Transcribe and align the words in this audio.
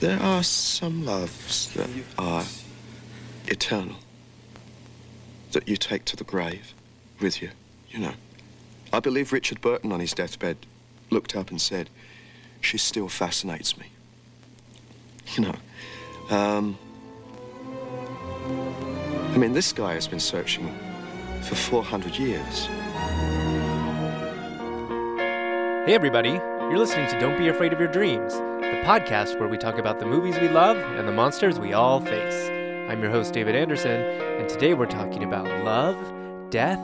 There 0.00 0.18
are 0.18 0.42
some 0.42 1.04
loves 1.04 1.72
that 1.74 1.90
are 2.18 2.44
eternal, 3.46 3.96
that 5.52 5.68
you 5.68 5.76
take 5.76 6.06
to 6.06 6.16
the 6.16 6.24
grave 6.24 6.72
with 7.20 7.42
you, 7.42 7.50
you 7.90 7.98
know. 7.98 8.14
I 8.94 9.00
believe 9.00 9.30
Richard 9.30 9.60
Burton 9.60 9.92
on 9.92 10.00
his 10.00 10.14
deathbed 10.14 10.56
looked 11.10 11.36
up 11.36 11.50
and 11.50 11.60
said, 11.60 11.90
She 12.62 12.78
still 12.78 13.08
fascinates 13.08 13.76
me. 13.78 13.86
You 15.36 15.44
know, 15.44 15.54
um, 16.36 16.76
I 19.32 19.36
mean, 19.36 19.52
this 19.52 19.72
guy 19.72 19.94
has 19.94 20.08
been 20.08 20.18
searching 20.18 20.76
for 21.42 21.54
400 21.54 22.16
years. 22.16 22.66
Hey, 25.86 25.94
everybody. 25.94 26.30
You're 26.70 26.78
listening 26.78 27.08
to 27.10 27.18
Don't 27.20 27.38
Be 27.38 27.48
Afraid 27.48 27.72
of 27.72 27.78
Your 27.78 27.90
Dreams, 27.90 28.32
the 28.70 28.76
podcast 28.86 29.36
where 29.40 29.48
we 29.48 29.58
talk 29.58 29.78
about 29.78 29.98
the 29.98 30.06
movies 30.06 30.38
we 30.38 30.48
love 30.48 30.76
and 30.76 31.08
the 31.08 31.12
monsters 31.12 31.58
we 31.58 31.72
all 31.72 32.00
face. 32.00 32.48
I'm 32.88 33.02
your 33.02 33.10
host, 33.10 33.32
David 33.32 33.56
Anderson, 33.56 34.00
and 34.00 34.48
today 34.48 34.74
we're 34.74 34.86
talking 34.86 35.24
about 35.24 35.44
love, 35.64 35.96
death, 36.50 36.78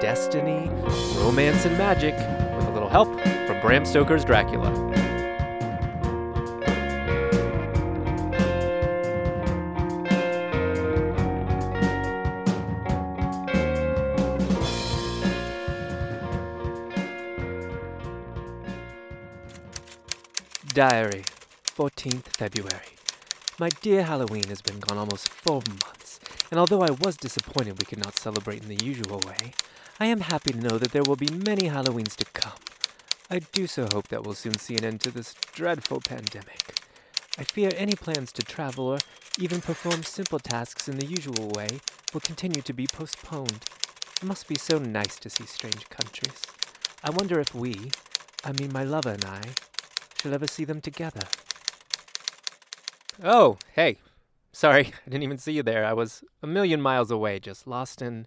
destiny, 0.00 0.70
romance, 1.16 1.64
and 1.64 1.76
magic 1.76 2.14
with 2.14 2.68
a 2.68 2.70
little 2.70 2.88
help 2.88 3.08
from 3.48 3.60
Bram 3.60 3.84
Stoker's 3.84 4.24
Dracula. 4.24 4.70
Diary, 20.76 21.24
14th 21.64 22.36
February. 22.36 22.98
My 23.58 23.70
dear 23.80 24.02
Halloween 24.02 24.48
has 24.48 24.60
been 24.60 24.78
gone 24.78 24.98
almost 24.98 25.30
four 25.30 25.62
months, 25.66 26.20
and 26.50 26.60
although 26.60 26.82
I 26.82 26.90
was 26.90 27.16
disappointed 27.16 27.78
we 27.78 27.86
could 27.86 28.04
not 28.04 28.18
celebrate 28.18 28.62
in 28.62 28.68
the 28.68 28.84
usual 28.84 29.22
way, 29.26 29.54
I 29.98 30.04
am 30.04 30.20
happy 30.20 30.52
to 30.52 30.60
know 30.60 30.76
that 30.76 30.92
there 30.92 31.04
will 31.06 31.16
be 31.16 31.32
many 31.32 31.70
Halloweens 31.70 32.14
to 32.16 32.26
come. 32.26 32.58
I 33.30 33.38
do 33.38 33.66
so 33.66 33.88
hope 33.90 34.08
that 34.08 34.22
we'll 34.22 34.34
soon 34.34 34.58
see 34.58 34.76
an 34.76 34.84
end 34.84 35.00
to 35.00 35.10
this 35.10 35.34
dreadful 35.54 36.02
pandemic. 36.02 36.78
I 37.38 37.44
fear 37.44 37.70
any 37.74 37.94
plans 37.94 38.30
to 38.32 38.42
travel 38.42 38.86
or 38.86 38.98
even 39.38 39.62
perform 39.62 40.02
simple 40.02 40.40
tasks 40.40 40.88
in 40.90 40.98
the 40.98 41.06
usual 41.06 41.52
way 41.56 41.80
will 42.12 42.20
continue 42.20 42.60
to 42.60 42.74
be 42.74 42.86
postponed. 42.86 43.64
It 44.20 44.24
must 44.24 44.46
be 44.46 44.56
so 44.56 44.76
nice 44.76 45.16
to 45.20 45.30
see 45.30 45.46
strange 45.46 45.88
countries. 45.88 46.42
I 47.02 47.08
wonder 47.08 47.40
if 47.40 47.54
we, 47.54 47.92
I 48.44 48.52
mean 48.52 48.74
my 48.74 48.84
lover 48.84 49.12
and 49.12 49.24
I, 49.24 49.40
shall 50.26 50.34
ever 50.34 50.48
see 50.48 50.64
them 50.64 50.80
together. 50.80 51.20
Oh, 53.22 53.58
hey. 53.74 53.98
Sorry, 54.50 54.86
I 55.06 55.08
didn't 55.08 55.22
even 55.22 55.38
see 55.38 55.52
you 55.52 55.62
there. 55.62 55.84
I 55.84 55.92
was 55.92 56.24
a 56.42 56.48
million 56.48 56.82
miles 56.82 57.12
away, 57.12 57.38
just 57.38 57.68
lost 57.68 58.02
in 58.02 58.26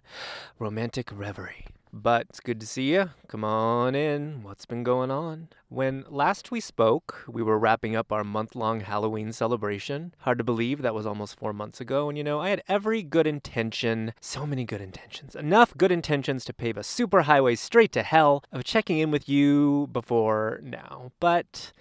romantic 0.58 1.10
reverie. 1.12 1.66
But 1.92 2.26
it's 2.30 2.40
good 2.40 2.58
to 2.60 2.66
see 2.66 2.94
you. 2.94 3.10
Come 3.28 3.44
on 3.44 3.94
in. 3.94 4.42
What's 4.42 4.64
been 4.64 4.82
going 4.82 5.10
on? 5.10 5.48
When 5.68 6.06
last 6.08 6.50
we 6.50 6.60
spoke, 6.60 7.24
we 7.28 7.42
were 7.42 7.58
wrapping 7.58 7.94
up 7.94 8.12
our 8.12 8.24
month 8.24 8.54
long 8.54 8.80
Halloween 8.80 9.32
celebration. 9.32 10.14
Hard 10.20 10.38
to 10.38 10.44
believe 10.44 10.80
that 10.80 10.94
was 10.94 11.04
almost 11.04 11.38
four 11.38 11.52
months 11.52 11.82
ago. 11.82 12.08
And 12.08 12.16
you 12.16 12.24
know, 12.24 12.40
I 12.40 12.48
had 12.48 12.62
every 12.66 13.02
good 13.02 13.26
intention, 13.26 14.14
so 14.22 14.46
many 14.46 14.64
good 14.64 14.80
intentions, 14.80 15.34
enough 15.34 15.76
good 15.76 15.92
intentions 15.92 16.46
to 16.46 16.54
pave 16.54 16.78
a 16.78 16.84
super 16.84 17.22
highway 17.22 17.56
straight 17.56 17.92
to 17.92 18.04
hell 18.04 18.42
of 18.52 18.64
checking 18.64 18.98
in 18.98 19.10
with 19.10 19.28
you 19.28 19.88
before 19.92 20.60
now. 20.62 21.10
But 21.20 21.72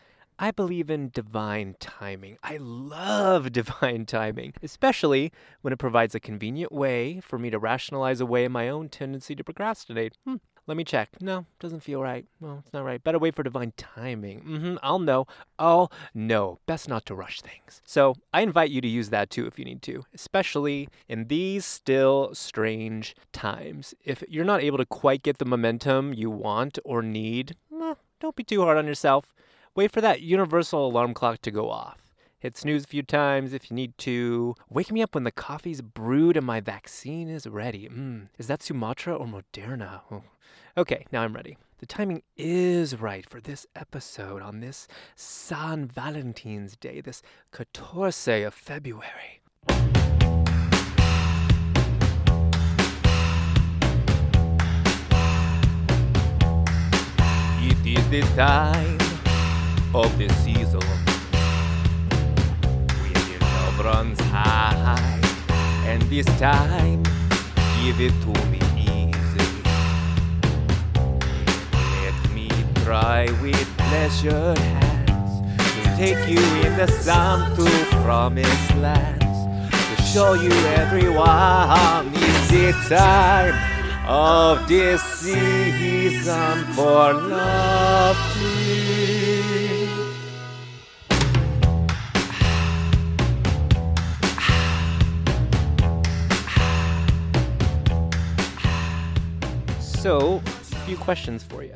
I 0.42 0.52
believe 0.52 0.90
in 0.90 1.10
divine 1.10 1.76
timing. 1.82 2.38
I 2.42 2.56
love 2.58 3.52
divine 3.52 4.06
timing, 4.06 4.54
especially 4.64 5.34
when 5.62 5.74
it 5.74 5.80
provides 5.80 6.16
a 6.16 6.20
convenient 6.22 6.72
way 6.72 7.20
for 7.20 7.38
me 7.38 7.50
to 7.50 7.60
rationalize 7.60 8.22
away 8.22 8.48
my 8.48 8.70
own 8.70 8.88
tendency 8.88 9.36
to 9.36 9.44
procrastinate. 9.44 10.14
Hmm, 10.26 10.36
let 10.66 10.78
me 10.78 10.86
check. 10.86 11.10
No, 11.20 11.46
doesn't 11.60 11.82
feel 11.82 12.02
right. 12.02 12.26
Well, 12.40 12.62
it's 12.64 12.72
not 12.72 12.86
right. 12.86 13.04
Better 13.04 13.20
wait 13.20 13.36
for 13.36 13.44
divine 13.44 13.74
timing. 13.76 14.40
Mm-hmm, 14.44 14.76
I'll 14.82 15.00
know. 15.00 15.28
I'll 15.58 15.92
know. 16.14 16.60
Best 16.68 16.88
not 16.88 17.06
to 17.08 17.16
rush 17.16 17.42
things. 17.42 17.82
So 17.84 18.16
I 18.34 18.40
invite 18.40 18.70
you 18.70 18.80
to 18.80 18.88
use 18.88 19.10
that 19.10 19.30
too 19.30 19.46
if 19.46 19.60
you 19.60 19.66
need 19.66 19.82
to, 19.82 20.06
especially 20.14 20.88
in 21.10 21.28
these 21.28 21.66
still 21.66 22.30
strange 22.34 23.14
times. 23.34 23.94
If 24.06 24.24
you're 24.30 24.46
not 24.46 24.64
able 24.64 24.78
to 24.78 24.86
quite 24.86 25.22
get 25.22 25.38
the 25.38 25.44
momentum 25.46 26.14
you 26.14 26.30
want 26.30 26.80
or 26.86 27.02
need, 27.02 27.58
eh, 27.78 27.96
don't 28.22 28.38
be 28.38 28.46
too 28.46 28.62
hard 28.62 28.78
on 28.78 28.88
yourself 28.88 29.34
wait 29.80 29.94
for 29.94 30.02
that 30.02 30.20
universal 30.20 30.88
alarm 30.88 31.14
clock 31.14 31.42
to 31.42 31.50
go 31.50 31.70
off. 31.70 32.12
Hit 32.38 32.58
snooze 32.58 32.84
a 32.84 32.88
few 32.88 33.02
times 33.02 33.54
if 33.54 33.72
you 33.72 33.76
need 33.76 33.98
to. 34.00 34.54
Wake 34.70 34.92
me 34.92 35.02
up 35.02 35.16
when 35.16 35.24
the 35.24 35.32
coffee's 35.32 35.80
brewed 35.80 36.36
and 36.36 36.46
my 36.46 36.60
vaccine 36.60 37.30
is 37.30 37.48
ready. 37.48 37.88
Mm, 37.88 38.28
is 38.38 38.48
that 38.48 38.62
Sumatra 38.62 39.16
or 39.16 39.26
Moderna? 39.26 40.02
Oh. 40.12 40.24
Okay, 40.76 41.06
now 41.14 41.22
I'm 41.22 41.34
ready. 41.34 41.58
The 41.78 41.86
timing 41.86 42.24
is 42.36 43.00
right 43.00 43.26
for 43.30 43.40
this 43.40 43.66
episode 43.74 44.42
on 44.42 44.60
this 44.60 44.86
San 45.16 45.86
Valentine's 45.86 46.76
Day, 46.76 47.00
this 47.00 47.22
14 47.54 48.44
of 48.44 48.54
February. 48.54 49.40
It 57.62 57.98
is 57.98 58.10
the 58.10 58.22
time 58.36 58.99
of 59.94 60.16
the 60.20 60.30
season. 60.44 60.82
When 63.02 63.14
your 63.30 63.40
love 63.40 63.80
runs 63.84 64.20
high, 64.20 65.20
and 65.86 66.02
this 66.04 66.26
time, 66.38 67.02
give 67.82 68.00
it 68.00 68.14
to 68.22 68.34
me 68.50 68.60
easy. 68.78 69.64
Let 72.04 72.32
me 72.34 72.50
try 72.84 73.28
with 73.42 73.68
pleasure 73.78 74.54
hands 74.60 75.42
to 75.58 75.98
take 75.98 76.30
you 76.30 76.44
in 76.66 76.78
the 76.78 76.88
sun 76.88 77.56
to 77.56 77.66
promised 78.04 78.76
lands, 78.76 79.26
to 79.72 80.04
show 80.04 80.34
you 80.34 80.52
everyone 80.78 82.14
is 82.14 82.50
the 82.50 82.72
time 82.96 83.56
of 84.08 84.68
this 84.68 85.02
season 85.02 86.66
for 86.74 87.14
love. 87.14 88.18
So, 100.00 100.42
a 100.46 100.76
few 100.86 100.96
questions 100.96 101.44
for 101.44 101.62
you. 101.62 101.76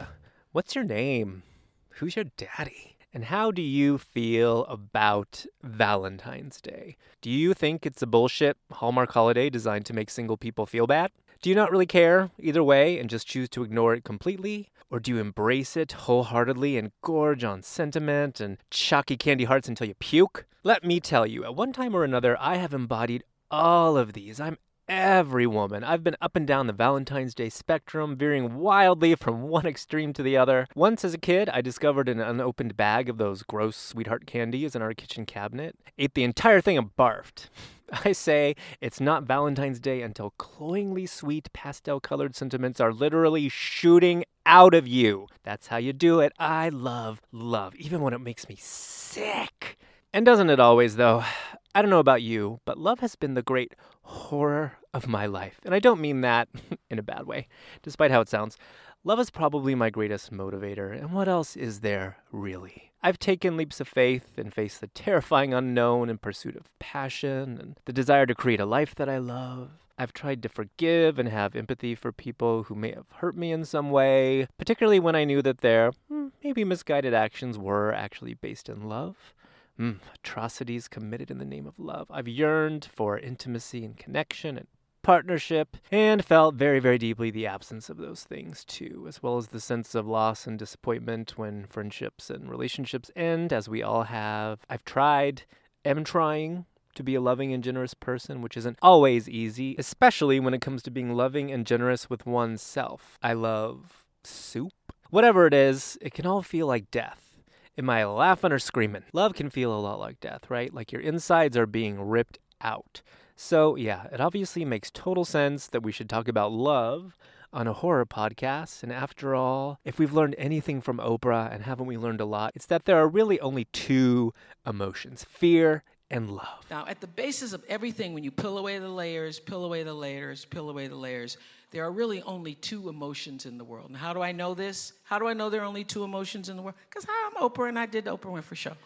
What's 0.54 0.76
your 0.76 0.86
name? 0.86 1.44
Who's 1.90 2.16
your 2.16 2.24
daddy? 2.38 2.96
And 3.14 3.26
how 3.26 3.52
do 3.52 3.62
you 3.62 3.98
feel 3.98 4.64
about 4.68 5.46
Valentine's 5.62 6.62
Day? 6.62 6.96
Do 7.22 7.30
you 7.30 7.54
think 7.54 7.86
it's 7.86 8.02
a 8.02 8.08
bullshit 8.08 8.56
Hallmark 8.72 9.12
holiday 9.12 9.50
designed 9.50 9.86
to 9.88 9.94
make 9.94 10.10
single 10.10 10.38
people 10.38 10.66
feel 10.66 10.88
bad? 10.88 11.12
Do 11.42 11.50
you 11.50 11.56
not 11.58 11.70
really 11.70 11.86
care 11.86 12.32
either 12.40 12.64
way 12.64 12.98
and 12.98 13.10
just 13.10 13.28
choose 13.28 13.50
to 13.50 13.64
ignore 13.64 13.94
it 13.94 14.06
completely? 14.06 14.70
Or 14.90 15.02
do 15.02 15.12
you 15.12 15.20
embrace 15.20 15.76
it 15.76 15.92
wholeheartedly 15.92 16.78
and 16.78 16.94
gorge 17.02 17.44
on 17.44 17.62
sentiment 17.62 18.40
and 18.40 18.58
chalky 18.70 19.18
candy 19.18 19.44
hearts 19.44 19.68
until 19.68 19.88
you 19.88 19.96
puke? 19.96 20.46
Let 20.64 20.86
me 20.86 21.02
tell 21.02 21.28
you, 21.28 21.44
at 21.44 21.56
one 21.56 21.74
time 21.74 21.94
or 21.94 22.06
another, 22.06 22.38
I 22.40 22.56
have 22.56 22.74
embodied 22.74 23.26
all 23.52 23.98
of 23.98 24.14
these. 24.14 24.40
I'm 24.40 24.60
every 24.88 25.48
woman. 25.48 25.84
I've 25.84 26.04
been 26.04 26.16
up 26.22 26.36
and 26.36 26.48
down 26.48 26.68
the 26.68 26.74
Valentine's 26.74 27.34
Day 27.34 27.50
spectrum, 27.50 28.16
veering 28.16 28.56
wildly 28.56 29.16
from 29.16 29.42
one 29.50 29.66
extreme 29.66 30.14
to 30.14 30.24
the 30.24 30.38
other. 30.38 30.68
Once 30.76 31.04
as 31.06 31.14
a 31.14 31.18
kid, 31.18 31.50
I 31.50 31.62
discovered 31.62 32.10
an 32.10 32.20
unopened 32.20 32.76
bag 32.76 33.10
of 33.10 33.18
those 33.18 33.44
gross 33.44 33.78
sweetheart 33.78 34.26
candies 34.26 34.76
in 34.76 34.82
our 34.82 34.94
kitchen 34.94 35.26
cabinet, 35.26 35.76
ate 35.98 36.14
the 36.14 36.24
entire 36.24 36.62
thing 36.62 36.78
and 36.78 36.96
barfed. 36.96 37.50
I 38.06 38.12
say 38.12 38.56
it's 38.82 39.00
not 39.00 39.24
Valentine's 39.24 39.80
Day 39.80 40.02
until 40.02 40.32
cloyingly 40.38 41.06
sweet 41.06 41.52
pastel 41.54 42.00
colored 42.00 42.36
sentiments 42.36 42.80
are 42.80 42.94
literally 42.94 43.50
shooting 43.50 44.24
out 44.46 44.74
of 44.74 44.88
you. 44.88 45.28
That's 45.44 45.68
how 45.68 45.78
you 45.78 45.94
do 45.94 46.20
it. 46.20 46.34
I 46.40 46.70
love 46.70 47.22
love, 47.32 47.76
even 47.76 48.02
when 48.02 48.14
it 48.14 48.22
makes 48.22 48.50
me 48.50 48.58
sick. 48.60 49.78
And 50.14 50.26
doesn't 50.26 50.50
it 50.50 50.60
always, 50.60 50.96
though? 50.96 51.24
I 51.76 51.82
don't 51.82 51.90
know 51.90 52.00
about 52.00 52.22
you, 52.22 52.60
but 52.66 52.78
love 52.78 53.00
has 53.00 53.16
been 53.16 53.34
the 53.34 53.42
great 53.42 53.74
horror 54.04 54.74
of 54.94 55.08
my 55.08 55.26
life. 55.26 55.60
And 55.66 55.74
I 55.74 55.80
don't 55.80 56.02
mean 56.02 56.22
that 56.22 56.48
in 56.90 57.00
a 57.00 57.04
bad 57.04 57.26
way, 57.26 57.48
despite 57.82 58.12
how 58.12 58.22
it 58.22 58.30
sounds. 58.30 58.58
Love 59.06 59.20
is 59.20 59.30
probably 59.30 59.76
my 59.76 59.90
greatest 59.90 60.32
motivator, 60.32 60.98
and 60.98 61.12
what 61.12 61.28
else 61.28 61.58
is 61.58 61.82
there, 61.82 62.18
really? 62.32 62.94
I've 63.02 63.20
taken 63.20 63.58
leaps 63.58 63.82
of 63.82 63.88
faith 63.90 64.38
and 64.38 64.54
faced 64.54 64.80
the 64.80 64.88
terrifying 64.88 65.54
unknown 65.54 66.10
in 66.10 66.18
pursuit 66.20 66.56
of 66.56 66.70
passion 66.80 67.58
and 67.60 67.78
the 67.84 67.92
desire 67.92 68.26
to 68.26 68.34
create 68.34 68.62
a 68.62 68.66
life 68.66 68.96
that 68.96 69.10
I 69.10 69.18
love. 69.18 69.72
I've 69.98 70.14
tried 70.14 70.42
to 70.44 70.50
forgive 70.50 71.20
and 71.20 71.28
have 71.28 71.54
empathy 71.56 71.96
for 71.96 72.14
people 72.14 72.64
who 72.64 72.76
may 72.76 72.94
have 72.94 73.06
hurt 73.16 73.36
me 73.36 73.52
in 73.52 73.66
some 73.66 73.92
way, 73.92 74.48
particularly 74.58 75.02
when 75.02 75.18
I 75.18 75.26
knew 75.26 75.42
that 75.42 75.60
their 75.60 75.92
hmm, 76.08 76.30
maybe 76.42 76.64
misguided 76.64 77.14
actions 77.14 77.58
were 77.58 77.94
actually 77.94 78.36
based 78.36 78.70
in 78.70 78.88
love. 78.88 79.34
Mm, 79.80 80.00
atrocities 80.16 80.88
committed 80.88 81.32
in 81.32 81.40
the 81.40 81.46
name 81.46 81.66
of 81.66 81.80
love. 81.80 82.08
I've 82.12 82.28
yearned 82.28 82.88
for 82.94 83.18
intimacy 83.18 83.84
and 83.84 83.98
connection 83.98 84.58
and 84.58 84.68
partnership 85.02 85.78
and 85.92 86.24
felt 86.24 86.56
very, 86.56 86.80
very 86.80 86.98
deeply 86.98 87.30
the 87.30 87.48
absence 87.48 87.90
of 87.90 87.98
those 87.98 88.24
things 88.24 88.64
too, 88.64 89.06
as 89.08 89.22
well 89.22 89.38
as 89.38 89.48
the 89.48 89.60
sense 89.60 89.96
of 89.96 90.08
loss 90.08 90.48
and 90.48 90.58
disappointment 90.58 91.38
when 91.38 91.66
friendships 91.66 92.30
and 92.30 92.50
relationships 92.50 93.12
end, 93.16 93.52
as 93.52 93.68
we 93.68 93.84
all 93.84 94.04
have. 94.04 94.60
I've 94.70 94.86
tried, 94.86 95.44
am 95.84 96.04
trying 96.04 96.66
to 96.96 97.04
be 97.04 97.16
a 97.16 97.22
loving 97.22 97.52
and 97.52 97.64
generous 97.64 97.94
person, 97.94 98.42
which 98.42 98.56
isn't 98.56 98.78
always 98.82 99.28
easy, 99.28 99.76
especially 99.78 100.40
when 100.40 100.54
it 100.54 100.62
comes 100.62 100.84
to 100.84 100.92
being 100.92 101.14
loving 101.14 101.52
and 101.52 101.66
generous 101.66 102.10
with 102.10 102.26
oneself. 102.26 103.18
I 103.22 103.34
love 103.34 104.06
soup. 104.24 104.74
Whatever 105.10 105.48
it 105.48 105.54
is, 105.54 105.98
it 106.02 106.14
can 106.14 106.26
all 106.26 106.42
feel 106.42 106.68
like 106.68 106.92
death. 106.92 107.33
Am 107.76 107.90
I 107.90 108.06
laughing 108.06 108.52
or 108.52 108.60
screaming? 108.60 109.04
Love 109.14 109.34
can 109.34 109.50
feel 109.50 109.74
a 109.74 109.82
lot 109.82 110.00
like 110.00 110.20
death, 110.20 110.48
right? 110.50 110.72
Like 110.72 110.92
your 110.92 111.02
insides 111.02 111.58
are 111.58 111.66
being 111.66 112.00
ripped 112.00 112.38
out. 112.62 113.02
So, 113.36 113.76
yeah, 113.76 114.06
it 114.12 114.22
obviously 114.22 114.64
makes 114.64 114.92
total 114.92 115.26
sense 115.26 115.66
that 115.68 115.82
we 115.82 115.92
should 115.92 116.08
talk 116.08 116.28
about 116.28 116.52
love 116.52 117.18
on 117.52 117.68
a 117.68 117.74
horror 117.74 118.06
podcast. 118.06 118.84
And 118.84 118.94
after 118.94 119.34
all, 119.34 119.80
if 119.84 119.98
we've 119.98 120.14
learned 120.14 120.36
anything 120.38 120.82
from 120.82 121.00
Oprah, 121.00 121.52
and 121.52 121.64
haven't 121.64 121.88
we 121.88 121.98
learned 121.98 122.22
a 122.22 122.26
lot, 122.26 122.54
it's 122.56 122.68
that 122.68 122.86
there 122.86 122.98
are 122.98 123.08
really 123.08 123.40
only 123.40 123.66
two 123.66 124.36
emotions 124.68 125.26
fear 125.28 125.84
and 126.12 126.30
love. 126.30 126.66
Now, 126.70 126.86
at 126.88 127.02
the 127.02 127.08
basis 127.08 127.54
of 127.54 127.64
everything, 127.68 128.14
when 128.14 128.24
you 128.24 128.30
peel 128.30 128.60
away 128.60 128.78
the 128.78 128.88
layers, 128.88 129.40
peel 129.40 129.66
away 129.66 129.82
the 129.82 129.96
layers, 129.96 130.46
peel 130.46 130.70
away 130.70 130.88
the 130.88 130.96
layers, 130.96 131.38
there 131.74 131.84
are 131.84 131.92
really 131.92 132.22
only 132.22 132.54
two 132.54 132.88
emotions 132.88 133.48
in 133.48 133.58
the 133.58 133.64
world. 133.64 133.90
And 133.90 133.98
how 133.98 134.14
do 134.14 134.22
I 134.22 134.32
know 134.32 134.54
this? 134.54 134.94
How 135.04 135.18
do 135.18 135.26
I 135.28 135.34
know 135.34 135.50
there 135.50 135.62
are 135.62 135.66
only 135.66 135.84
two 135.84 136.04
emotions 136.04 136.48
in 136.48 136.56
the 136.56 136.62
world? 136.62 136.76
Because 136.88 137.06
I'm 137.10 137.34
Oprah 137.42 137.68
and 137.68 137.80
I 137.80 137.88
did 137.88 138.06
the 138.06 138.16
Oprah 138.16 138.32
Winfrey 138.32 138.56
Show. 138.56 138.74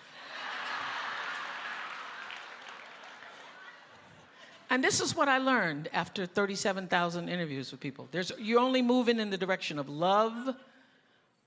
And 4.70 4.84
this 4.84 5.00
is 5.00 5.16
what 5.16 5.30
I 5.30 5.38
learned 5.38 5.90
after 5.94 6.26
37,000 6.26 7.30
interviews 7.30 7.72
with 7.72 7.80
people. 7.80 8.10
There's, 8.12 8.34
you're 8.38 8.60
only 8.60 8.82
moving 8.82 9.18
in 9.18 9.30
the 9.30 9.38
direction 9.38 9.80
of 9.80 9.88
love 9.88 10.54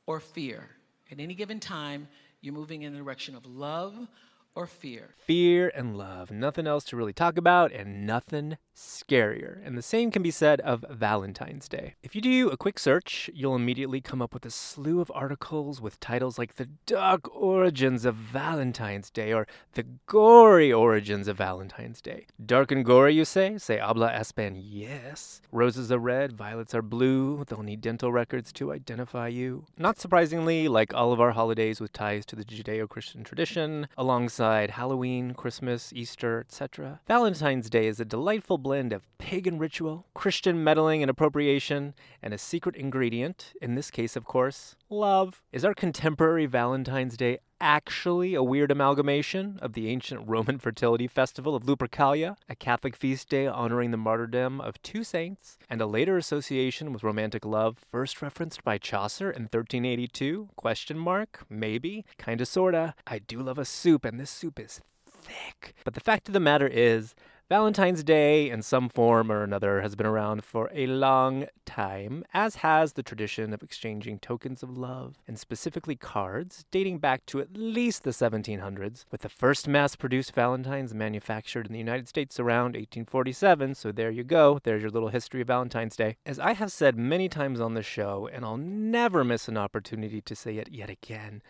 or 0.07 0.21
fear. 0.21 0.67
At 1.13 1.21
any 1.21 1.35
given 1.35 1.61
time, 1.61 2.09
you're 2.41 2.55
moving 2.55 2.81
in 2.81 2.95
the 2.95 2.99
direction 2.99 3.37
of 3.37 3.45
love 3.45 4.09
or 4.55 4.67
fear. 4.67 5.15
Fear 5.17 5.71
and 5.75 5.97
love. 5.97 6.31
Nothing 6.31 6.67
else 6.67 6.85
to 6.85 6.97
really 6.97 7.13
talk 7.13 7.37
about 7.37 7.73
and 7.73 8.07
nothing 8.07 8.59
scarier. 8.75 9.65
And 9.65 9.77
the 9.77 9.83
same 9.83 10.11
can 10.11 10.23
be 10.23 10.31
said 10.31 10.61
of 10.63 10.85
Valentine's 10.91 11.69
Day. 11.69 11.95
If 12.03 12.15
you 12.15 12.21
do 12.21 12.49
a 12.49 12.57
quick 12.57 12.79
search, 12.79 13.31
you'll 13.33 13.55
immediately 13.55 14.01
come 14.01 14.21
up 14.21 14.35
with 14.35 14.45
a 14.45 14.51
slew 14.51 15.01
of 15.01 15.13
articles 15.15 15.81
with 15.81 16.01
titles 16.01 16.39
like 16.39 16.57
The 16.57 16.69
Dark 16.87 17.35
Origins 17.35 18.05
of 18.05 18.17
Valentine's 18.17 19.11
Day 19.11 19.33
or 19.33 19.47
The 19.75 19.85
Gory 20.07 20.73
Origins 20.73 21.29
of 21.29 21.37
Valentine's 21.37 22.01
Day. 22.01 22.27
Dark 22.45 22.73
and 22.73 22.85
gory, 22.85 23.15
you 23.15 23.25
say? 23.25 23.57
Say 23.59 23.79
habla 23.79 24.11
espan, 24.11 24.61
yes. 24.63 25.43
Roses 25.53 25.93
are 25.93 25.99
red, 25.99 26.33
violets 26.33 26.75
are 26.75 26.83
blue. 26.83 27.45
They'll 27.47 27.63
need 27.63 27.83
dental 27.83 28.13
records 28.13 28.53
to 28.55 28.73
identify 28.73 29.29
you. 29.29 29.67
Not 29.77 30.01
surprisingly, 30.01 30.67
like 30.69 30.93
all 30.93 31.13
of 31.13 31.21
our 31.21 31.33
holidays 31.33 31.81
with 31.81 31.93
ties 31.93 32.27
to 32.27 32.37
the 32.37 32.45
Judeo 32.45 32.89
Christian 32.89 33.23
tradition, 33.23 33.87
alongside 33.97 34.40
Halloween, 34.41 35.35
Christmas, 35.35 35.93
Easter, 35.93 36.41
etc., 36.41 37.01
Valentine's 37.07 37.69
Day 37.69 37.87
is 37.87 38.01
a 38.01 38.07
delightful 38.07 38.57
blend 38.57 38.91
of 38.91 39.07
pagan 39.19 39.59
ritual, 39.59 40.07
Christian 40.15 40.65
meddling 40.65 41.03
and 41.03 41.11
appropriation, 41.11 41.93
and 42.23 42.33
a 42.33 42.39
secret 42.39 42.75
ingredient, 42.75 43.53
in 43.61 43.75
this 43.75 43.91
case, 43.91 44.17
of 44.17 44.25
course, 44.25 44.77
love. 44.91 45.43
Is 45.53 45.65
our 45.65 45.75
contemporary 45.75 46.47
Valentine's 46.47 47.17
Day 47.17 47.39
actually 47.61 48.35
a 48.35 48.43
weird 48.43 48.71
amalgamation 48.71 49.59
of 49.61 49.75
the 49.75 49.89
ancient 49.89 50.27
Roman 50.27 50.59
fertility 50.61 51.07
festival 51.07 51.55
of 51.55 51.65
Lupercalia, 51.65 52.37
a 52.49 52.55
Catholic 52.55 52.97
feast 52.97 53.29
day 53.29 53.47
honoring 53.47 53.91
the 53.91 53.97
martyrdom 53.97 54.61
of 54.61 54.81
two 54.83 55.05
saints, 55.05 55.59
and 55.69 55.81
a 55.81 55.87
later 55.87 56.17
association 56.17 56.93
with 56.93 57.05
romantic 57.05 57.45
love 57.45 57.79
first 57.91 58.21
referenced 58.23 58.65
by 58.65 58.79
Chaucer 58.79 59.31
in 59.31 59.43
1382? 59.43 60.49
Question 60.57 60.99
mark? 60.99 61.45
Maybe. 61.49 62.05
Kinda 62.19 62.47
sorta. 62.47 62.95
I 63.07 63.19
do 63.19 63.41
love 63.41 63.59
a 63.59 63.65
soup 63.65 64.05
and 64.05 64.19
this 64.19 64.31
soup 64.31 64.59
is 64.59 64.81
thick. 65.05 65.75
But 65.85 65.95
the 65.95 66.01
fact 66.01 66.29
of 66.29 66.35
the 66.35 66.41
matter 66.41 66.67
is 66.67 67.15
Valentine's 67.51 68.05
Day, 68.05 68.49
in 68.49 68.63
some 68.63 68.89
form 68.89 69.33
or 69.33 69.43
another, 69.43 69.81
has 69.81 69.97
been 69.97 70.07
around 70.07 70.45
for 70.45 70.71
a 70.73 70.87
long 70.87 71.47
time, 71.65 72.25
as 72.33 72.55
has 72.55 72.93
the 72.93 73.03
tradition 73.03 73.53
of 73.53 73.61
exchanging 73.61 74.21
tokens 74.21 74.63
of 74.63 74.79
love, 74.79 75.19
and 75.27 75.37
specifically 75.37 75.97
cards, 75.97 76.65
dating 76.71 76.99
back 76.99 77.27
to 77.27 77.41
at 77.41 77.57
least 77.57 78.05
the 78.05 78.11
1700s, 78.11 79.05
with 79.11 79.23
the 79.23 79.29
first 79.29 79.67
mass 79.67 79.97
produced 79.97 80.33
Valentines 80.33 80.95
manufactured 80.95 81.67
in 81.67 81.73
the 81.73 81.81
United 81.81 82.07
States 82.07 82.39
around 82.39 82.77
1847. 82.77 83.75
So 83.75 83.91
there 83.91 84.13
you 84.13 84.23
go, 84.23 84.61
there's 84.63 84.83
your 84.83 84.93
little 84.93 85.09
history 85.09 85.41
of 85.41 85.49
Valentine's 85.49 85.97
Day. 85.97 86.19
As 86.25 86.39
I 86.39 86.53
have 86.53 86.71
said 86.71 86.97
many 86.97 87.29
times 87.29 87.61
on 87.61 87.75
the 87.75 87.83
show, 87.83 88.31
and 88.33 88.45
I'll 88.45 88.59
never 88.59 89.25
miss 89.25 89.49
an 89.49 89.57
opportunity 89.57 90.21
to 90.21 90.37
say 90.37 90.59
it 90.59 90.69
yet 90.71 90.89
again, 90.89 91.43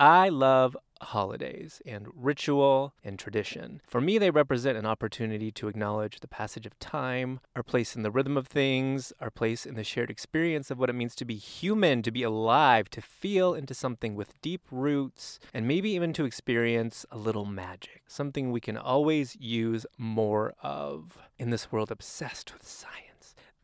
I 0.00 0.30
love 0.30 0.76
holidays 1.04 1.80
and 1.86 2.08
ritual 2.14 2.92
and 3.04 3.18
tradition. 3.18 3.80
For 3.86 4.00
me, 4.00 4.18
they 4.18 4.30
represent 4.30 4.76
an 4.76 4.86
opportunity 4.86 5.50
to 5.52 5.68
acknowledge 5.68 6.20
the 6.20 6.28
passage 6.28 6.66
of 6.66 6.78
time, 6.78 7.40
our 7.54 7.62
place 7.62 7.94
in 7.94 8.02
the 8.02 8.10
rhythm 8.10 8.36
of 8.36 8.46
things, 8.46 9.12
our 9.20 9.30
place 9.30 9.64
in 9.66 9.74
the 9.74 9.84
shared 9.84 10.10
experience 10.10 10.70
of 10.70 10.78
what 10.78 10.90
it 10.90 10.94
means 10.94 11.14
to 11.16 11.24
be 11.24 11.36
human, 11.36 12.02
to 12.02 12.10
be 12.10 12.22
alive, 12.22 12.90
to 12.90 13.00
feel 13.00 13.54
into 13.54 13.74
something 13.74 14.14
with 14.14 14.40
deep 14.42 14.62
roots, 14.70 15.38
and 15.52 15.68
maybe 15.68 15.90
even 15.90 16.12
to 16.14 16.24
experience 16.24 17.06
a 17.10 17.16
little 17.16 17.44
magic, 17.44 18.02
something 18.06 18.50
we 18.50 18.60
can 18.60 18.76
always 18.76 19.36
use 19.36 19.86
more 19.98 20.54
of 20.62 21.18
in 21.38 21.50
this 21.50 21.70
world 21.70 21.90
obsessed 21.90 22.52
with 22.52 22.66
science. 22.66 23.03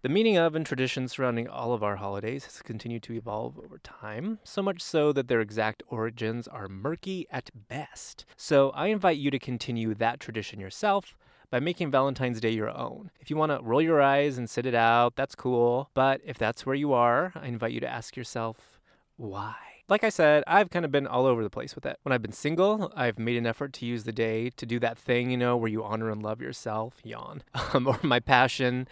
The 0.02 0.08
meaning 0.08 0.38
of 0.38 0.54
and 0.54 0.64
traditions 0.64 1.12
surrounding 1.12 1.46
all 1.46 1.74
of 1.74 1.82
our 1.82 1.96
holidays 1.96 2.46
has 2.46 2.62
continued 2.62 3.02
to 3.02 3.12
evolve 3.12 3.58
over 3.58 3.76
time, 3.78 4.38
so 4.42 4.62
much 4.62 4.80
so 4.80 5.12
that 5.12 5.28
their 5.28 5.42
exact 5.42 5.82
origins 5.88 6.48
are 6.48 6.68
murky 6.68 7.26
at 7.30 7.50
best. 7.68 8.24
So 8.34 8.70
I 8.70 8.86
invite 8.86 9.18
you 9.18 9.30
to 9.30 9.38
continue 9.38 9.94
that 9.96 10.18
tradition 10.18 10.58
yourself 10.58 11.18
by 11.50 11.60
making 11.60 11.90
Valentine's 11.90 12.40
Day 12.40 12.48
your 12.48 12.70
own. 12.70 13.10
If 13.20 13.28
you 13.28 13.36
want 13.36 13.52
to 13.52 13.60
roll 13.62 13.82
your 13.82 14.00
eyes 14.00 14.38
and 14.38 14.48
sit 14.48 14.64
it 14.64 14.74
out, 14.74 15.16
that's 15.16 15.34
cool. 15.34 15.90
But 15.92 16.22
if 16.24 16.38
that's 16.38 16.64
where 16.64 16.74
you 16.74 16.94
are, 16.94 17.32
I 17.34 17.48
invite 17.48 17.72
you 17.72 17.80
to 17.80 17.88
ask 17.88 18.16
yourself, 18.16 18.80
why? 19.16 19.54
Like 19.90 20.04
I 20.04 20.08
said, 20.08 20.44
I've 20.46 20.70
kind 20.70 20.84
of 20.84 20.92
been 20.92 21.08
all 21.08 21.26
over 21.26 21.42
the 21.42 21.50
place 21.50 21.74
with 21.74 21.84
it. 21.84 21.98
When 22.04 22.12
I've 22.12 22.22
been 22.22 22.30
single, 22.30 22.92
I've 22.94 23.18
made 23.18 23.36
an 23.36 23.44
effort 23.44 23.72
to 23.72 23.86
use 23.86 24.04
the 24.04 24.12
day 24.12 24.50
to 24.50 24.64
do 24.64 24.78
that 24.78 24.96
thing, 24.96 25.32
you 25.32 25.36
know, 25.36 25.56
where 25.56 25.68
you 25.68 25.82
honor 25.82 26.10
and 26.10 26.22
love 26.22 26.40
yourself, 26.40 26.98
yawn, 27.02 27.42
um, 27.74 27.88
or 27.88 27.98
my 28.04 28.20
passion, 28.20 28.86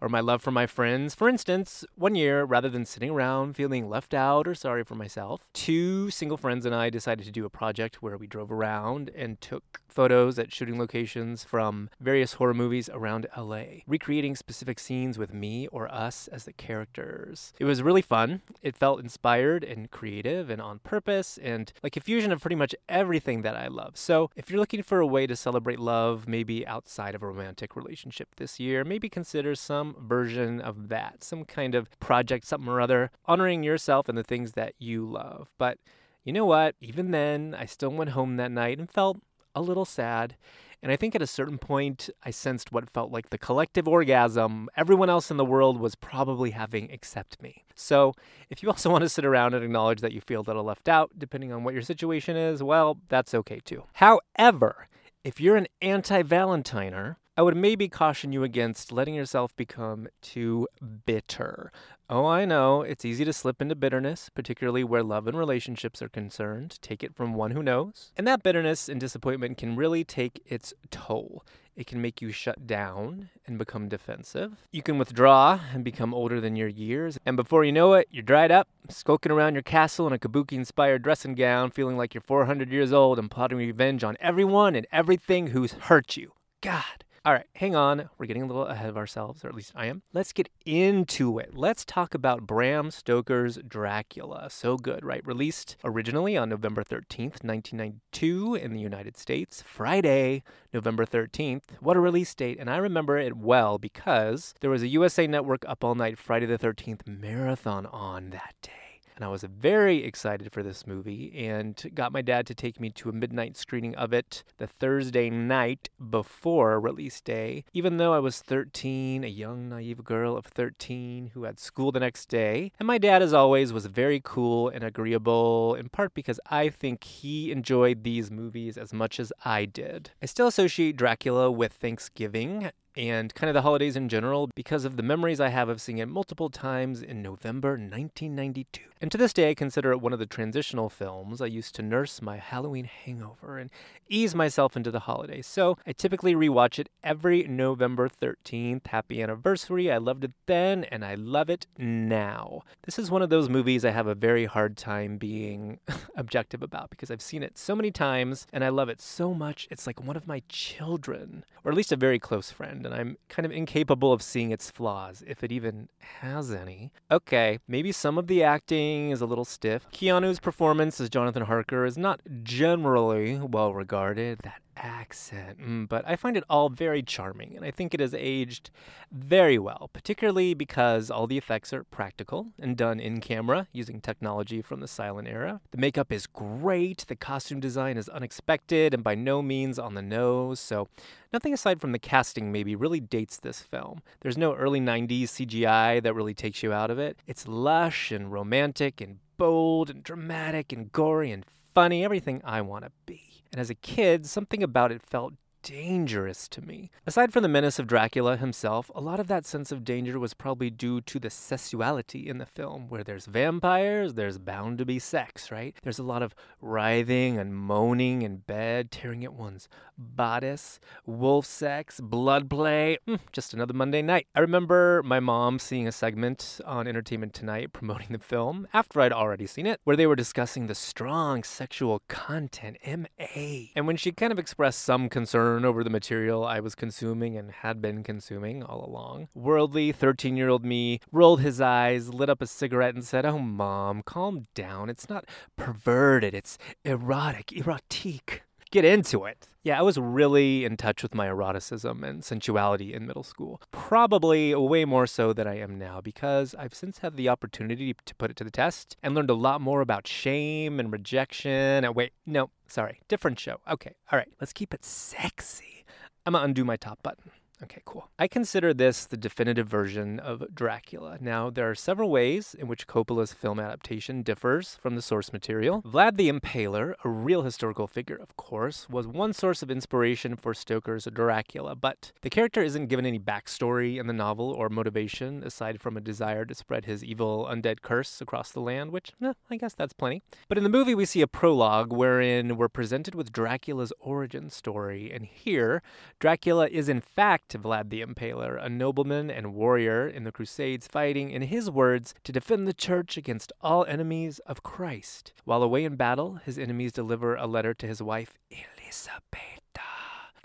or 0.00 0.08
my 0.08 0.20
love 0.20 0.42
for 0.42 0.52
my 0.52 0.68
friends. 0.68 1.12
For 1.12 1.28
instance, 1.28 1.84
one 1.96 2.14
year, 2.14 2.44
rather 2.44 2.68
than 2.68 2.84
sitting 2.84 3.10
around 3.10 3.56
feeling 3.56 3.88
left 3.88 4.14
out 4.14 4.46
or 4.46 4.54
sorry 4.54 4.84
for 4.84 4.94
myself, 4.94 5.48
two 5.54 6.08
single 6.10 6.36
friends 6.36 6.64
and 6.64 6.74
I 6.74 6.88
decided 6.88 7.26
to 7.26 7.32
do 7.32 7.44
a 7.44 7.50
project 7.50 8.00
where 8.00 8.16
we 8.16 8.28
drove 8.28 8.52
around 8.52 9.10
and 9.16 9.40
took 9.40 9.80
photos 9.88 10.38
at 10.38 10.52
shooting 10.52 10.78
locations 10.78 11.44
from 11.44 11.88
various 12.00 12.34
horror 12.34 12.52
movies 12.52 12.90
around 12.92 13.26
LA, 13.36 13.64
recreating 13.86 14.34
specific 14.34 14.78
scenes 14.78 15.18
with 15.18 15.32
me 15.32 15.68
or 15.68 15.92
us 15.92 16.28
as 16.28 16.44
the 16.44 16.52
characters. 16.52 17.52
It 17.60 17.64
was 17.64 17.82
really 17.82 18.02
fun. 18.02 18.42
It 18.60 18.76
felt 18.76 19.00
inspired 19.00 19.62
and 19.62 19.90
creative 19.90 20.43
and 20.50 20.60
on 20.60 20.78
purpose 20.80 21.38
and 21.38 21.72
like 21.82 21.96
a 21.96 22.00
fusion 22.00 22.32
of 22.32 22.40
pretty 22.40 22.56
much 22.56 22.74
everything 22.88 23.42
that 23.42 23.56
I 23.56 23.68
love. 23.68 23.96
So, 23.96 24.30
if 24.36 24.50
you're 24.50 24.60
looking 24.60 24.82
for 24.82 25.00
a 25.00 25.06
way 25.06 25.26
to 25.26 25.36
celebrate 25.36 25.78
love, 25.78 26.28
maybe 26.28 26.66
outside 26.66 27.14
of 27.14 27.22
a 27.22 27.26
romantic 27.26 27.76
relationship 27.76 28.36
this 28.36 28.58
year, 28.60 28.84
maybe 28.84 29.08
consider 29.08 29.54
some 29.54 29.96
version 30.00 30.60
of 30.60 30.88
that, 30.88 31.24
some 31.24 31.44
kind 31.44 31.74
of 31.74 31.88
project, 32.00 32.46
something 32.46 32.68
or 32.68 32.80
other, 32.80 33.10
honoring 33.26 33.62
yourself 33.62 34.08
and 34.08 34.16
the 34.16 34.22
things 34.22 34.52
that 34.52 34.74
you 34.78 35.04
love. 35.04 35.50
But 35.58 35.78
you 36.24 36.32
know 36.32 36.46
what? 36.46 36.74
Even 36.80 37.10
then, 37.10 37.54
I 37.58 37.66
still 37.66 37.90
went 37.90 38.10
home 38.10 38.36
that 38.36 38.50
night 38.50 38.78
and 38.78 38.90
felt 38.90 39.20
a 39.54 39.60
little 39.60 39.84
sad. 39.84 40.36
And 40.84 40.92
I 40.92 40.96
think 40.96 41.14
at 41.14 41.22
a 41.22 41.26
certain 41.26 41.56
point, 41.56 42.10
I 42.24 42.30
sensed 42.30 42.70
what 42.70 42.90
felt 42.90 43.10
like 43.10 43.30
the 43.30 43.38
collective 43.38 43.88
orgasm 43.88 44.68
everyone 44.76 45.08
else 45.08 45.30
in 45.30 45.38
the 45.38 45.44
world 45.44 45.80
was 45.80 45.94
probably 45.94 46.50
having 46.50 46.90
except 46.90 47.40
me. 47.40 47.64
So, 47.74 48.12
if 48.50 48.62
you 48.62 48.68
also 48.68 48.90
want 48.92 49.00
to 49.00 49.08
sit 49.08 49.24
around 49.24 49.54
and 49.54 49.64
acknowledge 49.64 50.02
that 50.02 50.12
you 50.12 50.20
feel 50.20 50.42
a 50.42 50.46
little 50.46 50.62
left 50.62 50.86
out, 50.86 51.12
depending 51.16 51.52
on 51.52 51.64
what 51.64 51.72
your 51.72 51.82
situation 51.82 52.36
is, 52.36 52.62
well, 52.62 52.98
that's 53.08 53.32
okay 53.32 53.60
too. 53.64 53.84
However, 53.94 54.88
if 55.24 55.40
you're 55.40 55.56
an 55.56 55.68
anti 55.80 56.22
Valentiner, 56.22 57.16
I 57.36 57.42
would 57.42 57.56
maybe 57.56 57.88
caution 57.88 58.32
you 58.32 58.44
against 58.44 58.92
letting 58.92 59.14
yourself 59.14 59.56
become 59.56 60.06
too 60.22 60.68
bitter. 61.04 61.72
Oh, 62.08 62.26
I 62.26 62.44
know, 62.44 62.82
it's 62.82 63.04
easy 63.04 63.24
to 63.24 63.32
slip 63.32 63.60
into 63.60 63.74
bitterness, 63.74 64.28
particularly 64.28 64.84
where 64.84 65.02
love 65.02 65.26
and 65.26 65.36
relationships 65.36 66.00
are 66.00 66.08
concerned. 66.08 66.78
Take 66.80 67.02
it 67.02 67.12
from 67.12 67.34
one 67.34 67.50
who 67.50 67.60
knows. 67.60 68.12
And 68.16 68.24
that 68.28 68.44
bitterness 68.44 68.88
and 68.88 69.00
disappointment 69.00 69.58
can 69.58 69.74
really 69.74 70.04
take 70.04 70.42
its 70.46 70.72
toll. 70.92 71.44
It 71.74 71.88
can 71.88 72.00
make 72.00 72.22
you 72.22 72.30
shut 72.30 72.68
down 72.68 73.30
and 73.48 73.58
become 73.58 73.88
defensive. 73.88 74.68
You 74.70 74.84
can 74.84 74.96
withdraw 74.96 75.58
and 75.72 75.82
become 75.82 76.14
older 76.14 76.40
than 76.40 76.54
your 76.54 76.68
years. 76.68 77.18
And 77.26 77.36
before 77.36 77.64
you 77.64 77.72
know 77.72 77.94
it, 77.94 78.06
you're 78.12 78.22
dried 78.22 78.52
up, 78.52 78.68
skulking 78.88 79.32
around 79.32 79.54
your 79.54 79.64
castle 79.64 80.06
in 80.06 80.12
a 80.12 80.18
kabuki 80.20 80.52
inspired 80.52 81.02
dressing 81.02 81.34
gown, 81.34 81.72
feeling 81.72 81.96
like 81.96 82.14
you're 82.14 82.20
400 82.20 82.70
years 82.70 82.92
old 82.92 83.18
and 83.18 83.28
plotting 83.28 83.58
revenge 83.58 84.04
on 84.04 84.16
everyone 84.20 84.76
and 84.76 84.86
everything 84.92 85.48
who's 85.48 85.72
hurt 85.72 86.16
you. 86.16 86.30
God. 86.60 87.02
All 87.26 87.32
right, 87.32 87.46
hang 87.54 87.74
on. 87.74 88.10
We're 88.18 88.26
getting 88.26 88.42
a 88.42 88.46
little 88.46 88.66
ahead 88.66 88.90
of 88.90 88.98
ourselves, 88.98 89.42
or 89.42 89.48
at 89.48 89.54
least 89.54 89.72
I 89.74 89.86
am. 89.86 90.02
Let's 90.12 90.34
get 90.34 90.50
into 90.66 91.38
it. 91.38 91.56
Let's 91.56 91.82
talk 91.82 92.12
about 92.12 92.46
Bram 92.46 92.90
Stoker's 92.90 93.58
Dracula. 93.66 94.50
So 94.50 94.76
good, 94.76 95.02
right? 95.06 95.26
Released 95.26 95.76
originally 95.82 96.36
on 96.36 96.50
November 96.50 96.84
13th, 96.84 97.42
1992 97.42 98.56
in 98.56 98.74
the 98.74 98.80
United 98.80 99.16
States. 99.16 99.62
Friday, 99.62 100.42
November 100.74 101.06
13th. 101.06 101.62
What 101.80 101.96
a 101.96 102.00
release 102.00 102.34
date. 102.34 102.58
And 102.60 102.68
I 102.68 102.76
remember 102.76 103.16
it 103.16 103.38
well 103.38 103.78
because 103.78 104.52
there 104.60 104.68
was 104.68 104.82
a 104.82 104.88
USA 104.88 105.26
Network 105.26 105.64
Up 105.66 105.82
All 105.82 105.94
Night 105.94 106.18
Friday 106.18 106.44
the 106.44 106.58
13th 106.58 107.06
marathon 107.06 107.86
on 107.86 108.28
that 108.30 108.54
day 108.60 108.83
and 109.16 109.24
I 109.24 109.28
was 109.28 109.44
very 109.44 110.04
excited 110.04 110.52
for 110.52 110.62
this 110.62 110.86
movie 110.86 111.32
and 111.46 111.90
got 111.94 112.12
my 112.12 112.22
dad 112.22 112.46
to 112.48 112.54
take 112.54 112.80
me 112.80 112.90
to 112.90 113.08
a 113.08 113.12
midnight 113.12 113.56
screening 113.56 113.94
of 113.94 114.12
it 114.12 114.44
the 114.58 114.66
Thursday 114.66 115.30
night 115.30 115.88
before 116.10 116.80
release 116.80 117.20
day. 117.20 117.64
Even 117.72 117.96
though 117.96 118.12
I 118.12 118.18
was 118.18 118.40
13, 118.40 119.24
a 119.24 119.28
young, 119.28 119.68
naive 119.68 120.02
girl 120.04 120.36
of 120.36 120.46
13 120.46 121.30
who 121.34 121.44
had 121.44 121.58
school 121.58 121.92
the 121.92 122.00
next 122.00 122.28
day. 122.28 122.72
And 122.78 122.86
my 122.86 122.98
dad, 122.98 123.22
as 123.22 123.32
always, 123.32 123.72
was 123.72 123.86
very 123.86 124.20
cool 124.22 124.68
and 124.68 124.82
agreeable, 124.82 125.74
in 125.74 125.88
part 125.88 126.14
because 126.14 126.40
I 126.50 126.68
think 126.68 127.04
he 127.04 127.52
enjoyed 127.52 128.04
these 128.04 128.30
movies 128.30 128.76
as 128.76 128.92
much 128.92 129.20
as 129.20 129.32
I 129.44 129.64
did. 129.64 130.10
I 130.22 130.26
still 130.26 130.48
associate 130.48 130.96
Dracula 130.96 131.50
with 131.50 131.72
Thanksgiving 131.72 132.70
and 132.96 133.34
kind 133.34 133.48
of 133.48 133.54
the 133.54 133.62
holidays 133.62 133.96
in 133.96 134.08
general 134.08 134.48
because 134.54 134.84
of 134.84 134.96
the 134.96 135.02
memories 135.02 135.40
I 135.40 135.48
have 135.48 135.68
of 135.68 135.80
seeing 135.80 135.98
it 135.98 136.08
multiple 136.08 136.50
times 136.50 137.02
in 137.02 137.22
November 137.22 137.70
1992. 137.70 138.82
And 139.00 139.12
to 139.12 139.18
this 139.18 139.34
day, 139.34 139.50
I 139.50 139.54
consider 139.54 139.92
it 139.92 140.00
one 140.00 140.14
of 140.14 140.18
the 140.18 140.24
transitional 140.24 140.88
films 140.88 141.42
I 141.42 141.46
used 141.46 141.74
to 141.74 141.82
nurse 141.82 142.22
my 142.22 142.38
Halloween 142.38 142.86
hangover 142.86 143.58
and 143.58 143.68
ease 144.08 144.34
myself 144.34 144.76
into 144.76 144.90
the 144.90 145.00
holidays. 145.00 145.46
So 145.46 145.76
I 145.86 145.92
typically 145.92 146.34
rewatch 146.34 146.78
it 146.78 146.88
every 147.02 147.42
November 147.42 148.08
13th. 148.08 148.86
Happy 148.86 149.22
anniversary. 149.22 149.90
I 149.90 149.98
loved 149.98 150.24
it 150.24 150.32
then 150.46 150.84
and 150.84 151.04
I 151.04 151.16
love 151.16 151.50
it 151.50 151.66
now. 151.76 152.62
This 152.84 152.98
is 152.98 153.10
one 153.10 153.20
of 153.20 153.28
those 153.28 153.50
movies 153.50 153.84
I 153.84 153.90
have 153.90 154.06
a 154.06 154.14
very 154.14 154.46
hard 154.46 154.76
time 154.76 155.18
being 155.18 155.80
objective 156.16 156.62
about 156.62 156.90
because 156.90 157.10
I've 157.10 157.20
seen 157.20 157.42
it 157.42 157.58
so 157.58 157.76
many 157.76 157.90
times 157.90 158.46
and 158.52 158.64
I 158.64 158.70
love 158.70 158.88
it 158.88 159.02
so 159.02 159.34
much. 159.34 159.68
It's 159.70 159.86
like 159.86 160.02
one 160.02 160.16
of 160.16 160.26
my 160.26 160.42
children, 160.48 161.44
or 161.62 161.70
at 161.70 161.76
least 161.76 161.92
a 161.92 161.96
very 161.96 162.18
close 162.18 162.50
friend 162.50 162.83
and 162.84 162.94
I'm 162.94 163.16
kind 163.28 163.46
of 163.46 163.52
incapable 163.52 164.12
of 164.12 164.22
seeing 164.22 164.50
its 164.50 164.70
flaws, 164.70 165.22
if 165.26 165.42
it 165.42 165.52
even 165.52 165.88
has 166.20 166.52
any. 166.52 166.92
Okay, 167.10 167.58
maybe 167.66 167.92
some 167.92 168.18
of 168.18 168.26
the 168.26 168.42
acting 168.42 169.10
is 169.10 169.20
a 169.20 169.26
little 169.26 169.44
stiff. 169.44 169.86
Keanu's 169.90 170.40
performance 170.40 171.00
as 171.00 171.08
Jonathan 171.08 171.44
Harker 171.44 171.84
is 171.84 171.96
not 171.96 172.20
generally 172.42 173.38
well 173.38 173.72
regarded. 173.74 174.40
That 174.42 174.60
accent, 174.76 175.58
mm, 175.60 175.88
but 175.88 176.06
I 176.06 176.16
find 176.16 176.36
it 176.36 176.44
all 176.48 176.68
very 176.68 177.02
charming, 177.02 177.56
and 177.56 177.64
I 177.64 177.70
think 177.70 177.94
it 177.94 178.00
has 178.00 178.14
aged 178.14 178.70
very 179.12 179.58
well, 179.58 179.90
particularly 179.92 180.54
because 180.54 181.10
all 181.10 181.26
the 181.26 181.38
effects 181.38 181.72
are 181.72 181.84
practical 181.84 182.48
and 182.58 182.76
done 182.76 183.00
in 183.00 183.20
camera 183.20 183.68
using 183.72 184.00
technology 184.00 184.62
from 184.62 184.80
the 184.80 184.88
silent 184.88 185.28
era. 185.28 185.60
The 185.70 185.78
makeup 185.78 186.12
is 186.12 186.26
great, 186.26 187.04
the 187.08 187.16
costume 187.16 187.60
design 187.60 187.96
is 187.96 188.08
unexpected 188.08 188.94
and 188.94 189.04
by 189.04 189.14
no 189.14 189.42
means 189.42 189.78
on 189.78 189.94
the 189.94 190.02
nose, 190.02 190.60
so 190.60 190.88
nothing 191.32 191.52
aside 191.52 191.80
from 191.80 191.92
the 191.92 191.98
casting 191.98 192.52
maybe 192.52 192.74
really 192.74 193.00
dates 193.00 193.36
this 193.36 193.60
film. 193.60 194.02
There's 194.20 194.38
no 194.38 194.54
early 194.54 194.80
90s 194.80 195.24
CGI 195.24 196.02
that 196.02 196.14
really 196.14 196.34
takes 196.34 196.62
you 196.62 196.72
out 196.72 196.90
of 196.90 196.98
it. 196.98 197.18
It's 197.26 197.48
lush 197.48 198.10
and 198.10 198.32
romantic 198.32 199.00
and 199.00 199.18
bold 199.36 199.90
and 199.90 200.02
dramatic 200.02 200.72
and 200.72 200.92
gory 200.92 201.30
and 201.30 201.44
funny, 201.74 202.04
everything 202.04 202.40
I 202.44 202.60
want 202.60 202.84
to 202.84 202.92
be 203.06 203.33
and 203.54 203.60
as 203.60 203.70
a 203.70 203.74
kid, 203.76 204.26
something 204.26 204.64
about 204.64 204.90
it 204.90 205.00
felt 205.00 205.34
dangerous 205.64 206.46
to 206.46 206.60
me. 206.60 206.90
Aside 207.06 207.32
from 207.32 207.42
the 207.42 207.48
menace 207.48 207.78
of 207.78 207.86
Dracula 207.86 208.36
himself, 208.36 208.90
a 208.94 209.00
lot 209.00 209.18
of 209.18 209.28
that 209.28 209.46
sense 209.46 209.72
of 209.72 209.82
danger 209.82 210.20
was 210.20 210.34
probably 210.34 210.68
due 210.68 211.00
to 211.00 211.18
the 211.18 211.30
sexuality 211.30 212.28
in 212.28 212.36
the 212.36 212.44
film. 212.44 212.86
Where 212.90 213.02
there's 213.02 213.24
vampires, 213.24 214.12
there's 214.12 214.36
bound 214.36 214.76
to 214.78 214.84
be 214.84 214.98
sex, 214.98 215.50
right? 215.50 215.74
There's 215.82 215.98
a 215.98 216.02
lot 216.02 216.22
of 216.22 216.34
writhing 216.60 217.38
and 217.38 217.56
moaning 217.56 218.20
in 218.20 218.36
bed, 218.36 218.90
tearing 218.90 219.24
at 219.24 219.32
one's 219.32 219.66
bodice, 219.96 220.80
wolf 221.06 221.46
sex, 221.46 221.98
blood 221.98 222.50
play. 222.50 222.98
Mm, 223.08 223.20
just 223.32 223.54
another 223.54 223.72
Monday 223.72 224.02
night. 224.02 224.26
I 224.34 224.40
remember 224.40 225.02
my 225.02 225.18
mom 225.18 225.58
seeing 225.58 225.88
a 225.88 225.92
segment 225.92 226.60
on 226.66 226.86
Entertainment 226.86 227.32
Tonight 227.32 227.72
promoting 227.72 228.08
the 228.10 228.18
film 228.18 228.68
after 228.74 229.00
I'd 229.00 229.12
already 229.12 229.46
seen 229.46 229.66
it, 229.66 229.80
where 229.84 229.96
they 229.96 230.06
were 230.06 230.16
discussing 230.16 230.66
the 230.66 230.74
strong 230.74 231.42
sexual 231.42 232.02
content, 232.08 232.76
MA. 232.86 233.68
And 233.74 233.86
when 233.86 233.96
she 233.96 234.12
kind 234.12 234.32
of 234.32 234.38
expressed 234.38 234.82
some 234.82 235.08
concern 235.08 235.53
over 235.62 235.84
the 235.84 235.90
material 235.90 236.42
I 236.42 236.60
was 236.60 236.74
consuming 236.74 237.36
and 237.36 237.50
had 237.50 237.82
been 237.82 238.02
consuming 238.02 238.62
all 238.62 238.82
along. 238.82 239.28
Worldly 239.34 239.92
13 239.92 240.38
year 240.38 240.48
old 240.48 240.64
me 240.64 241.00
rolled 241.12 241.42
his 241.42 241.60
eyes, 241.60 242.14
lit 242.14 242.30
up 242.30 242.40
a 242.40 242.46
cigarette, 242.46 242.94
and 242.94 243.04
said, 243.04 243.26
Oh, 243.26 243.38
mom, 243.38 244.02
calm 244.02 244.46
down. 244.54 244.88
It's 244.88 245.10
not 245.10 245.26
perverted, 245.56 246.32
it's 246.32 246.56
erotic, 246.82 247.48
erotique. 247.48 248.40
Get 248.70 248.86
into 248.86 249.26
it. 249.26 249.48
Yeah, 249.64 249.78
I 249.78 249.82
was 249.82 249.96
really 249.96 250.66
in 250.66 250.76
touch 250.76 251.02
with 251.02 251.14
my 251.14 251.26
eroticism 251.26 252.04
and 252.04 252.22
sensuality 252.22 252.92
in 252.92 253.06
middle 253.06 253.22
school. 253.22 253.62
Probably 253.70 254.54
way 254.54 254.84
more 254.84 255.06
so 255.06 255.32
than 255.32 255.46
I 255.46 255.58
am 255.58 255.78
now 255.78 256.02
because 256.02 256.54
I've 256.58 256.74
since 256.74 256.98
had 256.98 257.16
the 257.16 257.30
opportunity 257.30 257.94
to 258.04 258.14
put 258.16 258.30
it 258.30 258.36
to 258.36 258.44
the 258.44 258.50
test 258.50 258.98
and 259.02 259.14
learned 259.14 259.30
a 259.30 259.34
lot 259.34 259.62
more 259.62 259.80
about 259.80 260.06
shame 260.06 260.78
and 260.78 260.92
rejection. 260.92 261.82
And 261.82 261.94
wait, 261.94 262.12
no, 262.26 262.50
sorry, 262.66 263.00
different 263.08 263.40
show. 263.40 263.56
Okay, 263.66 263.94
all 264.12 264.18
right, 264.18 264.28
let's 264.38 264.52
keep 264.52 264.74
it 264.74 264.84
sexy. 264.84 265.86
I'm 266.26 266.34
gonna 266.34 266.44
undo 266.44 266.62
my 266.62 266.76
top 266.76 267.02
button. 267.02 267.30
Okay, 267.62 267.82
cool. 267.84 268.10
I 268.18 268.26
consider 268.26 268.74
this 268.74 269.06
the 269.06 269.16
definitive 269.16 269.68
version 269.68 270.18
of 270.18 270.42
Dracula. 270.52 271.18
Now, 271.20 271.50
there 271.50 271.70
are 271.70 271.74
several 271.76 272.10
ways 272.10 272.54
in 272.58 272.66
which 272.66 272.88
Coppola's 272.88 273.32
film 273.32 273.60
adaptation 273.60 274.22
differs 274.22 274.74
from 274.74 274.96
the 274.96 275.02
source 275.02 275.32
material. 275.32 275.80
Vlad 275.82 276.16
the 276.16 276.28
Impaler, 276.28 276.94
a 277.04 277.08
real 277.08 277.42
historical 277.42 277.86
figure, 277.86 278.16
of 278.16 278.36
course, 278.36 278.88
was 278.88 279.06
one 279.06 279.32
source 279.32 279.62
of 279.62 279.70
inspiration 279.70 280.34
for 280.34 280.52
Stoker's 280.52 281.06
Dracula, 281.12 281.76
but 281.76 282.10
the 282.22 282.30
character 282.30 282.60
isn't 282.60 282.88
given 282.88 283.06
any 283.06 283.20
backstory 283.20 284.00
in 284.00 284.08
the 284.08 284.12
novel 284.12 284.50
or 284.50 284.68
motivation 284.68 285.44
aside 285.44 285.80
from 285.80 285.96
a 285.96 286.00
desire 286.00 286.44
to 286.44 286.54
spread 286.56 286.86
his 286.86 287.04
evil 287.04 287.46
undead 287.48 287.82
curse 287.82 288.20
across 288.20 288.50
the 288.50 288.60
land, 288.60 288.90
which, 288.90 289.12
eh, 289.22 289.32
I 289.48 289.56
guess 289.56 289.74
that's 289.74 289.92
plenty. 289.92 290.22
But 290.48 290.58
in 290.58 290.64
the 290.64 290.70
movie, 290.70 290.94
we 290.94 291.04
see 291.04 291.20
a 291.20 291.28
prologue 291.28 291.92
wherein 291.92 292.56
we're 292.56 292.68
presented 292.68 293.14
with 293.14 293.32
Dracula's 293.32 293.92
origin 294.00 294.50
story, 294.50 295.12
and 295.12 295.24
here, 295.24 295.82
Dracula 296.18 296.66
is 296.66 296.88
in 296.88 297.00
fact 297.00 297.43
Vlad 297.48 297.90
the 297.90 298.02
Impaler, 298.02 298.56
a 298.62 298.68
nobleman 298.68 299.30
and 299.30 299.54
warrior 299.54 300.08
in 300.08 300.24
the 300.24 300.32
Crusades, 300.32 300.86
fighting, 300.86 301.30
in 301.30 301.42
his 301.42 301.70
words, 301.70 302.14
to 302.24 302.32
defend 302.32 302.66
the 302.66 302.72
church 302.72 303.16
against 303.16 303.52
all 303.60 303.84
enemies 303.86 304.40
of 304.40 304.62
Christ. 304.62 305.32
While 305.44 305.62
away 305.62 305.84
in 305.84 305.96
battle, 305.96 306.40
his 306.44 306.58
enemies 306.58 306.92
deliver 306.92 307.36
a 307.36 307.46
letter 307.46 307.74
to 307.74 307.86
his 307.86 308.02
wife, 308.02 308.34
Elisabetta, 308.50 309.80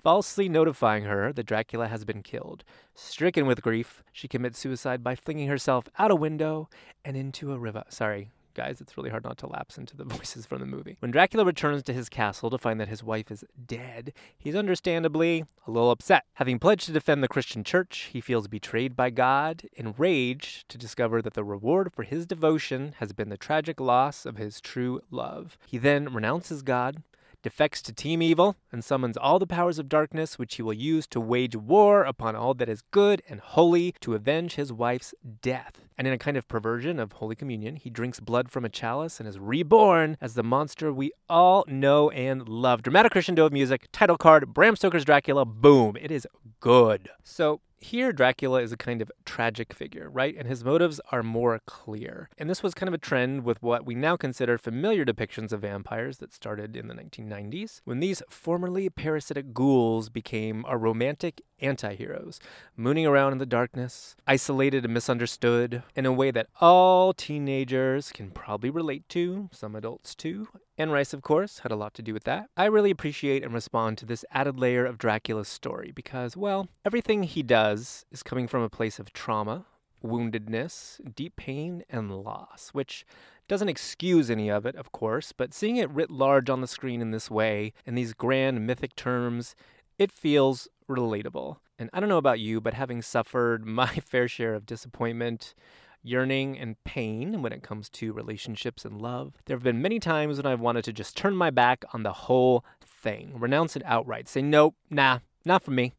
falsely 0.02 0.48
notifying 0.48 1.04
her 1.04 1.32
that 1.32 1.46
Dracula 1.46 1.88
has 1.88 2.04
been 2.04 2.22
killed. 2.22 2.64
Stricken 2.94 3.46
with 3.46 3.62
grief, 3.62 4.02
she 4.12 4.28
commits 4.28 4.58
suicide 4.58 5.02
by 5.02 5.14
flinging 5.14 5.48
herself 5.48 5.88
out 5.98 6.10
a 6.10 6.16
window 6.16 6.68
and 7.04 7.16
into 7.16 7.52
a 7.52 7.58
river. 7.58 7.84
Sorry, 7.88 8.30
guys, 8.54 8.80
it's 8.80 8.96
really 8.96 9.10
hard 9.10 9.24
not 9.24 9.38
to 9.38 9.46
lapse 9.46 9.78
into 9.78 9.96
the 9.96 10.04
voices 10.16 10.46
from 10.46 10.60
the 10.60 10.66
movie. 10.66 10.96
When 11.00 11.10
Dracula 11.10 11.44
returns 11.44 11.82
to 11.84 11.92
his 11.92 12.08
castle 12.08 12.50
to 12.50 12.58
find 12.58 12.80
that 12.80 12.88
his 12.88 13.02
wife 13.02 13.30
is 13.30 13.44
dead, 13.66 14.12
he's 14.38 14.54
understandably 14.54 15.44
a 15.66 15.70
little 15.70 15.90
upset. 15.90 16.24
Having 16.34 16.58
pledged 16.58 16.86
to 16.86 16.92
defend 16.92 17.22
the 17.22 17.28
Christian 17.28 17.64
church, 17.64 18.10
he 18.12 18.20
feels 18.20 18.48
betrayed 18.48 18.96
by 18.96 19.10
God, 19.10 19.62
enraged 19.74 20.68
to 20.68 20.78
discover 20.78 21.22
that 21.22 21.34
the 21.34 21.44
reward 21.44 21.92
for 21.92 22.02
his 22.02 22.26
devotion 22.26 22.94
has 22.98 23.12
been 23.12 23.28
the 23.28 23.36
tragic 23.36 23.80
loss 23.80 24.26
of 24.26 24.36
his 24.36 24.60
true 24.60 25.00
love. 25.10 25.56
He 25.66 25.78
then 25.78 26.12
renounces 26.12 26.62
God, 26.62 27.02
defects 27.42 27.82
to 27.82 27.92
Team 27.92 28.22
Evil, 28.22 28.56
and 28.72 28.84
summons 28.84 29.16
all 29.16 29.38
the 29.38 29.46
powers 29.46 29.78
of 29.78 29.88
darkness, 29.88 30.38
which 30.38 30.56
he 30.56 30.62
will 30.62 30.72
use 30.72 31.06
to 31.08 31.20
wage 31.20 31.56
war 31.56 32.04
upon 32.04 32.36
all 32.36 32.54
that 32.54 32.68
is 32.68 32.82
good 32.90 33.22
and 33.28 33.40
holy 33.40 33.94
to 34.00 34.14
avenge 34.14 34.54
his 34.54 34.72
wife's 34.72 35.14
death. 35.42 35.80
And 35.96 36.06
in 36.06 36.14
a 36.14 36.18
kind 36.18 36.36
of 36.36 36.48
perversion 36.48 36.98
of 36.98 37.12
Holy 37.12 37.36
Communion, 37.36 37.76
he 37.76 37.90
drinks 37.90 38.20
blood 38.20 38.50
from 38.50 38.64
a 38.64 38.70
chalice 38.70 39.20
and 39.20 39.28
is 39.28 39.38
reborn 39.38 40.16
as 40.20 40.34
the 40.34 40.42
monster 40.42 40.92
we 40.92 41.12
all 41.28 41.64
know 41.68 42.10
and 42.10 42.48
love. 42.48 42.82
Dramatic 42.82 43.12
crescendo 43.12 43.44
of 43.44 43.52
music, 43.52 43.88
title 43.92 44.16
card, 44.16 44.54
Bram 44.54 44.76
Stoker's 44.76 45.04
Dracula, 45.04 45.44
boom. 45.44 45.96
It 46.00 46.10
is 46.10 46.26
good. 46.60 47.10
So 47.22 47.60
here, 47.80 48.12
Dracula 48.12 48.60
is 48.60 48.72
a 48.72 48.76
kind 48.76 49.00
of 49.00 49.10
tragic 49.24 49.72
figure, 49.72 50.10
right? 50.10 50.34
And 50.36 50.46
his 50.46 50.64
motives 50.64 51.00
are 51.10 51.22
more 51.22 51.60
clear. 51.66 52.28
And 52.38 52.48
this 52.48 52.62
was 52.62 52.74
kind 52.74 52.88
of 52.88 52.94
a 52.94 52.98
trend 52.98 53.44
with 53.44 53.62
what 53.62 53.86
we 53.86 53.94
now 53.94 54.16
consider 54.16 54.58
familiar 54.58 55.04
depictions 55.04 55.52
of 55.52 55.62
vampires 55.62 56.18
that 56.18 56.32
started 56.32 56.76
in 56.76 56.88
the 56.88 56.94
1990s, 56.94 57.80
when 57.84 58.00
these 58.00 58.22
formerly 58.28 58.90
parasitic 58.90 59.54
ghouls 59.54 60.10
became 60.10 60.64
our 60.66 60.78
romantic 60.78 61.40
anti 61.60 61.94
heroes, 61.94 62.40
mooning 62.76 63.06
around 63.06 63.32
in 63.32 63.38
the 63.38 63.46
darkness, 63.46 64.16
isolated 64.26 64.84
and 64.84 64.94
misunderstood, 64.94 65.82
in 65.94 66.06
a 66.06 66.12
way 66.12 66.30
that 66.30 66.48
all 66.60 67.12
teenagers 67.12 68.12
can 68.12 68.30
probably 68.30 68.70
relate 68.70 69.08
to, 69.10 69.48
some 69.52 69.74
adults 69.74 70.14
too, 70.14 70.48
Anne 70.80 70.90
Rice, 70.90 71.12
of 71.12 71.20
course, 71.20 71.58
had 71.58 71.70
a 71.70 71.76
lot 71.76 71.92
to 71.92 72.02
do 72.02 72.14
with 72.14 72.24
that. 72.24 72.48
I 72.56 72.64
really 72.64 72.90
appreciate 72.90 73.44
and 73.44 73.52
respond 73.52 73.98
to 73.98 74.06
this 74.06 74.24
added 74.30 74.58
layer 74.58 74.86
of 74.86 74.96
Dracula's 74.96 75.46
story 75.46 75.92
because, 75.94 76.38
well, 76.38 76.70
everything 76.86 77.24
he 77.24 77.42
does 77.42 78.06
is 78.10 78.22
coming 78.22 78.48
from 78.48 78.62
a 78.62 78.70
place 78.70 78.98
of 78.98 79.12
trauma, 79.12 79.66
woundedness, 80.02 80.98
deep 81.14 81.36
pain, 81.36 81.84
and 81.90 82.10
loss, 82.10 82.70
which 82.72 83.04
doesn't 83.46 83.68
excuse 83.68 84.30
any 84.30 84.50
of 84.50 84.64
it, 84.64 84.74
of 84.74 84.90
course, 84.90 85.32
but 85.32 85.52
seeing 85.52 85.76
it 85.76 85.90
writ 85.90 86.10
large 86.10 86.48
on 86.48 86.62
the 86.62 86.66
screen 86.66 87.02
in 87.02 87.10
this 87.10 87.30
way, 87.30 87.74
in 87.84 87.94
these 87.94 88.14
grand 88.14 88.66
mythic 88.66 88.96
terms, 88.96 89.54
it 89.98 90.10
feels 90.10 90.66
relatable. 90.88 91.58
And 91.78 91.90
I 91.92 92.00
don't 92.00 92.08
know 92.08 92.16
about 92.16 92.40
you, 92.40 92.58
but 92.58 92.72
having 92.72 93.02
suffered 93.02 93.66
my 93.66 93.88
fair 93.88 94.28
share 94.28 94.54
of 94.54 94.64
disappointment, 94.64 95.54
yearning, 96.02 96.58
and 96.58 96.82
pain 96.84 97.42
when 97.42 97.52
it 97.52 97.62
comes 97.62 97.88
to 97.90 98.12
relationships 98.12 98.84
and 98.84 99.00
love. 99.00 99.34
There 99.46 99.56
have 99.56 99.64
been 99.64 99.82
many 99.82 99.98
times 99.98 100.36
when 100.36 100.46
I've 100.46 100.60
wanted 100.60 100.84
to 100.84 100.92
just 100.92 101.16
turn 101.16 101.36
my 101.36 101.50
back 101.50 101.84
on 101.92 102.02
the 102.02 102.12
whole 102.12 102.64
thing, 102.80 103.32
renounce 103.38 103.76
it 103.76 103.82
outright, 103.84 104.28
say, 104.28 104.42
nope, 104.42 104.74
nah, 104.90 105.20
not 105.44 105.62
for 105.62 105.70
me. 105.70 105.92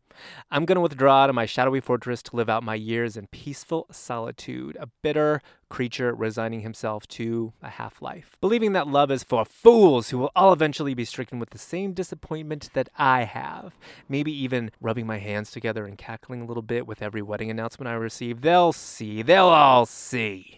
I'm 0.51 0.65
going 0.65 0.75
to 0.75 0.81
withdraw 0.81 1.27
to 1.27 1.33
my 1.33 1.45
shadowy 1.45 1.79
fortress 1.79 2.21
to 2.23 2.35
live 2.35 2.49
out 2.49 2.63
my 2.63 2.75
years 2.75 3.17
in 3.17 3.27
peaceful 3.27 3.87
solitude, 3.91 4.77
a 4.79 4.87
bitter 5.01 5.41
creature 5.69 6.13
resigning 6.13 6.61
himself 6.61 7.07
to 7.07 7.53
a 7.63 7.69
half 7.69 8.01
life, 8.01 8.35
believing 8.41 8.73
that 8.73 8.87
love 8.87 9.09
is 9.09 9.23
for 9.23 9.45
fools 9.45 10.09
who 10.09 10.17
will 10.17 10.31
all 10.35 10.51
eventually 10.51 10.93
be 10.93 11.05
stricken 11.05 11.39
with 11.39 11.51
the 11.51 11.57
same 11.57 11.93
disappointment 11.93 12.69
that 12.73 12.89
I 12.97 13.23
have. 13.23 13.73
Maybe 14.09 14.31
even 14.31 14.71
rubbing 14.81 15.07
my 15.07 15.17
hands 15.19 15.49
together 15.49 15.85
and 15.85 15.97
cackling 15.97 16.41
a 16.41 16.45
little 16.45 16.61
bit 16.61 16.85
with 16.85 17.01
every 17.01 17.21
wedding 17.21 17.49
announcement 17.49 17.87
I 17.87 17.93
receive. 17.93 18.41
They'll 18.41 18.73
see, 18.73 19.21
they'll 19.21 19.45
all 19.45 19.85
see. 19.85 20.57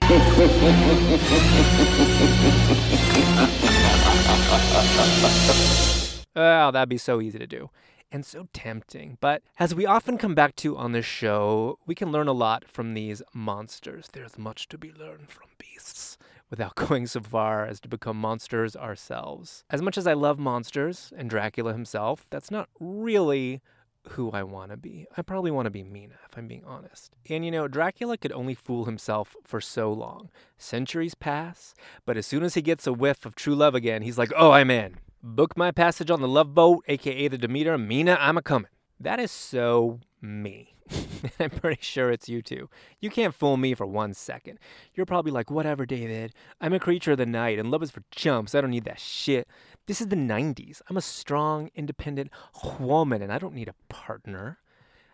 Oh, 6.36 6.72
that'd 6.74 6.90
be 6.90 6.98
so 6.98 7.22
easy 7.22 7.38
to 7.38 7.48
do 7.48 7.70
and 8.14 8.26
so 8.26 8.48
tempting. 8.54 9.18
But 9.20 9.42
as 9.60 9.76
we 9.76 9.86
often 9.86 10.18
come 10.18 10.36
back 10.36 10.56
to 10.58 10.78
on 10.78 10.92
this 10.92 11.06
show, 11.06 11.80
we 11.86 11.96
can 11.96 12.12
learn 12.12 12.28
a 12.28 12.34
lot 12.34 12.64
from 12.70 12.94
these 12.94 13.24
monsters. 13.34 14.08
There's 14.14 14.38
much 14.38 14.70
to 14.70 14.78
be 14.78 14.94
learned 14.94 15.32
from 15.32 15.50
beasts 15.58 16.18
without 16.50 16.76
going 16.88 17.08
so 17.08 17.20
far 17.20 17.66
as 17.66 17.80
to 17.82 17.90
become 17.90 18.18
monsters 18.18 18.76
ourselves. 18.76 19.66
As 19.70 19.82
much 19.82 19.98
as 19.98 20.06
I 20.06 20.14
love 20.14 20.38
monsters 20.38 21.12
and 21.18 21.30
Dracula 21.30 21.74
himself, 21.74 22.26
that's 22.30 22.52
not 22.52 22.70
really 22.80 23.62
who 24.10 24.32
I 24.32 24.44
want 24.44 24.70
to 24.72 24.78
be. 24.78 25.08
I 25.18 25.22
probably 25.22 25.50
want 25.50 25.66
to 25.66 25.72
be 25.72 25.82
Mina, 25.82 26.16
if 26.30 26.38
I'm 26.38 26.48
being 26.48 26.66
honest. 26.66 27.16
And 27.30 27.46
you 27.46 27.52
know, 27.52 27.68
Dracula 27.68 28.18
could 28.18 28.34
only 28.34 28.54
fool 28.54 28.86
himself 28.86 29.36
for 29.44 29.62
so 29.62 29.92
long. 29.92 30.30
Centuries 30.58 31.16
pass, 31.16 31.74
but 32.06 32.18
as 32.18 32.28
soon 32.28 32.44
as 32.44 32.54
he 32.54 32.62
gets 32.62 32.86
a 32.86 32.94
whiff 32.94 33.26
of 33.26 33.34
true 33.34 33.56
love 33.56 33.74
again, 33.74 34.02
he's 34.02 34.18
like, 34.18 34.34
oh, 34.36 34.52
I'm 34.52 34.70
in. 34.70 34.98
Book 35.26 35.56
my 35.56 35.72
passage 35.72 36.12
on 36.12 36.20
the 36.20 36.28
love 36.28 36.54
boat, 36.54 36.84
aka 36.90 37.30
the 37.30 37.38
Demeter. 37.38 37.78
Mina, 37.78 38.18
I'm 38.20 38.38
a 38.38 38.42
coming. 38.42 38.68
That 39.00 39.22
is 39.22 39.32
so 39.32 40.02
me. 40.22 40.76
I'm 41.40 41.50
pretty 41.50 41.82
sure 41.82 42.12
it's 42.12 42.28
you 42.28 42.42
too. 42.42 42.70
You 43.00 43.10
can't 43.10 43.34
fool 43.34 43.56
me 43.56 43.74
for 43.74 43.86
one 43.86 44.14
second. 44.14 44.60
You're 44.94 45.06
probably 45.06 45.32
like, 45.32 45.50
whatever, 45.50 45.86
David. 45.86 46.34
I'm 46.60 46.74
a 46.74 46.80
creature 46.80 47.14
of 47.14 47.20
the 47.20 47.26
night, 47.26 47.58
and 47.58 47.72
love 47.72 47.82
is 47.82 47.90
for 47.90 48.04
chumps. 48.12 48.54
I 48.54 48.60
don't 48.60 48.72
need 48.72 48.84
that 48.84 49.00
shit. 49.00 49.48
This 49.86 50.02
is 50.02 50.10
the 50.10 50.18
90s. 50.18 50.82
I'm 50.90 50.98
a 50.98 51.02
strong, 51.02 51.70
independent 51.74 52.30
woman, 52.78 53.22
and 53.22 53.32
I 53.32 53.40
don't 53.40 53.56
need 53.56 53.70
a 53.70 53.76
partner. 53.88 54.58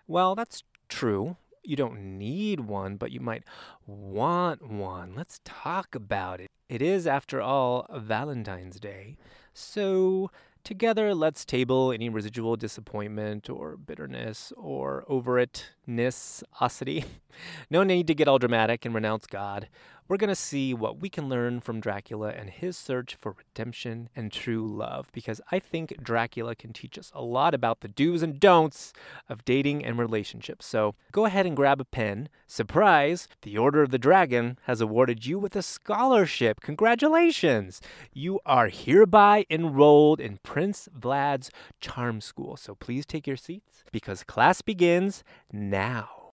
Well, 0.07 0.33
that's 0.33 0.63
true. 0.87 1.37
You 1.61 1.75
don't 1.75 2.17
need 2.17 2.61
one, 2.61 2.95
but 2.95 3.11
you 3.11 3.19
might 3.19 3.43
want 3.85 4.67
one. 4.67 5.13
Let's 5.15 5.39
talk 5.45 5.93
about 5.93 6.41
it. 6.41 6.49
It 6.67 6.81
is, 6.81 7.05
after 7.05 7.39
all, 7.41 7.85
Valentine's 7.95 8.79
Day. 8.79 9.17
So, 9.61 10.31
together, 10.63 11.13
let's 11.13 11.43
table 11.43 11.91
any 11.91 12.07
residual 12.07 12.55
disappointment 12.55 13.49
or 13.49 13.75
bitterness 13.75 14.53
or 14.55 15.03
over 15.09 15.33
itness, 15.33 16.43
osity. 16.61 17.03
no 17.69 17.83
need 17.83 18.07
to 18.07 18.15
get 18.15 18.29
all 18.29 18.39
dramatic 18.39 18.85
and 18.85 18.95
renounce 18.95 19.27
God 19.27 19.67
we're 20.09 20.17
going 20.17 20.27
to 20.27 20.35
see 20.35 20.74
what 20.74 21.00
we 21.00 21.07
can 21.07 21.29
learn 21.29 21.59
from 21.59 21.79
Dracula 21.79 22.29
and 22.29 22.50
his 22.50 22.75
search 22.75 23.15
for 23.15 23.35
redemption 23.37 24.09
and 24.15 24.31
true 24.31 24.67
love, 24.67 25.07
because 25.13 25.39
I 25.51 25.59
think 25.59 25.95
Dracula 26.01 26.55
can 26.55 26.74
teach 26.74 26.98
us 26.98 27.11
a 27.13 27.22
lot 27.22 27.53
about 27.53 27.81
the 27.81 27.87
do's 27.87 28.24
and 28.24 28.39
don'ts 28.39 28.91
of 29.29 29.45
dating 29.45 29.85
and 29.85 30.00
relationships. 30.00 30.65
So 30.65 30.95
go 31.11 31.25
ahead 31.25 31.45
and 31.45 31.55
grab 31.55 31.79
a 31.79 31.85
pen. 31.85 32.27
Surprise! 32.48 33.27
The 33.43 33.57
Order 33.57 33.83
of 33.83 33.91
the 33.91 34.00
Dragon 34.00 34.57
has 34.63 34.81
awarded 34.81 35.27
you 35.27 35.37
with 35.37 35.55
a 35.55 35.61
scholarship. 35.61 36.59
Congratulations! 36.61 37.79
You 38.11 38.39
are 38.48 38.69
hereby 38.69 39.45
enrolled 39.48 40.19
in 40.19 40.39
Prince 40.41 40.89
Vlad's 40.98 41.51
Charm 41.79 42.19
School. 42.19 42.57
So 42.57 42.74
please 42.74 43.05
take 43.05 43.27
your 43.27 43.37
seats 43.37 43.83
because 43.91 44.24
class 44.24 44.63
begins 44.63 45.24
now. 45.51 46.31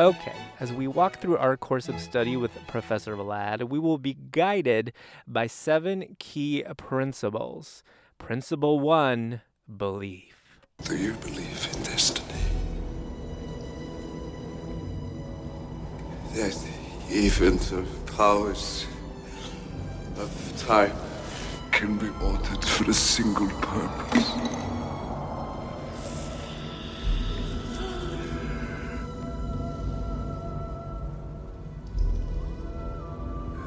Okay, 0.00 0.32
as 0.58 0.72
we 0.72 0.88
walk 0.88 1.18
through 1.18 1.36
our 1.36 1.58
course 1.58 1.86
of 1.86 2.00
study 2.00 2.34
with 2.34 2.52
Professor 2.66 3.14
Vlad, 3.14 3.68
we 3.68 3.78
will 3.78 3.98
be 3.98 4.16
guided 4.30 4.94
by 5.26 5.46
seven 5.46 6.16
key 6.18 6.64
principles. 6.78 7.82
Principle 8.16 8.80
one 8.80 9.42
belief. 9.76 10.58
Do 10.84 10.96
you 10.96 11.12
believe 11.12 11.68
in 11.74 11.82
destiny? 11.82 12.40
That 16.32 16.56
even 17.10 17.58
the 17.58 17.84
powers 18.16 18.86
of 20.16 20.32
time 20.56 20.96
can 21.72 21.98
be 21.98 22.08
altered 22.22 22.64
for 22.64 22.88
a 22.88 22.94
single 22.94 23.50
purpose. 23.60 24.69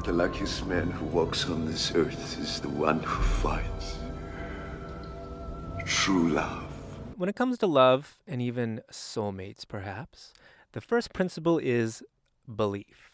The 0.04 0.12
luckiest 0.12 0.66
man 0.66 0.90
who 0.90 1.06
walks 1.06 1.48
on 1.48 1.64
this 1.64 1.94
earth 1.94 2.38
is 2.38 2.60
the 2.60 2.68
one 2.68 3.00
who 3.00 3.22
finds 3.22 3.96
true 5.86 6.28
love. 6.28 6.70
When 7.16 7.30
it 7.30 7.36
comes 7.36 7.56
to 7.58 7.66
love, 7.66 8.18
and 8.26 8.42
even 8.42 8.82
soulmates 8.92 9.66
perhaps, 9.66 10.34
the 10.72 10.82
first 10.82 11.14
principle 11.14 11.58
is 11.58 12.02
belief. 12.54 13.13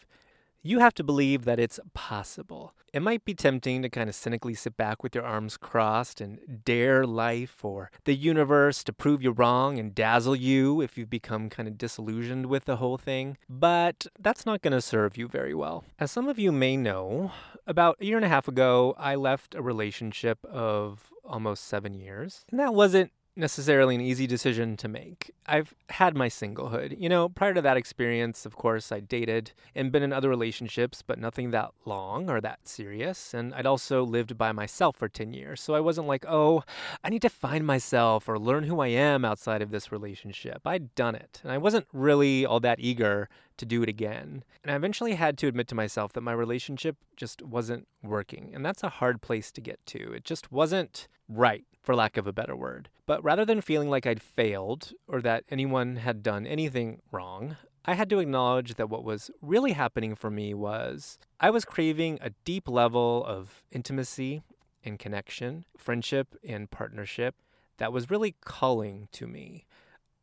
You 0.63 0.77
have 0.77 0.93
to 0.95 1.03
believe 1.03 1.45
that 1.45 1.59
it's 1.59 1.79
possible. 1.95 2.75
It 2.93 3.01
might 3.01 3.25
be 3.25 3.33
tempting 3.33 3.81
to 3.81 3.89
kind 3.89 4.07
of 4.07 4.13
cynically 4.13 4.53
sit 4.53 4.77
back 4.77 5.01
with 5.01 5.15
your 5.15 5.23
arms 5.23 5.57
crossed 5.57 6.21
and 6.21 6.61
dare 6.63 7.03
life 7.07 7.65
or 7.65 7.89
the 8.03 8.13
universe 8.13 8.83
to 8.83 8.93
prove 8.93 9.23
you 9.23 9.31
wrong 9.31 9.79
and 9.79 9.95
dazzle 9.95 10.35
you 10.35 10.79
if 10.81 10.99
you've 10.99 11.09
become 11.09 11.49
kind 11.49 11.67
of 11.67 11.79
disillusioned 11.79 12.45
with 12.45 12.65
the 12.65 12.75
whole 12.75 12.99
thing. 12.99 13.37
But 13.49 14.05
that's 14.19 14.45
not 14.45 14.61
going 14.61 14.73
to 14.73 14.81
serve 14.81 15.17
you 15.17 15.27
very 15.27 15.55
well. 15.55 15.83
As 15.97 16.11
some 16.11 16.27
of 16.27 16.37
you 16.37 16.51
may 16.51 16.77
know, 16.77 17.31
about 17.65 17.97
a 17.99 18.05
year 18.05 18.17
and 18.17 18.25
a 18.25 18.29
half 18.29 18.47
ago, 18.47 18.93
I 18.99 19.15
left 19.15 19.55
a 19.55 19.63
relationship 19.63 20.45
of 20.45 21.09
almost 21.25 21.63
seven 21.63 21.95
years. 21.95 22.45
And 22.51 22.59
that 22.59 22.75
wasn't 22.75 23.11
necessarily 23.41 23.95
an 23.95 24.01
easy 24.01 24.25
decision 24.25 24.77
to 24.77 24.87
make. 24.87 25.31
I've 25.45 25.73
had 25.89 26.15
my 26.15 26.29
singlehood. 26.29 26.97
You 26.97 27.09
know, 27.09 27.27
prior 27.27 27.53
to 27.53 27.61
that 27.61 27.75
experience, 27.75 28.45
of 28.45 28.55
course, 28.55 28.91
I 28.91 29.01
dated 29.01 29.51
and 29.75 29.91
been 29.91 30.03
in 30.03 30.13
other 30.13 30.29
relationships, 30.29 31.01
but 31.01 31.19
nothing 31.19 31.51
that 31.51 31.71
long 31.83 32.29
or 32.29 32.39
that 32.39 32.59
serious. 32.67 33.33
And 33.33 33.53
I'd 33.53 33.65
also 33.65 34.03
lived 34.03 34.37
by 34.37 34.53
myself 34.53 34.95
for 34.95 35.09
10 35.09 35.33
years. 35.33 35.59
So 35.59 35.73
I 35.73 35.81
wasn't 35.81 36.07
like, 36.07 36.23
oh, 36.27 36.63
I 37.03 37.09
need 37.09 37.23
to 37.23 37.29
find 37.29 37.65
myself 37.65 38.29
or 38.29 38.39
learn 38.39 38.63
who 38.63 38.79
I 38.79 38.87
am 38.87 39.25
outside 39.25 39.61
of 39.61 39.71
this 39.71 39.91
relationship. 39.91 40.61
I'd 40.65 40.95
done 40.95 41.15
it. 41.15 41.41
And 41.43 41.51
I 41.51 41.57
wasn't 41.57 41.87
really 41.91 42.45
all 42.45 42.61
that 42.61 42.79
eager 42.79 43.27
to 43.57 43.65
do 43.65 43.83
it 43.83 43.89
again. 43.89 44.43
And 44.63 44.71
I 44.71 44.75
eventually 44.75 45.13
had 45.13 45.37
to 45.39 45.47
admit 45.47 45.67
to 45.69 45.75
myself 45.75 46.13
that 46.13 46.21
my 46.21 46.33
relationship 46.33 46.97
just 47.15 47.41
wasn't 47.41 47.87
working. 48.03 48.51
And 48.53 48.65
that's 48.65 48.83
a 48.83 48.89
hard 48.89 49.21
place 49.21 49.51
to 49.53 49.61
get 49.61 49.85
to. 49.87 50.13
It 50.13 50.23
just 50.23 50.51
wasn't 50.51 51.07
right, 51.27 51.65
for 51.81 51.95
lack 51.95 52.17
of 52.17 52.27
a 52.27 52.33
better 52.33 52.55
word. 52.55 52.89
But 53.05 53.23
rather 53.23 53.45
than 53.45 53.61
feeling 53.61 53.89
like 53.89 54.05
I'd 54.05 54.21
failed 54.21 54.93
or 55.07 55.21
that 55.21 55.43
anyone 55.49 55.97
had 55.97 56.23
done 56.23 56.45
anything 56.45 57.01
wrong, 57.11 57.57
I 57.83 57.95
had 57.95 58.09
to 58.11 58.19
acknowledge 58.19 58.75
that 58.75 58.89
what 58.89 59.03
was 59.03 59.31
really 59.41 59.71
happening 59.71 60.15
for 60.15 60.29
me 60.29 60.53
was 60.53 61.17
I 61.39 61.49
was 61.49 61.65
craving 61.65 62.19
a 62.21 62.29
deep 62.45 62.69
level 62.69 63.25
of 63.25 63.63
intimacy 63.71 64.43
and 64.83 64.99
connection, 64.99 65.65
friendship 65.77 66.35
and 66.47 66.69
partnership 66.69 67.35
that 67.77 67.91
was 67.91 68.11
really 68.11 68.35
calling 68.45 69.07
to 69.13 69.25
me. 69.25 69.65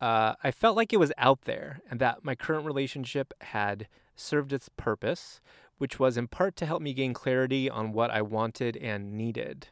Uh, 0.01 0.35
I 0.43 0.51
felt 0.51 0.77
like 0.77 0.93
it 0.93 0.99
was 0.99 1.11
out 1.17 1.41
there 1.41 1.81
and 1.89 1.99
that 1.99 2.23
my 2.23 2.35
current 2.35 2.65
relationship 2.65 3.33
had 3.41 3.87
served 4.15 4.53
its 4.53 4.69
purpose, 4.69 5.41
which 5.77 5.99
was 5.99 6.17
in 6.17 6.27
part 6.27 6.55
to 6.57 6.65
help 6.65 6.81
me 6.81 6.93
gain 6.93 7.13
clarity 7.13 7.69
on 7.69 7.91
what 7.91 8.11
I 8.11 8.21
wanted 8.21 8.77
and 8.77 9.13
needed, 9.13 9.67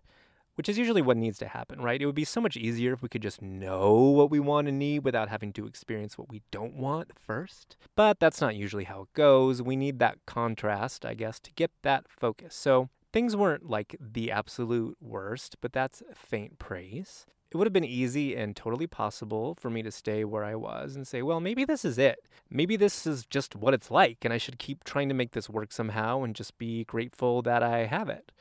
which 0.55 0.67
is 0.67 0.77
usually 0.77 1.01
what 1.01 1.17
needs 1.17 1.37
to 1.39 1.47
happen, 1.47 1.81
right? 1.81 2.01
It 2.01 2.05
would 2.05 2.15
be 2.15 2.25
so 2.25 2.41
much 2.41 2.57
easier 2.57 2.93
if 2.93 3.01
we 3.01 3.09
could 3.09 3.21
just 3.21 3.41
know 3.41 3.93
what 3.93 4.29
we 4.29 4.39
want 4.39 4.67
and 4.67 4.79
need 4.79 5.05
without 5.05 5.29
having 5.29 5.53
to 5.53 5.65
experience 5.65 6.17
what 6.17 6.29
we 6.29 6.41
don't 6.51 6.75
want 6.75 7.11
first. 7.17 7.77
But 7.95 8.19
that's 8.19 8.41
not 8.41 8.55
usually 8.55 8.85
how 8.85 9.03
it 9.03 9.13
goes. 9.13 9.61
We 9.61 9.75
need 9.75 9.99
that 9.99 10.17
contrast, 10.25 11.05
I 11.05 11.13
guess, 11.13 11.39
to 11.41 11.51
get 11.53 11.71
that 11.83 12.05
focus. 12.09 12.53
So 12.55 12.89
things 13.13 13.35
weren't 13.35 13.69
like 13.69 13.95
the 13.99 14.31
absolute 14.31 14.97
worst, 14.99 15.57
but 15.61 15.71
that's 15.71 16.03
faint 16.13 16.59
praise 16.59 17.25
it 17.49 17.57
would 17.57 17.65
have 17.65 17.73
been 17.73 17.85
easy 17.85 18.35
and 18.35 18.55
totally 18.55 18.87
possible 18.87 19.55
for 19.55 19.69
me 19.69 19.81
to 19.83 19.91
stay 19.91 20.25
where 20.25 20.43
I 20.43 20.55
was 20.55 20.95
and 20.95 21.07
say, 21.07 21.21
well, 21.21 21.39
maybe 21.39 21.63
this 21.63 21.85
is 21.85 21.97
it. 21.97 22.19
Maybe 22.49 22.75
this 22.75 23.07
is 23.07 23.25
just 23.25 23.55
what 23.55 23.73
it's 23.73 23.89
like, 23.89 24.23
and 24.23 24.33
I 24.33 24.37
should 24.37 24.59
keep 24.59 24.83
trying 24.83 25.07
to 25.09 25.15
make 25.15 25.31
this 25.31 25.49
work 25.49 25.71
somehow 25.71 26.23
and 26.23 26.35
just 26.35 26.57
be 26.57 26.83
grateful 26.83 27.41
that 27.43 27.63
I 27.63 27.85
have 27.85 28.09
it. 28.09 28.31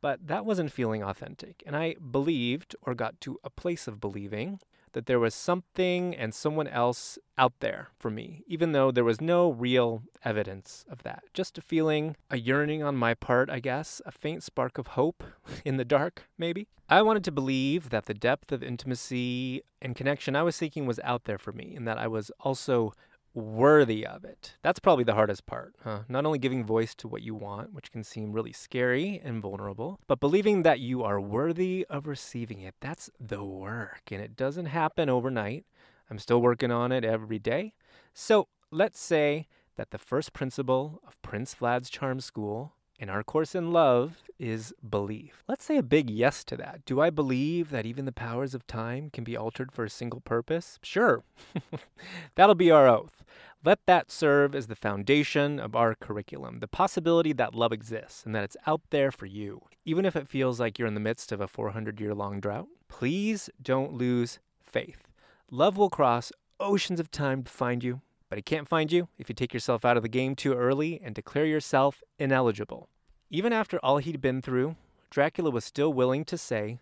But 0.00 0.26
that 0.26 0.46
wasn't 0.46 0.72
feeling 0.72 1.02
authentic, 1.02 1.62
and 1.66 1.76
I 1.76 1.94
believed, 1.94 2.74
or 2.82 2.94
got 2.94 3.20
to 3.22 3.38
a 3.44 3.50
place 3.50 3.86
of 3.86 4.00
believing, 4.00 4.58
that 4.92 5.06
there 5.06 5.18
was 5.18 5.34
something 5.34 6.14
and 6.14 6.34
someone 6.34 6.66
else 6.68 7.18
out 7.38 7.54
there 7.60 7.88
for 7.98 8.10
me, 8.10 8.42
even 8.46 8.72
though 8.72 8.90
there 8.90 9.04
was 9.04 9.20
no 9.20 9.50
real 9.50 10.02
evidence 10.24 10.84
of 10.90 11.02
that. 11.02 11.22
Just 11.32 11.58
a 11.58 11.62
feeling, 11.62 12.16
a 12.30 12.38
yearning 12.38 12.82
on 12.82 12.96
my 12.96 13.14
part, 13.14 13.48
I 13.50 13.60
guess, 13.60 14.02
a 14.04 14.12
faint 14.12 14.42
spark 14.42 14.78
of 14.78 14.88
hope 14.88 15.22
in 15.64 15.76
the 15.76 15.84
dark, 15.84 16.28
maybe. 16.36 16.68
I 16.88 17.02
wanted 17.02 17.22
to 17.24 17.32
believe 17.32 17.90
that 17.90 18.06
the 18.06 18.14
depth 18.14 18.50
of 18.50 18.64
intimacy 18.64 19.62
and 19.80 19.94
connection 19.94 20.34
I 20.34 20.42
was 20.42 20.56
seeking 20.56 20.86
was 20.86 20.98
out 21.04 21.24
there 21.24 21.38
for 21.38 21.52
me, 21.52 21.74
and 21.76 21.86
that 21.86 21.98
I 21.98 22.08
was 22.08 22.32
also 22.40 22.92
worthy 23.34 24.06
of 24.06 24.24
it. 24.24 24.56
That's 24.62 24.80
probably 24.80 25.04
the 25.04 25.14
hardest 25.14 25.46
part, 25.46 25.74
huh? 25.82 26.00
Not 26.08 26.26
only 26.26 26.38
giving 26.38 26.64
voice 26.64 26.94
to 26.96 27.08
what 27.08 27.22
you 27.22 27.34
want, 27.34 27.72
which 27.72 27.92
can 27.92 28.04
seem 28.04 28.32
really 28.32 28.52
scary 28.52 29.20
and 29.22 29.40
vulnerable, 29.40 30.00
but 30.06 30.20
believing 30.20 30.62
that 30.62 30.80
you 30.80 31.02
are 31.02 31.20
worthy 31.20 31.86
of 31.88 32.06
receiving 32.06 32.60
it. 32.60 32.74
That's 32.80 33.10
the 33.20 33.44
work, 33.44 34.02
and 34.10 34.20
it 34.20 34.36
doesn't 34.36 34.66
happen 34.66 35.08
overnight. 35.08 35.64
I'm 36.10 36.18
still 36.18 36.42
working 36.42 36.72
on 36.72 36.90
it 36.90 37.04
every 37.04 37.38
day. 37.38 37.74
So 38.12 38.48
let's 38.70 38.98
say 38.98 39.46
that 39.76 39.90
the 39.90 39.98
first 39.98 40.32
principle 40.32 41.00
of 41.06 41.20
Prince 41.22 41.54
Vlad's 41.54 41.88
Charm 41.88 42.20
School 42.20 42.74
in 43.00 43.08
our 43.08 43.24
course 43.24 43.54
in 43.54 43.72
love 43.72 44.22
is 44.38 44.74
belief. 44.88 45.42
Let's 45.48 45.64
say 45.64 45.78
a 45.78 45.82
big 45.82 46.10
yes 46.10 46.44
to 46.44 46.56
that. 46.58 46.84
Do 46.84 47.00
I 47.00 47.08
believe 47.08 47.70
that 47.70 47.86
even 47.86 48.04
the 48.04 48.12
powers 48.12 48.54
of 48.54 48.66
time 48.66 49.08
can 49.10 49.24
be 49.24 49.36
altered 49.36 49.72
for 49.72 49.84
a 49.84 49.90
single 49.90 50.20
purpose? 50.20 50.78
Sure. 50.82 51.24
That'll 52.34 52.54
be 52.54 52.70
our 52.70 52.86
oath. 52.86 53.24
Let 53.64 53.84
that 53.86 54.10
serve 54.10 54.54
as 54.54 54.66
the 54.66 54.76
foundation 54.76 55.58
of 55.58 55.74
our 55.74 55.94
curriculum, 55.94 56.60
the 56.60 56.68
possibility 56.68 57.32
that 57.32 57.54
love 57.54 57.72
exists 57.72 58.24
and 58.24 58.34
that 58.34 58.44
it's 58.44 58.56
out 58.66 58.82
there 58.90 59.10
for 59.10 59.26
you, 59.26 59.62
even 59.86 60.04
if 60.04 60.14
it 60.14 60.28
feels 60.28 60.60
like 60.60 60.78
you're 60.78 60.88
in 60.88 60.94
the 60.94 61.00
midst 61.00 61.32
of 61.32 61.40
a 61.40 61.48
400 61.48 62.00
year 62.00 62.14
long 62.14 62.38
drought. 62.38 62.68
Please 62.88 63.48
don't 63.62 63.94
lose 63.94 64.40
faith. 64.62 65.08
Love 65.50 65.78
will 65.78 65.90
cross 65.90 66.32
oceans 66.58 67.00
of 67.00 67.10
time 67.10 67.42
to 67.44 67.50
find 67.50 67.82
you, 67.82 68.02
but 68.30 68.38
he 68.38 68.42
can't 68.42 68.68
find 68.68 68.90
you 68.90 69.08
if 69.18 69.28
you 69.28 69.34
take 69.34 69.52
yourself 69.52 69.84
out 69.84 69.96
of 69.96 70.02
the 70.02 70.08
game 70.08 70.34
too 70.34 70.54
early 70.54 71.00
and 71.04 71.14
declare 71.14 71.44
yourself 71.44 72.02
ineligible. 72.18 72.88
Even 73.28 73.52
after 73.52 73.78
all 73.78 73.98
he'd 73.98 74.20
been 74.20 74.40
through, 74.40 74.76
Dracula 75.10 75.50
was 75.50 75.64
still 75.64 75.92
willing 75.92 76.24
to 76.24 76.38
say, 76.38 76.78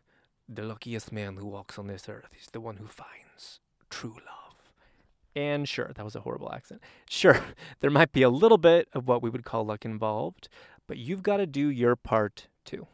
The 0.49 0.63
luckiest 0.63 1.11
man 1.11 1.37
who 1.37 1.47
walks 1.47 1.79
on 1.79 1.87
this 1.87 2.09
earth 2.09 2.31
is 2.39 2.49
the 2.53 2.61
one 2.61 2.77
who 2.77 2.87
finds 2.87 3.61
true 3.89 4.11
love. 4.11 4.73
And 5.35 5.69
sure, 5.69 5.93
that 5.95 6.05
was 6.05 6.15
a 6.15 6.21
horrible 6.21 6.53
accent. 6.53 6.83
Sure, 7.09 7.41
there 7.81 7.91
might 7.91 8.13
be 8.13 8.23
a 8.23 8.31
little 8.31 8.59
bit 8.59 8.89
of 8.93 9.09
what 9.09 9.23
we 9.23 9.31
would 9.31 9.45
call 9.45 9.65
luck 9.65 9.85
involved, 9.85 10.49
but 10.87 10.99
you've 10.99 11.23
got 11.23 11.39
to 11.39 11.47
do 11.47 11.69
your 11.69 11.97
part 11.97 12.49
too. 12.65 12.87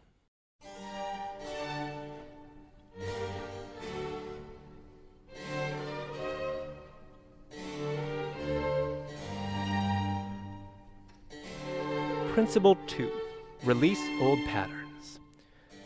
Principle 12.35 12.77
2 12.89 13.13
Release 13.63 14.03
Old 14.21 14.45
Patterns. 14.47 15.21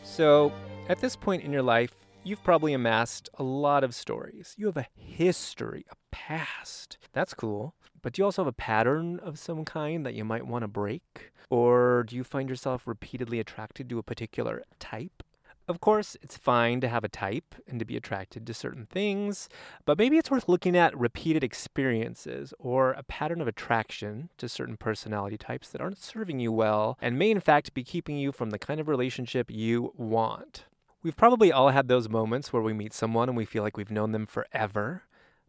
So, 0.01 0.51
at 0.87 0.99
this 0.99 1.15
point 1.15 1.43
in 1.43 1.53
your 1.53 1.61
life, 1.61 1.93
you've 2.23 2.43
probably 2.43 2.73
amassed 2.73 3.29
a 3.37 3.43
lot 3.43 3.83
of 3.83 3.93
stories. 3.93 4.55
You 4.57 4.65
have 4.65 4.75
a 4.75 4.87
history, 4.95 5.85
a 5.91 5.95
past. 6.09 6.97
That's 7.13 7.35
cool. 7.35 7.75
But 8.01 8.13
do 8.13 8.21
you 8.21 8.25
also 8.25 8.41
have 8.41 8.47
a 8.47 8.51
pattern 8.51 9.19
of 9.19 9.37
some 9.37 9.63
kind 9.63 10.03
that 10.07 10.15
you 10.15 10.25
might 10.25 10.47
want 10.47 10.63
to 10.63 10.67
break? 10.67 11.33
Or 11.51 12.01
do 12.01 12.15
you 12.15 12.23
find 12.23 12.49
yourself 12.49 12.87
repeatedly 12.87 13.39
attracted 13.39 13.87
to 13.87 13.99
a 13.99 14.03
particular 14.03 14.63
type? 14.79 15.21
Of 15.69 15.79
course, 15.81 16.17
it's 16.23 16.35
fine 16.35 16.81
to 16.81 16.87
have 16.87 17.03
a 17.03 17.09
type 17.09 17.53
and 17.67 17.77
to 17.77 17.85
be 17.85 17.95
attracted 17.95 18.47
to 18.47 18.55
certain 18.55 18.87
things, 18.87 19.47
but 19.85 19.99
maybe 19.99 20.17
it's 20.17 20.31
worth 20.31 20.49
looking 20.49 20.75
at 20.75 20.97
repeated 20.97 21.43
experiences 21.43 22.55
or 22.57 22.93
a 22.93 23.03
pattern 23.03 23.39
of 23.39 23.47
attraction 23.47 24.29
to 24.39 24.49
certain 24.49 24.77
personality 24.77 25.37
types 25.37 25.69
that 25.69 25.79
aren't 25.79 26.01
serving 26.01 26.39
you 26.39 26.51
well 26.51 26.97
and 26.99 27.19
may 27.19 27.29
in 27.29 27.39
fact 27.39 27.75
be 27.75 27.83
keeping 27.83 28.17
you 28.17 28.31
from 28.31 28.49
the 28.49 28.57
kind 28.57 28.79
of 28.79 28.87
relationship 28.87 29.51
you 29.51 29.93
want. 29.95 30.65
We've 31.03 31.15
probably 31.15 31.51
all 31.51 31.69
had 31.69 31.87
those 31.87 32.09
moments 32.09 32.51
where 32.51 32.63
we 32.63 32.73
meet 32.73 32.91
someone 32.91 33.29
and 33.29 33.37
we 33.37 33.45
feel 33.45 33.61
like 33.61 33.77
we've 33.77 33.91
known 33.91 34.11
them 34.11 34.25
forever. 34.25 35.03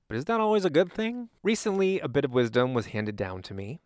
But 0.06 0.18
is 0.18 0.26
that 0.26 0.38
always 0.38 0.66
a 0.66 0.70
good 0.70 0.92
thing? 0.92 1.30
Recently, 1.42 1.98
a 1.98 2.08
bit 2.08 2.26
of 2.26 2.34
wisdom 2.34 2.74
was 2.74 2.86
handed 2.86 3.16
down 3.16 3.40
to 3.42 3.54
me, 3.54 3.78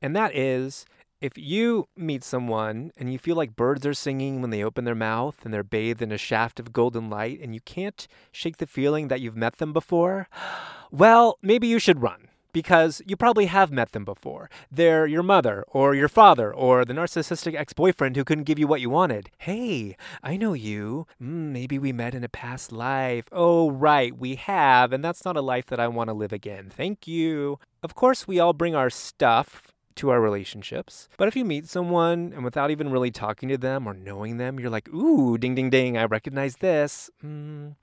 and 0.00 0.14
that 0.14 0.36
is 0.36 0.84
if 1.20 1.36
you 1.36 1.88
meet 1.96 2.24
someone 2.24 2.92
and 2.96 3.12
you 3.12 3.18
feel 3.18 3.36
like 3.36 3.56
birds 3.56 3.84
are 3.84 3.94
singing 3.94 4.40
when 4.40 4.50
they 4.50 4.64
open 4.64 4.84
their 4.84 4.94
mouth 4.94 5.36
and 5.44 5.52
they're 5.52 5.62
bathed 5.62 6.02
in 6.02 6.12
a 6.12 6.18
shaft 6.18 6.58
of 6.58 6.72
golden 6.72 7.10
light 7.10 7.40
and 7.40 7.54
you 7.54 7.60
can't 7.60 8.08
shake 8.32 8.56
the 8.56 8.66
feeling 8.66 9.08
that 9.08 9.20
you've 9.20 9.36
met 9.36 9.58
them 9.58 9.72
before, 9.72 10.28
well, 10.90 11.38
maybe 11.42 11.66
you 11.66 11.78
should 11.78 12.02
run 12.02 12.28
because 12.52 13.00
you 13.06 13.16
probably 13.16 13.46
have 13.46 13.70
met 13.70 13.92
them 13.92 14.04
before. 14.04 14.50
They're 14.72 15.06
your 15.06 15.22
mother 15.22 15.64
or 15.68 15.94
your 15.94 16.08
father 16.08 16.52
or 16.52 16.84
the 16.84 16.94
narcissistic 16.94 17.54
ex 17.54 17.72
boyfriend 17.72 18.16
who 18.16 18.24
couldn't 18.24 18.44
give 18.44 18.58
you 18.58 18.66
what 18.66 18.80
you 18.80 18.90
wanted. 18.90 19.30
Hey, 19.38 19.96
I 20.22 20.36
know 20.36 20.54
you. 20.54 21.06
Mm, 21.22 21.52
maybe 21.52 21.78
we 21.78 21.92
met 21.92 22.14
in 22.14 22.24
a 22.24 22.28
past 22.28 22.72
life. 22.72 23.26
Oh, 23.30 23.70
right, 23.70 24.16
we 24.16 24.36
have, 24.36 24.92
and 24.92 25.04
that's 25.04 25.24
not 25.24 25.36
a 25.36 25.42
life 25.42 25.66
that 25.66 25.80
I 25.80 25.88
want 25.88 26.08
to 26.08 26.14
live 26.14 26.32
again. 26.32 26.70
Thank 26.74 27.06
you. 27.06 27.58
Of 27.82 27.94
course, 27.94 28.26
we 28.26 28.40
all 28.40 28.52
bring 28.52 28.74
our 28.74 28.90
stuff 28.90 29.62
to 29.96 30.10
our 30.10 30.20
relationships. 30.20 31.08
But 31.16 31.28
if 31.28 31.36
you 31.36 31.44
meet 31.44 31.66
someone 31.66 32.32
and 32.34 32.44
without 32.44 32.70
even 32.70 32.90
really 32.90 33.10
talking 33.10 33.48
to 33.48 33.58
them 33.58 33.86
or 33.86 33.94
knowing 33.94 34.36
them, 34.36 34.58
you're 34.58 34.70
like, 34.70 34.88
ooh, 34.88 35.38
ding, 35.38 35.54
ding, 35.54 35.70
ding, 35.70 35.96
I 35.96 36.04
recognize 36.04 36.56
this. 36.56 37.10
Mm, 37.24 37.74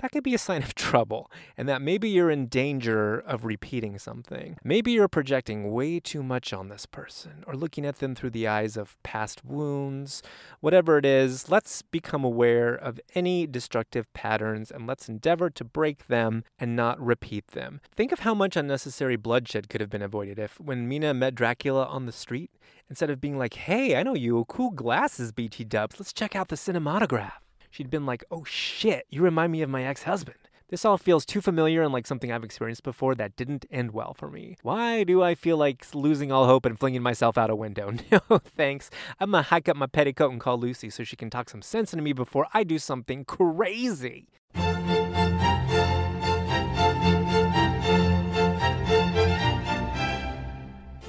that 0.00 0.12
could 0.12 0.24
be 0.24 0.34
a 0.34 0.38
sign 0.38 0.62
of 0.62 0.74
trouble 0.90 1.30
and 1.56 1.68
that 1.68 1.82
maybe 1.82 2.08
you're 2.08 2.30
in 2.30 2.46
danger 2.46 3.18
of 3.18 3.44
repeating 3.44 3.98
something. 3.98 4.56
Maybe 4.64 4.92
you're 4.92 5.08
projecting 5.08 5.70
way 5.72 6.00
too 6.00 6.22
much 6.22 6.52
on 6.52 6.68
this 6.68 6.86
person 6.86 7.44
or 7.46 7.54
looking 7.54 7.84
at 7.86 7.96
them 7.96 8.14
through 8.14 8.30
the 8.30 8.46
eyes 8.46 8.76
of 8.76 9.00
past 9.02 9.44
wounds. 9.44 10.22
Whatever 10.60 10.98
it 10.98 11.06
is, 11.06 11.50
let's 11.50 11.82
become 11.82 12.24
aware 12.24 12.74
of 12.74 13.00
any 13.14 13.46
destructive 13.46 14.12
patterns 14.12 14.70
and 14.70 14.86
let's 14.86 15.08
endeavor 15.08 15.50
to 15.50 15.64
break 15.64 16.06
them 16.06 16.44
and 16.58 16.74
not 16.74 17.00
repeat 17.00 17.48
them. 17.48 17.80
Think 17.94 18.12
of 18.12 18.20
how 18.20 18.34
much 18.34 18.56
unnecessary 18.56 19.16
bloodshed 19.16 19.68
could 19.68 19.80
have 19.80 19.90
been 19.90 20.02
avoided 20.02 20.38
if, 20.38 20.58
when 20.60 20.88
Mina 20.88 21.14
met 21.14 21.34
Dracula 21.34 21.84
on 21.84 22.06
the 22.06 22.12
street, 22.12 22.50
instead 22.88 23.10
of 23.10 23.20
being 23.20 23.38
like, 23.38 23.54
hey, 23.54 23.96
I 23.96 24.02
know 24.02 24.14
you, 24.14 24.44
cool 24.48 24.70
glasses, 24.70 25.32
BT 25.32 25.64
dubs, 25.64 25.98
let's 25.98 26.12
check 26.12 26.34
out 26.34 26.48
the 26.48 26.56
cinematograph 26.56 27.32
she'd 27.70 27.90
been 27.90 28.06
like, 28.06 28.24
oh 28.30 28.44
shit, 28.44 29.06
you 29.08 29.22
remind 29.22 29.52
me 29.52 29.62
of 29.62 29.70
my 29.70 29.84
ex 29.84 30.02
husband. 30.02 30.36
This 30.68 30.84
all 30.84 30.98
feels 30.98 31.24
too 31.26 31.40
familiar 31.40 31.82
and 31.82 31.92
like 31.92 32.06
something 32.06 32.30
I've 32.30 32.44
experienced 32.44 32.84
before 32.84 33.16
that 33.16 33.34
didn't 33.34 33.66
end 33.72 33.90
well 33.90 34.14
for 34.14 34.30
me. 34.30 34.56
Why 34.62 35.02
do 35.02 35.20
I 35.20 35.34
feel 35.34 35.56
like 35.56 35.84
losing 35.94 36.30
all 36.30 36.46
hope 36.46 36.64
and 36.64 36.78
flinging 36.78 37.02
myself 37.02 37.36
out 37.36 37.50
a 37.50 37.56
window? 37.56 37.92
No, 38.10 38.38
thanks. 38.38 38.90
I'm 39.18 39.32
gonna 39.32 39.42
hike 39.42 39.68
up 39.68 39.76
my 39.76 39.86
petticoat 39.86 40.30
and 40.30 40.40
call 40.40 40.58
Lucy 40.58 40.90
so 40.90 41.02
she 41.02 41.16
can 41.16 41.30
talk 41.30 41.50
some 41.50 41.62
sense 41.62 41.92
into 41.92 42.04
me 42.04 42.12
before 42.12 42.46
I 42.54 42.62
do 42.64 42.78
something 42.78 43.24
crazy. 43.24 44.28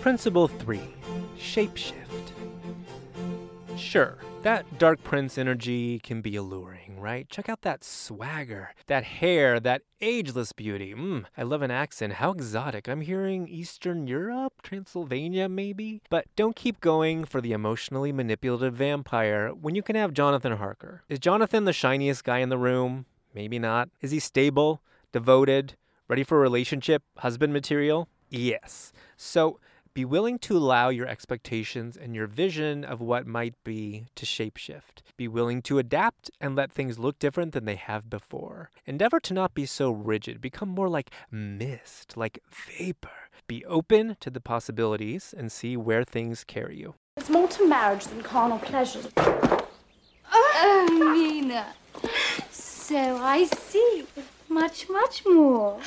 Principle 0.02 0.47
3 0.47 0.80
Shapeshift. 1.38 1.93
Sure, 3.78 4.17
that 4.43 4.80
Dark 4.80 5.04
Prince 5.04 5.38
energy 5.38 5.99
can 5.99 6.21
be 6.21 6.36
alluring, 6.36 6.99
right? 6.99 7.30
Check 7.30 7.47
out 7.47 7.62
that 7.62 7.84
swagger, 7.84 8.71
that 8.88 9.04
hair, 9.04 9.60
that 9.60 9.84
ageless 10.01 10.51
beauty. 10.51 10.95
Mmm, 10.95 11.25
I 11.38 11.43
love 11.43 11.62
an 11.62 11.69
accent. 11.69 12.13
How 12.13 12.32
exotic. 12.32 12.88
I'm 12.88 13.01
hearing 13.01 13.47
Eastern 13.47 14.08
Europe, 14.08 14.62
Transylvania, 14.63 15.47
maybe? 15.47 16.01
But 16.10 16.25
don't 16.36 16.56
keep 16.56 16.82
going 16.82 17.23
for 17.23 17.39
the 17.39 17.51
emotionally 17.51 18.12
manipulative 18.12 18.73
vampire 18.73 19.49
when 19.49 19.75
you 19.75 19.84
can 19.84 19.95
have 19.95 20.13
Jonathan 20.13 20.58
Harker. 20.58 21.04
Is 21.08 21.19
Jonathan 21.19 21.65
the 21.65 21.73
shiniest 21.73 22.23
guy 22.23 22.39
in 22.39 22.49
the 22.49 22.58
room? 22.58 23.06
Maybe 23.36 23.60
not. 23.60 23.89
Is 24.01 24.10
he 24.10 24.19
stable, 24.19 24.82
devoted, 25.12 25.75
ready 26.08 26.23
for 26.23 26.38
a 26.38 26.41
relationship, 26.41 27.04
husband 27.17 27.54
material? 27.54 28.10
Yes. 28.30 28.91
So, 29.17 29.60
be 29.93 30.06
willing 30.06 30.39
to 30.39 30.58
allow 30.58 30.89
your 30.89 31.08
expectations 31.08 31.97
and 31.97 32.15
your 32.15 32.27
vision 32.27 32.86
of 32.86 33.01
what 33.01 33.27
might 33.27 33.56
be 33.63 34.06
to 34.15 34.25
shapeshift. 34.25 35.01
Be 35.17 35.27
willing 35.27 35.62
to 35.63 35.80
adapt 35.80 36.32
and 36.39 36.56
let 36.56 36.71
things 36.71 36.97
look 36.97 37.19
different 37.19 37.51
than 37.51 37.65
they 37.65 37.75
have 37.75 38.10
before. 38.10 38.69
Endeavor 38.86 39.19
to 39.19 39.34
not 39.34 39.54
be 39.54 39.65
so 39.65 39.91
rigid. 39.91 40.39
Become 40.39 40.69
more 40.69 40.88
like 40.88 41.12
mist, 41.30 42.15
like 42.15 42.39
vapor. 42.49 43.10
Be 43.47 43.65
open 43.65 44.15
to 44.21 44.30
the 44.30 44.39
possibilities 44.39 45.34
and 45.38 45.51
see 45.51 45.75
where 45.75 46.06
things 46.06 46.45
carry 46.45 46.77
you. 46.77 46.95
There's 47.17 47.30
more 47.30 47.49
to 47.49 47.67
marriage 47.67 48.06
than 48.06 48.23
carnal 48.23 48.60
pleasures. 48.60 49.10
Oh, 50.34 51.13
Mina. 51.13 51.65
So 52.51 53.17
I 53.17 53.43
see. 53.43 54.06
Much, 54.47 54.88
much 54.89 55.23
more. 55.25 55.80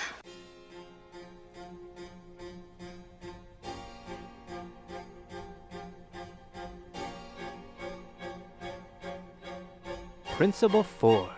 Principle 10.37 10.83
4 10.83 11.31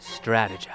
Strategize. 0.00 0.66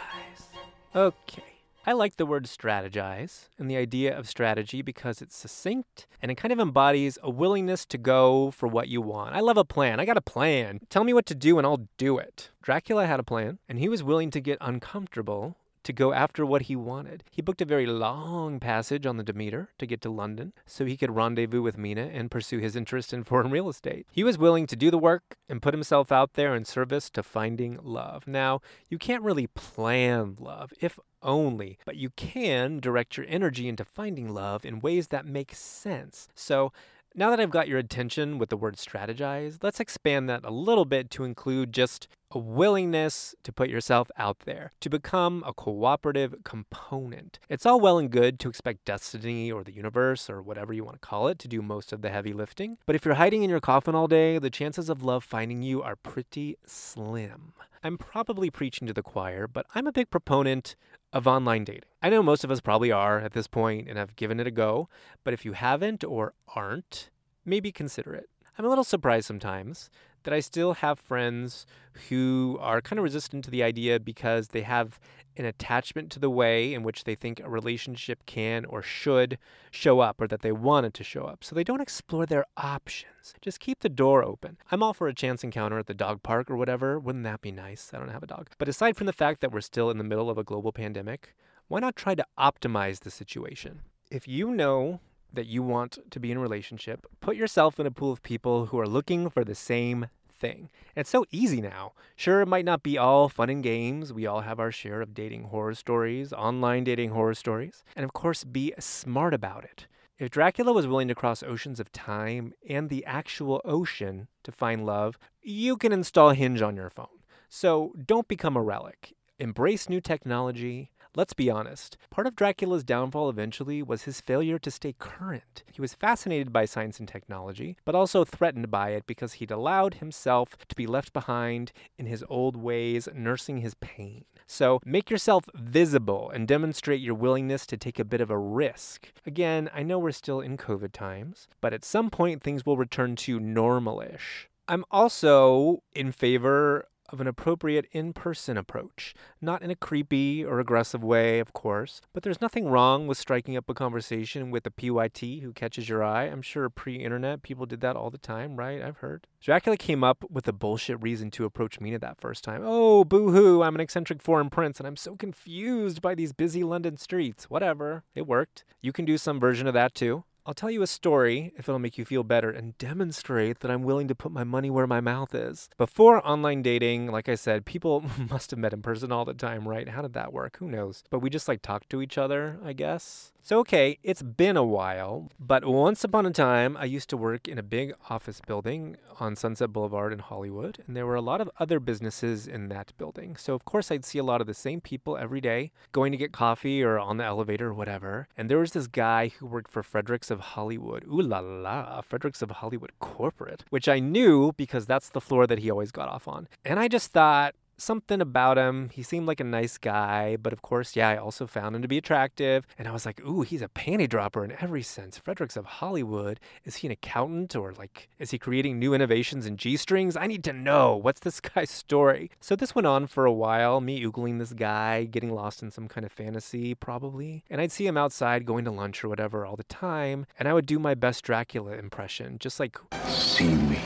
Okay. 0.95 1.43
I 1.85 1.91
like 1.91 2.15
the 2.15 2.25
word 2.25 2.45
strategize 2.45 3.49
and 3.59 3.69
the 3.69 3.75
idea 3.75 4.17
of 4.17 4.29
strategy 4.29 4.81
because 4.81 5.21
it's 5.21 5.35
succinct 5.35 6.07
and 6.21 6.31
it 6.31 6.35
kind 6.35 6.53
of 6.53 6.59
embodies 6.59 7.17
a 7.21 7.29
willingness 7.29 7.85
to 7.87 7.97
go 7.97 8.49
for 8.51 8.67
what 8.67 8.87
you 8.87 9.01
want. 9.01 9.35
I 9.35 9.41
love 9.41 9.57
a 9.57 9.65
plan. 9.65 9.99
I 9.99 10.05
got 10.05 10.15
a 10.15 10.21
plan. 10.21 10.79
Tell 10.89 11.03
me 11.03 11.13
what 11.13 11.25
to 11.25 11.35
do 11.35 11.57
and 11.57 11.67
I'll 11.67 11.89
do 11.97 12.17
it. 12.17 12.49
Dracula 12.61 13.07
had 13.07 13.19
a 13.19 13.23
plan 13.23 13.59
and 13.67 13.77
he 13.77 13.89
was 13.89 14.01
willing 14.01 14.31
to 14.31 14.39
get 14.39 14.57
uncomfortable 14.61 15.57
to 15.85 15.93
go 15.93 16.13
after 16.13 16.45
what 16.45 16.63
he 16.63 16.75
wanted. 16.75 17.23
He 17.31 17.41
booked 17.41 17.61
a 17.61 17.65
very 17.65 17.85
long 17.85 18.59
passage 18.59 19.05
on 19.05 19.17
the 19.17 19.23
Demeter 19.23 19.69
to 19.77 19.85
get 19.85 20.01
to 20.01 20.09
London 20.09 20.53
so 20.65 20.85
he 20.85 20.97
could 20.97 21.15
rendezvous 21.15 21.61
with 21.61 21.77
Mina 21.77 22.09
and 22.13 22.29
pursue 22.29 22.59
his 22.59 22.75
interest 22.75 23.13
in 23.13 23.23
foreign 23.25 23.51
real 23.51 23.69
estate. 23.69 24.07
He 24.11 24.23
was 24.23 24.37
willing 24.37 24.67
to 24.67 24.75
do 24.75 24.91
the 24.91 24.97
work 24.97 25.37
and 25.47 25.61
put 25.61 25.73
himself 25.73 26.11
out 26.11 26.33
there 26.33 26.55
in 26.55 26.65
service 26.65 27.09
to 27.11 27.23
finding 27.23 27.79
love. 27.81 28.27
Now, 28.27 28.61
you 28.89 28.97
can't 28.97 29.23
really 29.23 29.47
plan 29.47 30.35
love, 30.39 30.73
if 30.81 30.99
only, 31.21 31.77
but 31.85 31.95
you 31.95 32.09
can 32.11 32.79
direct 32.79 33.17
your 33.17 33.25
energy 33.29 33.67
into 33.67 33.85
finding 33.85 34.33
love 34.33 34.65
in 34.65 34.79
ways 34.79 35.07
that 35.07 35.25
make 35.25 35.53
sense. 35.55 36.27
So, 36.35 36.71
now 37.17 37.29
that 37.29 37.39
I've 37.39 37.49
got 37.49 37.69
your 37.69 37.79
attention 37.79 38.37
with 38.37 38.49
the 38.49 38.57
word 38.57 38.75
strategize, 38.75 39.59
let's 39.61 39.79
expand 39.79 40.27
that 40.29 40.43
a 40.43 40.51
little 40.51 40.83
bit 40.83 41.09
to 41.11 41.23
include 41.23 41.71
just 41.71 42.09
a 42.35 42.39
willingness 42.39 43.33
to 43.43 43.53
put 43.53 43.69
yourself 43.69 44.11
out 44.17 44.39
there, 44.39 44.73
to 44.81 44.89
become 44.89 45.41
a 45.47 45.53
cooperative 45.53 46.35
component. 46.43 47.39
It's 47.47 47.65
all 47.65 47.79
well 47.79 47.97
and 47.97 48.11
good 48.11 48.39
to 48.41 48.49
expect 48.49 48.83
destiny 48.83 49.49
or 49.49 49.63
the 49.63 49.71
universe 49.71 50.29
or 50.29 50.41
whatever 50.41 50.73
you 50.73 50.83
want 50.83 51.01
to 51.01 51.07
call 51.07 51.29
it 51.29 51.39
to 51.39 51.47
do 51.47 51.61
most 51.61 51.93
of 51.93 52.01
the 52.01 52.09
heavy 52.09 52.33
lifting, 52.33 52.77
but 52.85 52.95
if 52.95 53.05
you're 53.05 53.13
hiding 53.13 53.43
in 53.43 53.49
your 53.49 53.61
coffin 53.61 53.95
all 53.95 54.09
day, 54.09 54.37
the 54.37 54.49
chances 54.49 54.89
of 54.89 55.01
love 55.01 55.23
finding 55.23 55.61
you 55.61 55.81
are 55.81 55.95
pretty 55.95 56.57
slim. 56.65 57.53
I'm 57.81 57.97
probably 57.97 58.49
preaching 58.49 58.85
to 58.87 58.93
the 58.93 59.01
choir, 59.01 59.47
but 59.47 59.65
I'm 59.73 59.87
a 59.87 59.93
big 59.93 60.09
proponent 60.09 60.75
of 61.13 61.27
online 61.27 61.63
dating. 61.63 61.83
I 62.01 62.09
know 62.09 62.21
most 62.21 62.43
of 62.43 62.51
us 62.51 62.59
probably 62.59 62.91
are 62.91 63.19
at 63.19 63.31
this 63.31 63.47
point 63.47 63.87
and 63.87 63.97
have 63.97 64.17
given 64.17 64.41
it 64.41 64.47
a 64.47 64.51
go, 64.51 64.89
but 65.23 65.33
if 65.33 65.45
you 65.45 65.53
haven't 65.53 66.03
or 66.03 66.33
aren't, 66.53 67.09
maybe 67.45 67.71
consider 67.71 68.13
it. 68.13 68.29
I'm 68.57 68.65
a 68.65 68.69
little 68.69 68.83
surprised 68.83 69.27
sometimes 69.27 69.89
that 70.25 70.33
I 70.33 70.41
still 70.41 70.73
have 70.73 70.99
friends 70.99 71.65
who 72.09 72.57
are 72.59 72.81
kind 72.81 72.99
of 72.99 73.03
resistant 73.03 73.45
to 73.45 73.51
the 73.51 73.63
idea 73.63 73.99
because 73.99 74.49
they 74.49 74.61
have 74.61 74.99
an 75.37 75.45
attachment 75.45 76.11
to 76.11 76.19
the 76.19 76.29
way 76.29 76.73
in 76.73 76.83
which 76.83 77.03
they 77.03 77.15
think 77.15 77.39
a 77.39 77.49
relationship 77.49 78.25
can 78.25 78.65
or 78.65 78.81
should 78.81 79.37
show 79.71 79.99
up 79.99 80.21
or 80.21 80.27
that 80.27 80.41
they 80.41 80.51
want 80.51 80.85
it 80.85 80.93
to 80.95 81.03
show 81.03 81.23
up. 81.25 81.43
So 81.43 81.55
they 81.55 81.63
don't 81.63 81.81
explore 81.81 82.25
their 82.25 82.45
options. 82.57 83.33
Just 83.41 83.59
keep 83.59 83.79
the 83.79 83.89
door 83.89 84.23
open. 84.23 84.57
I'm 84.71 84.83
all 84.83 84.93
for 84.93 85.07
a 85.07 85.13
chance 85.13 85.43
encounter 85.43 85.77
at 85.77 85.87
the 85.87 85.93
dog 85.93 86.23
park 86.23 86.49
or 86.49 86.55
whatever. 86.55 86.99
Wouldn't 86.99 87.25
that 87.25 87.41
be 87.41 87.51
nice? 87.51 87.91
I 87.93 87.99
don't 87.99 88.09
have 88.09 88.23
a 88.23 88.27
dog. 88.27 88.49
But 88.57 88.69
aside 88.69 88.95
from 88.95 89.07
the 89.07 89.13
fact 89.13 89.41
that 89.41 89.51
we're 89.51 89.61
still 89.61 89.89
in 89.89 89.97
the 89.97 90.03
middle 90.03 90.29
of 90.29 90.37
a 90.37 90.43
global 90.43 90.71
pandemic, 90.71 91.35
why 91.67 91.79
not 91.79 91.95
try 91.95 92.15
to 92.15 92.25
optimize 92.37 92.99
the 92.99 93.11
situation? 93.11 93.81
If 94.11 94.27
you 94.27 94.51
know 94.51 94.99
that 95.35 95.47
you 95.47 95.63
want 95.63 95.97
to 96.09 96.19
be 96.19 96.31
in 96.31 96.37
a 96.37 96.41
relationship, 96.41 97.05
put 97.21 97.35
yourself 97.35 97.79
in 97.79 97.85
a 97.85 97.91
pool 97.91 98.11
of 98.11 98.23
people 98.23 98.67
who 98.67 98.79
are 98.79 98.87
looking 98.87 99.29
for 99.29 99.43
the 99.43 99.55
same 99.55 100.07
thing. 100.37 100.69
It's 100.95 101.09
so 101.09 101.25
easy 101.31 101.61
now. 101.61 101.93
Sure, 102.15 102.41
it 102.41 102.47
might 102.47 102.65
not 102.65 102.83
be 102.83 102.97
all 102.97 103.29
fun 103.29 103.49
and 103.49 103.63
games. 103.63 104.11
We 104.11 104.25
all 104.25 104.41
have 104.41 104.59
our 104.59 104.71
share 104.71 105.01
of 105.01 105.13
dating 105.13 105.45
horror 105.45 105.75
stories, 105.75 106.33
online 106.33 106.83
dating 106.83 107.11
horror 107.11 107.33
stories. 107.33 107.83
And 107.95 108.03
of 108.03 108.13
course, 108.13 108.43
be 108.43 108.73
smart 108.79 109.33
about 109.33 109.63
it. 109.63 109.87
If 110.17 110.29
Dracula 110.29 110.71
was 110.71 110.87
willing 110.87 111.09
to 111.09 111.15
cross 111.15 111.43
oceans 111.43 111.79
of 111.79 111.91
time 111.91 112.53
and 112.69 112.89
the 112.89 113.05
actual 113.05 113.61
ocean 113.65 114.27
to 114.43 114.51
find 114.51 114.85
love, 114.85 115.17
you 115.41 115.75
can 115.75 115.91
install 115.91 116.29
Hinge 116.29 116.61
on 116.61 116.77
your 116.77 116.89
phone. 116.89 117.07
So 117.49 117.93
don't 118.05 118.27
become 118.27 118.55
a 118.55 118.61
relic. 118.61 119.13
Embrace 119.39 119.89
new 119.89 119.99
technology, 119.99 120.91
Let's 121.17 121.33
be 121.33 121.49
honest, 121.49 121.95
part 122.09 122.27
of 122.27 122.35
Dracula's 122.35 122.83
downfall 122.83 123.29
eventually 123.29 123.81
was 123.81 124.03
his 124.03 124.19
failure 124.19 124.59
to 124.59 124.69
stay 124.69 124.93
current. 124.99 125.63
He 125.71 125.79
was 125.79 125.93
fascinated 125.93 126.51
by 126.51 126.65
science 126.65 126.99
and 126.99 127.07
technology, 127.07 127.77
but 127.85 127.95
also 127.95 128.25
threatened 128.25 128.69
by 128.69 128.89
it 128.89 129.07
because 129.07 129.33
he'd 129.33 129.49
allowed 129.49 129.95
himself 129.95 130.57
to 130.67 130.75
be 130.75 130.85
left 130.85 131.13
behind 131.13 131.71
in 131.97 132.05
his 132.05 132.25
old 132.27 132.57
ways, 132.57 133.07
nursing 133.15 133.59
his 133.59 133.75
pain. 133.75 134.25
So 134.45 134.81
make 134.83 135.09
yourself 135.09 135.45
visible 135.55 136.29
and 136.29 136.49
demonstrate 136.49 136.99
your 136.99 137.15
willingness 137.15 137.65
to 137.67 137.77
take 137.77 137.97
a 137.97 138.03
bit 138.03 138.19
of 138.19 138.29
a 138.29 138.37
risk. 138.37 139.13
Again, 139.25 139.69
I 139.73 139.83
know 139.83 139.97
we're 139.97 140.11
still 140.11 140.41
in 140.41 140.57
COVID 140.57 140.91
times, 140.91 141.47
but 141.61 141.73
at 141.73 141.85
some 141.85 142.09
point 142.09 142.43
things 142.43 142.65
will 142.65 142.75
return 142.75 143.15
to 143.17 143.39
normalish. 143.39 144.47
I'm 144.67 144.83
also 144.91 145.81
in 145.93 146.11
favor 146.11 146.87
of 147.09 147.21
an 147.21 147.27
appropriate 147.27 147.85
in 147.91 148.13
person 148.13 148.57
approach. 148.57 149.13
Not 149.41 149.61
in 149.61 149.71
a 149.71 149.75
creepy 149.75 150.43
or 150.43 150.59
aggressive 150.59 151.03
way, 151.03 151.39
of 151.39 151.53
course, 151.53 152.01
but 152.13 152.23
there's 152.23 152.41
nothing 152.41 152.67
wrong 152.67 153.07
with 153.07 153.17
striking 153.17 153.55
up 153.55 153.69
a 153.69 153.73
conversation 153.73 154.51
with 154.51 154.65
a 154.65 154.71
PYT 154.71 155.41
who 155.41 155.53
catches 155.53 155.87
your 155.87 156.03
eye. 156.03 156.23
I'm 156.23 156.41
sure 156.41 156.69
pre 156.69 156.95
internet 156.95 157.43
people 157.43 157.65
did 157.65 157.81
that 157.81 157.95
all 157.95 158.09
the 158.09 158.17
time, 158.17 158.55
right? 158.57 158.81
I've 158.81 158.97
heard. 158.97 159.27
Dracula 159.41 159.77
came 159.77 160.03
up 160.03 160.25
with 160.29 160.47
a 160.47 160.53
bullshit 160.53 161.01
reason 161.01 161.29
to 161.31 161.45
approach 161.45 161.79
Mina 161.79 161.99
that 161.99 162.19
first 162.19 162.43
time. 162.43 162.61
Oh, 162.63 163.03
boo 163.03 163.31
hoo, 163.31 163.61
I'm 163.61 163.75
an 163.75 163.81
eccentric 163.81 164.21
foreign 164.21 164.49
prince 164.49 164.79
and 164.79 164.87
I'm 164.87 164.97
so 164.97 165.15
confused 165.15 166.01
by 166.01 166.15
these 166.15 166.33
busy 166.33 166.63
London 166.63 166.97
streets. 166.97 167.49
Whatever, 167.49 168.03
it 168.15 168.25
worked. 168.25 168.63
You 168.81 168.91
can 168.91 169.05
do 169.05 169.17
some 169.17 169.39
version 169.39 169.67
of 169.67 169.73
that 169.75 169.93
too. 169.93 170.23
I'll 170.47 170.53
tell 170.53 170.69
you 170.69 170.83
a 170.83 170.87
story 170.87 171.53
if 171.57 171.67
it'll 171.67 171.79
make 171.79 171.97
you 171.97 172.05
feel 172.05 172.23
better 172.23 172.51
and 172.51 172.77
demonstrate 172.77 173.61
that 173.61 173.71
I'm 173.71 173.81
willing 173.81 174.07
to 174.09 174.13
put 174.13 174.31
my 174.31 174.43
money 174.43 174.69
where 174.69 174.85
my 174.85 175.01
mouth 175.01 175.33
is. 175.33 175.69
Before 175.75 176.25
online 176.25 176.61
dating, 176.61 177.07
like 177.07 177.27
I 177.27 177.33
said, 177.33 177.65
people 177.65 178.05
must 178.29 178.51
have 178.51 178.59
met 178.59 178.71
in 178.71 178.83
person 178.83 179.11
all 179.11 179.25
the 179.25 179.33
time, 179.33 179.67
right? 179.67 179.89
How 179.89 180.03
did 180.03 180.13
that 180.13 180.33
work? 180.33 180.57
Who 180.57 180.69
knows? 180.69 181.03
But 181.09 181.19
we 181.19 181.31
just 181.31 181.47
like 181.47 181.63
talked 181.63 181.89
to 181.89 182.01
each 182.01 182.19
other, 182.19 182.59
I 182.63 182.73
guess. 182.73 183.31
So, 183.47 183.59
okay, 183.59 183.99
it's 184.01 184.23
been 184.23 184.57
a 184.57 184.63
while, 184.63 185.29
but 185.39 185.65
once 185.65 186.03
upon 186.03 186.25
a 186.25 186.31
time, 186.31 186.75
I 186.77 186.85
used 186.85 187.11
to 187.11 187.15
work 187.15 187.47
in 187.47 187.59
a 187.59 187.61
big 187.61 187.93
office 188.09 188.41
building 188.41 188.97
on 189.19 189.35
Sunset 189.35 189.71
Boulevard 189.71 190.11
in 190.11 190.17
Hollywood, 190.17 190.79
and 190.87 190.97
there 190.97 191.05
were 191.05 191.13
a 191.13 191.21
lot 191.21 191.41
of 191.41 191.51
other 191.59 191.79
businesses 191.79 192.47
in 192.47 192.69
that 192.69 192.93
building. 192.97 193.35
So, 193.35 193.53
of 193.53 193.63
course, 193.63 193.91
I'd 193.91 194.03
see 194.03 194.17
a 194.17 194.23
lot 194.23 194.41
of 194.41 194.47
the 194.47 194.55
same 194.55 194.81
people 194.81 195.15
every 195.15 195.41
day 195.41 195.71
going 195.91 196.11
to 196.11 196.17
get 196.17 196.31
coffee 196.31 196.81
or 196.81 196.97
on 196.97 197.17
the 197.17 197.23
elevator 197.23 197.67
or 197.67 197.75
whatever. 197.75 198.27
And 198.35 198.49
there 198.49 198.57
was 198.57 198.71
this 198.71 198.87
guy 198.87 199.27
who 199.27 199.45
worked 199.45 199.69
for 199.69 199.83
Frederick's 199.83 200.31
of 200.31 200.39
Hollywood. 200.39 201.05
Ooh 201.05 201.21
la 201.21 201.37
la, 201.37 202.01
Frederick's 202.01 202.41
of 202.41 202.49
Hollywood 202.49 202.93
Corporate, 202.97 203.63
which 203.69 203.87
I 203.87 203.99
knew 203.99 204.53
because 204.53 204.87
that's 204.87 205.09
the 205.09 205.21
floor 205.21 205.45
that 205.45 205.59
he 205.59 205.69
always 205.69 205.91
got 205.91 206.09
off 206.09 206.27
on. 206.27 206.47
And 206.65 206.79
I 206.79 206.87
just 206.87 207.11
thought, 207.11 207.53
something 207.77 208.21
about 208.21 208.57
him. 208.57 208.89
He 208.89 209.03
seemed 209.03 209.27
like 209.27 209.39
a 209.39 209.45
nice 209.45 209.77
guy, 209.77 210.37
but 210.37 210.53
of 210.53 210.61
course, 210.61 210.95
yeah, 210.95 211.09
I 211.09 211.17
also 211.17 211.47
found 211.47 211.75
him 211.75 211.81
to 211.81 211.87
be 211.87 211.97
attractive. 211.97 212.65
And 212.77 212.87
I 212.87 212.91
was 212.91 213.05
like, 213.05 213.21
ooh, 213.25 213.41
he's 213.41 213.61
a 213.61 213.67
panty 213.67 214.07
dropper 214.07 214.43
in 214.43 214.55
every 214.59 214.81
sense. 214.81 215.17
Frederick's 215.17 215.57
of 215.57 215.65
Hollywood. 215.65 216.39
Is 216.63 216.77
he 216.77 216.87
an 216.87 216.91
accountant 216.91 217.55
or 217.55 217.73
like, 217.73 218.09
is 218.19 218.31
he 218.31 218.37
creating 218.37 218.79
new 218.79 218.93
innovations 218.93 219.45
in 219.45 219.57
G 219.57 219.77
strings? 219.77 220.15
I 220.15 220.27
need 220.27 220.43
to 220.45 220.53
know. 220.53 220.95
What's 220.95 221.21
this 221.21 221.39
guy's 221.55 221.71
story? 221.71 222.31
So 222.39 222.55
this 222.55 222.75
went 222.75 222.87
on 222.87 223.07
for 223.07 223.25
a 223.25 223.33
while, 223.33 223.81
me 223.81 224.03
oogling 224.03 224.39
this 224.39 224.53
guy, 224.53 225.05
getting 225.05 225.33
lost 225.33 225.61
in 225.61 225.71
some 225.71 225.87
kind 225.87 226.05
of 226.05 226.11
fantasy, 226.11 226.75
probably. 226.75 227.43
And 227.49 227.61
I'd 227.61 227.71
see 227.71 227.87
him 227.87 227.97
outside 227.97 228.45
going 228.45 228.65
to 228.65 228.71
lunch 228.71 229.03
or 229.03 229.09
whatever 229.09 229.45
all 229.45 229.55
the 229.55 229.63
time. 229.65 230.25
And 230.39 230.47
I 230.47 230.53
would 230.53 230.65
do 230.65 230.79
my 230.79 230.95
best 230.95 231.23
Dracula 231.23 231.73
impression, 231.73 232.37
just 232.39 232.59
like, 232.59 232.77
See 233.07 233.53
me. 233.53 233.79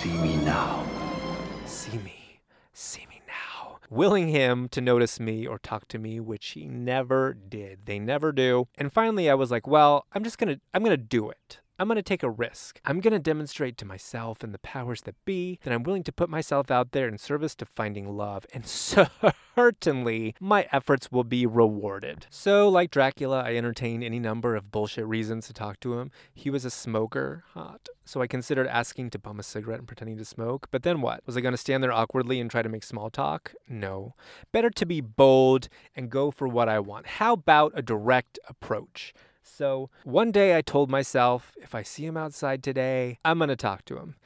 See 0.00 0.08
me 0.12 0.34
now. 0.36 0.86
See 1.66 1.98
me. 1.98 2.40
See 2.72 3.04
me 3.10 3.20
now. 3.28 3.80
Willing 3.90 4.28
him 4.28 4.66
to 4.70 4.80
notice 4.80 5.20
me 5.20 5.46
or 5.46 5.58
talk 5.58 5.88
to 5.88 5.98
me, 5.98 6.18
which 6.20 6.52
he 6.52 6.64
never 6.64 7.34
did. 7.34 7.80
They 7.84 7.98
never 7.98 8.32
do. 8.32 8.68
And 8.78 8.90
finally, 8.90 9.28
I 9.28 9.34
was 9.34 9.50
like, 9.50 9.66
well, 9.66 10.06
I'm 10.14 10.24
just 10.24 10.38
going 10.38 10.54
to, 10.54 10.60
I'm 10.72 10.82
going 10.82 10.96
to 10.96 10.96
do 10.96 11.28
it. 11.28 11.60
I'm 11.80 11.88
going 11.88 11.96
to 11.96 12.02
take 12.02 12.22
a 12.22 12.28
risk. 12.28 12.78
I'm 12.84 13.00
going 13.00 13.14
to 13.14 13.18
demonstrate 13.18 13.78
to 13.78 13.86
myself 13.86 14.44
and 14.44 14.52
the 14.52 14.58
powers 14.58 15.00
that 15.02 15.14
be 15.24 15.58
that 15.64 15.72
I'm 15.72 15.82
willing 15.82 16.02
to 16.02 16.12
put 16.12 16.28
myself 16.28 16.70
out 16.70 16.92
there 16.92 17.08
in 17.08 17.16
service 17.16 17.54
to 17.54 17.64
finding 17.64 18.18
love, 18.18 18.44
and 18.52 18.66
certainly 19.56 20.34
my 20.38 20.68
efforts 20.72 21.10
will 21.10 21.24
be 21.24 21.46
rewarded. 21.46 22.26
So, 22.28 22.68
like 22.68 22.90
Dracula, 22.90 23.44
I 23.46 23.56
entertained 23.56 24.04
any 24.04 24.18
number 24.18 24.56
of 24.56 24.70
bullshit 24.70 25.06
reasons 25.06 25.46
to 25.46 25.54
talk 25.54 25.80
to 25.80 25.98
him. 25.98 26.10
He 26.34 26.50
was 26.50 26.66
a 26.66 26.70
smoker, 26.70 27.44
hot. 27.54 27.88
So 28.04 28.20
I 28.20 28.26
considered 28.26 28.66
asking 28.66 29.08
to 29.10 29.18
bum 29.18 29.40
a 29.40 29.42
cigarette 29.42 29.78
and 29.78 29.88
pretending 29.88 30.18
to 30.18 30.24
smoke. 30.26 30.68
But 30.70 30.82
then 30.82 31.00
what? 31.00 31.22
Was 31.24 31.38
I 31.38 31.40
going 31.40 31.54
to 31.54 31.56
stand 31.56 31.82
there 31.82 31.92
awkwardly 31.92 32.40
and 32.40 32.50
try 32.50 32.60
to 32.60 32.68
make 32.68 32.84
small 32.84 33.08
talk? 33.08 33.54
No. 33.66 34.14
Better 34.52 34.68
to 34.68 34.84
be 34.84 35.00
bold 35.00 35.70
and 35.96 36.10
go 36.10 36.30
for 36.30 36.46
what 36.46 36.68
I 36.68 36.78
want. 36.78 37.06
How 37.06 37.32
about 37.32 37.72
a 37.74 37.80
direct 37.80 38.38
approach? 38.46 39.14
So 39.42 39.90
one 40.04 40.32
day 40.32 40.56
I 40.56 40.62
told 40.62 40.90
myself, 40.90 41.52
if 41.56 41.74
I 41.74 41.82
see 41.82 42.06
him 42.06 42.16
outside 42.16 42.62
today, 42.62 43.18
I'm 43.24 43.38
going 43.38 43.48
to 43.48 43.56
talk 43.56 43.84
to 43.86 43.98
him. 43.98 44.16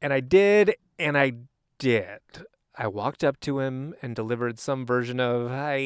And 0.00 0.12
I 0.12 0.20
did, 0.20 0.74
and 0.98 1.16
I 1.16 1.32
did. 1.78 2.20
I 2.76 2.86
walked 2.86 3.22
up 3.24 3.38
to 3.40 3.60
him 3.60 3.94
and 4.00 4.16
delivered 4.16 4.58
some 4.58 4.86
version 4.86 5.20
of, 5.20 5.50
hi, 5.50 5.76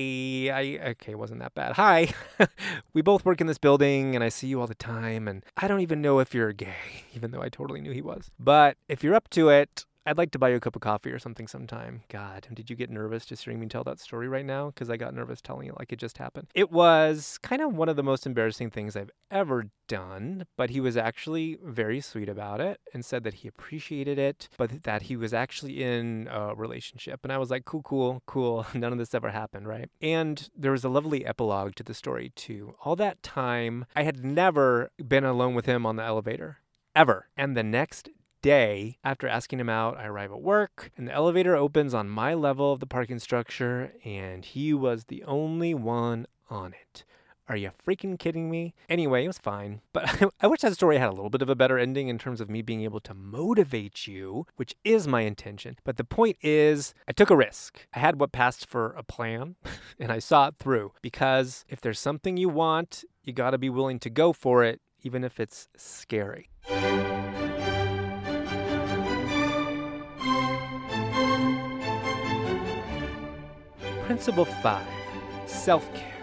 I, 0.48 0.78
okay, 0.90 1.14
wasn't 1.16 1.40
that 1.40 1.54
bad. 1.54 1.72
Hi, 1.72 2.12
we 2.92 3.02
both 3.02 3.24
work 3.24 3.40
in 3.40 3.48
this 3.48 3.58
building 3.58 4.14
and 4.14 4.22
I 4.22 4.28
see 4.28 4.46
you 4.46 4.60
all 4.60 4.66
the 4.66 4.76
time. 4.76 5.26
And 5.26 5.44
I 5.56 5.66
don't 5.66 5.80
even 5.80 6.00
know 6.00 6.20
if 6.20 6.34
you're 6.34 6.52
gay, 6.52 6.76
even 7.14 7.32
though 7.32 7.42
I 7.42 7.48
totally 7.48 7.80
knew 7.80 7.90
he 7.90 8.02
was. 8.02 8.30
But 8.38 8.76
if 8.88 9.02
you're 9.02 9.14
up 9.14 9.28
to 9.30 9.48
it, 9.48 9.86
I'd 10.06 10.18
like 10.18 10.32
to 10.32 10.38
buy 10.38 10.50
you 10.50 10.56
a 10.56 10.60
cup 10.60 10.76
of 10.76 10.82
coffee 10.82 11.10
or 11.10 11.18
something 11.18 11.46
sometime. 11.46 12.02
God, 12.08 12.46
did 12.52 12.68
you 12.68 12.76
get 12.76 12.90
nervous 12.90 13.24
just 13.24 13.44
hearing 13.44 13.58
me 13.58 13.66
tell 13.66 13.84
that 13.84 14.00
story 14.00 14.28
right 14.28 14.44
now? 14.44 14.66
Because 14.66 14.90
I 14.90 14.98
got 14.98 15.14
nervous 15.14 15.40
telling 15.40 15.66
it 15.66 15.78
like 15.78 15.92
it 15.92 15.98
just 15.98 16.18
happened. 16.18 16.48
It 16.54 16.70
was 16.70 17.38
kind 17.42 17.62
of 17.62 17.74
one 17.74 17.88
of 17.88 17.96
the 17.96 18.02
most 18.02 18.26
embarrassing 18.26 18.70
things 18.70 18.96
I've 18.96 19.10
ever 19.30 19.70
done, 19.88 20.44
but 20.56 20.70
he 20.70 20.80
was 20.80 20.96
actually 20.98 21.58
very 21.64 22.00
sweet 22.00 22.28
about 22.28 22.60
it 22.60 22.80
and 22.92 23.02
said 23.02 23.24
that 23.24 23.34
he 23.34 23.48
appreciated 23.48 24.18
it, 24.18 24.48
but 24.58 24.82
that 24.82 25.02
he 25.02 25.16
was 25.16 25.32
actually 25.32 25.82
in 25.82 26.28
a 26.30 26.54
relationship. 26.54 27.20
And 27.22 27.32
I 27.32 27.38
was 27.38 27.50
like, 27.50 27.64
cool, 27.64 27.82
cool, 27.82 28.22
cool. 28.26 28.66
None 28.74 28.92
of 28.92 28.98
this 28.98 29.14
ever 29.14 29.30
happened, 29.30 29.66
right? 29.66 29.88
And 30.02 30.48
there 30.54 30.72
was 30.72 30.84
a 30.84 30.90
lovely 30.90 31.24
epilogue 31.24 31.76
to 31.76 31.82
the 31.82 31.94
story, 31.94 32.30
too. 32.36 32.74
All 32.84 32.96
that 32.96 33.22
time, 33.22 33.86
I 33.96 34.02
had 34.02 34.22
never 34.22 34.90
been 35.06 35.24
alone 35.24 35.54
with 35.54 35.64
him 35.64 35.86
on 35.86 35.96
the 35.96 36.04
elevator. 36.04 36.58
Ever. 36.94 37.28
And 37.36 37.56
the 37.56 37.64
next 37.64 38.08
day 38.44 38.98
after 39.02 39.26
asking 39.26 39.58
him 39.58 39.70
out, 39.70 39.96
I 39.96 40.04
arrive 40.04 40.30
at 40.30 40.42
work 40.42 40.90
and 40.98 41.08
the 41.08 41.12
elevator 41.12 41.56
opens 41.56 41.94
on 41.94 42.10
my 42.10 42.34
level 42.34 42.74
of 42.74 42.78
the 42.78 42.86
parking 42.86 43.18
structure, 43.18 43.94
and 44.04 44.44
he 44.44 44.74
was 44.74 45.04
the 45.04 45.24
only 45.24 45.72
one 45.72 46.26
on 46.50 46.74
it. 46.74 47.04
Are 47.48 47.56
you 47.56 47.70
freaking 47.86 48.18
kidding 48.18 48.50
me? 48.50 48.74
Anyway, 48.88 49.24
it 49.24 49.28
was 49.28 49.38
fine. 49.38 49.80
But 49.94 50.22
I 50.42 50.46
wish 50.46 50.60
that 50.60 50.74
story 50.74 50.98
had 50.98 51.08
a 51.08 51.12
little 51.12 51.30
bit 51.30 51.40
of 51.40 51.48
a 51.48 51.54
better 51.54 51.78
ending 51.78 52.08
in 52.08 52.18
terms 52.18 52.38
of 52.38 52.50
me 52.50 52.60
being 52.60 52.82
able 52.82 53.00
to 53.00 53.14
motivate 53.14 54.06
you, 54.06 54.46
which 54.56 54.74
is 54.84 55.08
my 55.08 55.22
intention. 55.22 55.78
But 55.82 55.96
the 55.96 56.04
point 56.04 56.36
is, 56.42 56.92
I 57.08 57.12
took 57.12 57.30
a 57.30 57.36
risk. 57.36 57.86
I 57.94 57.98
had 57.98 58.20
what 58.20 58.32
passed 58.32 58.66
for 58.66 58.90
a 58.92 59.02
plan, 59.02 59.56
and 59.98 60.12
I 60.12 60.18
saw 60.18 60.48
it 60.48 60.56
through. 60.58 60.92
Because 61.00 61.64
if 61.70 61.80
there's 61.80 61.98
something 61.98 62.36
you 62.36 62.50
want, 62.50 63.04
you 63.22 63.32
gotta 63.32 63.56
be 63.56 63.70
willing 63.70 64.00
to 64.00 64.10
go 64.10 64.34
for 64.34 64.62
it, 64.64 64.82
even 65.02 65.24
if 65.24 65.40
it's 65.40 65.68
scary. 65.76 66.50
Principle 74.14 74.44
5 74.44 74.86
Self 75.46 75.92
care. 75.92 76.14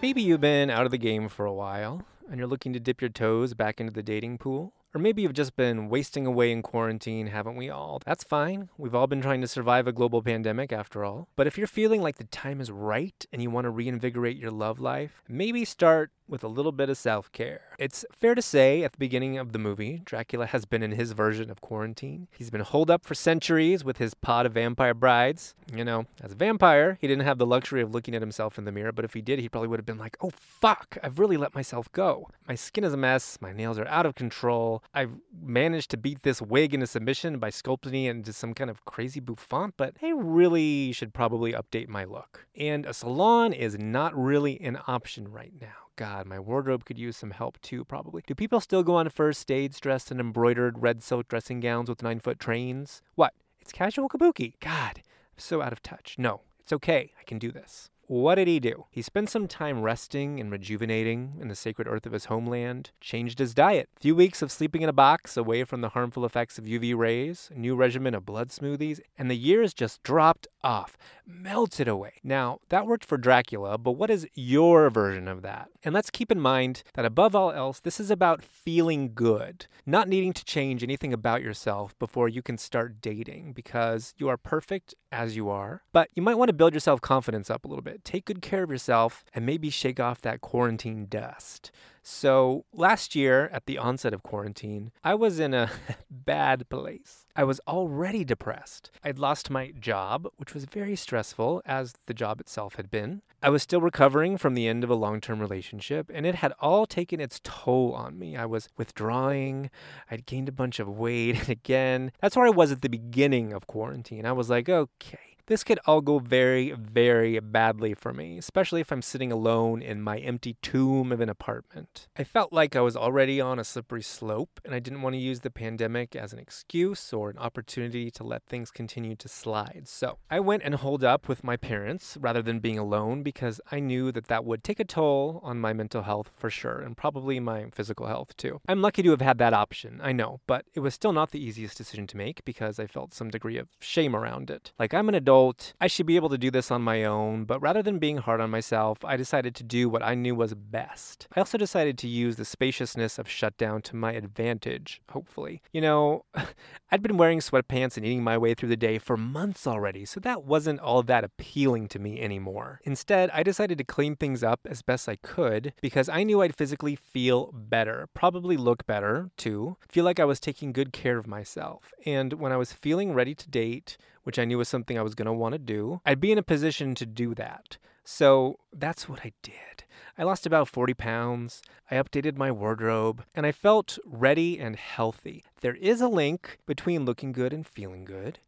Maybe 0.00 0.22
you've 0.22 0.40
been 0.40 0.70
out 0.70 0.86
of 0.86 0.90
the 0.90 0.96
game 0.96 1.28
for 1.28 1.44
a 1.44 1.52
while 1.52 2.02
and 2.30 2.38
you're 2.38 2.46
looking 2.46 2.72
to 2.72 2.80
dip 2.80 3.02
your 3.02 3.10
toes 3.10 3.52
back 3.52 3.78
into 3.78 3.92
the 3.92 4.02
dating 4.02 4.38
pool. 4.38 4.72
Or 4.94 4.98
maybe 4.98 5.20
you've 5.20 5.34
just 5.34 5.54
been 5.54 5.90
wasting 5.90 6.24
away 6.24 6.50
in 6.50 6.62
quarantine, 6.62 7.26
haven't 7.26 7.56
we 7.56 7.68
all? 7.68 8.00
That's 8.06 8.24
fine. 8.24 8.70
We've 8.78 8.94
all 8.94 9.06
been 9.06 9.20
trying 9.20 9.42
to 9.42 9.46
survive 9.46 9.86
a 9.86 9.92
global 9.92 10.22
pandemic 10.22 10.72
after 10.72 11.04
all. 11.04 11.28
But 11.36 11.46
if 11.46 11.58
you're 11.58 11.66
feeling 11.66 12.00
like 12.00 12.16
the 12.16 12.24
time 12.24 12.58
is 12.58 12.70
right 12.70 13.26
and 13.34 13.42
you 13.42 13.50
want 13.50 13.66
to 13.66 13.70
reinvigorate 13.70 14.38
your 14.38 14.50
love 14.50 14.80
life, 14.80 15.22
maybe 15.28 15.66
start 15.66 16.10
with 16.28 16.44
a 16.44 16.48
little 16.48 16.72
bit 16.72 16.90
of 16.90 16.96
self 16.96 17.32
care. 17.32 17.62
It's 17.78 18.04
fair 18.12 18.34
to 18.34 18.42
say 18.42 18.82
at 18.82 18.92
the 18.92 18.98
beginning 18.98 19.38
of 19.38 19.52
the 19.52 19.58
movie, 19.58 20.02
Dracula 20.04 20.46
has 20.46 20.64
been 20.64 20.82
in 20.82 20.92
his 20.92 21.12
version 21.12 21.50
of 21.50 21.60
quarantine. 21.60 22.28
He's 22.36 22.50
been 22.50 22.60
holed 22.60 22.90
up 22.90 23.04
for 23.04 23.14
centuries 23.14 23.84
with 23.84 23.98
his 23.98 24.14
pod 24.14 24.46
of 24.46 24.52
vampire 24.52 24.94
brides. 24.94 25.54
You 25.72 25.84
know, 25.84 26.06
as 26.22 26.32
a 26.32 26.34
vampire, 26.34 26.98
he 27.00 27.06
didn't 27.06 27.24
have 27.24 27.38
the 27.38 27.46
luxury 27.46 27.82
of 27.82 27.92
looking 27.92 28.14
at 28.14 28.22
himself 28.22 28.58
in 28.58 28.64
the 28.64 28.72
mirror, 28.72 28.92
but 28.92 29.04
if 29.04 29.14
he 29.14 29.22
did, 29.22 29.38
he 29.38 29.48
probably 29.48 29.68
would 29.68 29.78
have 29.78 29.86
been 29.86 29.98
like, 29.98 30.16
oh 30.20 30.30
fuck, 30.30 30.98
I've 31.02 31.18
really 31.18 31.36
let 31.36 31.54
myself 31.54 31.90
go. 31.92 32.28
My 32.46 32.54
skin 32.54 32.84
is 32.84 32.92
a 32.92 32.96
mess, 32.96 33.38
my 33.40 33.52
nails 33.52 33.78
are 33.78 33.86
out 33.88 34.06
of 34.06 34.14
control. 34.14 34.82
I've 34.94 35.12
managed 35.40 35.90
to 35.90 35.96
beat 35.96 36.22
this 36.22 36.42
wig 36.42 36.74
into 36.74 36.86
submission 36.86 37.38
by 37.38 37.50
sculpting 37.50 38.06
it 38.06 38.10
into 38.10 38.32
some 38.32 38.54
kind 38.54 38.70
of 38.70 38.84
crazy 38.84 39.20
bouffant, 39.20 39.74
but 39.76 39.96
I 40.02 40.10
really 40.10 40.92
should 40.92 41.14
probably 41.14 41.52
update 41.52 41.88
my 41.88 42.04
look. 42.04 42.46
And 42.56 42.86
a 42.86 42.94
salon 42.94 43.52
is 43.52 43.78
not 43.78 44.16
really 44.16 44.60
an 44.60 44.78
option 44.86 45.28
right 45.28 45.52
now. 45.60 45.87
God, 45.98 46.26
my 46.26 46.38
wardrobe 46.38 46.84
could 46.84 46.96
use 46.96 47.16
some 47.16 47.32
help 47.32 47.60
too, 47.60 47.84
probably. 47.84 48.22
Do 48.24 48.32
people 48.36 48.60
still 48.60 48.84
go 48.84 48.94
on 48.94 49.08
first 49.08 49.44
dates 49.48 49.80
dressed 49.80 50.12
in 50.12 50.20
embroidered 50.20 50.80
red 50.80 51.02
silk 51.02 51.26
dressing 51.26 51.58
gowns 51.58 51.88
with 51.88 52.04
nine 52.04 52.20
foot 52.20 52.38
trains? 52.38 53.02
What? 53.16 53.34
It's 53.60 53.72
casual 53.72 54.08
kabuki. 54.08 54.52
God, 54.60 54.98
I'm 54.98 55.38
so 55.38 55.60
out 55.60 55.72
of 55.72 55.82
touch. 55.82 56.14
No, 56.16 56.42
it's 56.60 56.72
okay. 56.72 57.10
I 57.20 57.24
can 57.24 57.40
do 57.40 57.50
this. 57.50 57.90
What 58.08 58.36
did 58.36 58.48
he 58.48 58.58
do? 58.58 58.86
He 58.90 59.02
spent 59.02 59.28
some 59.28 59.46
time 59.46 59.82
resting 59.82 60.40
and 60.40 60.50
rejuvenating 60.50 61.34
in 61.42 61.48
the 61.48 61.54
sacred 61.54 61.86
earth 61.86 62.06
of 62.06 62.12
his 62.12 62.24
homeland, 62.24 62.90
changed 63.02 63.38
his 63.38 63.52
diet. 63.52 63.90
A 63.98 64.00
few 64.00 64.16
weeks 64.16 64.40
of 64.40 64.50
sleeping 64.50 64.80
in 64.80 64.88
a 64.88 64.94
box 64.94 65.36
away 65.36 65.62
from 65.64 65.82
the 65.82 65.90
harmful 65.90 66.24
effects 66.24 66.58
of 66.58 66.64
UV 66.64 66.96
rays, 66.96 67.50
new 67.54 67.76
regimen 67.76 68.14
of 68.14 68.24
blood 68.24 68.48
smoothies, 68.48 68.98
and 69.18 69.30
the 69.30 69.36
years 69.36 69.74
just 69.74 70.02
dropped 70.02 70.48
off, 70.64 70.96
melted 71.26 71.86
away. 71.86 72.14
Now, 72.24 72.60
that 72.70 72.86
worked 72.86 73.04
for 73.04 73.18
Dracula, 73.18 73.76
but 73.76 73.92
what 73.92 74.08
is 74.08 74.26
your 74.32 74.88
version 74.88 75.28
of 75.28 75.42
that? 75.42 75.68
And 75.84 75.94
let's 75.94 76.08
keep 76.08 76.32
in 76.32 76.40
mind 76.40 76.84
that 76.94 77.04
above 77.04 77.36
all 77.36 77.52
else, 77.52 77.78
this 77.78 78.00
is 78.00 78.10
about 78.10 78.42
feeling 78.42 79.12
good, 79.14 79.66
not 79.84 80.08
needing 80.08 80.32
to 80.32 80.44
change 80.46 80.82
anything 80.82 81.12
about 81.12 81.42
yourself 81.42 81.96
before 81.98 82.30
you 82.30 82.40
can 82.40 82.56
start 82.56 83.02
dating 83.02 83.52
because 83.52 84.14
you 84.16 84.30
are 84.30 84.38
perfect 84.38 84.94
as 85.12 85.36
you 85.36 85.50
are. 85.50 85.82
But 85.92 86.08
you 86.14 86.22
might 86.22 86.36
want 86.36 86.48
to 86.48 86.54
build 86.54 86.72
your 86.72 86.80
self 86.80 87.02
confidence 87.02 87.50
up 87.50 87.66
a 87.66 87.68
little 87.68 87.82
bit 87.82 87.97
take 88.04 88.26
good 88.26 88.42
care 88.42 88.62
of 88.62 88.70
yourself, 88.70 89.24
and 89.34 89.44
maybe 89.46 89.70
shake 89.70 90.00
off 90.00 90.20
that 90.22 90.40
quarantine 90.40 91.06
dust. 91.08 91.70
So, 92.10 92.64
last 92.72 93.14
year 93.14 93.50
at 93.52 93.66
the 93.66 93.76
onset 93.76 94.14
of 94.14 94.22
quarantine, 94.22 94.92
I 95.04 95.14
was 95.14 95.38
in 95.38 95.52
a 95.52 95.70
bad 96.10 96.66
place. 96.70 97.26
I 97.36 97.44
was 97.44 97.60
already 97.68 98.24
depressed. 98.24 98.90
I'd 99.04 99.18
lost 99.18 99.50
my 99.50 99.72
job, 99.78 100.26
which 100.38 100.54
was 100.54 100.64
very 100.64 100.96
stressful, 100.96 101.60
as 101.66 101.92
the 102.06 102.14
job 102.14 102.40
itself 102.40 102.76
had 102.76 102.90
been. 102.90 103.20
I 103.42 103.50
was 103.50 103.62
still 103.62 103.82
recovering 103.82 104.38
from 104.38 104.54
the 104.54 104.66
end 104.66 104.84
of 104.84 104.90
a 104.90 104.94
long 104.94 105.20
term 105.20 105.38
relationship, 105.38 106.10
and 106.12 106.24
it 106.24 106.36
had 106.36 106.54
all 106.60 106.86
taken 106.86 107.20
its 107.20 107.40
toll 107.44 107.92
on 107.92 108.18
me. 108.18 108.36
I 108.36 108.46
was 108.46 108.70
withdrawing, 108.78 109.68
I'd 110.10 110.24
gained 110.24 110.48
a 110.48 110.52
bunch 110.52 110.80
of 110.80 110.88
weight, 110.88 111.38
and 111.38 111.48
again, 111.50 112.10
that's 112.22 112.36
where 112.36 112.46
I 112.46 112.50
was 112.50 112.72
at 112.72 112.80
the 112.80 112.88
beginning 112.88 113.52
of 113.52 113.66
quarantine. 113.66 114.24
I 114.24 114.32
was 114.32 114.48
like, 114.48 114.68
okay, 114.70 115.27
this 115.48 115.64
could 115.64 115.80
all 115.86 116.02
go 116.02 116.18
very, 116.18 116.72
very 116.72 117.40
badly 117.40 117.94
for 117.94 118.12
me, 118.12 118.36
especially 118.36 118.82
if 118.82 118.92
I'm 118.92 119.00
sitting 119.00 119.32
alone 119.32 119.80
in 119.80 120.02
my 120.02 120.18
empty 120.18 120.56
tomb 120.60 121.10
of 121.10 121.22
an 121.22 121.30
apartment. 121.30 122.06
I 122.18 122.24
felt 122.24 122.52
like 122.52 122.76
I 122.76 122.82
was 122.82 122.96
already 122.96 123.40
on 123.40 123.58
a 123.58 123.64
slippery 123.64 124.02
slope, 124.02 124.60
and 124.62 124.74
I 124.74 124.78
didn't 124.78 125.00
want 125.00 125.14
to 125.14 125.18
use 125.18 125.40
the 125.40 125.50
pandemic 125.50 126.14
as 126.14 126.34
an 126.34 126.38
excuse 126.38 127.14
or 127.14 127.30
an 127.30 127.38
opportunity 127.38 128.10
to 128.10 128.24
let 128.24 128.44
things 128.44 128.70
continue 128.70 129.16
to 129.16 129.26
slide. 129.26 129.84
So 129.86 130.18
I 130.30 130.38
went 130.38 130.64
and 130.64 130.74
holed 130.74 131.02
up 131.02 131.28
with 131.28 131.42
my 131.42 131.56
parents 131.56 132.18
rather 132.20 132.42
than 132.42 132.60
being 132.60 132.78
alone 132.78 133.22
because 133.22 133.58
I 133.72 133.80
knew 133.80 134.12
that 134.12 134.28
that 134.28 134.44
would 134.44 134.62
take 134.62 134.80
a 134.80 134.84
toll 134.84 135.40
on 135.42 135.58
my 135.58 135.72
mental 135.72 136.02
health 136.02 136.30
for 136.36 136.50
sure, 136.50 136.80
and 136.80 136.94
probably 136.94 137.40
my 137.40 137.70
physical 137.72 138.06
health 138.06 138.36
too. 138.36 138.60
I'm 138.68 138.82
lucky 138.82 139.02
to 139.02 139.10
have 139.12 139.22
had 139.22 139.38
that 139.38 139.54
option, 139.54 139.98
I 140.02 140.12
know, 140.12 140.40
but 140.46 140.66
it 140.74 140.80
was 140.80 140.92
still 140.92 141.14
not 141.14 141.30
the 141.30 141.42
easiest 141.42 141.78
decision 141.78 142.06
to 142.08 142.18
make 142.18 142.44
because 142.44 142.78
I 142.78 142.86
felt 142.86 143.14
some 143.14 143.30
degree 143.30 143.56
of 143.56 143.68
shame 143.80 144.14
around 144.14 144.50
it. 144.50 144.72
Like, 144.78 144.92
I'm 144.92 145.08
an 145.08 145.14
adult 145.14 145.37
I 145.80 145.86
should 145.86 146.06
be 146.06 146.16
able 146.16 146.28
to 146.30 146.38
do 146.38 146.50
this 146.50 146.70
on 146.70 146.82
my 146.82 147.04
own, 147.04 147.44
but 147.44 147.60
rather 147.60 147.82
than 147.82 147.98
being 147.98 148.18
hard 148.18 148.40
on 148.40 148.50
myself, 148.50 149.04
I 149.04 149.16
decided 149.16 149.54
to 149.56 149.64
do 149.64 149.88
what 149.88 150.02
I 150.02 150.14
knew 150.14 150.34
was 150.34 150.54
best. 150.54 151.28
I 151.34 151.40
also 151.40 151.58
decided 151.58 151.96
to 151.98 152.08
use 152.08 152.36
the 152.36 152.44
spaciousness 152.44 153.18
of 153.18 153.28
shutdown 153.28 153.82
to 153.82 153.96
my 153.96 154.12
advantage, 154.12 155.00
hopefully. 155.10 155.62
You 155.72 155.80
know, 155.80 156.24
I'd 156.90 157.02
been 157.02 157.16
wearing 157.16 157.40
sweatpants 157.40 157.96
and 157.96 158.04
eating 158.04 158.24
my 158.24 158.36
way 158.36 158.54
through 158.54 158.70
the 158.70 158.76
day 158.76 158.98
for 158.98 159.16
months 159.16 159.66
already, 159.66 160.04
so 160.04 160.20
that 160.20 160.44
wasn't 160.44 160.80
all 160.80 161.02
that 161.04 161.24
appealing 161.24 161.88
to 161.88 161.98
me 161.98 162.20
anymore. 162.20 162.80
Instead, 162.84 163.30
I 163.30 163.42
decided 163.42 163.78
to 163.78 163.84
clean 163.84 164.16
things 164.16 164.42
up 164.42 164.60
as 164.64 164.82
best 164.82 165.08
I 165.08 165.16
could 165.16 165.72
because 165.80 166.08
I 166.08 166.24
knew 166.24 166.42
I'd 166.42 166.56
physically 166.56 166.96
feel 166.96 167.52
better, 167.52 168.08
probably 168.14 168.56
look 168.56 168.86
better 168.86 169.30
too, 169.36 169.76
feel 169.88 170.04
like 170.04 170.18
I 170.18 170.24
was 170.24 170.40
taking 170.40 170.72
good 170.72 170.92
care 170.92 171.18
of 171.18 171.26
myself. 171.26 171.92
And 172.04 172.34
when 172.34 172.52
I 172.52 172.56
was 172.56 172.72
feeling 172.72 173.12
ready 173.12 173.34
to 173.34 173.48
date, 173.48 173.96
which 174.28 174.38
I 174.38 174.44
knew 174.44 174.58
was 174.58 174.68
something 174.68 174.98
I 174.98 175.02
was 175.02 175.14
going 175.14 175.24
to 175.24 175.32
want 175.32 175.54
to 175.54 175.58
do, 175.58 176.02
I'd 176.04 176.20
be 176.20 176.30
in 176.30 176.36
a 176.36 176.42
position 176.42 176.94
to 176.96 177.06
do 177.06 177.34
that. 177.36 177.78
So 178.04 178.58
that's 178.70 179.08
what 179.08 179.20
I 179.24 179.32
did. 179.42 179.84
I 180.18 180.24
lost 180.24 180.44
about 180.44 180.68
40 180.68 180.92
pounds, 180.92 181.62
I 181.90 181.94
updated 181.94 182.36
my 182.36 182.52
wardrobe, 182.52 183.24
and 183.34 183.46
I 183.46 183.52
felt 183.52 183.98
ready 184.04 184.60
and 184.60 184.76
healthy. 184.76 185.44
There 185.62 185.76
is 185.76 186.02
a 186.02 186.08
link 186.08 186.58
between 186.66 187.06
looking 187.06 187.32
good 187.32 187.54
and 187.54 187.66
feeling 187.66 188.04
good 188.04 188.38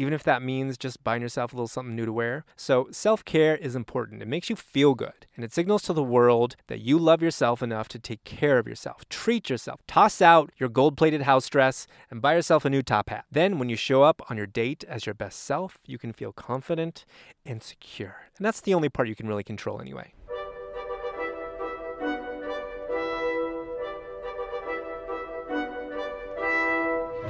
even 0.00 0.14
if 0.14 0.22
that 0.22 0.42
means 0.42 0.78
just 0.78 1.04
buying 1.04 1.20
yourself 1.20 1.52
a 1.52 1.56
little 1.56 1.68
something 1.68 1.94
new 1.94 2.06
to 2.06 2.12
wear. 2.12 2.46
So, 2.56 2.88
self 2.90 3.22
care 3.22 3.54
is 3.54 3.76
important. 3.76 4.22
It 4.22 4.28
makes 4.28 4.48
you 4.48 4.56
feel 4.56 4.94
good, 4.94 5.26
and 5.36 5.44
it 5.44 5.52
signals 5.52 5.82
to 5.82 5.92
the 5.92 6.02
world 6.02 6.56
that 6.68 6.80
you 6.80 6.98
love 6.98 7.20
yourself 7.20 7.62
enough 7.62 7.86
to 7.88 7.98
take 7.98 8.24
care 8.24 8.56
of 8.56 8.66
yourself. 8.66 9.06
Treat 9.10 9.50
yourself. 9.50 9.80
Toss 9.86 10.22
out 10.22 10.52
your 10.56 10.70
gold 10.70 10.96
plated 10.96 11.22
house 11.22 11.50
dress 11.50 11.86
and 12.10 12.22
buy 12.22 12.34
yourself 12.34 12.64
a 12.64 12.70
new 12.70 12.82
top 12.82 13.10
hat. 13.10 13.26
Then, 13.30 13.58
when 13.58 13.68
you 13.68 13.76
show 13.76 14.02
up 14.02 14.22
on 14.30 14.38
your 14.38 14.46
date 14.46 14.84
as 14.88 15.04
your 15.04 15.14
best 15.14 15.40
self, 15.40 15.78
you 15.84 15.98
can 15.98 16.14
feel 16.14 16.32
confident 16.32 17.04
and 17.44 17.62
secure. 17.62 18.22
And 18.38 18.46
that's 18.46 18.62
the 18.62 18.72
only 18.72 18.88
part 18.88 19.06
you 19.06 19.14
can 19.14 19.28
really 19.28 19.44
control 19.44 19.82
anyway. 19.82 20.14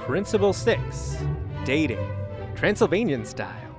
Principle 0.07 0.53
6 0.53 1.17
Dating. 1.65 2.20
Transylvanian 2.61 3.25
style. 3.25 3.70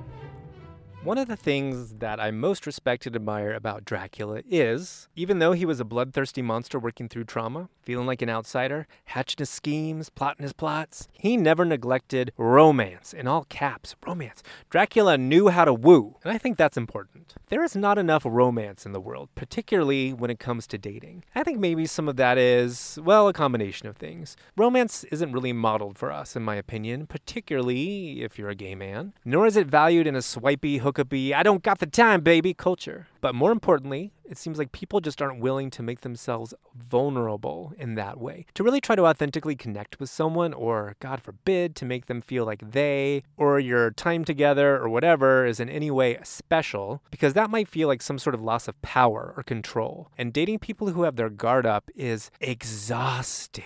One 1.04 1.18
of 1.18 1.28
the 1.28 1.36
things 1.36 1.96
that 1.96 2.20
I 2.20 2.30
most 2.30 2.68
respect 2.68 3.08
and 3.08 3.16
admire 3.16 3.54
about 3.54 3.86
Dracula 3.86 4.44
is, 4.48 5.10
even 5.16 5.40
though 5.40 5.54
he 5.54 5.66
was 5.66 5.80
a 5.80 5.84
bloodthirsty 5.84 6.44
monster 6.44 6.78
working 6.78 7.10
through 7.10 7.24
trauma, 7.24 7.70
feeling 7.82 8.06
like 8.06 8.22
an 8.22 8.30
outsider, 8.30 8.86
hatching 9.06 9.40
his 9.40 9.50
schemes, 9.50 10.12
plotting 10.12 10.44
his 10.44 10.54
plots, 10.54 11.08
he 11.12 11.38
never 11.38 11.66
neglected 11.66 12.32
romance, 12.38 13.14
in 13.16 13.26
all 13.26 13.46
caps, 13.46 13.96
romance. 14.06 14.44
Dracula 14.70 15.18
knew 15.18 15.48
how 15.48 15.66
to 15.66 15.74
woo, 15.74 16.18
and 16.24 16.32
I 16.32 16.38
think 16.38 16.56
that's 16.56 16.78
important. 16.78 17.34
There 17.50 17.64
is 17.64 17.76
not 17.76 17.98
enough 17.98 18.24
romance 18.24 18.86
in 18.86 18.92
the 18.92 19.02
world, 19.02 19.30
particularly 19.34 20.14
when 20.14 20.30
it 20.30 20.40
comes 20.40 20.68
to 20.68 20.78
dating. 20.78 21.24
I 21.34 21.44
think 21.44 21.58
maybe 21.58 21.88
some 21.88 22.08
of 22.08 22.16
that 22.18 22.38
is, 22.38 23.00
well, 23.04 23.28
a 23.28 23.34
combination 23.34 23.88
of 23.88 23.98
things. 23.98 24.38
Romance 24.56 25.04
isn't 25.06 25.34
really 25.34 25.52
modeled 25.52 25.98
for 25.98 26.12
us, 26.12 26.36
in 26.36 26.44
my 26.44 26.58
opinion, 26.58 27.08
particularly 27.08 28.22
if 28.22 28.38
you're 28.38 28.50
a 28.50 28.56
gay 28.56 28.76
man, 28.76 29.14
nor 29.26 29.48
is 29.48 29.58
it 29.58 29.66
valued 29.66 30.06
in 30.06 30.16
a 30.16 30.22
swipey, 30.22 30.78
hookupy, 30.92 31.34
I 31.34 31.44
don't 31.44 31.64
got 31.64 31.80
the 31.80 31.86
time, 31.86 32.22
baby 32.22 32.54
culture. 32.54 33.08
But 33.22 33.36
more 33.36 33.52
importantly, 33.52 34.12
it 34.26 34.38
seems 34.38 34.58
like 34.58 34.72
people 34.72 35.00
just 35.00 35.22
aren't 35.22 35.42
willing 35.42 35.70
to 35.72 35.84
make 35.84 36.02
themselves 36.02 36.54
vulnerable 36.76 37.74
in 37.78 37.96
that 37.96 38.20
way. 38.20 38.46
To 38.56 38.64
really 38.64 38.82
try 38.82 38.96
to 38.96 39.06
authentically 39.06 39.56
connect 39.56 40.00
with 40.00 40.10
someone, 40.10 40.54
or 40.54 40.96
God 41.00 41.22
forbid, 41.22 41.76
to 41.78 41.86
make 41.86 42.08
them 42.08 42.22
feel 42.22 42.46
like 42.46 42.72
they 42.72 43.24
or 43.38 43.60
your 43.60 43.92
time 43.92 44.26
together 44.26 44.78
or 44.78 44.90
whatever 44.90 45.46
is 45.46 45.60
in 45.60 45.70
any 45.70 45.92
way 45.92 46.18
special, 46.24 47.02
because 47.12 47.34
that 47.34 47.50
might 47.50 47.68
feel 47.68 47.88
like 47.88 48.02
some 48.02 48.20
sort 48.20 48.34
of 48.34 48.42
loss 48.42 48.68
of 48.68 48.82
power 48.82 49.34
or 49.36 49.44
control. 49.44 50.10
And 50.18 50.34
dating 50.34 50.60
people 50.60 50.90
who 50.90 51.04
have 51.04 51.16
their 51.16 51.30
guard 51.30 51.66
up 51.66 51.90
is 51.96 52.32
exhausting. 52.40 53.66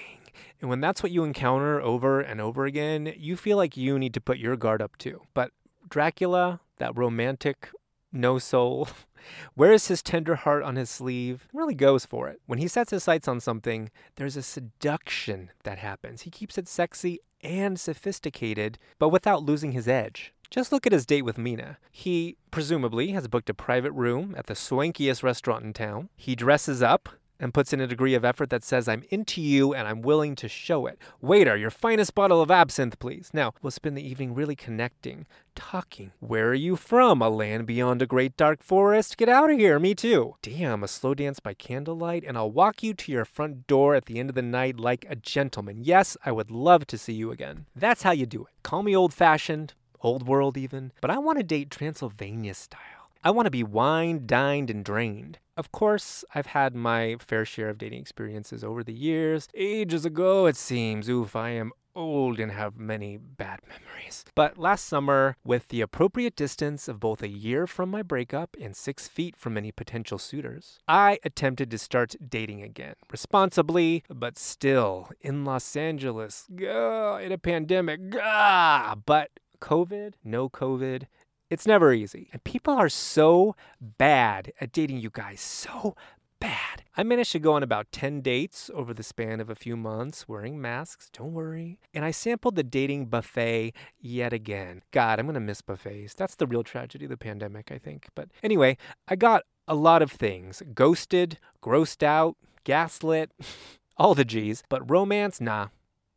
And 0.61 0.69
when 0.69 0.81
that's 0.81 1.03
what 1.03 1.11
you 1.11 1.23
encounter 1.23 1.81
over 1.81 2.21
and 2.21 2.41
over 2.41 2.65
again, 2.65 3.13
you 3.17 3.37
feel 3.37 3.57
like 3.57 3.77
you 3.77 3.99
need 3.99 4.13
to 4.13 4.21
put 4.21 4.37
your 4.37 4.55
guard 4.55 4.81
up 4.81 4.97
too. 4.97 5.21
But 5.33 5.51
Dracula, 5.89 6.59
that 6.77 6.97
romantic 6.97 7.69
no 8.11 8.39
soul, 8.39 8.87
wears 9.55 9.87
his 9.87 10.01
tender 10.01 10.35
heart 10.35 10.63
on 10.63 10.75
his 10.75 10.89
sleeve, 10.89 11.47
really 11.53 11.75
goes 11.75 12.05
for 12.05 12.27
it. 12.29 12.41
When 12.45 12.59
he 12.59 12.67
sets 12.67 12.91
his 12.91 13.03
sights 13.03 13.27
on 13.27 13.39
something, 13.39 13.91
there's 14.15 14.37
a 14.37 14.41
seduction 14.41 15.51
that 15.63 15.77
happens. 15.77 16.21
He 16.21 16.31
keeps 16.31 16.57
it 16.57 16.67
sexy 16.67 17.19
and 17.43 17.79
sophisticated, 17.79 18.79
but 18.97 19.09
without 19.09 19.43
losing 19.43 19.73
his 19.73 19.87
edge. 19.87 20.33
Just 20.49 20.71
look 20.71 20.85
at 20.85 20.93
his 20.93 21.05
date 21.05 21.23
with 21.23 21.37
Mina. 21.37 21.77
He 21.91 22.37
presumably 22.51 23.11
has 23.11 23.27
booked 23.27 23.49
a 23.49 23.53
private 23.53 23.91
room 23.91 24.35
at 24.37 24.45
the 24.45 24.53
swankiest 24.53 25.23
restaurant 25.23 25.65
in 25.65 25.73
town. 25.73 26.09
He 26.15 26.35
dresses 26.35 26.81
up 26.81 27.09
and 27.39 27.53
puts 27.53 27.73
in 27.73 27.81
a 27.81 27.87
degree 27.87 28.13
of 28.13 28.25
effort 28.25 28.49
that 28.49 28.63
says, 28.63 28.87
I'm 28.87 29.03
into 29.09 29.41
you 29.41 29.73
and 29.73 29.87
I'm 29.87 30.01
willing 30.01 30.35
to 30.35 30.47
show 30.47 30.85
it. 30.87 30.99
Waiter, 31.21 31.55
your 31.55 31.69
finest 31.69 32.15
bottle 32.15 32.41
of 32.41 32.51
absinthe, 32.51 32.99
please. 32.99 33.31
Now, 33.33 33.53
we'll 33.61 33.71
spend 33.71 33.97
the 33.97 34.07
evening 34.07 34.33
really 34.33 34.55
connecting, 34.55 35.27
talking. 35.55 36.11
Where 36.19 36.49
are 36.49 36.53
you 36.53 36.75
from? 36.75 37.21
A 37.21 37.29
land 37.29 37.65
beyond 37.65 38.01
a 38.01 38.07
great 38.07 38.37
dark 38.37 38.63
forest? 38.63 39.17
Get 39.17 39.29
out 39.29 39.51
of 39.51 39.57
here, 39.57 39.79
me 39.79 39.95
too. 39.95 40.35
Damn, 40.41 40.83
a 40.83 40.87
slow 40.87 41.13
dance 41.13 41.39
by 41.39 41.53
candlelight, 41.53 42.23
and 42.25 42.37
I'll 42.37 42.51
walk 42.51 42.83
you 42.83 42.93
to 42.93 43.11
your 43.11 43.25
front 43.25 43.67
door 43.67 43.95
at 43.95 44.05
the 44.05 44.19
end 44.19 44.29
of 44.29 44.35
the 44.35 44.41
night 44.41 44.79
like 44.79 45.05
a 45.09 45.15
gentleman. 45.15 45.83
Yes, 45.83 46.17
I 46.25 46.31
would 46.31 46.51
love 46.51 46.87
to 46.87 46.97
see 46.97 47.13
you 47.13 47.31
again. 47.31 47.65
That's 47.75 48.03
how 48.03 48.11
you 48.11 48.25
do 48.25 48.41
it. 48.41 48.53
Call 48.63 48.83
me 48.83 48.95
old 48.95 49.13
fashioned, 49.13 49.73
old 50.01 50.27
world 50.27 50.57
even, 50.57 50.91
but 51.01 51.11
I 51.11 51.17
want 51.17 51.37
to 51.39 51.43
date 51.43 51.71
Transylvania 51.71 52.53
style. 52.53 52.81
I 53.23 53.31
want 53.31 53.47
to 53.47 53.51
be 53.51 53.63
wined, 53.63 54.27
dined, 54.27 54.69
and 54.69 54.85
drained. 54.85 55.39
Of 55.57 55.71
course, 55.71 56.25
I've 56.33 56.47
had 56.47 56.75
my 56.75 57.15
fair 57.19 57.45
share 57.45 57.69
of 57.69 57.77
dating 57.77 58.01
experiences 58.01 58.61
over 58.61 58.83
the 58.83 58.93
years. 58.93 59.47
Ages 59.53 60.05
ago, 60.05 60.47
it 60.47 60.57
seems. 60.57 61.07
Oof, 61.07 61.33
I 61.33 61.51
am 61.51 61.71
old 61.95 62.41
and 62.41 62.51
have 62.51 62.77
many 62.77 63.15
bad 63.15 63.61
memories. 63.69 64.25
But 64.35 64.57
last 64.57 64.83
summer, 64.83 65.37
with 65.45 65.69
the 65.69 65.79
appropriate 65.79 66.35
distance 66.35 66.89
of 66.89 66.99
both 66.99 67.23
a 67.23 67.29
year 67.29 67.67
from 67.67 67.89
my 67.89 68.01
breakup 68.03 68.57
and 68.59 68.75
six 68.75 69.07
feet 69.07 69.37
from 69.37 69.57
any 69.57 69.71
potential 69.71 70.17
suitors, 70.17 70.79
I 70.89 71.19
attempted 71.23 71.71
to 71.71 71.77
start 71.77 72.15
dating 72.27 72.61
again. 72.61 72.95
Responsibly, 73.09 74.03
but 74.09 74.37
still 74.37 75.09
in 75.21 75.45
Los 75.45 75.77
Angeles, 75.77 76.47
gah, 76.53 77.15
in 77.15 77.31
a 77.31 77.37
pandemic, 77.37 78.09
gah, 78.09 78.95
but 79.05 79.31
COVID, 79.61 80.15
no 80.23 80.49
COVID, 80.49 81.03
it's 81.49 81.67
never 81.67 81.93
easy. 81.93 82.29
And 82.31 82.43
people 82.43 82.73
are 82.73 82.89
so 82.89 83.55
bad 83.79 84.51
at 84.59 84.71
dating 84.71 84.97
you 84.99 85.09
guys. 85.11 85.41
So 85.41 85.95
bad. 86.39 86.83
I 86.97 87.03
managed 87.03 87.31
to 87.33 87.39
go 87.39 87.53
on 87.53 87.63
about 87.63 87.91
10 87.91 88.21
dates 88.21 88.69
over 88.73 88.93
the 88.93 89.03
span 89.03 89.39
of 89.39 89.49
a 89.49 89.55
few 89.55 89.75
months 89.75 90.27
wearing 90.27 90.61
masks, 90.61 91.09
don't 91.11 91.33
worry. 91.33 91.79
And 91.93 92.05
I 92.05 92.11
sampled 92.11 92.55
the 92.55 92.63
dating 92.63 93.07
buffet 93.07 93.73
yet 93.99 94.33
again. 94.33 94.81
God, 94.91 95.19
I'm 95.19 95.31
to 95.33 95.39
miss 95.39 95.61
buffets. 95.61 96.13
That's 96.13 96.35
the 96.35 96.47
real 96.47 96.63
tragedy 96.63 97.05
of 97.05 97.11
the 97.11 97.17
pandemic, 97.17 97.71
I 97.71 97.77
think. 97.77 98.09
But 98.15 98.29
anyway, 98.43 98.77
I 99.07 99.15
got 99.15 99.43
a 99.67 99.75
lot 99.75 100.01
of 100.01 100.11
things 100.11 100.61
ghosted, 100.73 101.39
grossed 101.61 102.03
out, 102.03 102.35
gaslit, 102.63 103.31
all 103.97 104.15
the 104.15 104.25
G's. 104.25 104.63
But 104.69 104.89
romance, 104.89 105.41
nah, 105.41 105.67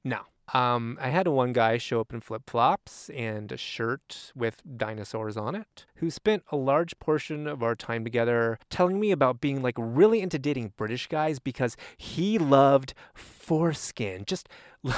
no. 0.04 0.22
Um, 0.54 0.96
I 1.00 1.10
had 1.10 1.28
one 1.28 1.52
guy 1.52 1.78
show 1.78 2.00
up 2.00 2.12
in 2.12 2.20
flip 2.20 2.42
flops 2.46 3.10
and 3.10 3.52
a 3.52 3.56
shirt 3.56 4.32
with 4.34 4.62
dinosaurs 4.76 5.36
on 5.36 5.54
it, 5.54 5.86
who 5.96 6.10
spent 6.10 6.42
a 6.50 6.56
large 6.56 6.98
portion 6.98 7.46
of 7.46 7.62
our 7.62 7.74
time 7.74 8.04
together 8.04 8.58
telling 8.70 8.98
me 8.98 9.10
about 9.10 9.40
being 9.40 9.62
like 9.62 9.74
really 9.76 10.20
into 10.20 10.38
dating 10.38 10.72
British 10.76 11.06
guys 11.06 11.38
because 11.38 11.76
he 11.96 12.38
loved 12.38 12.94
foreskin. 13.14 14.24
Just 14.26 14.48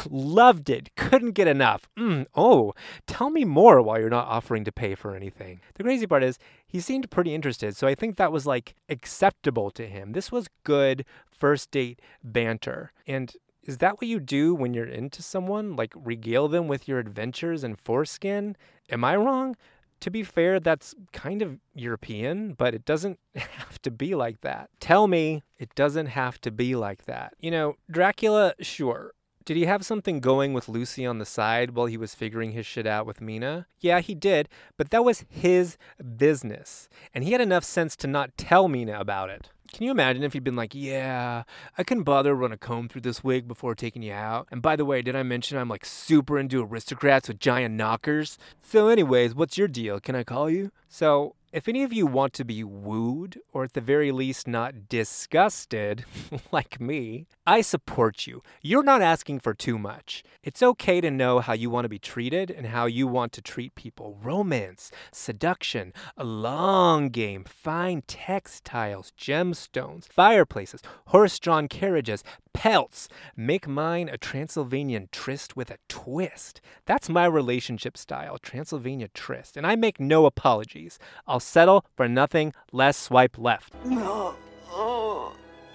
loved 0.09 0.71
it. 0.71 0.95
Couldn't 0.97 1.33
get 1.33 1.49
enough. 1.49 1.89
Mm, 1.99 2.27
oh, 2.35 2.73
tell 3.07 3.31
me 3.31 3.45
more 3.45 3.83
while 3.83 3.99
you're 3.99 4.11
not 4.11 4.29
offering 4.29 4.65
to 4.65 4.73
pay 4.73 4.95
for 4.95 5.17
anything. 5.17 5.61
The 5.75 5.83
crazy 5.83 6.07
part 6.07 6.23
is, 6.23 6.39
he 6.67 6.81
seemed 6.81 7.11
pretty 7.11 7.35
interested, 7.35 7.77
so 7.77 7.89
I 7.89 7.95
think 7.95 8.17
that 8.17 8.33
was 8.33 8.47
like 8.47 8.75
acceptable 8.89 9.71
to 9.73 9.87
him. 9.87 10.13
This 10.13 10.31
was 10.31 10.47
good 10.65 11.05
first 11.31 11.71
date 11.71 12.01
banter. 12.23 12.93
And 13.07 13.35
is 13.63 13.79
that 13.79 13.97
what 13.97 14.09
you 14.09 14.21
do 14.21 14.55
when 14.55 14.75
you're 14.75 14.87
into 14.87 15.23
someone? 15.23 15.77
Like 15.77 15.93
regale 15.95 16.49
them 16.49 16.69
with 16.69 16.89
your 16.89 16.99
adventures 16.99 17.63
and 17.63 17.79
foreskin? 17.79 18.57
Am 18.91 19.05
I 19.05 19.17
wrong? 19.17 19.57
To 20.01 20.11
be 20.11 20.23
fair, 20.23 20.61
that's 20.61 20.95
kind 21.13 21.43
of 21.43 21.59
European, 21.75 22.55
but 22.55 22.75
it 22.75 22.87
doesn't 22.87 23.19
have 23.35 23.81
to 23.83 23.91
be 23.91 24.15
like 24.15 24.41
that. 24.41 24.71
Tell 24.81 25.07
me 25.07 25.43
it 25.59 25.75
doesn't 25.75 26.07
have 26.07 26.41
to 26.41 26.51
be 26.51 26.75
like 26.75 27.05
that. 27.05 27.35
You 27.39 27.51
know, 27.51 27.77
Dracula, 27.91 28.55
sure. 28.61 29.13
Did 29.45 29.57
he 29.57 29.65
have 29.65 29.85
something 29.85 30.21
going 30.21 30.53
with 30.53 30.69
Lucy 30.69 31.05
on 31.05 31.19
the 31.19 31.25
side 31.25 31.73
while 31.73 31.87
he 31.87 31.97
was 31.97 32.15
figuring 32.15 32.53
his 32.53 32.67
shit 32.67 32.87
out 32.87 33.07
with 33.07 33.21
Mina? 33.21 33.67
Yeah, 33.81 34.01
he 34.01 34.15
did, 34.15 34.49
but 34.77 34.91
that 34.91 35.05
was 35.05 35.25
his 35.29 35.77
business. 36.17 36.89
And 37.15 37.25
he 37.25 37.33
had 37.33 37.41
enough 37.41 37.65
sense 37.65 37.97
to 37.97 38.07
not 38.07 38.37
tell 38.37 38.69
Mina 38.69 39.01
about 39.01 39.31
it. 39.31 39.49
Can 39.73 39.85
you 39.85 39.91
imagine 39.93 40.25
if 40.25 40.33
he'd 40.33 40.45
been 40.45 40.57
like, 40.57 40.75
yeah, 40.75 41.45
I 41.79 41.85
couldn't 41.85 42.03
bother 42.03 42.35
run 42.35 42.53
a 42.53 42.57
comb 42.57 42.89
through 42.89 43.03
this 43.03 43.23
wig 43.23 43.47
before 43.47 43.75
taking 43.75 44.03
you 44.03 44.13
out? 44.13 44.49
And 44.51 44.61
by 44.61 44.75
the 44.75 44.85
way, 44.85 45.01
did 45.01 45.15
I 45.15 45.23
mention 45.23 45.59
I'm 45.59 45.69
like 45.69 45.85
super 45.85 46.39
into 46.39 46.63
aristocrats 46.63 47.29
with 47.29 47.39
giant 47.39 47.77
knockers? 47.77 48.37
So, 48.63 48.89
anyways, 48.89 49.35
what's 49.35 49.57
your 49.57 49.69
deal? 49.69 50.01
Can 50.01 50.17
I 50.17 50.25
call 50.25 50.51
you? 50.51 50.73
So, 50.89 51.37
if 51.53 51.69
any 51.69 51.83
of 51.83 51.93
you 51.93 52.07
want 52.07 52.33
to 52.35 52.45
be 52.45 52.63
wooed, 52.63 53.41
or 53.53 53.65
at 53.65 53.73
the 53.73 53.81
very 53.81 54.13
least 54.13 54.47
not 54.47 54.89
disgusted, 54.89 56.05
like 56.53 56.81
me, 56.81 57.27
I 57.51 57.63
support 57.63 58.29
you. 58.29 58.45
You're 58.63 58.85
not 58.85 59.03
asking 59.03 59.41
for 59.41 59.55
too 59.55 59.77
much. 59.77 60.23
It's 60.41 60.63
okay 60.63 61.01
to 61.01 61.11
know 61.11 61.41
how 61.41 61.53
you 61.53 61.69
want 61.69 61.85
to 61.85 61.89
be 61.89 61.99
treated 61.99 62.49
and 62.49 62.69
how 62.69 62.87
you 62.87 63.09
want 63.09 63.33
to 63.33 63.43
treat 63.43 63.75
people. 63.75 64.17
Romance, 64.23 64.93
seduction, 65.11 65.93
a 66.17 66.23
long 66.23 67.09
game, 67.09 67.43
fine 67.43 68.03
textiles, 68.07 69.13
gemstones, 69.19 70.07
fireplaces, 70.09 70.81
horse 71.07 71.41
drawn 71.41 71.67
carriages, 71.67 72.23
pelts. 72.53 73.09
Make 73.35 73.67
mine 73.67 74.09
a 74.09 74.17
Transylvanian 74.17 75.09
tryst 75.11 75.57
with 75.57 75.73
a 75.73 75.79
twist. 75.89 76.61
That's 76.87 77.09
my 77.09 77.25
relationship 77.25 77.97
style, 77.97 78.39
Transylvania 78.39 79.09
tryst. 79.09 79.57
And 79.57 79.67
I 79.67 79.75
make 79.75 79.99
no 79.99 80.25
apologies. 80.25 81.01
I'll 81.27 81.41
settle 81.41 81.85
for 81.97 82.09
nothing 82.09 82.53
less 82.71 82.97
swipe 82.97 83.37
left. 83.37 83.75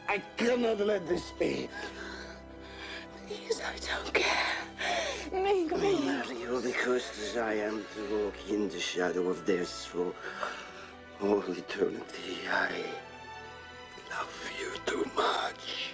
No. 0.08 0.14
Oh, 0.14 0.18
I 0.18 0.22
cannot 0.38 0.80
let 0.80 1.08
this 1.08 1.32
be. 1.40 1.70
Please, 3.28 3.62
I 3.62 3.74
don't 3.88 4.14
care. 4.14 4.32
Make 5.32 5.76
me. 5.78 6.06
Marry 6.06 6.40
you 6.40 6.62
because 6.64 7.04
as 7.22 7.38
I 7.38 7.54
am 7.56 7.84
to 7.96 8.26
walk 8.26 8.36
in 8.50 8.70
the 8.70 8.80
shadow 8.80 9.30
of 9.30 9.46
death 9.46 9.86
for 9.86 10.14
all 11.22 11.42
eternity. 11.52 12.38
I 12.52 12.84
love 14.12 14.52
you 14.60 14.72
too 14.86 15.06
much 15.16 15.92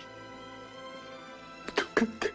to 1.76 1.86
continue. 1.96 2.32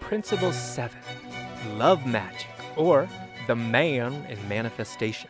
Principle 0.00 0.52
7 0.52 0.98
Love 1.76 2.06
Magic, 2.06 2.48
or 2.78 3.08
the 3.46 3.56
man 3.56 4.14
in 4.30 4.48
manifestation. 4.48 5.28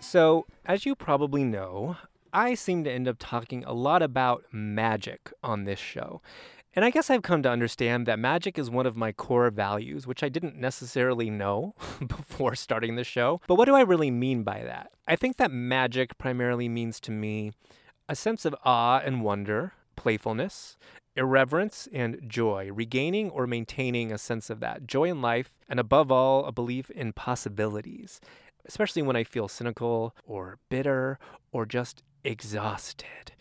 So, 0.00 0.46
as 0.66 0.84
you 0.84 0.94
probably 0.94 1.44
know, 1.44 1.96
I 2.32 2.54
seem 2.54 2.84
to 2.84 2.92
end 2.92 3.08
up 3.08 3.16
talking 3.18 3.64
a 3.64 3.72
lot 3.72 4.02
about 4.02 4.44
magic 4.52 5.32
on 5.42 5.64
this 5.64 5.78
show. 5.78 6.20
And 6.74 6.84
I 6.84 6.90
guess 6.90 7.08
I've 7.08 7.22
come 7.22 7.42
to 7.42 7.50
understand 7.50 8.04
that 8.04 8.18
magic 8.18 8.58
is 8.58 8.70
one 8.70 8.84
of 8.84 8.96
my 8.96 9.10
core 9.10 9.50
values, 9.50 10.06
which 10.06 10.22
I 10.22 10.28
didn't 10.28 10.56
necessarily 10.56 11.30
know 11.30 11.74
before 12.06 12.54
starting 12.54 12.96
the 12.96 13.04
show. 13.04 13.40
But 13.46 13.54
what 13.54 13.64
do 13.64 13.74
I 13.74 13.80
really 13.80 14.10
mean 14.10 14.42
by 14.42 14.62
that? 14.62 14.90
I 15.08 15.16
think 15.16 15.38
that 15.38 15.50
magic 15.50 16.18
primarily 16.18 16.68
means 16.68 17.00
to 17.00 17.10
me 17.10 17.52
a 18.10 18.14
sense 18.14 18.44
of 18.44 18.54
awe 18.62 19.00
and 19.02 19.22
wonder, 19.22 19.72
playfulness, 19.96 20.76
irreverence, 21.16 21.88
and 21.92 22.20
joy, 22.26 22.70
regaining 22.72 23.30
or 23.30 23.46
maintaining 23.46 24.12
a 24.12 24.18
sense 24.18 24.50
of 24.50 24.60
that 24.60 24.86
joy 24.86 25.04
in 25.04 25.20
life, 25.22 25.52
and 25.68 25.80
above 25.80 26.12
all, 26.12 26.44
a 26.44 26.52
belief 26.52 26.90
in 26.90 27.12
possibilities, 27.12 28.20
especially 28.64 29.02
when 29.02 29.16
I 29.16 29.24
feel 29.24 29.48
cynical 29.48 30.14
or 30.24 30.58
bitter 30.68 31.18
or 31.52 31.66
just 31.66 32.02
exhausted. 32.24 33.32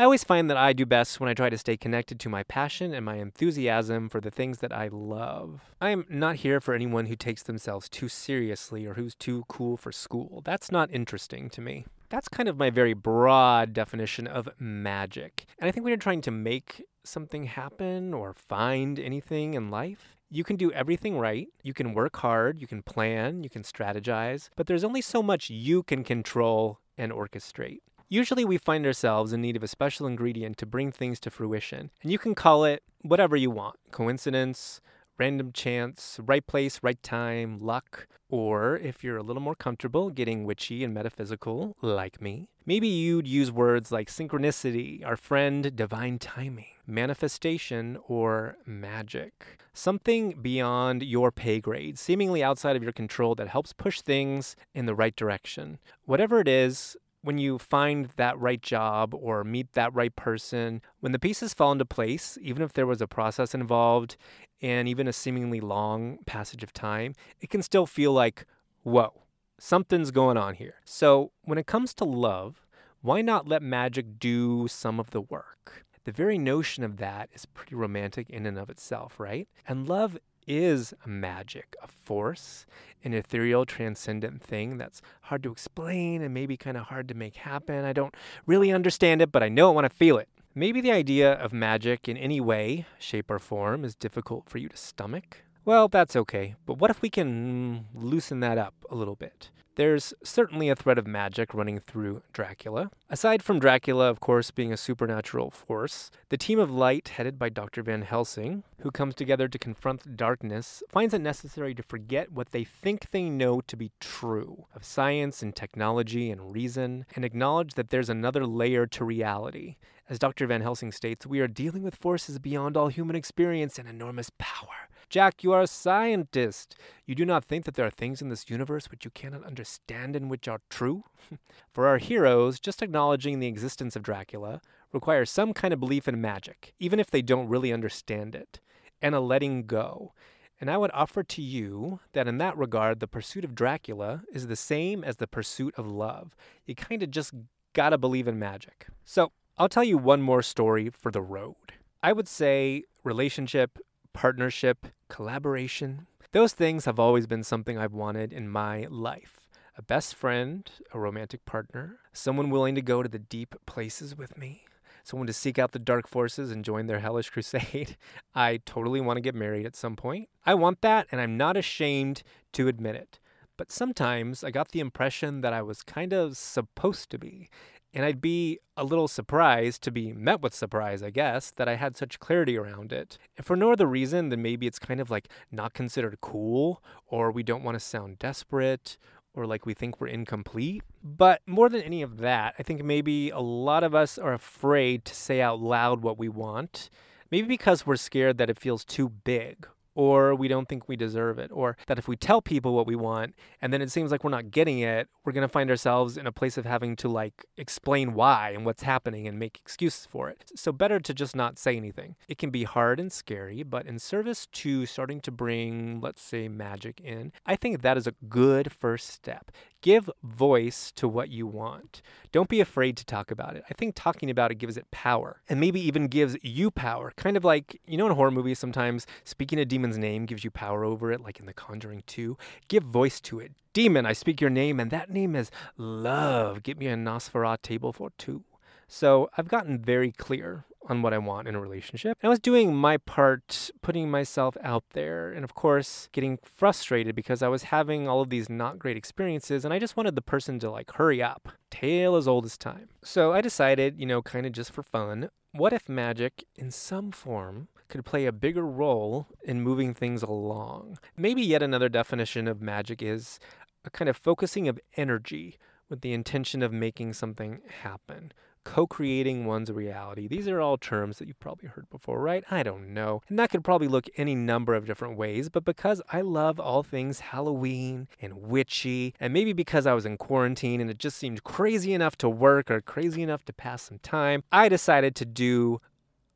I 0.00 0.04
always 0.04 0.24
find 0.24 0.48
that 0.48 0.56
I 0.56 0.72
do 0.72 0.86
best 0.86 1.20
when 1.20 1.28
I 1.28 1.34
try 1.34 1.50
to 1.50 1.58
stay 1.58 1.76
connected 1.76 2.18
to 2.20 2.30
my 2.30 2.42
passion 2.44 2.94
and 2.94 3.04
my 3.04 3.16
enthusiasm 3.16 4.08
for 4.08 4.20
the 4.20 4.30
things 4.30 4.58
that 4.58 4.72
I 4.72 4.88
love. 4.88 5.74
I 5.80 5.90
am 5.90 6.06
not 6.08 6.36
here 6.36 6.58
for 6.58 6.72
anyone 6.72 7.04
who 7.04 7.16
takes 7.16 7.42
themselves 7.42 7.86
too 7.88 8.08
seriously 8.08 8.86
or 8.86 8.94
who's 8.94 9.14
too 9.14 9.44
cool 9.48 9.76
for 9.76 9.92
school. 9.92 10.40
That's 10.42 10.72
not 10.72 10.90
interesting 10.90 11.50
to 11.50 11.60
me. 11.60 11.84
That's 12.08 12.28
kind 12.28 12.48
of 12.48 12.56
my 12.56 12.70
very 12.70 12.94
broad 12.94 13.74
definition 13.74 14.26
of 14.26 14.48
magic. 14.58 15.44
And 15.58 15.68
I 15.68 15.70
think 15.70 15.84
when 15.84 15.90
you're 15.90 15.98
trying 15.98 16.22
to 16.22 16.30
make 16.30 16.84
something 17.04 17.44
happen 17.44 18.14
or 18.14 18.32
find 18.32 18.98
anything 18.98 19.54
in 19.54 19.70
life, 19.70 20.16
you 20.30 20.44
can 20.44 20.56
do 20.56 20.70
everything 20.72 21.18
right. 21.18 21.48
You 21.62 21.74
can 21.74 21.92
work 21.92 22.16
hard, 22.16 22.60
you 22.60 22.66
can 22.66 22.82
plan, 22.82 23.42
you 23.42 23.50
can 23.50 23.62
strategize, 23.62 24.48
but 24.56 24.66
there's 24.66 24.84
only 24.84 25.00
so 25.00 25.22
much 25.22 25.50
you 25.50 25.82
can 25.82 26.04
control 26.04 26.78
and 26.96 27.12
orchestrate. 27.12 27.80
Usually, 28.08 28.44
we 28.44 28.58
find 28.58 28.84
ourselves 28.86 29.32
in 29.32 29.40
need 29.40 29.56
of 29.56 29.62
a 29.62 29.68
special 29.68 30.06
ingredient 30.06 30.56
to 30.58 30.66
bring 30.66 30.90
things 30.90 31.20
to 31.20 31.30
fruition, 31.30 31.90
and 32.02 32.10
you 32.10 32.18
can 32.18 32.34
call 32.34 32.64
it 32.64 32.82
whatever 33.02 33.36
you 33.36 33.50
want 33.50 33.76
coincidence, 33.92 34.80
random 35.20 35.52
chance, 35.52 36.18
right 36.24 36.46
place, 36.46 36.80
right 36.82 37.00
time, 37.02 37.60
luck, 37.60 38.08
or 38.30 38.78
if 38.78 39.04
you're 39.04 39.18
a 39.18 39.22
little 39.22 39.42
more 39.42 39.54
comfortable 39.54 40.08
getting 40.08 40.44
witchy 40.44 40.82
and 40.82 40.94
metaphysical, 40.94 41.76
like 41.82 42.22
me, 42.22 42.48
maybe 42.64 42.88
you'd 42.88 43.28
use 43.28 43.52
words 43.52 43.92
like 43.92 44.08
synchronicity, 44.08 45.04
our 45.04 45.18
friend, 45.18 45.76
divine 45.76 46.18
timing, 46.18 46.72
manifestation, 46.86 47.98
or 48.08 48.56
magic. 48.64 49.58
Something 49.74 50.32
beyond 50.40 51.02
your 51.02 51.30
pay 51.30 51.60
grade, 51.60 51.98
seemingly 51.98 52.42
outside 52.42 52.74
of 52.74 52.82
your 52.82 52.92
control 52.92 53.34
that 53.34 53.48
helps 53.48 53.74
push 53.74 54.00
things 54.00 54.56
in 54.74 54.86
the 54.86 54.94
right 54.94 55.14
direction. 55.14 55.78
Whatever 56.06 56.40
it 56.40 56.48
is, 56.48 56.96
when 57.22 57.38
you 57.38 57.58
find 57.58 58.06
that 58.16 58.38
right 58.38 58.62
job 58.62 59.14
or 59.14 59.44
meet 59.44 59.72
that 59.72 59.94
right 59.94 60.14
person, 60.14 60.80
when 61.00 61.12
the 61.12 61.18
pieces 61.18 61.54
fall 61.54 61.72
into 61.72 61.84
place, 61.84 62.38
even 62.40 62.62
if 62.62 62.72
there 62.72 62.86
was 62.86 63.00
a 63.00 63.06
process 63.06 63.54
involved 63.54 64.16
and 64.62 64.88
even 64.88 65.06
a 65.06 65.12
seemingly 65.12 65.60
long 65.60 66.18
passage 66.26 66.62
of 66.62 66.72
time, 66.72 67.14
it 67.40 67.50
can 67.50 67.62
still 67.62 67.86
feel 67.86 68.12
like, 68.12 68.46
whoa, 68.82 69.22
something's 69.58 70.10
going 70.10 70.36
on 70.36 70.54
here. 70.54 70.76
So 70.84 71.32
when 71.42 71.58
it 71.58 71.66
comes 71.66 71.94
to 71.94 72.04
love, 72.04 72.66
why 73.02 73.22
not 73.22 73.48
let 73.48 73.62
magic 73.62 74.18
do 74.18 74.68
some 74.68 75.00
of 75.00 75.10
the 75.10 75.20
work? 75.20 75.84
The 76.04 76.12
very 76.12 76.38
notion 76.38 76.82
of 76.82 76.96
that 76.96 77.28
is 77.34 77.44
pretty 77.44 77.74
romantic 77.74 78.30
in 78.30 78.46
and 78.46 78.58
of 78.58 78.70
itself, 78.70 79.20
right? 79.20 79.48
And 79.68 79.86
love 79.86 80.18
is 80.50 80.92
magic, 81.06 81.76
a 81.80 81.86
force, 81.86 82.66
an 83.04 83.14
ethereal, 83.14 83.64
transcendent 83.64 84.42
thing 84.42 84.78
that's 84.78 85.00
hard 85.22 85.44
to 85.44 85.52
explain 85.52 86.22
and 86.22 86.34
maybe 86.34 86.56
kind 86.56 86.76
of 86.76 86.84
hard 86.84 87.06
to 87.08 87.14
make 87.14 87.36
happen. 87.36 87.84
I 87.84 87.92
don't 87.92 88.14
really 88.46 88.72
understand 88.72 89.22
it, 89.22 89.30
but 89.30 89.44
I 89.44 89.48
know 89.48 89.68
I 89.68 89.74
want 89.74 89.84
to 89.84 89.96
feel 89.96 90.18
it. 90.18 90.28
Maybe 90.54 90.80
the 90.80 90.90
idea 90.90 91.34
of 91.34 91.52
magic 91.52 92.08
in 92.08 92.16
any 92.16 92.40
way, 92.40 92.86
shape, 92.98 93.30
or 93.30 93.38
form 93.38 93.84
is 93.84 93.94
difficult 93.94 94.48
for 94.48 94.58
you 94.58 94.68
to 94.68 94.76
stomach. 94.76 95.38
Well, 95.64 95.88
that's 95.88 96.16
okay, 96.16 96.54
but 96.64 96.78
what 96.78 96.90
if 96.90 97.02
we 97.02 97.10
can 97.10 97.84
mm, 97.94 98.02
loosen 98.02 98.40
that 98.40 98.56
up 98.56 98.74
a 98.90 98.94
little 98.94 99.14
bit? 99.14 99.50
There's 99.76 100.12
certainly 100.24 100.68
a 100.68 100.74
thread 100.74 100.98
of 100.98 101.06
magic 101.06 101.54
running 101.54 101.80
through 101.80 102.22
Dracula. 102.32 102.90
Aside 103.08 103.42
from 103.42 103.60
Dracula, 103.60 104.10
of 104.10 104.20
course, 104.20 104.50
being 104.50 104.72
a 104.72 104.76
supernatural 104.76 105.50
force, 105.50 106.10
the 106.28 106.36
team 106.36 106.58
of 106.58 106.70
light, 106.70 107.08
headed 107.08 107.38
by 107.38 107.50
Dr. 107.50 107.82
Van 107.82 108.02
Helsing, 108.02 108.64
who 108.80 108.90
comes 108.90 109.14
together 109.14 109.48
to 109.48 109.58
confront 109.58 110.16
darkness, 110.16 110.82
finds 110.88 111.14
it 111.14 111.20
necessary 111.20 111.74
to 111.74 111.82
forget 111.82 112.32
what 112.32 112.50
they 112.50 112.64
think 112.64 113.10
they 113.10 113.30
know 113.30 113.60
to 113.62 113.76
be 113.76 113.92
true 114.00 114.66
of 114.74 114.84
science 114.84 115.42
and 115.42 115.54
technology 115.54 116.30
and 116.30 116.52
reason, 116.52 117.06
and 117.14 117.24
acknowledge 117.24 117.74
that 117.74 117.90
there's 117.90 118.10
another 118.10 118.44
layer 118.46 118.86
to 118.86 119.04
reality. 119.04 119.76
As 120.10 120.18
Dr. 120.18 120.46
Van 120.48 120.62
Helsing 120.62 120.90
states, 120.90 121.26
we 121.26 121.38
are 121.40 121.46
dealing 121.46 121.84
with 121.84 121.94
forces 121.94 122.38
beyond 122.38 122.76
all 122.76 122.88
human 122.88 123.14
experience 123.14 123.78
and 123.78 123.88
enormous 123.88 124.30
power. 124.38 124.89
Jack, 125.10 125.42
you 125.42 125.52
are 125.52 125.60
a 125.60 125.66
scientist. 125.66 126.76
You 127.04 127.16
do 127.16 127.26
not 127.26 127.44
think 127.44 127.64
that 127.64 127.74
there 127.74 127.84
are 127.84 127.90
things 127.90 128.22
in 128.22 128.28
this 128.28 128.48
universe 128.48 128.92
which 128.92 129.04
you 129.04 129.10
cannot 129.10 129.44
understand 129.44 130.14
and 130.14 130.30
which 130.30 130.46
are 130.46 130.60
true? 130.70 131.02
For 131.72 131.88
our 131.88 131.98
heroes, 131.98 132.60
just 132.60 132.80
acknowledging 132.80 133.40
the 133.40 133.48
existence 133.48 133.96
of 133.96 134.04
Dracula 134.04 134.60
requires 134.92 135.28
some 135.28 135.52
kind 135.52 135.74
of 135.74 135.80
belief 135.80 136.06
in 136.06 136.20
magic, 136.20 136.74
even 136.78 137.00
if 137.00 137.10
they 137.10 137.22
don't 137.22 137.48
really 137.48 137.72
understand 137.72 138.36
it, 138.36 138.60
and 139.02 139.16
a 139.16 139.20
letting 139.20 139.66
go. 139.66 140.12
And 140.60 140.70
I 140.70 140.76
would 140.76 140.92
offer 140.94 141.24
to 141.24 141.42
you 141.42 141.98
that 142.12 142.28
in 142.28 142.38
that 142.38 142.56
regard, 142.56 143.00
the 143.00 143.08
pursuit 143.08 143.44
of 143.44 143.56
Dracula 143.56 144.22
is 144.32 144.46
the 144.46 144.54
same 144.54 145.02
as 145.02 145.16
the 145.16 145.26
pursuit 145.26 145.74
of 145.76 145.90
love. 145.90 146.36
You 146.66 146.76
kind 146.76 147.02
of 147.02 147.10
just 147.10 147.34
gotta 147.72 147.98
believe 147.98 148.28
in 148.28 148.38
magic. 148.38 148.86
So, 149.04 149.32
I'll 149.58 149.68
tell 149.68 149.84
you 149.84 149.98
one 149.98 150.22
more 150.22 150.42
story 150.42 150.88
for 150.88 151.10
the 151.10 151.20
road. 151.20 151.56
I 152.02 152.12
would 152.12 152.28
say 152.28 152.84
relationship, 153.02 153.78
partnership, 154.12 154.86
collaboration. 155.08 156.06
Those 156.32 156.52
things 156.52 156.84
have 156.84 156.98
always 156.98 157.26
been 157.26 157.42
something 157.42 157.76
I've 157.76 157.92
wanted 157.92 158.32
in 158.32 158.48
my 158.48 158.86
life. 158.88 159.40
A 159.76 159.82
best 159.82 160.14
friend, 160.14 160.70
a 160.92 160.98
romantic 160.98 161.44
partner, 161.44 161.98
someone 162.12 162.50
willing 162.50 162.74
to 162.74 162.82
go 162.82 163.02
to 163.02 163.08
the 163.08 163.18
deep 163.18 163.54
places 163.66 164.16
with 164.16 164.36
me, 164.36 164.64
someone 165.02 165.26
to 165.26 165.32
seek 165.32 165.58
out 165.58 165.72
the 165.72 165.78
dark 165.78 166.06
forces 166.06 166.50
and 166.50 166.64
join 166.64 166.86
their 166.86 167.00
hellish 167.00 167.30
crusade. 167.34 167.96
I 168.34 168.58
totally 168.58 169.00
want 169.00 169.16
to 169.16 169.22
get 169.22 169.34
married 169.34 169.66
at 169.66 169.76
some 169.76 169.96
point. 169.96 170.28
I 170.44 170.54
want 170.54 170.82
that, 170.82 171.06
and 171.10 171.20
I'm 171.20 171.36
not 171.36 171.56
ashamed 171.56 172.22
to 172.52 172.68
admit 172.68 172.96
it. 172.96 173.18
But 173.56 173.70
sometimes 173.70 174.42
I 174.42 174.50
got 174.50 174.70
the 174.70 174.80
impression 174.80 175.42
that 175.42 175.52
I 175.52 175.62
was 175.62 175.82
kind 175.82 176.12
of 176.12 176.36
supposed 176.36 177.10
to 177.10 177.18
be. 177.18 177.50
And 177.92 178.04
I'd 178.04 178.20
be 178.20 178.60
a 178.76 178.84
little 178.84 179.08
surprised 179.08 179.82
to 179.82 179.90
be 179.90 180.12
met 180.12 180.40
with 180.40 180.54
surprise, 180.54 181.02
I 181.02 181.10
guess, 181.10 181.50
that 181.52 181.68
I 181.68 181.74
had 181.74 181.96
such 181.96 182.20
clarity 182.20 182.56
around 182.56 182.92
it. 182.92 183.18
And 183.36 183.44
for 183.44 183.56
no 183.56 183.72
other 183.72 183.86
reason 183.86 184.28
than 184.28 184.42
maybe 184.42 184.66
it's 184.66 184.78
kind 184.78 185.00
of 185.00 185.10
like 185.10 185.28
not 185.50 185.74
considered 185.74 186.20
cool, 186.20 186.82
or 187.06 187.32
we 187.32 187.42
don't 187.42 187.64
want 187.64 187.74
to 187.74 187.80
sound 187.80 188.18
desperate, 188.20 188.96
or 189.34 189.44
like 189.44 189.66
we 189.66 189.74
think 189.74 190.00
we're 190.00 190.06
incomplete. 190.06 190.82
But 191.02 191.42
more 191.46 191.68
than 191.68 191.82
any 191.82 192.02
of 192.02 192.18
that, 192.18 192.54
I 192.58 192.62
think 192.62 192.84
maybe 192.84 193.30
a 193.30 193.40
lot 193.40 193.82
of 193.82 193.94
us 193.94 194.18
are 194.18 194.34
afraid 194.34 195.04
to 195.06 195.14
say 195.14 195.40
out 195.40 195.60
loud 195.60 196.02
what 196.02 196.18
we 196.18 196.28
want. 196.28 196.90
Maybe 197.30 197.48
because 197.48 197.86
we're 197.86 197.96
scared 197.96 198.38
that 198.38 198.50
it 198.50 198.58
feels 198.58 198.84
too 198.84 199.08
big, 199.08 199.66
or 200.00 200.34
we 200.34 200.48
don't 200.48 200.66
think 200.66 200.88
we 200.88 200.96
deserve 200.96 201.38
it, 201.38 201.50
or 201.52 201.76
that 201.86 201.98
if 201.98 202.08
we 202.08 202.16
tell 202.16 202.40
people 202.40 202.72
what 202.72 202.86
we 202.86 202.96
want 202.96 203.34
and 203.60 203.70
then 203.70 203.82
it 203.82 203.90
seems 203.90 204.10
like 204.10 204.24
we're 204.24 204.30
not 204.30 204.50
getting 204.50 204.78
it, 204.78 205.08
we're 205.26 205.32
going 205.32 205.46
to 205.46 205.48
find 205.48 205.68
ourselves 205.68 206.16
in 206.16 206.26
a 206.26 206.32
place 206.32 206.56
of 206.56 206.64
having 206.64 206.96
to 206.96 207.06
like 207.06 207.44
explain 207.58 208.14
why 208.14 208.48
and 208.48 208.64
what's 208.64 208.82
happening 208.82 209.28
and 209.28 209.38
make 209.38 209.58
excuses 209.58 210.06
for 210.06 210.30
it. 210.30 210.52
So, 210.56 210.72
better 210.72 211.00
to 211.00 211.12
just 211.12 211.36
not 211.36 211.58
say 211.58 211.76
anything. 211.76 212.16
It 212.28 212.38
can 212.38 212.48
be 212.48 212.64
hard 212.64 212.98
and 212.98 213.12
scary, 213.12 213.62
but 213.62 213.84
in 213.84 213.98
service 213.98 214.46
to 214.46 214.86
starting 214.86 215.20
to 215.20 215.30
bring, 215.30 216.00
let's 216.00 216.22
say, 216.22 216.48
magic 216.48 216.98
in, 217.02 217.32
I 217.44 217.56
think 217.56 217.82
that 217.82 217.98
is 217.98 218.06
a 218.06 218.14
good 218.26 218.72
first 218.72 219.08
step. 219.08 219.50
Give 219.82 220.10
voice 220.22 220.92
to 220.96 221.08
what 221.08 221.30
you 221.30 221.46
want. 221.46 222.02
Don't 222.32 222.48
be 222.48 222.60
afraid 222.60 222.96
to 222.98 223.04
talk 223.04 223.30
about 223.30 223.56
it. 223.56 223.64
I 223.70 223.74
think 223.74 223.94
talking 223.94 224.28
about 224.28 224.50
it 224.50 224.56
gives 224.56 224.76
it 224.76 224.90
power 224.90 225.40
and 225.48 225.58
maybe 225.58 225.80
even 225.80 226.06
gives 226.06 226.36
you 226.42 226.70
power. 226.70 227.12
Kind 227.16 227.36
of 227.36 227.44
like, 227.44 227.80
you 227.86 227.96
know, 227.96 228.06
in 228.06 228.12
horror 228.12 228.30
movies, 228.30 228.58
sometimes 228.58 229.06
speaking 229.24 229.58
a 229.58 229.64
demon's 229.64 229.89
name 229.98 230.26
gives 230.26 230.44
you 230.44 230.50
power 230.50 230.84
over 230.84 231.12
it, 231.12 231.20
like 231.20 231.40
in 231.40 231.46
The 231.46 231.52
Conjuring 231.52 232.02
2. 232.06 232.36
Give 232.68 232.82
voice 232.82 233.20
to 233.22 233.40
it. 233.40 233.52
Demon, 233.72 234.06
I 234.06 234.12
speak 234.12 234.40
your 234.40 234.50
name, 234.50 234.80
and 234.80 234.90
that 234.90 235.10
name 235.10 235.36
is 235.36 235.50
love. 235.76 236.62
Get 236.62 236.78
me 236.78 236.88
a 236.88 236.96
Nosferatu 236.96 237.62
table 237.62 237.92
for 237.92 238.10
two. 238.18 238.42
So 238.88 239.30
I've 239.38 239.46
gotten 239.46 239.78
very 239.78 240.10
clear 240.10 240.64
on 240.88 241.02
what 241.02 241.14
I 241.14 241.18
want 241.18 241.46
in 241.46 241.54
a 241.54 241.60
relationship. 241.60 242.18
I 242.22 242.28
was 242.28 242.40
doing 242.40 242.74
my 242.74 242.96
part, 242.96 243.70
putting 243.82 244.10
myself 244.10 244.56
out 244.62 244.82
there, 244.90 245.30
and 245.30 245.44
of 245.44 245.54
course, 245.54 246.08
getting 246.10 246.38
frustrated 246.42 247.14
because 247.14 247.42
I 247.42 247.48
was 247.48 247.64
having 247.64 248.08
all 248.08 248.20
of 248.20 248.30
these 248.30 248.48
not 248.48 248.78
great 248.78 248.96
experiences, 248.96 249.64
and 249.64 249.72
I 249.72 249.78
just 249.78 249.96
wanted 249.96 250.16
the 250.16 250.22
person 250.22 250.58
to 250.60 250.70
like 250.70 250.90
hurry 250.92 251.22
up. 251.22 251.50
Tale 251.70 252.16
as 252.16 252.26
old 252.26 252.44
as 252.44 252.58
time. 252.58 252.88
So 253.04 253.32
I 253.32 253.40
decided, 253.40 254.00
you 254.00 254.06
know, 254.06 254.22
kind 254.22 254.46
of 254.46 254.52
just 254.52 254.72
for 254.72 254.82
fun, 254.82 255.30
what 255.52 255.72
if 255.72 255.88
magic 255.88 256.44
in 256.56 256.70
some 256.70 257.12
form 257.12 257.68
could 257.90 258.04
play 258.04 258.26
a 258.26 258.32
bigger 258.32 258.64
role 258.66 259.26
in 259.42 259.60
moving 259.60 259.92
things 259.92 260.22
along? 260.22 260.98
Maybe 261.16 261.42
yet 261.42 261.62
another 261.62 261.88
definition 261.88 262.48
of 262.48 262.62
magic 262.62 263.02
is 263.02 263.38
a 263.84 263.90
kind 263.90 264.08
of 264.08 264.16
focusing 264.16 264.68
of 264.68 264.78
energy 264.96 265.58
with 265.88 266.00
the 266.00 266.12
intention 266.12 266.62
of 266.62 266.72
making 266.72 267.12
something 267.12 267.60
happen 267.82 268.32
co 268.64 268.86
creating 268.86 269.46
one's 269.46 269.70
reality. 269.70 270.28
These 270.28 270.48
are 270.48 270.60
all 270.60 270.76
terms 270.76 271.18
that 271.18 271.28
you've 271.28 271.40
probably 271.40 271.68
heard 271.68 271.88
before, 271.90 272.20
right? 272.20 272.44
I 272.50 272.62
don't 272.62 272.92
know. 272.92 273.22
And 273.28 273.38
that 273.38 273.50
could 273.50 273.64
probably 273.64 273.88
look 273.88 274.06
any 274.16 274.34
number 274.34 274.74
of 274.74 274.86
different 274.86 275.16
ways, 275.16 275.48
but 275.48 275.64
because 275.64 276.02
I 276.12 276.20
love 276.20 276.60
all 276.60 276.82
things 276.82 277.20
Halloween 277.20 278.08
and 278.20 278.34
witchy, 278.42 279.14
and 279.18 279.32
maybe 279.32 279.52
because 279.52 279.86
I 279.86 279.94
was 279.94 280.06
in 280.06 280.16
quarantine 280.16 280.80
and 280.80 280.90
it 280.90 280.98
just 280.98 281.16
seemed 281.16 281.44
crazy 281.44 281.92
enough 281.92 282.16
to 282.16 282.28
work 282.28 282.70
or 282.70 282.80
crazy 282.80 283.22
enough 283.22 283.44
to 283.46 283.52
pass 283.52 283.82
some 283.82 283.98
time, 283.98 284.44
I 284.52 284.68
decided 284.68 285.14
to 285.16 285.24
do 285.24 285.80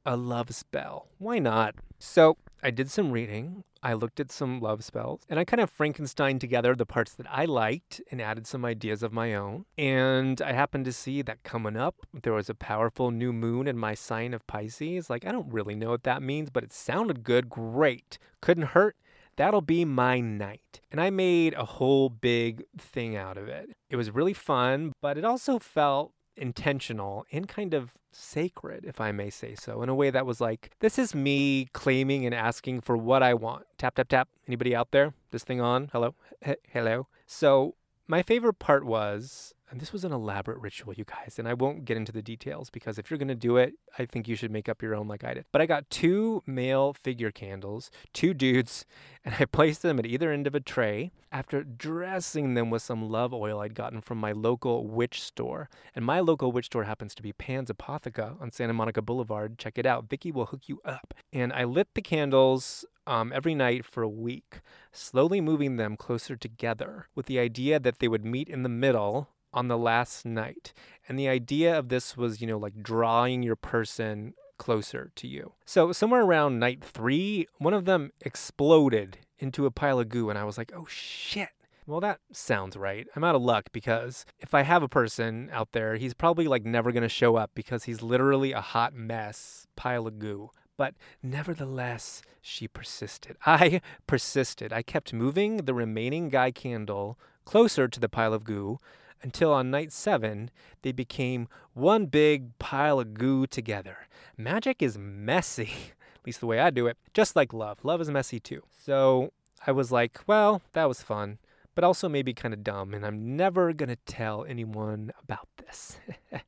a 0.04 0.16
love 0.16 0.54
spell. 0.54 1.08
Why 1.18 1.38
not? 1.38 1.74
So 1.98 2.36
I 2.62 2.70
did 2.70 2.90
some 2.90 3.12
reading. 3.12 3.64
I 3.82 3.92
looked 3.92 4.18
at 4.18 4.32
some 4.32 4.60
love 4.60 4.82
spells 4.82 5.20
and 5.28 5.38
I 5.38 5.44
kind 5.44 5.60
of 5.60 5.68
Frankenstein 5.68 6.38
together 6.38 6.74
the 6.74 6.86
parts 6.86 7.12
that 7.14 7.26
I 7.30 7.44
liked 7.44 8.00
and 8.10 8.20
added 8.20 8.46
some 8.46 8.64
ideas 8.64 9.02
of 9.02 9.12
my 9.12 9.34
own. 9.34 9.66
And 9.76 10.40
I 10.40 10.52
happened 10.52 10.86
to 10.86 10.92
see 10.92 11.20
that 11.22 11.42
coming 11.42 11.76
up, 11.76 11.96
there 12.22 12.32
was 12.32 12.48
a 12.48 12.54
powerful 12.54 13.10
new 13.10 13.32
moon 13.32 13.68
in 13.68 13.76
my 13.76 13.94
sign 13.94 14.32
of 14.32 14.46
Pisces. 14.46 15.10
Like, 15.10 15.26
I 15.26 15.32
don't 15.32 15.52
really 15.52 15.74
know 15.74 15.90
what 15.90 16.04
that 16.04 16.22
means, 16.22 16.48
but 16.48 16.64
it 16.64 16.72
sounded 16.72 17.24
good. 17.24 17.50
Great. 17.50 18.18
Couldn't 18.40 18.68
hurt. 18.68 18.96
That'll 19.36 19.60
be 19.60 19.84
my 19.84 20.20
night. 20.20 20.80
And 20.90 21.00
I 21.00 21.10
made 21.10 21.54
a 21.54 21.64
whole 21.64 22.08
big 22.08 22.64
thing 22.78 23.16
out 23.16 23.36
of 23.36 23.48
it. 23.48 23.70
It 23.90 23.96
was 23.96 24.10
really 24.10 24.32
fun, 24.32 24.92
but 25.02 25.18
it 25.18 25.24
also 25.24 25.58
felt 25.58 26.12
intentional 26.36 27.26
and 27.32 27.48
kind 27.48 27.74
of 27.74 27.92
sacred, 28.12 28.84
if 28.84 29.00
I 29.00 29.12
may 29.12 29.30
say 29.30 29.54
so, 29.54 29.82
in 29.82 29.88
a 29.88 29.94
way 29.94 30.10
that 30.10 30.26
was 30.26 30.40
like, 30.40 30.70
this 30.80 30.98
is 30.98 31.14
me 31.14 31.66
claiming 31.72 32.24
and 32.24 32.34
asking 32.34 32.80
for 32.80 32.96
what 32.96 33.22
I 33.22 33.34
want. 33.34 33.66
Tap, 33.78 33.96
tap, 33.96 34.08
tap. 34.08 34.28
Anybody 34.46 34.74
out 34.74 34.90
there? 34.90 35.14
This 35.30 35.44
thing 35.44 35.60
on? 35.60 35.88
Hello? 35.92 36.14
H- 36.44 36.58
hello? 36.70 37.08
So, 37.26 37.74
my 38.06 38.22
favorite 38.22 38.58
part 38.58 38.84
was 38.84 39.54
and 39.74 39.80
this 39.80 39.92
was 39.92 40.04
an 40.04 40.12
elaborate 40.12 40.58
ritual, 40.60 40.94
you 40.94 41.04
guys, 41.04 41.36
and 41.36 41.48
I 41.48 41.54
won't 41.54 41.84
get 41.84 41.96
into 41.96 42.12
the 42.12 42.22
details 42.22 42.70
because 42.70 42.96
if 42.96 43.10
you're 43.10 43.18
going 43.18 43.26
to 43.26 43.34
do 43.34 43.56
it, 43.56 43.74
I 43.98 44.04
think 44.04 44.28
you 44.28 44.36
should 44.36 44.52
make 44.52 44.68
up 44.68 44.80
your 44.80 44.94
own 44.94 45.08
like 45.08 45.24
I 45.24 45.34
did. 45.34 45.46
But 45.50 45.62
I 45.62 45.66
got 45.66 45.90
two 45.90 46.44
male 46.46 46.92
figure 46.92 47.32
candles, 47.32 47.90
two 48.12 48.34
dudes, 48.34 48.86
and 49.24 49.34
I 49.40 49.46
placed 49.46 49.82
them 49.82 49.98
at 49.98 50.06
either 50.06 50.30
end 50.30 50.46
of 50.46 50.54
a 50.54 50.60
tray 50.60 51.10
after 51.32 51.64
dressing 51.64 52.54
them 52.54 52.70
with 52.70 52.82
some 52.82 53.10
love 53.10 53.34
oil 53.34 53.58
I'd 53.58 53.74
gotten 53.74 54.00
from 54.00 54.18
my 54.18 54.30
local 54.30 54.86
witch 54.86 55.20
store. 55.20 55.68
And 55.92 56.04
my 56.04 56.20
local 56.20 56.52
witch 56.52 56.66
store 56.66 56.84
happens 56.84 57.12
to 57.16 57.22
be 57.24 57.32
Pan's 57.32 57.68
Apotheca 57.68 58.40
on 58.40 58.52
Santa 58.52 58.74
Monica 58.74 59.02
Boulevard. 59.02 59.58
Check 59.58 59.76
it 59.76 59.86
out. 59.86 60.08
Vicky 60.08 60.30
will 60.30 60.46
hook 60.46 60.68
you 60.68 60.80
up. 60.84 61.14
And 61.32 61.52
I 61.52 61.64
lit 61.64 61.88
the 61.94 62.02
candles 62.02 62.84
um, 63.08 63.32
every 63.34 63.56
night 63.56 63.84
for 63.84 64.04
a 64.04 64.08
week, 64.08 64.60
slowly 64.92 65.40
moving 65.40 65.76
them 65.76 65.96
closer 65.96 66.36
together 66.36 67.08
with 67.16 67.26
the 67.26 67.40
idea 67.40 67.80
that 67.80 67.98
they 67.98 68.06
would 68.06 68.24
meet 68.24 68.48
in 68.48 68.62
the 68.62 68.68
middle 68.68 69.30
on 69.54 69.68
the 69.68 69.78
last 69.78 70.26
night. 70.26 70.74
And 71.08 71.18
the 71.18 71.28
idea 71.28 71.78
of 71.78 71.88
this 71.88 72.16
was, 72.16 72.40
you 72.40 72.46
know, 72.46 72.58
like 72.58 72.82
drawing 72.82 73.42
your 73.42 73.56
person 73.56 74.34
closer 74.58 75.10
to 75.16 75.26
you. 75.26 75.52
So, 75.64 75.92
somewhere 75.92 76.22
around 76.22 76.58
night 76.58 76.84
three, 76.84 77.46
one 77.58 77.74
of 77.74 77.86
them 77.86 78.10
exploded 78.20 79.18
into 79.38 79.66
a 79.66 79.70
pile 79.70 80.00
of 80.00 80.08
goo, 80.08 80.30
and 80.30 80.38
I 80.38 80.44
was 80.44 80.58
like, 80.58 80.72
oh 80.74 80.86
shit. 80.88 81.50
Well, 81.86 82.00
that 82.00 82.20
sounds 82.32 82.78
right. 82.78 83.06
I'm 83.14 83.24
out 83.24 83.34
of 83.34 83.42
luck 83.42 83.68
because 83.70 84.24
if 84.38 84.54
I 84.54 84.62
have 84.62 84.82
a 84.82 84.88
person 84.88 85.50
out 85.52 85.72
there, 85.72 85.96
he's 85.96 86.14
probably 86.14 86.48
like 86.48 86.64
never 86.64 86.92
going 86.92 87.02
to 87.02 87.10
show 87.10 87.36
up 87.36 87.50
because 87.54 87.84
he's 87.84 88.00
literally 88.00 88.52
a 88.52 88.62
hot 88.62 88.94
mess, 88.94 89.66
pile 89.76 90.06
of 90.06 90.18
goo. 90.18 90.50
But 90.78 90.94
nevertheless, 91.22 92.22
she 92.40 92.68
persisted. 92.68 93.36
I 93.46 93.82
persisted. 94.06 94.72
I 94.72 94.80
kept 94.80 95.12
moving 95.12 95.58
the 95.58 95.74
remaining 95.74 96.30
guy 96.30 96.52
candle 96.52 97.18
closer 97.44 97.86
to 97.86 98.00
the 98.00 98.08
pile 98.08 98.32
of 98.32 98.44
goo 98.44 98.80
until 99.24 99.52
on 99.52 99.70
night 99.70 99.90
seven, 99.90 100.50
they 100.82 100.92
became 100.92 101.48
one 101.72 102.06
big 102.06 102.56
pile 102.58 103.00
of 103.00 103.14
goo 103.14 103.46
together. 103.46 104.06
Magic 104.36 104.82
is 104.82 104.98
messy, 104.98 105.70
at 106.14 106.26
least 106.26 106.40
the 106.40 106.46
way 106.46 106.60
I 106.60 106.70
do 106.70 106.86
it, 106.86 106.98
just 107.14 107.34
like 107.34 107.52
love. 107.52 107.78
Love 107.82 108.00
is 108.00 108.10
messy 108.10 108.38
too. 108.38 108.62
So 108.70 109.32
I 109.66 109.72
was 109.72 109.90
like, 109.90 110.20
well, 110.26 110.60
that 110.74 110.86
was 110.86 111.02
fun, 111.02 111.38
but 111.74 111.84
also 111.84 112.08
maybe 112.08 112.34
kind 112.34 112.52
of 112.52 112.62
dumb, 112.62 112.92
and 112.92 113.04
I'm 113.04 113.34
never 113.34 113.72
gonna 113.72 113.96
tell 113.96 114.44
anyone 114.44 115.10
about 115.22 115.48
this. 115.56 115.98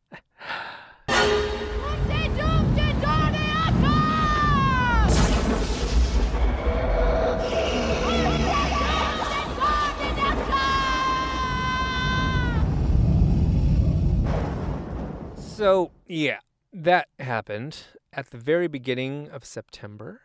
So, 15.56 15.90
yeah, 16.06 16.40
that 16.70 17.08
happened 17.18 17.84
at 18.12 18.28
the 18.28 18.36
very 18.36 18.68
beginning 18.68 19.30
of 19.30 19.42
September. 19.42 20.20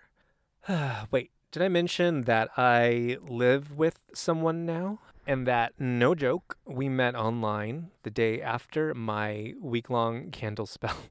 Wait, 1.09 1.31
did 1.53 1.63
I 1.63 1.69
mention 1.69 2.23
that 2.23 2.49
I 2.57 3.15
live 3.25 3.71
with 3.71 4.01
someone 4.13 4.65
now? 4.65 4.99
And 5.25 5.47
that, 5.47 5.71
no 5.79 6.15
joke, 6.15 6.57
we 6.65 6.89
met 6.89 7.15
online 7.15 7.91
the 8.03 8.09
day 8.09 8.41
after 8.41 8.93
my 8.93 9.53
week 9.61 9.89
long 9.89 10.31
candle 10.31 10.65
spell. 10.65 10.97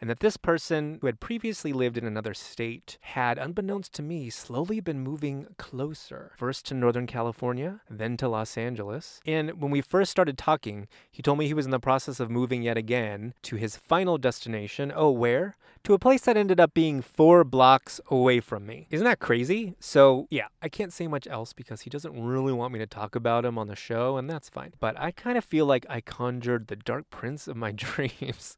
And 0.00 0.10
that 0.10 0.18
this 0.18 0.36
person, 0.36 0.98
who 1.00 1.06
had 1.06 1.20
previously 1.20 1.72
lived 1.72 1.96
in 1.96 2.04
another 2.04 2.34
state, 2.34 2.98
had, 3.02 3.38
unbeknownst 3.38 3.94
to 3.94 4.02
me, 4.02 4.30
slowly 4.30 4.80
been 4.80 4.98
moving 4.98 5.46
closer. 5.58 6.32
First 6.36 6.66
to 6.66 6.74
Northern 6.74 7.06
California, 7.06 7.82
then 7.88 8.16
to 8.16 8.28
Los 8.28 8.58
Angeles. 8.58 9.20
And 9.24 9.60
when 9.60 9.70
we 9.70 9.80
first 9.80 10.10
started 10.10 10.36
talking, 10.36 10.88
he 11.08 11.22
told 11.22 11.38
me 11.38 11.46
he 11.46 11.54
was 11.54 11.66
in 11.66 11.70
the 11.70 11.78
process 11.78 12.18
of 12.18 12.30
moving 12.30 12.62
yet 12.62 12.76
again 12.76 13.34
to 13.42 13.54
his 13.54 13.76
final 13.76 14.18
destination. 14.18 14.92
Oh, 14.94 15.10
where? 15.12 15.56
To 15.84 15.94
a 15.94 15.98
place 15.98 16.22
that 16.22 16.36
ended 16.36 16.60
up 16.60 16.74
being 16.74 17.02
four 17.02 17.42
blocks 17.42 18.00
away 18.08 18.38
from 18.38 18.66
me. 18.66 18.86
Isn't 18.90 19.04
that 19.04 19.18
crazy? 19.18 19.74
So, 19.80 20.28
yeah, 20.30 20.46
I 20.62 20.68
can't 20.68 20.92
say 20.92 21.08
much 21.08 21.26
else 21.26 21.52
because 21.52 21.80
he 21.80 21.90
doesn't 21.90 22.20
really 22.20 22.52
want 22.52 22.72
me 22.72 22.78
to 22.78 22.86
talk 22.86 23.16
about 23.16 23.44
him 23.44 23.58
on 23.58 23.66
the 23.66 23.74
show, 23.74 24.16
and 24.16 24.30
that's 24.30 24.48
fine. 24.48 24.74
But 24.78 24.96
I 24.98 25.10
kind 25.10 25.36
of 25.36 25.44
feel 25.44 25.66
like 25.66 25.84
I 25.88 26.00
conjured 26.00 26.31
the 26.40 26.76
dark 26.76 27.10
prince 27.10 27.48
of 27.48 27.56
my 27.56 27.72
dreams. 27.76 28.56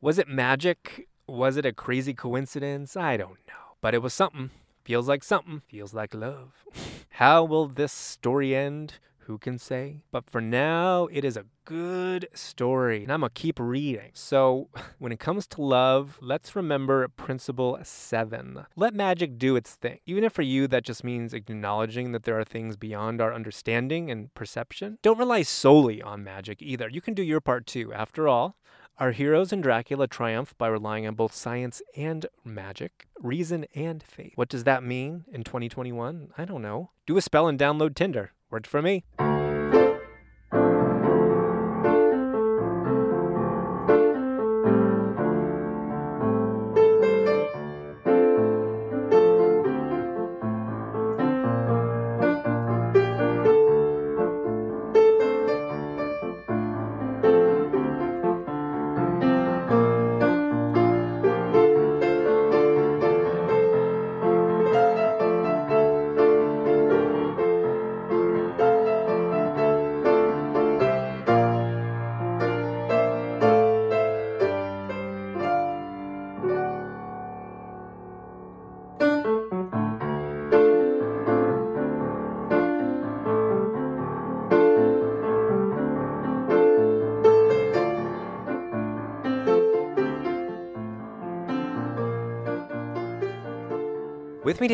was 0.00 0.18
it 0.18 0.28
magic? 0.28 1.08
Was 1.26 1.56
it 1.56 1.64
a 1.66 1.72
crazy 1.72 2.14
coincidence? 2.14 2.96
I 2.96 3.16
don't 3.16 3.38
know. 3.48 3.76
But 3.80 3.94
it 3.94 4.02
was 4.02 4.14
something. 4.14 4.50
Feels 4.84 5.08
like 5.08 5.24
something. 5.24 5.62
Feels 5.68 5.94
like 5.94 6.14
love. 6.14 6.52
How 7.10 7.42
will 7.44 7.68
this 7.68 7.92
story 7.92 8.54
end? 8.54 8.94
Who 9.26 9.38
can 9.38 9.58
say? 9.58 10.02
But 10.10 10.28
for 10.28 10.40
now, 10.40 11.08
it 11.10 11.24
is 11.24 11.36
a 11.36 11.46
good 11.64 12.28
story, 12.34 13.04
and 13.04 13.12
I'm 13.12 13.20
gonna 13.20 13.30
keep 13.34 13.58
reading. 13.58 14.10
So, 14.12 14.68
when 14.98 15.12
it 15.12 15.18
comes 15.20 15.46
to 15.48 15.62
love, 15.62 16.18
let's 16.20 16.54
remember 16.54 17.08
principle 17.08 17.78
seven 17.82 18.66
let 18.76 18.94
magic 18.94 19.38
do 19.38 19.56
its 19.56 19.74
thing. 19.74 19.98
Even 20.06 20.24
if 20.24 20.32
for 20.32 20.42
you 20.42 20.66
that 20.68 20.84
just 20.84 21.02
means 21.04 21.32
acknowledging 21.32 22.12
that 22.12 22.24
there 22.24 22.38
are 22.38 22.44
things 22.44 22.76
beyond 22.76 23.20
our 23.20 23.32
understanding 23.32 24.10
and 24.10 24.32
perception, 24.34 24.98
don't 25.02 25.18
rely 25.18 25.42
solely 25.42 26.02
on 26.02 26.22
magic 26.22 26.60
either. 26.60 26.88
You 26.88 27.00
can 27.00 27.14
do 27.14 27.22
your 27.22 27.40
part 27.40 27.66
too. 27.66 27.92
After 27.92 28.28
all, 28.28 28.56
Our 28.96 29.10
heroes 29.10 29.52
in 29.52 29.60
Dracula 29.60 30.06
triumph 30.06 30.54
by 30.56 30.68
relying 30.68 31.04
on 31.04 31.16
both 31.16 31.34
science 31.34 31.82
and 31.96 32.26
magic, 32.44 33.08
reason 33.18 33.66
and 33.74 34.00
faith. 34.00 34.34
What 34.36 34.48
does 34.48 34.62
that 34.64 34.84
mean 34.84 35.24
in 35.32 35.42
2021? 35.42 36.30
I 36.38 36.44
don't 36.44 36.62
know. 36.62 36.90
Do 37.04 37.16
a 37.16 37.20
spell 37.20 37.48
and 37.48 37.58
download 37.58 37.96
Tinder. 37.96 38.30
Worked 38.50 38.66
for 38.66 38.82
me. 38.82 39.04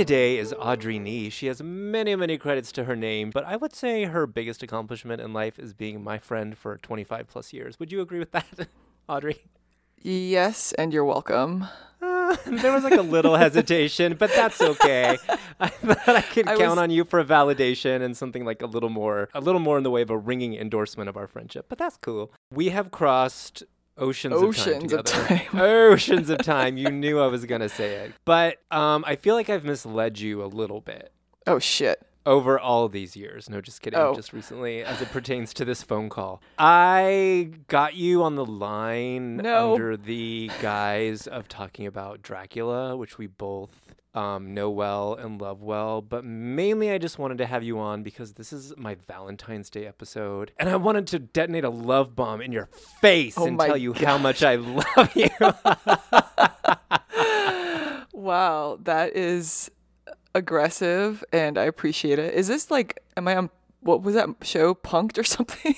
Today 0.00 0.38
is 0.38 0.54
Audrey 0.58 0.98
Nee. 0.98 1.28
She 1.28 1.44
has 1.48 1.62
many, 1.62 2.16
many 2.16 2.38
credits 2.38 2.72
to 2.72 2.84
her 2.84 2.96
name, 2.96 3.28
but 3.28 3.44
I 3.44 3.56
would 3.56 3.74
say 3.74 4.04
her 4.04 4.26
biggest 4.26 4.62
accomplishment 4.62 5.20
in 5.20 5.34
life 5.34 5.58
is 5.58 5.74
being 5.74 6.02
my 6.02 6.16
friend 6.16 6.56
for 6.56 6.78
25 6.78 7.28
plus 7.28 7.52
years. 7.52 7.78
Would 7.78 7.92
you 7.92 8.00
agree 8.00 8.18
with 8.18 8.30
that, 8.32 8.46
Audrey? 9.10 9.42
Yes, 10.00 10.72
and 10.72 10.94
you're 10.94 11.04
welcome. 11.04 11.66
Uh, 12.00 12.34
there 12.46 12.72
was 12.72 12.82
like 12.82 12.94
a 12.94 13.02
little 13.02 13.36
hesitation, 13.36 14.16
but 14.18 14.30
that's 14.34 14.62
okay. 14.62 15.18
I 15.60 15.68
thought 15.68 16.16
I 16.16 16.22
could 16.22 16.48
I 16.48 16.56
count 16.56 16.70
was- 16.70 16.78
on 16.78 16.88
you 16.90 17.04
for 17.04 17.22
validation 17.22 18.00
and 18.00 18.16
something 18.16 18.46
like 18.46 18.62
a 18.62 18.66
little 18.66 18.88
more, 18.88 19.28
a 19.34 19.40
little 19.42 19.60
more 19.60 19.76
in 19.76 19.84
the 19.84 19.90
way 19.90 20.00
of 20.00 20.08
a 20.08 20.16
ringing 20.16 20.54
endorsement 20.54 21.10
of 21.10 21.18
our 21.18 21.26
friendship. 21.26 21.66
But 21.68 21.76
that's 21.76 21.98
cool. 21.98 22.32
We 22.50 22.70
have 22.70 22.90
crossed 22.90 23.64
oceans, 24.00 24.34
Oceans 24.34 24.92
of 24.92 25.00
of 25.00 25.04
time 25.06 25.28
together. 25.28 25.44
time. 25.50 25.60
oceans 25.60 26.30
of 26.30 26.38
time. 26.38 26.76
You 26.76 26.90
knew 26.90 27.20
I 27.20 27.26
was 27.28 27.44
gonna 27.44 27.68
say 27.68 27.94
it, 27.96 28.12
but 28.24 28.56
um, 28.70 29.04
I 29.06 29.16
feel 29.16 29.34
like 29.34 29.48
I've 29.48 29.64
misled 29.64 30.18
you 30.18 30.42
a 30.42 30.46
little 30.46 30.80
bit 30.80 31.12
Oh 31.46 31.58
shit. 31.58 32.02
over 32.26 32.58
all 32.58 32.88
these 32.88 33.16
years. 33.16 33.48
No, 33.48 33.60
just 33.60 33.80
kidding. 33.82 33.98
Oh. 33.98 34.14
Just 34.14 34.32
recently, 34.32 34.82
as 34.82 35.00
it 35.00 35.08
pertains 35.10 35.52
to 35.54 35.64
this 35.64 35.82
phone 35.82 36.08
call, 36.08 36.42
I 36.58 37.50
got 37.68 37.94
you 37.94 38.22
on 38.22 38.34
the 38.36 38.44
line 38.44 39.36
No. 39.38 39.72
under 39.72 39.96
the 39.96 40.50
guise 40.60 41.26
of 41.26 41.48
talking 41.48 41.86
about 41.86 42.22
Dracula, 42.22 42.96
which 42.96 43.16
we 43.18 43.26
both 43.26 43.89
um, 44.14 44.54
know 44.54 44.70
well 44.70 45.14
and 45.14 45.40
love 45.40 45.62
well. 45.62 46.02
But 46.02 46.24
mainly, 46.24 46.90
I 46.90 46.98
just 46.98 47.18
wanted 47.18 47.38
to 47.38 47.46
have 47.46 47.62
you 47.62 47.78
on 47.78 48.02
because 48.02 48.34
this 48.34 48.52
is 48.52 48.74
my 48.76 48.96
Valentine's 49.06 49.70
Day 49.70 49.86
episode, 49.86 50.52
and 50.58 50.68
I 50.68 50.76
wanted 50.76 51.06
to 51.08 51.18
detonate 51.18 51.64
a 51.64 51.70
love 51.70 52.16
bomb 52.16 52.40
in 52.40 52.52
your 52.52 52.68
face 53.00 53.34
Oh 53.38 53.46
and 53.46 53.58
tell 53.58 53.76
you 53.76 53.92
how 53.92 54.18
much 54.18 54.42
I 54.42 54.56
love 54.56 55.14
you. 55.14 55.28
Wow, 58.12 58.78
that 58.82 59.16
is 59.16 59.70
aggressive 60.34 61.24
and 61.32 61.56
I 61.56 61.64
appreciate 61.64 62.18
it. 62.18 62.34
Is 62.34 62.48
this 62.48 62.70
like 62.70 63.02
am 63.16 63.26
I 63.26 63.36
on 63.36 63.50
what 63.80 64.02
was 64.02 64.14
that 64.14 64.28
show 64.42 64.74
Punked 64.74 65.18
or 65.18 65.24
something? 65.36 65.74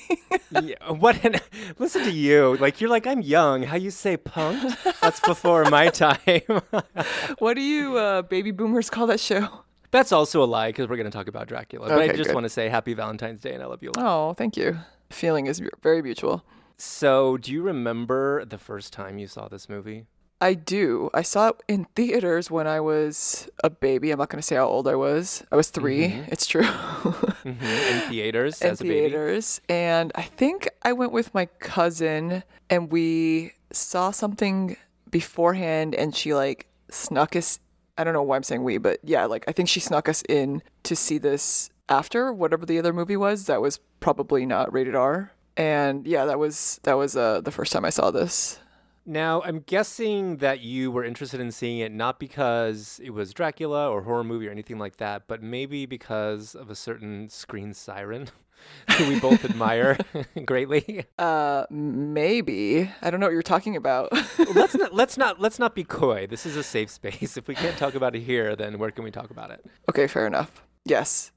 yeah, 0.61 0.91
what? 0.91 1.23
An, 1.23 1.35
listen 1.79 2.03
to 2.03 2.11
you. 2.11 2.57
Like 2.57 2.81
you're 2.81 2.89
like 2.89 3.07
I'm 3.07 3.21
young. 3.21 3.63
How 3.63 3.75
you 3.77 3.91
say 3.91 4.17
punked? 4.17 4.99
That's 5.01 5.19
before 5.19 5.65
my 5.65 5.89
time. 5.89 6.41
what 7.39 7.55
do 7.55 7.61
you 7.61 7.97
uh, 7.97 8.21
baby 8.23 8.51
boomers 8.51 8.89
call 8.89 9.07
that 9.07 9.19
show? 9.19 9.47
That's 9.91 10.11
also 10.11 10.43
a 10.43 10.45
lie 10.45 10.69
because 10.69 10.89
we're 10.89 10.97
going 10.97 11.09
to 11.09 11.15
talk 11.15 11.27
about 11.27 11.47
Dracula. 11.47 11.85
okay, 11.85 12.07
But 12.07 12.13
I 12.13 12.17
just 12.17 12.33
want 12.33 12.45
to 12.45 12.49
say 12.49 12.67
Happy 12.67 12.93
Valentine's 12.95 13.41
Day 13.41 13.53
and 13.53 13.61
I 13.61 13.67
love 13.67 13.83
you 13.83 13.91
a 13.95 13.99
lot. 13.99 14.05
Oh, 14.05 14.33
thank 14.33 14.57
you. 14.57 14.79
Feeling 15.11 15.45
is 15.45 15.61
very 15.83 16.01
mutual. 16.01 16.43
So, 16.77 17.37
do 17.37 17.53
you 17.53 17.61
remember 17.61 18.43
the 18.43 18.57
first 18.57 18.91
time 18.91 19.19
you 19.19 19.27
saw 19.27 19.47
this 19.47 19.69
movie? 19.69 20.07
I 20.43 20.55
do. 20.55 21.09
I 21.13 21.21
saw 21.21 21.49
it 21.49 21.55
in 21.69 21.85
theaters 21.95 22.51
when 22.51 22.67
I 22.67 22.81
was 22.81 23.49
a 23.63 23.69
baby. 23.69 24.11
I'm 24.11 24.19
not 24.19 24.29
going 24.29 24.41
to 24.41 24.45
say 24.45 24.57
how 24.57 24.67
old 24.67 24.89
I 24.89 24.95
was. 24.95 25.41
I 25.53 25.55
was 25.55 25.69
3 25.69 26.03
It's 26.27 26.45
true. 26.45 26.63
hmm 27.43 27.49
In 27.49 27.99
theaters 28.09 28.61
in 28.61 28.71
as 28.71 28.81
a 28.81 28.83
baby. 28.83 29.07
theaters. 29.07 29.61
And 29.69 30.11
I 30.15 30.23
think 30.23 30.67
I 30.81 30.91
went 30.91 31.13
with 31.13 31.33
my 31.33 31.45
cousin 31.45 32.43
and 32.69 32.91
we 32.91 33.53
saw 33.71 34.11
something 34.11 34.75
beforehand 35.09 35.95
and 35.95 36.13
she 36.13 36.33
like 36.33 36.67
snuck 36.89 37.35
us 37.37 37.59
I 37.97 38.03
don't 38.03 38.13
know 38.13 38.23
why 38.23 38.35
I'm 38.35 38.43
saying 38.43 38.63
we, 38.63 38.79
but 38.79 38.99
yeah, 39.03 39.25
like 39.25 39.45
I 39.47 39.51
think 39.53 39.69
she 39.69 39.79
snuck 39.79 40.09
us 40.09 40.23
in 40.27 40.61
to 40.83 40.95
see 40.95 41.19
this 41.19 41.69
after 41.87 42.33
whatever 42.33 42.65
the 42.65 42.79
other 42.79 42.91
movie 42.91 43.15
was 43.15 43.45
that 43.45 43.61
was 43.61 43.79
probably 44.01 44.45
not 44.45 44.73
rated 44.73 44.95
R. 44.95 45.31
And 45.55 46.05
yeah, 46.07 46.25
that 46.25 46.39
was 46.39 46.79
that 46.83 46.95
was 46.97 47.15
uh, 47.15 47.39
the 47.41 47.51
first 47.51 47.71
time 47.71 47.85
I 47.85 47.91
saw 47.91 48.09
this. 48.11 48.59
Now, 49.05 49.41
I'm 49.41 49.59
guessing 49.59 50.37
that 50.37 50.61
you 50.61 50.89
were 50.91 51.03
interested 51.03 51.39
in 51.41 51.51
seeing 51.51 51.79
it 51.79 51.91
not 51.91 52.19
because 52.19 53.01
it 53.03 53.09
was 53.09 53.33
Dracula 53.33 53.89
or 53.89 54.03
horror 54.03 54.23
movie 54.23 54.47
or 54.47 54.51
anything 54.51 54.79
like 54.79 54.97
that, 54.97 55.23
but 55.27 55.41
maybe 55.43 55.85
because 55.85 56.55
of 56.55 56.69
a 56.69 56.75
certain 56.75 57.27
screen 57.29 57.73
siren 57.73 58.29
who 58.97 59.09
we 59.09 59.19
both 59.19 59.43
admire 59.43 59.97
greatly. 60.45 61.05
Uh 61.19 61.65
maybe. 61.69 62.89
I 63.01 63.11
don't 63.11 63.19
know 63.19 63.25
what 63.25 63.33
you're 63.33 63.41
talking 63.41 63.75
about. 63.75 64.09
let's 64.55 64.75
not 64.75 64.93
let's 65.01 65.17
not 65.17 65.41
let's 65.41 65.59
not 65.59 65.75
be 65.75 65.83
coy. 65.83 66.25
This 66.27 66.45
is 66.45 66.55
a 66.55 66.63
safe 66.63 66.89
space. 66.89 67.35
If 67.35 67.49
we 67.49 67.55
can't 67.55 67.77
talk 67.77 67.95
about 67.95 68.15
it 68.15 68.21
here, 68.21 68.55
then 68.55 68.79
where 68.79 68.91
can 68.91 69.03
we 69.03 69.11
talk 69.11 69.31
about 69.31 69.51
it? 69.51 69.65
okay, 69.89 70.07
fair 70.07 70.25
enough. 70.27 70.63
Yes. 70.85 71.31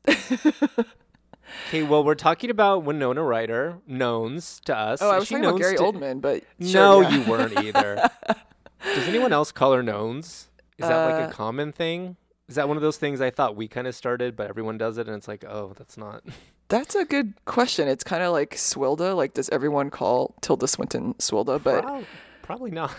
Okay, 1.68 1.82
well, 1.82 2.04
we're 2.04 2.14
talking 2.14 2.50
about 2.50 2.84
Winona 2.84 3.22
Ryder, 3.22 3.78
knowns 3.86 4.60
to 4.66 4.76
us. 4.76 5.02
Oh, 5.02 5.10
I 5.10 5.18
was 5.18 5.26
she 5.28 5.34
talking 5.34 5.48
about 5.48 5.58
Gary 5.60 5.76
to- 5.76 5.82
Oldman, 5.82 6.20
but 6.20 6.44
No, 6.58 7.00
yeah. 7.00 7.10
you 7.10 7.30
weren't 7.30 7.58
either. 7.58 8.08
Does 8.84 9.08
anyone 9.08 9.32
else 9.32 9.50
call 9.52 9.72
her 9.72 9.82
knowns? 9.82 10.48
Is 10.78 10.88
that 10.88 11.10
like 11.10 11.24
Uh, 11.24 11.28
a 11.28 11.32
common 11.32 11.72
thing? 11.72 12.16
Is 12.48 12.54
that 12.54 12.68
one 12.68 12.76
of 12.76 12.82
those 12.82 12.96
things 12.98 13.20
I 13.20 13.30
thought 13.30 13.56
we 13.56 13.66
kind 13.66 13.86
of 13.88 13.94
started, 13.96 14.36
but 14.36 14.48
everyone 14.48 14.78
does 14.78 14.98
it, 14.98 15.08
and 15.08 15.16
it's 15.16 15.26
like, 15.26 15.44
oh, 15.44 15.72
that's 15.76 15.96
not. 15.96 16.22
That's 16.68 16.96
a 16.96 17.04
good 17.04 17.34
question. 17.44 17.86
It's 17.86 18.02
kind 18.02 18.24
of 18.24 18.32
like 18.32 18.56
Swilda. 18.56 19.14
Like, 19.14 19.34
does 19.34 19.48
everyone 19.50 19.88
call 19.88 20.34
Tilda 20.40 20.66
Swinton 20.66 21.14
Swilda? 21.14 21.62
But 21.62 21.82
Prob- 21.84 22.04
probably 22.42 22.72
not. 22.72 22.92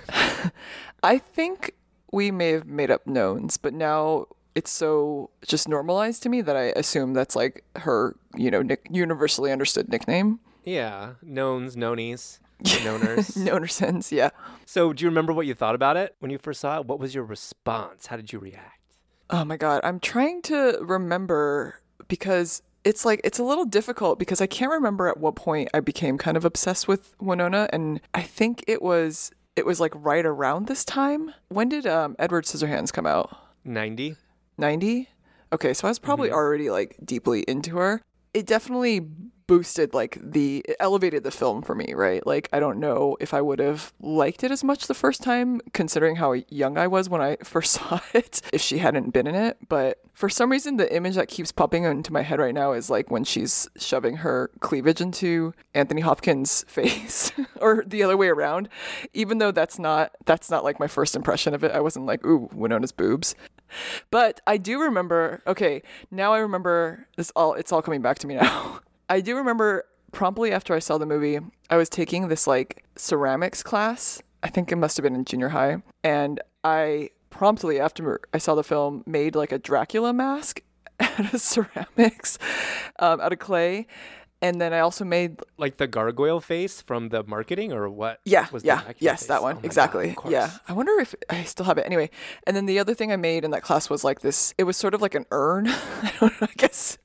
I 1.04 1.18
think 1.18 1.74
we 2.14 2.32
may 2.32 2.52
have 2.52 2.66
made 2.66 2.90
up 2.90 3.06
knowns, 3.06 3.58
but 3.58 3.74
now 3.74 4.28
it's 4.58 4.72
so 4.72 5.30
just 5.46 5.68
normalized 5.70 6.24
to 6.24 6.30
me 6.30 6.42
that 6.42 6.56
I 6.58 6.66
assume 6.82 7.14
that's 7.14 7.36
like 7.36 7.64
her, 7.76 8.16
you 8.36 8.50
know, 8.52 8.62
nick- 8.64 8.88
universally 8.90 9.52
understood 9.52 9.88
nickname. 9.90 10.40
yeah, 10.64 11.14
knowns, 11.22 11.76
knownies, 11.76 12.40
knowners. 12.86 13.38
Knonersons, 13.38 14.12
yeah. 14.12 14.32
So, 14.66 14.92
do 14.94 15.04
you 15.04 15.10
remember 15.10 15.32
what 15.32 15.46
you 15.46 15.54
thought 15.54 15.76
about 15.76 15.96
it 15.96 16.16
when 16.20 16.32
you 16.32 16.40
first 16.40 16.60
saw 16.62 16.80
it? 16.80 16.86
What 16.88 17.00
was 17.00 17.14
your 17.14 17.24
response? 17.24 18.08
How 18.08 18.16
did 18.18 18.34
you 18.34 18.40
react? 18.40 18.82
Oh 19.30 19.46
my 19.46 19.58
god, 19.58 19.82
I'm 19.84 20.00
trying 20.00 20.42
to 20.44 20.80
remember 20.82 21.80
because 22.08 22.64
it's 22.84 23.04
like 23.06 23.20
it's 23.24 23.40
a 23.40 23.44
little 23.44 23.66
difficult 23.66 24.18
because 24.18 24.42
I 24.42 24.48
can't 24.48 24.72
remember 24.72 25.08
at 25.08 25.20
what 25.20 25.36
point 25.36 25.70
I 25.74 25.82
became 25.82 26.18
kind 26.18 26.38
of 26.38 26.46
obsessed 26.46 26.88
with 26.88 27.16
Winona 27.20 27.68
and 27.74 28.00
I 28.14 28.24
think 28.24 28.64
it 28.68 28.82
was 28.82 29.32
it 29.56 29.66
was 29.66 29.80
like 29.80 29.94
right 29.96 30.26
around 30.26 30.68
this 30.68 30.84
time. 30.86 31.34
When 31.50 31.68
did 31.70 31.86
um 31.86 32.16
Edward 32.18 32.46
Scissorhands 32.46 32.92
come 32.94 33.06
out? 33.06 33.30
90? 33.66 34.16
90? 34.58 35.10
Okay, 35.54 35.74
so 35.74 35.88
I 35.88 35.92
was 35.92 36.00
probably 36.00 36.30
mm-hmm. 36.30 36.38
already 36.38 36.70
like 36.70 36.98
deeply 37.04 37.42
into 37.48 37.78
her. 37.78 38.02
It 38.34 38.46
definitely 38.46 39.08
boosted 39.48 39.94
like 39.94 40.18
the 40.22 40.64
elevated 40.80 41.24
the 41.24 41.32
film 41.32 41.62
for 41.62 41.74
me, 41.74 41.94
right? 41.94 42.26
Like 42.26 42.50
I 42.54 42.60
don't 42.60 42.80
know 42.80 43.18
if 43.20 43.34
I 43.34 43.42
would 43.42 43.60
have 43.60 43.94
liked 44.00 44.44
it 44.44 44.52
as 44.52 44.64
much 44.64 44.88
the 44.88 44.94
first 44.94 45.24
time 45.24 45.62
considering 45.74 46.18
how 46.18 46.34
young 46.50 46.78
I 46.78 46.88
was 46.88 47.10
when 47.10 47.22
I 47.22 47.38
first 47.44 47.72
saw 47.74 48.00
it 48.14 48.42
if 48.54 48.62
she 48.62 48.78
hadn't 48.78 49.12
been 49.12 49.28
in 49.28 49.36
it, 49.36 49.58
but 49.68 50.00
for 50.14 50.30
some 50.30 50.52
reason 50.52 50.78
the 50.78 50.94
image 50.94 51.16
that 51.16 51.28
keeps 51.28 51.52
popping 51.52 51.84
into 51.84 52.12
my 52.12 52.24
head 52.24 52.40
right 52.40 52.54
now 52.54 52.74
is 52.74 52.90
like 52.90 53.10
when 53.10 53.24
she's 53.24 53.70
shoving 53.78 54.18
her 54.18 54.50
cleavage 54.60 55.00
into 55.00 55.54
Anthony 55.74 56.02
Hopkins' 56.02 56.64
face 56.68 57.32
or 57.62 57.84
the 57.88 58.04
other 58.04 58.18
way 58.18 58.28
around. 58.28 58.70
Even 59.14 59.38
though 59.38 59.52
that's 59.52 59.80
not 59.80 60.12
that's 60.26 60.50
not 60.50 60.64
like 60.64 60.80
my 60.80 60.88
first 60.88 61.16
impression 61.16 61.54
of 61.54 61.64
it. 61.64 61.72
I 61.72 61.80
wasn't 61.80 62.06
like, 62.06 62.26
"Ooh, 62.26 62.50
Winona's 62.54 62.92
boobs." 62.92 63.36
But 64.12 64.40
I 64.48 64.58
do 64.58 64.80
remember, 64.82 65.42
okay, 65.46 65.82
now 66.10 66.34
I 66.34 66.40
remember 66.40 67.08
this 67.18 67.32
all 67.36 67.54
it's 67.54 67.72
all 67.72 67.82
coming 67.82 68.02
back 68.02 68.20
to 68.20 68.28
me 68.28 68.36
now. 68.36 68.80
I 69.10 69.22
do 69.22 69.36
remember 69.38 69.86
promptly 70.12 70.52
after 70.52 70.74
I 70.74 70.80
saw 70.80 70.98
the 70.98 71.06
movie, 71.06 71.40
I 71.70 71.78
was 71.78 71.90
taking 71.90 72.28
this 72.28 72.48
like 72.48 72.84
ceramics 72.96 73.64
class. 73.64 74.22
I 74.44 74.50
think 74.50 74.72
it 74.72 74.76
must 74.76 74.98
have 74.98 75.04
been 75.04 75.16
in 75.16 75.26
junior 75.26 75.50
high. 75.50 75.82
And 76.04 76.40
I 76.64 77.10
promptly 77.30 77.80
after 77.80 78.20
I 78.34 78.38
saw 78.38 78.56
the 78.56 78.64
film 78.64 79.04
made 79.06 79.36
like 79.36 79.52
a 79.52 79.58
Dracula 79.58 80.14
mask 80.14 80.62
out 81.00 81.34
of 81.34 81.42
ceramics, 81.42 82.38
um, 83.00 83.20
out 83.22 83.34
of 83.34 83.40
clay. 83.40 83.88
And 84.40 84.62
then 84.62 84.72
I 84.72 84.80
also 84.82 85.04
made 85.04 85.40
Like 85.58 85.78
the 85.78 85.88
gargoyle 85.88 86.40
face 86.40 86.80
from 86.84 87.10
the 87.10 87.24
marketing, 87.24 87.74
or 87.74 87.90
what? 87.90 88.20
yeah, 88.24 88.46
was 88.52 88.64
yeah, 88.64 88.84
yes, 89.00 89.22
face? 89.22 89.28
that 89.30 89.42
one. 89.42 89.56
God, 89.56 89.66
exactly. 89.66 90.16
of 90.24 90.30
yeah. 90.30 90.52
I 90.68 90.74
wonder 90.74 90.92
if 91.00 91.16
I 91.28 91.44
still 91.44 91.66
have 91.66 91.80
it. 91.80 91.88
Anyway, 91.88 92.12
and 92.46 92.56
then 92.56 92.68
the 92.68 92.78
other 92.78 92.94
thing 92.94 93.12
I 93.12 93.16
made 93.16 93.44
in 93.44 93.50
that 93.50 93.64
class 93.64 93.90
was 93.90 94.04
like 94.04 94.20
this. 94.22 94.54
It 94.60 94.66
was 94.66 94.78
sort 94.78 94.94
of 94.94 95.02
like 95.02 95.16
an 95.16 95.26
urn. 95.32 95.68
I 95.70 96.14
don't 96.20 96.40
know. 96.40 96.48
I 96.52 96.54
guess. 96.56 97.00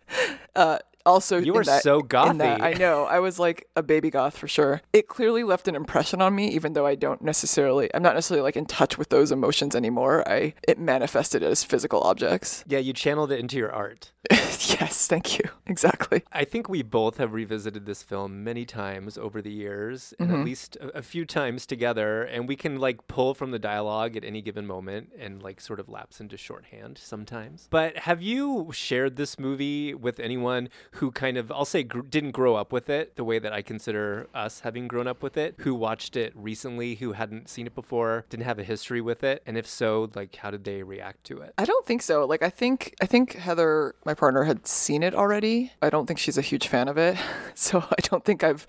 Uh, 0.55 0.77
also, 1.07 1.39
You 1.39 1.53
were 1.53 1.65
that- 1.65 1.83
so 1.83 2.01
in 2.01 2.39
that- 2.39 2.61
gothy. 2.61 2.63
I 2.63 2.73
know. 2.75 3.05
I 3.05 3.19
was 3.21 3.39
like 3.39 3.69
a 3.77 3.83
baby 3.83 4.11
goth 4.11 4.37
for 4.37 4.49
sure. 4.49 4.81
It 4.93 5.09
clearly 5.09 5.43
left 5.45 5.69
an 5.69 5.75
impression 5.75 6.21
on 6.23 6.35
me, 6.35 6.49
even 6.49 6.73
though 6.75 6.87
I 6.87 6.95
don't 6.95 7.23
necessarily. 7.23 7.91
I'm 7.95 8.03
not 8.03 8.15
necessarily 8.15 8.43
like 8.43 8.57
in 8.57 8.67
touch 8.67 8.99
with 8.99 9.09
those 9.11 9.33
emotions 9.33 9.75
anymore. 9.75 10.27
I 10.29 10.55
it 10.67 10.79
manifested 10.79 11.43
as 11.43 11.65
physical 11.65 12.01
objects. 12.03 12.65
Yeah, 12.67 12.79
you 12.79 12.93
channeled 12.93 13.33
it 13.33 13.41
into 13.41 13.57
your 13.57 13.73
art. 13.73 14.13
yes, 14.31 15.07
thank 15.07 15.39
you. 15.39 15.45
Exactly. 15.73 16.23
I 16.33 16.45
think 16.45 16.69
we 16.69 16.83
both 16.83 17.17
have 17.17 17.33
revisited 17.33 17.87
this 17.87 18.03
film 18.03 18.45
many 18.45 18.67
times 18.67 19.17
over 19.17 19.41
the 19.41 19.51
years, 19.51 20.13
and 20.19 20.29
Mm-hmm. 20.29 20.41
at 20.41 20.45
least 20.45 20.77
a, 20.77 20.99
a 20.99 21.03
few 21.03 21.25
times 21.25 21.65
together, 21.65 22.23
and 22.25 22.47
we 22.47 22.57
can 22.57 22.79
like 22.79 23.07
pull 23.09 23.33
from 23.33 23.53
the 23.53 23.59
dialogue 23.59 24.15
at 24.17 24.23
any 24.25 24.43
given 24.43 24.67
moment 24.67 25.13
and 25.19 25.43
like 25.43 25.61
sort 25.63 25.81
of 25.81 25.89
lapse 25.89 26.21
into 26.21 26.37
shorthand 26.37 26.99
sometimes. 26.99 27.69
But 27.71 27.97
have 27.99 28.21
you 28.21 28.69
shared 28.73 29.17
this 29.17 29.39
movie 29.39 29.95
with 29.95 30.21
anyone 30.21 30.69
who 30.93 31.11
kind 31.11 31.37
of, 31.37 31.51
I'll 31.51 31.65
say, 31.65 31.83
gr- 31.83 32.01
didn't 32.01 32.33
grow 32.33 32.55
up 32.55 32.73
with 32.73 32.91
it 32.91 33.17
the 33.17 33.25
way 33.25 33.39
that 33.39 33.53
I 33.53 33.63
consider 33.63 34.29
us 34.35 34.61
having 34.61 34.89
grown 34.89 35.07
up 35.07 35.23
with 35.23 35.37
it, 35.37 35.55
who 35.59 35.75
watched 35.75 36.17
it 36.17 36.33
recently, 36.37 36.97
who 36.97 37.13
hadn't 37.13 37.49
seen 37.49 37.67
it 37.67 37.75
before, 37.75 38.25
didn't 38.29 38.45
have 38.45 38.59
a 38.59 38.65
history 38.65 39.01
with 39.01 39.25
it, 39.25 39.43
and 39.47 39.57
if 39.57 39.67
so, 39.67 40.11
like 40.15 40.37
how 40.37 40.51
did 40.51 40.65
they 40.65 40.83
react 40.83 41.25
to 41.25 41.39
it? 41.39 41.55
I 41.57 41.65
don't 41.65 41.87
think 41.87 42.03
so. 42.03 42.25
Like 42.25 42.43
I 42.43 42.51
think 42.51 42.95
I 43.01 43.07
think 43.07 43.35
Heather, 43.37 43.95
my 44.05 44.15
partner, 44.15 44.45
had 44.45 44.67
seen 44.67 45.03
it 45.03 45.15
already. 45.15 45.73
I 45.81 45.91
don't 45.91 46.07
think 46.07 46.19
she's 46.19 46.39
a 46.39 46.43
huge 46.43 46.69
fan 46.69 46.89
of 46.89 46.99
it. 46.99 47.17
So 47.55 47.81
I 47.81 48.01
don't 48.03 48.25
think 48.25 48.43
I've 48.43 48.67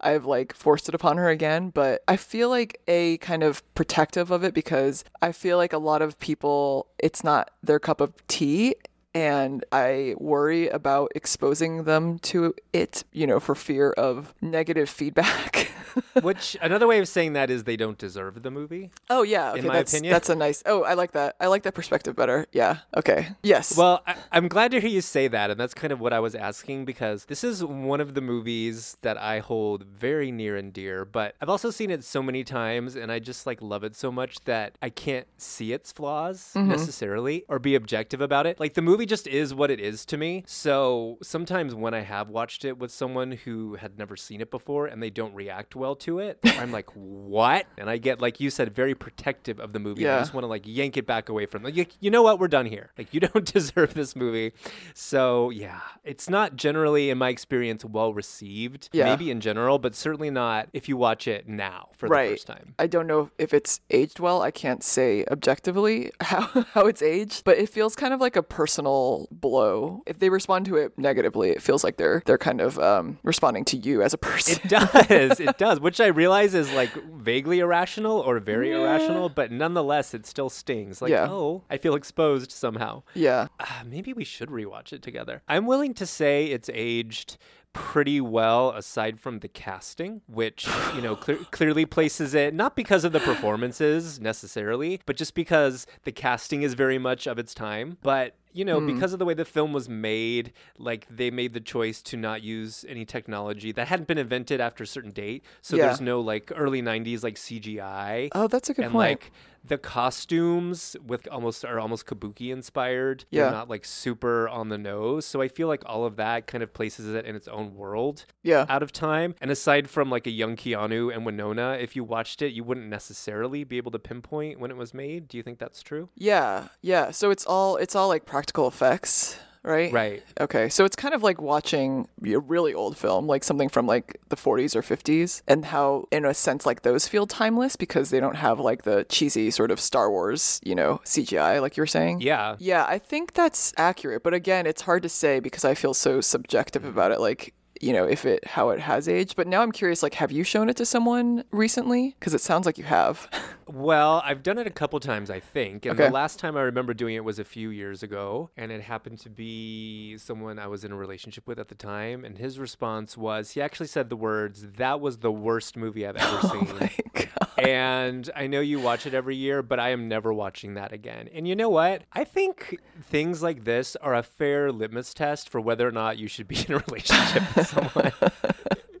I've 0.00 0.24
like 0.24 0.54
forced 0.54 0.88
it 0.88 0.94
upon 0.94 1.18
her 1.18 1.28
again, 1.28 1.68
but 1.68 2.02
I 2.08 2.16
feel 2.16 2.48
like 2.48 2.80
a 2.88 3.18
kind 3.18 3.42
of 3.42 3.62
protective 3.74 4.30
of 4.30 4.42
it 4.42 4.54
because 4.54 5.04
I 5.20 5.32
feel 5.32 5.58
like 5.58 5.74
a 5.74 5.78
lot 5.78 6.00
of 6.00 6.18
people 6.18 6.86
it's 6.98 7.22
not 7.22 7.50
their 7.62 7.78
cup 7.78 8.00
of 8.00 8.26
tea 8.26 8.74
and 9.14 9.64
I 9.70 10.14
worry 10.18 10.68
about 10.68 11.12
exposing 11.14 11.84
them 11.84 12.18
to 12.20 12.54
it, 12.72 13.04
you 13.12 13.26
know, 13.26 13.40
for 13.40 13.54
fear 13.54 13.90
of 13.92 14.34
negative 14.40 14.88
feedback. 14.88 15.70
Which 16.22 16.56
another 16.62 16.86
way 16.86 16.98
of 16.98 17.08
saying 17.08 17.34
that 17.34 17.50
is 17.50 17.64
they 17.64 17.76
don't 17.76 17.98
deserve 17.98 18.42
the 18.42 18.50
movie. 18.50 18.90
oh 19.10 19.22
yeah, 19.22 19.52
okay, 19.52 19.60
my 19.62 19.74
that's 19.74 19.92
opinion. 19.92 20.12
that's 20.12 20.28
a 20.28 20.34
nice. 20.34 20.62
Oh, 20.64 20.84
I 20.84 20.94
like 20.94 21.12
that. 21.12 21.36
I 21.38 21.48
like 21.48 21.64
that 21.64 21.74
perspective 21.74 22.16
better. 22.16 22.46
Yeah. 22.52 22.78
Okay. 22.96 23.28
Yes. 23.42 23.76
Well, 23.76 24.02
I, 24.06 24.16
I'm 24.30 24.48
glad 24.48 24.70
to 24.70 24.80
hear 24.80 24.88
you 24.90 25.02
say 25.02 25.28
that, 25.28 25.50
and 25.50 25.60
that's 25.60 25.74
kind 25.74 25.92
of 25.92 26.00
what 26.00 26.12
I 26.12 26.20
was 26.20 26.34
asking 26.34 26.86
because 26.86 27.26
this 27.26 27.44
is 27.44 27.62
one 27.62 28.00
of 28.00 28.14
the 28.14 28.20
movies 28.20 28.96
that 29.02 29.18
I 29.18 29.40
hold 29.40 29.84
very 29.84 30.30
near 30.30 30.56
and 30.56 30.72
dear. 30.72 31.04
But 31.04 31.34
I've 31.40 31.50
also 31.50 31.70
seen 31.70 31.90
it 31.90 32.04
so 32.04 32.22
many 32.22 32.44
times, 32.44 32.96
and 32.96 33.12
I 33.12 33.18
just 33.18 33.46
like 33.46 33.60
love 33.60 33.84
it 33.84 33.94
so 33.94 34.10
much 34.10 34.44
that 34.44 34.78
I 34.80 34.88
can't 34.88 35.26
see 35.36 35.72
its 35.72 35.92
flaws 35.92 36.52
mm-hmm. 36.54 36.70
necessarily 36.70 37.44
or 37.48 37.58
be 37.58 37.74
objective 37.74 38.20
about 38.20 38.46
it. 38.46 38.58
Like 38.58 38.74
the 38.74 38.82
movie 38.82 39.01
just 39.06 39.26
is 39.26 39.54
what 39.54 39.70
it 39.70 39.80
is 39.80 40.04
to 40.06 40.16
me. 40.16 40.44
So 40.46 41.18
sometimes 41.22 41.74
when 41.74 41.94
I 41.94 42.00
have 42.00 42.28
watched 42.28 42.64
it 42.64 42.78
with 42.78 42.90
someone 42.90 43.32
who 43.32 43.74
had 43.76 43.98
never 43.98 44.16
seen 44.16 44.40
it 44.40 44.50
before 44.50 44.86
and 44.86 45.02
they 45.02 45.10
don't 45.10 45.34
react 45.34 45.74
well 45.76 45.94
to 45.96 46.18
it, 46.18 46.38
I'm 46.44 46.72
like, 46.72 46.90
what? 46.94 47.66
And 47.78 47.88
I 47.90 47.98
get, 47.98 48.20
like 48.20 48.40
you 48.40 48.50
said, 48.50 48.74
very 48.74 48.94
protective 48.94 49.58
of 49.60 49.72
the 49.72 49.78
movie. 49.78 50.08
I 50.08 50.18
just 50.18 50.34
want 50.34 50.44
to 50.44 50.48
like 50.48 50.62
yank 50.66 50.96
it 50.96 51.06
back 51.06 51.28
away 51.28 51.46
from 51.46 51.62
like 51.62 51.76
you, 51.76 51.86
you 52.00 52.10
know 52.10 52.22
what 52.22 52.38
we're 52.38 52.48
done 52.48 52.66
here 52.66 52.90
like 52.98 53.12
you 53.12 53.20
don't 53.32 53.50
deserve 53.52 53.94
this 53.94 54.14
movie 54.14 54.52
so 54.94 55.50
yeah 55.50 55.80
it's 56.04 56.28
not 56.28 56.56
generally 56.56 57.10
in 57.10 57.18
my 57.18 57.28
experience 57.28 57.84
well 57.84 58.12
received 58.14 58.88
Yeah. 58.92 59.04
maybe 59.04 59.30
in 59.30 59.40
general 59.40 59.78
but 59.78 59.94
certainly 59.94 60.30
not 60.30 60.68
if 60.72 60.88
you 60.88 60.96
watch 60.96 61.26
it 61.26 61.48
now 61.48 61.88
for 61.96 62.08
right. 62.08 62.24
the 62.26 62.34
first 62.34 62.46
time 62.46 62.74
I 62.78 62.86
don't 62.86 63.06
know 63.06 63.30
if 63.38 63.54
it's 63.54 63.80
aged 63.90 64.18
well. 64.20 64.42
I 64.42 64.50
can't 64.50 64.82
say 64.82 65.24
objectively 65.30 66.10
how, 66.20 66.42
how 66.72 66.86
it's 66.86 67.02
aged, 67.02 67.44
but 67.44 67.58
it 67.58 67.68
feels 67.68 67.94
kind 67.94 68.12
of 68.14 68.20
like 68.20 68.36
a 68.36 68.42
personal 68.42 68.91
blow. 69.30 70.02
If 70.06 70.18
they 70.18 70.28
respond 70.28 70.66
to 70.66 70.76
it 70.76 70.96
negatively, 70.98 71.50
it 71.50 71.62
feels 71.62 71.82
like 71.84 71.96
they're 71.96 72.22
they're 72.26 72.38
kind 72.38 72.60
of 72.60 72.78
um, 72.78 73.18
responding 73.22 73.64
to 73.66 73.76
you 73.76 74.02
as 74.02 74.12
a 74.14 74.18
person. 74.18 74.60
it 74.64 74.68
does 74.68 75.40
it 75.40 75.58
does 75.58 75.80
which 75.80 76.00
i 76.00 76.06
realize 76.06 76.54
is 76.54 76.70
like 76.72 76.90
vaguely 77.12 77.58
irrational 77.60 78.18
or 78.20 78.38
very 78.40 78.72
irrational 78.72 79.28
but 79.28 79.50
nonetheless 79.50 80.14
it 80.14 80.26
still 80.26 80.48
stings 80.50 81.00
like 81.02 81.10
Yeah. 81.10 81.28
oh 81.30 81.62
i 81.70 81.76
feel 81.76 81.94
exposed 81.94 82.50
somehow 82.52 83.02
yeah. 83.14 83.48
Ah, 83.60 83.82
maybe 83.86 84.12
we 84.12 84.24
should 84.24 84.48
rewatch 84.50 84.92
it 84.92 85.02
together. 85.02 85.42
I'm 85.48 85.66
willing 85.66 85.94
to 85.94 86.06
say 86.06 86.46
it's 86.46 86.70
aged 86.72 87.36
pretty 87.72 88.20
well 88.20 88.70
aside 88.70 89.18
from 89.18 89.38
the 89.38 89.48
casting 89.48 90.20
which 90.26 90.66
you 90.94 91.00
know 91.00 91.16
cle- 91.16 91.36
clearly 91.50 91.86
places 91.86 92.34
it 92.34 92.52
not 92.52 92.76
because 92.76 93.02
of 93.04 93.12
the 93.12 93.20
performances 93.20 94.20
necessarily 94.20 95.00
but 95.06 95.16
just 95.16 95.34
because 95.34 95.86
the 96.04 96.12
casting 96.12 96.62
is 96.62 96.74
very 96.74 96.98
much 96.98 97.26
of 97.26 97.38
its 97.38 97.54
time 97.54 97.96
but 98.02 98.36
you 98.52 98.64
know 98.64 98.78
Hmm. 98.80 98.86
because 98.86 99.12
of 99.12 99.18
the 99.18 99.24
way 99.24 99.34
the 99.34 99.44
film 99.44 99.72
was 99.72 99.88
made 99.88 100.52
like 100.78 101.06
they 101.10 101.30
made 101.30 101.52
the 101.54 101.60
choice 101.60 102.02
to 102.02 102.16
not 102.16 102.42
use 102.42 102.84
any 102.88 103.04
technology 103.04 103.72
that 103.72 103.88
hadn't 103.88 104.06
been 104.08 104.18
invented 104.18 104.60
after 104.60 104.84
a 104.84 104.86
certain 104.86 105.10
date 105.10 105.44
so 105.60 105.76
Yeah. 105.76 105.86
there's 105.86 106.00
no 106.00 106.20
like 106.20 106.52
early 106.54 106.82
90s 106.82 107.22
like 107.22 107.36
cgi 107.36 108.28
Oh, 108.34 108.46
that's 108.48 108.68
a 108.70 108.74
good 108.74 108.82
point. 108.82 108.86
and 108.86 108.92
point. 108.92 109.20
like 109.22 109.32
the 109.64 109.78
costumes 109.78 110.96
with 111.06 111.26
almost 111.30 111.64
are 111.64 111.78
almost 111.80 112.04
kabuki 112.06 112.52
inspired. 112.52 113.24
Yeah. 113.30 113.42
They're 113.44 113.52
not 113.52 113.70
like 113.70 113.84
super 113.84 114.48
on 114.48 114.68
the 114.68 114.76
nose. 114.78 115.24
So 115.24 115.40
I 115.40 115.48
feel 115.48 115.68
like 115.68 115.82
all 115.86 116.04
of 116.04 116.16
that 116.16 116.46
kind 116.46 116.62
of 116.62 116.72
places 116.74 117.14
it 117.14 117.24
in 117.24 117.34
its 117.36 117.48
own 117.48 117.74
world 117.74 118.24
yeah. 118.42 118.66
out 118.68 118.82
of 118.82 118.92
time. 118.92 119.34
And 119.40 119.50
aside 119.50 119.88
from 119.88 120.10
like 120.10 120.26
a 120.26 120.30
young 120.30 120.56
Keanu 120.56 121.14
and 121.14 121.24
Winona, 121.24 121.78
if 121.80 121.94
you 121.96 122.04
watched 122.04 122.42
it, 122.42 122.52
you 122.52 122.64
wouldn't 122.64 122.88
necessarily 122.88 123.64
be 123.64 123.76
able 123.76 123.92
to 123.92 123.98
pinpoint 123.98 124.58
when 124.60 124.70
it 124.70 124.76
was 124.76 124.92
made. 124.92 125.28
Do 125.28 125.36
you 125.36 125.42
think 125.44 125.58
that's 125.58 125.80
true? 125.80 126.08
Yeah. 126.16 126.68
Yeah. 126.80 127.10
So 127.12 127.30
it's 127.30 127.46
all 127.46 127.76
it's 127.76 127.94
all 127.94 128.08
like 128.08 128.26
practical 128.26 128.41
effects, 128.66 129.38
right? 129.62 129.92
Right. 129.92 130.22
Okay, 130.40 130.68
so 130.68 130.84
it's 130.84 130.96
kind 130.96 131.14
of 131.14 131.22
like 131.22 131.40
watching 131.40 132.08
a 132.24 132.38
really 132.38 132.74
old 132.74 132.96
film, 132.96 133.26
like 133.26 133.44
something 133.44 133.68
from 133.68 133.86
like 133.86 134.20
the 134.28 134.36
40s 134.36 134.74
or 134.74 134.82
50s, 134.82 135.42
and 135.46 135.66
how, 135.66 136.06
in 136.10 136.24
a 136.24 136.34
sense, 136.34 136.66
like 136.66 136.82
those 136.82 137.06
feel 137.08 137.26
timeless 137.26 137.76
because 137.76 138.10
they 138.10 138.20
don't 138.20 138.36
have 138.36 138.58
like 138.58 138.82
the 138.82 139.04
cheesy 139.08 139.50
sort 139.50 139.70
of 139.70 139.78
Star 139.78 140.10
Wars, 140.10 140.60
you 140.64 140.74
know, 140.74 141.00
CGI, 141.04 141.60
like 141.60 141.76
you 141.76 141.82
were 141.82 141.86
saying. 141.86 142.20
Yeah. 142.20 142.56
Yeah, 142.58 142.84
I 142.88 142.98
think 142.98 143.34
that's 143.34 143.72
accurate, 143.76 144.22
but 144.22 144.34
again, 144.34 144.66
it's 144.66 144.82
hard 144.82 145.02
to 145.04 145.08
say 145.08 145.40
because 145.40 145.64
I 145.64 145.74
feel 145.74 145.94
so 145.94 146.20
subjective 146.20 146.84
about 146.84 147.12
it. 147.12 147.20
Like, 147.20 147.54
you 147.82 147.92
know, 147.92 148.04
if 148.04 148.24
it 148.24 148.46
how 148.46 148.70
it 148.70 148.80
has 148.80 149.08
aged. 149.08 149.36
But 149.36 149.46
now 149.46 149.60
I'm 149.62 149.72
curious, 149.72 150.02
like, 150.02 150.14
have 150.14 150.32
you 150.32 150.44
shown 150.44 150.68
it 150.70 150.76
to 150.78 150.86
someone 150.86 151.44
recently? 151.50 152.14
Because 152.18 152.32
it 152.32 152.40
sounds 152.40 152.64
like 152.64 152.78
you 152.78 152.84
have. 152.84 153.28
Well, 153.72 154.20
I've 154.22 154.42
done 154.42 154.58
it 154.58 154.66
a 154.66 154.70
couple 154.70 155.00
times, 155.00 155.30
I 155.30 155.40
think. 155.40 155.86
And 155.86 155.94
Okay. 155.98 156.08
the 156.08 156.12
last 156.12 156.38
time 156.38 156.58
I 156.58 156.60
remember 156.62 156.92
doing 156.92 157.14
it 157.14 157.24
was 157.24 157.38
a 157.38 157.44
few 157.44 157.70
years 157.70 158.02
ago. 158.02 158.50
And 158.54 158.70
it 158.70 158.82
happened 158.82 159.20
to 159.20 159.30
be 159.30 160.18
someone 160.18 160.58
I 160.58 160.66
was 160.66 160.84
in 160.84 160.92
a 160.92 160.96
relationship 160.96 161.46
with 161.46 161.58
at 161.58 161.68
the 161.68 161.74
time. 161.74 162.22
And 162.22 162.36
his 162.36 162.58
response 162.58 163.16
was 163.16 163.52
he 163.52 163.62
actually 163.62 163.86
said 163.86 164.10
the 164.10 164.16
words, 164.16 164.66
That 164.76 165.00
was 165.00 165.18
the 165.18 165.32
worst 165.32 165.76
movie 165.78 166.06
I've 166.06 166.16
ever 166.16 166.38
oh 166.42 166.48
seen. 166.52 166.68
Oh 166.70 166.80
My 166.80 166.90
God. 167.14 167.41
And 167.62 168.28
I 168.34 168.48
know 168.48 168.60
you 168.60 168.80
watch 168.80 169.06
it 169.06 169.14
every 169.14 169.36
year, 169.36 169.62
but 169.62 169.78
I 169.78 169.90
am 169.90 170.08
never 170.08 170.32
watching 170.32 170.74
that 170.74 170.92
again. 170.92 171.28
And 171.32 171.46
you 171.46 171.54
know 171.54 171.68
what? 171.68 172.02
I 172.12 172.24
think 172.24 172.80
things 173.00 173.42
like 173.42 173.64
this 173.64 173.94
are 173.96 174.14
a 174.14 174.22
fair 174.22 174.72
litmus 174.72 175.14
test 175.14 175.48
for 175.48 175.60
whether 175.60 175.86
or 175.86 175.92
not 175.92 176.18
you 176.18 176.26
should 176.26 176.48
be 176.48 176.56
in 176.56 176.72
a 176.72 176.78
relationship 176.88 177.56
with 177.56 177.68
someone. 177.68 178.12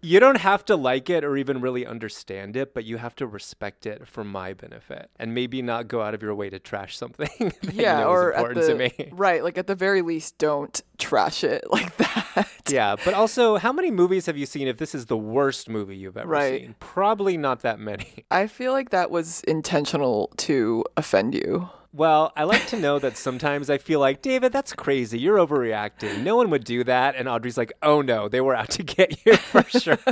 You 0.04 0.18
don't 0.18 0.38
have 0.38 0.64
to 0.64 0.74
like 0.74 1.08
it 1.08 1.22
or 1.22 1.36
even 1.36 1.60
really 1.60 1.86
understand 1.86 2.56
it, 2.56 2.74
but 2.74 2.84
you 2.84 2.96
have 2.96 3.14
to 3.16 3.26
respect 3.26 3.86
it 3.86 4.08
for 4.08 4.24
my 4.24 4.52
benefit 4.52 5.10
and 5.16 5.32
maybe 5.32 5.62
not 5.62 5.86
go 5.86 6.02
out 6.02 6.12
of 6.12 6.22
your 6.22 6.34
way 6.34 6.50
to 6.50 6.58
trash 6.58 6.96
something 6.96 7.28
that 7.62 7.72
yeah, 7.74 7.98
you 7.98 8.04
know 8.04 8.10
or 8.10 8.30
is 8.32 8.34
at 8.36 8.40
important 8.40 8.66
the 8.66 8.72
to 8.72 9.04
me. 9.04 9.10
right, 9.16 9.44
like 9.44 9.56
at 9.58 9.68
the 9.68 9.76
very 9.76 10.02
least, 10.02 10.38
don't 10.38 10.82
trash 10.98 11.44
it 11.44 11.64
like 11.70 11.96
that. 11.98 12.48
Yeah, 12.68 12.96
but 13.04 13.14
also, 13.14 13.58
how 13.58 13.72
many 13.72 13.90
movies 13.92 14.26
have 14.26 14.36
you 14.36 14.46
seen 14.46 14.66
if 14.66 14.76
this 14.78 14.92
is 14.94 15.06
the 15.06 15.16
worst 15.16 15.68
movie 15.68 15.96
you've 15.96 16.16
ever 16.16 16.28
Right. 16.28 16.60
seen? 16.62 16.74
Probably 16.80 17.36
not 17.36 17.60
that 17.60 17.78
many. 17.78 18.24
I 18.30 18.48
feel 18.48 18.72
like 18.72 18.90
that 18.90 19.10
was 19.10 19.42
intentional 19.44 20.32
to 20.38 20.84
offend 20.96 21.34
you. 21.34 21.68
Well, 21.94 22.32
I 22.36 22.44
like 22.44 22.66
to 22.68 22.78
know 22.78 22.98
that 23.00 23.18
sometimes 23.18 23.68
I 23.68 23.76
feel 23.76 24.00
like, 24.00 24.22
David, 24.22 24.50
that's 24.50 24.72
crazy. 24.72 25.18
You're 25.18 25.36
overreacting. 25.36 26.22
No 26.22 26.36
one 26.36 26.48
would 26.48 26.64
do 26.64 26.84
that. 26.84 27.16
And 27.16 27.28
Audrey's 27.28 27.58
like, 27.58 27.70
oh 27.82 28.00
no, 28.00 28.28
they 28.28 28.40
were 28.40 28.54
out 28.54 28.70
to 28.70 28.82
get 28.82 29.24
you 29.26 29.36
for 29.36 29.62
sure. 29.62 29.98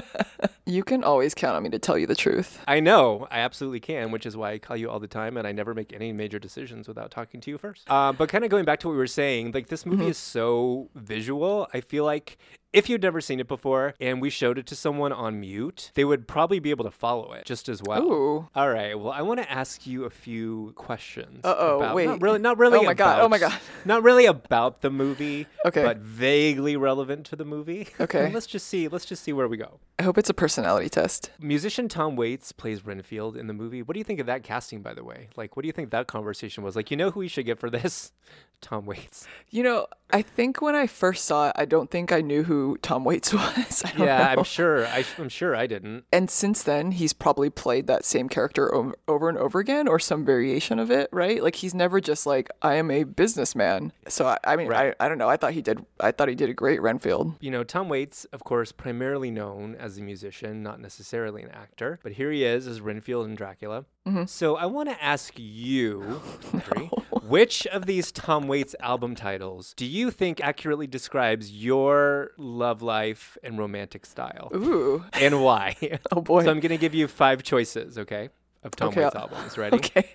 You 0.67 0.85
can 0.85 1.03
always 1.03 1.35
count 1.35 1.57
on 1.57 1.65
me 1.65 1.71
to 1.71 1.81
tell 1.81 1.99
you 1.99 2.07
the 2.07 2.15
truth. 2.15 2.63
I 2.69 2.79
know, 2.79 3.27
I 3.29 3.41
absolutely 3.41 3.81
can, 3.81 4.13
which 4.13 4.25
is 4.25 4.37
why 4.37 4.53
I 4.53 4.59
call 4.59 4.77
you 4.77 4.89
all 4.89 5.01
the 5.01 5.09
time 5.09 5.37
and 5.37 5.45
I 5.45 5.51
never 5.51 5.75
make 5.75 5.93
any 5.93 6.13
major 6.13 6.39
decisions 6.39 6.87
without 6.87 7.11
talking 7.11 7.41
to 7.41 7.51
you 7.51 7.59
first. 7.59 7.91
Um, 7.91 8.15
but 8.15 8.29
kind 8.29 8.45
of 8.45 8.51
going 8.51 8.65
back 8.65 8.79
to 8.81 8.87
what 8.87 8.93
we 8.93 8.99
were 8.99 9.09
saying, 9.09 9.51
like 9.51 9.67
this 9.67 9.85
movie 9.85 10.07
is 10.07 10.19
so 10.19 10.89
visual. 10.95 11.67
I 11.75 11.81
feel 11.81 12.05
like 12.05 12.39
If 12.73 12.89
you'd 12.89 13.03
never 13.03 13.21
seen 13.21 13.41
it 13.41 13.49
before 13.49 13.95
and 14.01 14.21
we 14.21 14.31
showed 14.31 14.57
it 14.57 14.67
to 14.67 14.77
someone 14.77 15.13
on 15.13 15.41
mute, 15.41 15.91
they 15.95 16.05
would 16.05 16.29
probably 16.29 16.61
be 16.61 16.71
able 16.71 16.85
to 16.85 16.91
follow 16.93 17.33
it 17.33 17.45
just 17.45 17.69
as 17.69 17.83
well. 17.83 18.03
Ooh. 18.03 18.49
All 18.55 18.71
right. 18.71 18.97
Well, 18.99 19.13
I 19.13 19.23
want 19.23 19.41
to 19.41 19.51
ask 19.51 19.87
you 19.89 20.05
a 20.05 20.11
few 20.11 20.73
questions. 20.77 21.45
Uh-oh, 21.45 21.95
wait. 21.95 22.07
Not 22.07 22.23
really. 22.23 22.39
Not 22.39 22.59
really. 22.59 22.79
Oh 22.79 22.83
my 22.83 22.95
God, 22.95 23.21
oh 23.23 23.29
my 23.29 23.39
about- 23.39 23.51
God. 23.51 23.61
Not 23.85 24.03
really 24.05 24.27
about 24.27 24.83
the 24.83 24.91
movie. 24.91 25.47
Okay. 25.65 25.83
But 25.83 25.99
vaguely 25.99 26.77
relevant 26.77 27.27
to 27.27 27.37
the 27.37 27.45
movie. 27.45 27.89
Okay. 28.01 28.25
And 28.25 28.35
let's 28.35 28.47
just 28.47 28.67
see. 28.69 28.89
Let's 28.89 29.05
just 29.05 29.23
see 29.23 29.33
where 29.33 29.47
we 29.47 29.57
go. 29.57 29.79
I 29.99 30.05
hope 30.05 30.17
it's 30.17 30.31
a 30.31 30.35
personality 30.35 30.89
test. 30.89 31.31
Musician 31.39 31.87
Tom 31.89 32.17
Waits 32.17 32.51
plays 32.53 32.85
Renfield 32.87 33.37
in 33.37 33.47
the 33.47 33.53
movie. 33.53 33.83
What 33.83 33.93
do 33.95 33.99
you 34.01 34.05
think 34.05 34.21
of 34.21 34.27
that 34.27 34.43
casting, 34.43 34.81
by 34.81 34.95
the 34.95 35.05
way? 35.05 35.29
Like, 35.37 35.55
what 35.57 35.63
do 35.63 35.67
you 35.67 35.73
think 35.73 35.91
that 35.91 36.07
conversation 36.07 36.65
was? 36.65 36.77
Like, 36.77 36.91
you 36.91 36.97
know 36.97 37.11
who 37.11 37.21
we 37.21 37.29
should 37.29 37.47
get 37.47 37.59
for 37.59 37.69
this? 37.69 38.13
Tom 38.63 38.87
Waits. 38.87 39.27
You 39.51 39.63
know, 39.63 39.87
I 40.13 40.23
think 40.23 40.61
when 40.61 40.75
I 40.75 40.87
first 40.87 41.25
saw 41.25 41.49
it, 41.49 41.53
I 41.57 41.65
don't 41.65 41.91
think 41.91 42.13
I 42.13 42.21
knew 42.21 42.43
who 42.45 42.79
Tom 42.83 43.05
Waits 43.05 43.33
was. 43.35 43.83
I 43.85 43.93
don't 43.93 44.07
Yeah, 44.07 44.19
know. 44.19 44.41
I'm 44.41 44.45
sure. 44.45 44.87
I, 44.87 45.05
I'm 45.19 45.29
sure 45.29 45.55
I 45.57 45.67
didn't. 45.67 46.05
And 46.13 46.31
since 46.31 46.63
then, 46.63 46.93
he's 46.93 47.13
probably 47.13 47.51
played 47.51 47.87
that 47.87 48.05
same 48.05 48.29
character 48.29 48.75
over, 48.75 48.95
over 49.09 49.29
and 49.29 49.39
over 49.39 49.59
again, 49.59 49.89
or 49.89 49.99
some 49.99 50.25
variation 50.25 50.79
of 50.79 50.91
it, 50.91 51.09
right? 51.13 51.43
Like 51.43 51.57
he's 51.57 51.75
never 51.75 52.01
just 52.01 52.27
like, 52.27 52.51
"I 52.63 52.75
am 52.75 52.91
a 52.91 53.05
businessman." 53.05 53.93
So 54.09 54.27
I, 54.27 54.39
I 54.45 54.57
mean, 54.57 54.69
Right. 54.69 54.95
I, 55.01 55.07
I 55.07 55.09
don't 55.09 55.19
know. 55.19 55.29
I 55.29 55.37
thought 55.37 55.53
he 55.53 55.63
did. 55.63 55.85
I 56.01 56.11
thought 56.13 56.29
he 56.29 56.35
did 56.35 56.51
a 56.51 56.55
great 56.55 56.81
Renfield. 56.81 57.35
You 57.41 57.51
know, 57.51 57.65
Tom 57.65 57.89
Waits, 57.89 58.25
of 58.27 58.45
course, 58.45 58.73
primarily 58.73 59.31
known 59.31 59.75
as 59.77 59.99
a 59.99 60.03
musician, 60.03 60.63
not 60.63 60.81
necessarily 60.81 61.43
an 61.43 61.51
actor, 61.51 61.99
but 62.03 62.13
here 62.13 62.31
he 62.31 62.45
is 62.45 62.67
as 62.67 62.81
Renfield 62.81 63.27
in 63.27 63.35
Dracula. 63.35 63.85
Mm-hmm. 64.09 64.25
So 64.25 64.57
I 64.57 64.65
want 64.67 64.89
to 64.89 65.05
ask 65.05 65.35
you, 65.37 66.21
Audrey, 66.55 66.87
which 67.23 67.67
of 67.67 67.85
these 67.87 68.11
Tom 68.11 68.49
Waits 68.49 68.75
album 68.81 69.15
titles 69.15 69.75
do 69.77 69.85
you 69.85 70.00
think 70.09 70.41
accurately 70.41 70.87
describes 70.87 71.51
your 71.51 72.31
love 72.39 72.81
life 72.81 73.37
and 73.43 73.59
romantic 73.59 74.07
style? 74.07 74.53
Ooh. 74.55 75.05
And 75.15 75.43
why? 75.43 75.75
Oh, 76.13 76.21
boy. 76.21 76.45
So 76.45 76.51
I'm 76.51 76.61
going 76.61 76.71
to 76.71 76.79
give 76.79 76.95
you 76.95 77.09
five 77.09 77.43
choices, 77.43 77.99
okay, 77.99 78.29
of 78.63 78.77
Tom 78.77 78.91
Okay, 78.91 79.03
Waits 79.03 79.17
I'll- 79.17 79.23
albums. 79.23 79.59
Ready? 79.59 79.77
Okay. 79.77 80.15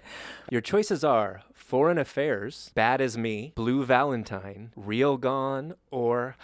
Your 0.50 0.62
choices 0.62 1.04
are 1.04 1.42
Foreign 1.54 1.98
Affairs, 1.98 2.72
Bad 2.74 3.02
as 3.02 3.18
Me, 3.18 3.52
Blue 3.56 3.84
Valentine, 3.84 4.72
Real 4.78 5.18
Gone, 5.18 5.74
or 5.92 6.38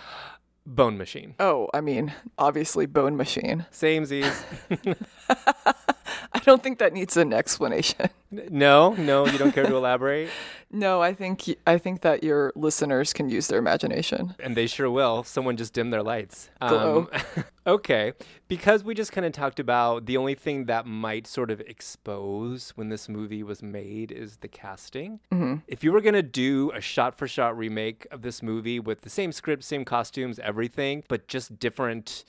Bone 0.65 0.97
Machine. 0.97 1.35
Oh, 1.39 1.69
I 1.73 1.79
mean, 1.81 2.13
obviously, 2.37 2.85
Bone 2.85 3.15
Machine. 3.15 3.65
Samesies. 3.71 4.43
I 6.33 6.39
don't 6.39 6.63
think 6.63 6.79
that 6.79 6.93
needs 6.93 7.17
an 7.17 7.33
explanation. 7.33 8.09
no, 8.31 8.93
no, 8.93 9.27
you 9.27 9.37
don't 9.37 9.51
care 9.53 9.65
to 9.65 9.75
elaborate? 9.75 10.29
No, 10.73 11.01
I 11.01 11.13
think 11.13 11.43
I 11.67 11.77
think 11.77 11.99
that 11.99 12.23
your 12.23 12.53
listeners 12.55 13.11
can 13.11 13.29
use 13.29 13.47
their 13.47 13.59
imagination. 13.59 14.35
And 14.39 14.55
they 14.55 14.67
sure 14.67 14.89
will. 14.89 15.25
Someone 15.25 15.57
just 15.57 15.73
dimmed 15.73 15.91
their 15.91 16.01
lights. 16.01 16.49
Um, 16.61 17.09
okay. 17.67 18.13
Because 18.47 18.81
we 18.81 18.93
just 18.95 19.11
kind 19.11 19.25
of 19.25 19.33
talked 19.33 19.59
about 19.59 20.05
the 20.05 20.15
only 20.15 20.33
thing 20.33 20.67
that 20.67 20.85
might 20.85 21.27
sort 21.27 21.51
of 21.51 21.59
expose 21.59 22.69
when 22.77 22.87
this 22.87 23.09
movie 23.09 23.43
was 23.43 23.61
made 23.61 24.13
is 24.13 24.37
the 24.37 24.47
casting. 24.47 25.19
If 25.67 25.83
you 25.83 25.91
were 25.91 25.99
going 25.99 26.13
to 26.13 26.23
do 26.23 26.71
a 26.73 26.79
shot 26.79 27.17
for 27.17 27.27
shot 27.27 27.57
remake 27.57 28.07
of 28.09 28.21
this 28.21 28.41
movie 28.41 28.79
with 28.79 29.01
the 29.01 29.09
same 29.09 29.33
script, 29.33 29.65
same 29.65 29.83
costumes, 29.83 30.39
everything, 30.39 31.03
but 31.09 31.27
just 31.27 31.59
different, 31.59 32.23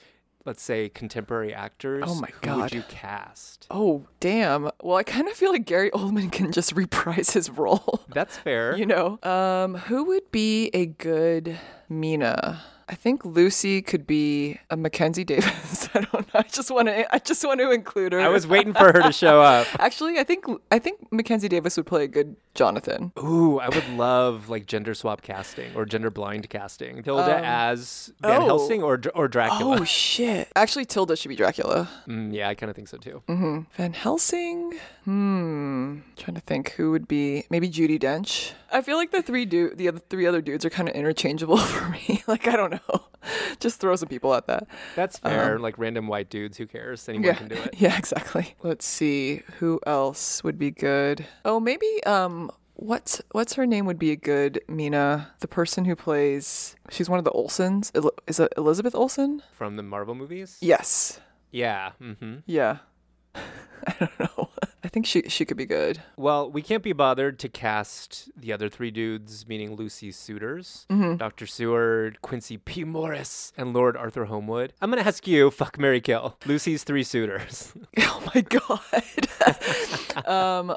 let's 0.45 0.63
say, 0.63 0.89
contemporary 0.89 1.55
actors, 1.55 2.05
Oh 2.07 2.15
my 2.15 2.29
who 2.29 2.51
would 2.51 2.59
God. 2.71 2.75
you 2.75 2.83
cast? 2.89 3.67
Oh, 3.71 4.07
damn. 4.21 4.71
Well, 4.83 4.97
I 4.97 5.03
kind 5.03 5.29
of 5.29 5.35
feel 5.35 5.53
like 5.53 5.65
Gary 5.67 5.91
Oldman 5.93 6.31
can 6.33 6.53
just 6.53 6.73
reprise 6.77 7.31
his 7.31 7.51
role. 7.51 8.01
That's 8.09 8.37
fair. 8.37 8.77
you 8.77 8.87
know, 8.87 9.19
um, 9.23 9.75
who 9.77 10.05
would 10.05 10.31
be 10.33 10.71
a 10.75 10.87
good 10.87 11.59
Mina? 11.89 12.63
I 12.89 12.95
think 12.95 13.25
Lucy 13.25 13.83
could 13.83 14.07
be 14.07 14.59
a 14.71 14.77
Mackenzie 14.77 15.25
Davis. 15.25 15.89
I 15.95 16.01
don't 16.01 16.13
know. 16.35 16.41
I 16.41 16.43
just 16.43 16.71
want 16.71 16.89
to. 16.89 17.15
I 17.15 17.19
just 17.19 17.45
want 17.45 17.61
to 17.61 17.71
include 17.71 18.13
her. 18.13 18.21
I 18.21 18.29
was 18.29 18.47
waiting 18.47 18.73
for 18.73 18.93
her 18.93 19.03
to 19.03 19.13
show 19.13 19.41
up. 19.43 19.67
Actually, 19.79 20.19
I 20.19 20.25
think 20.25 20.45
I 20.71 20.79
think 20.79 21.13
Mackenzie 21.13 21.49
Davis 21.49 21.77
would 21.77 21.87
play 21.87 22.05
a 22.05 22.09
good 22.09 22.37
Jonathan. 22.55 23.13
Ooh, 23.19 23.59
I 23.59 23.69
would 23.69 23.89
love 23.91 24.49
like 24.49 24.67
gender 24.67 24.95
swap 24.95 25.23
casting 25.23 25.75
or 25.75 25.85
gender 25.85 26.11
blind 26.11 26.49
casting. 26.51 27.03
Tilda 27.03 27.41
as 27.45 28.13
Van 28.21 28.43
oh. 28.43 28.45
Helsing 28.47 28.83
or 28.83 29.01
or 29.15 29.29
Dracula. 29.29 29.81
Oh 29.81 29.85
shit! 29.85 30.49
Actually, 30.57 30.85
Tilda 30.85 31.17
should 31.17 31.29
be 31.29 31.37
Dracula. 31.37 31.89
Mm, 32.09 32.33
yeah, 32.35 32.49
I 32.49 32.55
kind 32.55 32.71
of 32.71 32.77
think 32.77 32.89
so 32.89 32.99
too. 32.99 33.23
Van 33.29 33.93
Helsing. 33.93 34.75
Hmm. 35.05 35.99
Trying 36.17 36.37
to 36.37 36.41
think 36.41 36.73
who 36.73 36.91
would 36.93 37.09
be 37.09 37.45
maybe 37.51 37.69
Judi 37.69 37.99
Dench. 38.01 38.53
I 38.71 38.81
feel 38.83 38.97
like 38.97 39.11
the 39.11 39.23
three 39.23 39.45
du- 39.45 39.75
the 39.75 39.89
other 39.89 39.99
three 39.99 40.27
other 40.27 40.41
dudes 40.41 40.65
are 40.65 40.71
kind 40.71 40.89
of 40.89 40.95
interchangeable 40.95 41.57
for 41.73 41.89
me. 41.89 42.23
like 42.27 42.47
I 42.47 42.57
don't 42.57 42.72
know. 42.73 43.05
Just 43.61 43.81
throw 43.81 43.95
some 43.97 44.09
people 44.09 44.35
at 44.35 44.47
that. 44.49 44.67
That's 44.97 45.19
fair. 45.19 45.59
like 45.59 45.79
random 45.79 46.09
white 46.09 46.29
dudes, 46.31 46.57
who 46.59 46.67
cares? 46.67 47.09
Anyone 47.09 47.27
Yeah. 47.27 47.35
can 47.35 47.49
do 47.49 47.55
it. 47.55 47.75
Yeah, 47.79 47.97
exactly. 47.97 48.55
Let's 48.63 48.85
see 48.85 49.43
who 49.59 49.81
else 49.87 50.43
would 50.45 50.59
be 50.59 50.71
good. 50.71 51.27
Oh, 51.45 51.61
maybe 51.61 51.87
um 52.05 52.51
what's 52.75 53.23
what's 53.33 53.55
her 53.55 53.67
name 53.67 53.87
would 53.87 53.99
be 53.99 54.11
a 54.11 54.17
good 54.17 54.61
Mina, 54.69 55.33
the 55.41 55.47
person 55.49 55.85
who 55.85 55.95
plays 55.95 56.75
she's 56.91 57.09
one 57.09 57.19
of 57.19 57.25
the 57.25 57.31
Olsens. 57.33 57.91
Is 58.27 58.41
it 58.41 58.53
Elizabeth 58.57 58.95
Olsen? 58.95 59.43
From 59.53 59.77
the 59.77 59.83
Marvel 59.83 60.15
movies? 60.15 60.59
Yes. 60.61 61.21
Yeah. 61.53 61.93
Mm-hmm. 62.03 62.37
Yeah. 62.47 62.79
I 63.35 63.93
don't 64.01 64.21
know. 64.21 64.49
I 64.85 64.89
think 64.89 65.07
she 65.07 65.23
she 65.29 65.45
could 65.45 65.57
be 65.57 65.67
good. 65.67 66.03
Well, 66.17 66.51
we 66.51 66.61
can't 66.63 66.83
be 66.83 66.93
bothered 66.93 67.39
to 67.41 67.49
cast 67.49 68.31
the 68.37 68.53
other 68.53 68.69
three 68.69 68.91
dudes, 68.91 69.47
meaning 69.47 69.77
Lucy's 69.77 70.17
suitors, 70.17 70.87
Mm-hmm. 70.91 71.17
Dr. 71.17 71.47
Seward, 71.47 72.21
Quincey 72.23 72.57
P. 72.59 72.83
Morris, 72.85 73.53
and 73.57 73.73
Lord 73.73 73.97
Arthur 73.97 74.25
Holmwood. 74.25 74.73
I'm 74.81 74.91
gonna 74.91 75.03
ask 75.03 75.27
you, 75.29 75.51
fuck 75.51 75.79
Mary 75.79 76.01
Kill, 76.01 76.37
Lucy's 76.47 76.83
three 76.85 77.05
suitors. 77.05 77.73
Oh 77.99 78.31
my 78.35 78.41
god. 78.43 80.27
um 80.27 80.77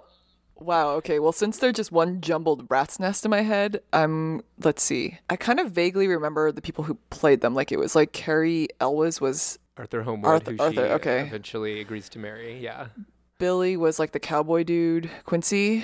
wow, 0.57 0.91
okay. 0.91 1.19
Well, 1.19 1.31
since 1.31 1.57
they're 1.57 1.71
just 1.71 1.91
one 1.91 2.21
jumbled 2.21 2.65
rat's 2.69 2.99
nest 2.99 3.25
in 3.25 3.31
my 3.31 3.41
head, 3.41 3.81
I'm 3.93 4.41
let's 4.63 4.81
see. 4.83 5.19
I 5.29 5.35
kind 5.35 5.59
of 5.59 5.71
vaguely 5.71 6.07
remember 6.07 6.51
the 6.51 6.61
people 6.61 6.83
who 6.83 6.95
played 7.09 7.41
them. 7.41 7.53
Like 7.55 7.71
it 7.71 7.79
was 7.79 7.95
like 7.95 8.13
Cary 8.13 8.67
Elwes 8.79 9.19
was 9.21 9.59
Arthur 9.77 10.03
Holmwood, 10.03 10.31
Arthur- 10.31 10.51
who 10.53 10.57
Arthur, 10.63 10.73
she 10.87 10.93
okay. 10.93 11.21
eventually 11.21 11.81
agrees 11.81 12.07
to 12.09 12.19
marry. 12.19 12.57
Yeah. 12.59 12.87
Billy 13.37 13.75
was 13.77 13.99
like 13.99 14.11
the 14.11 14.19
cowboy 14.19 14.63
dude, 14.63 15.09
Quincey, 15.25 15.83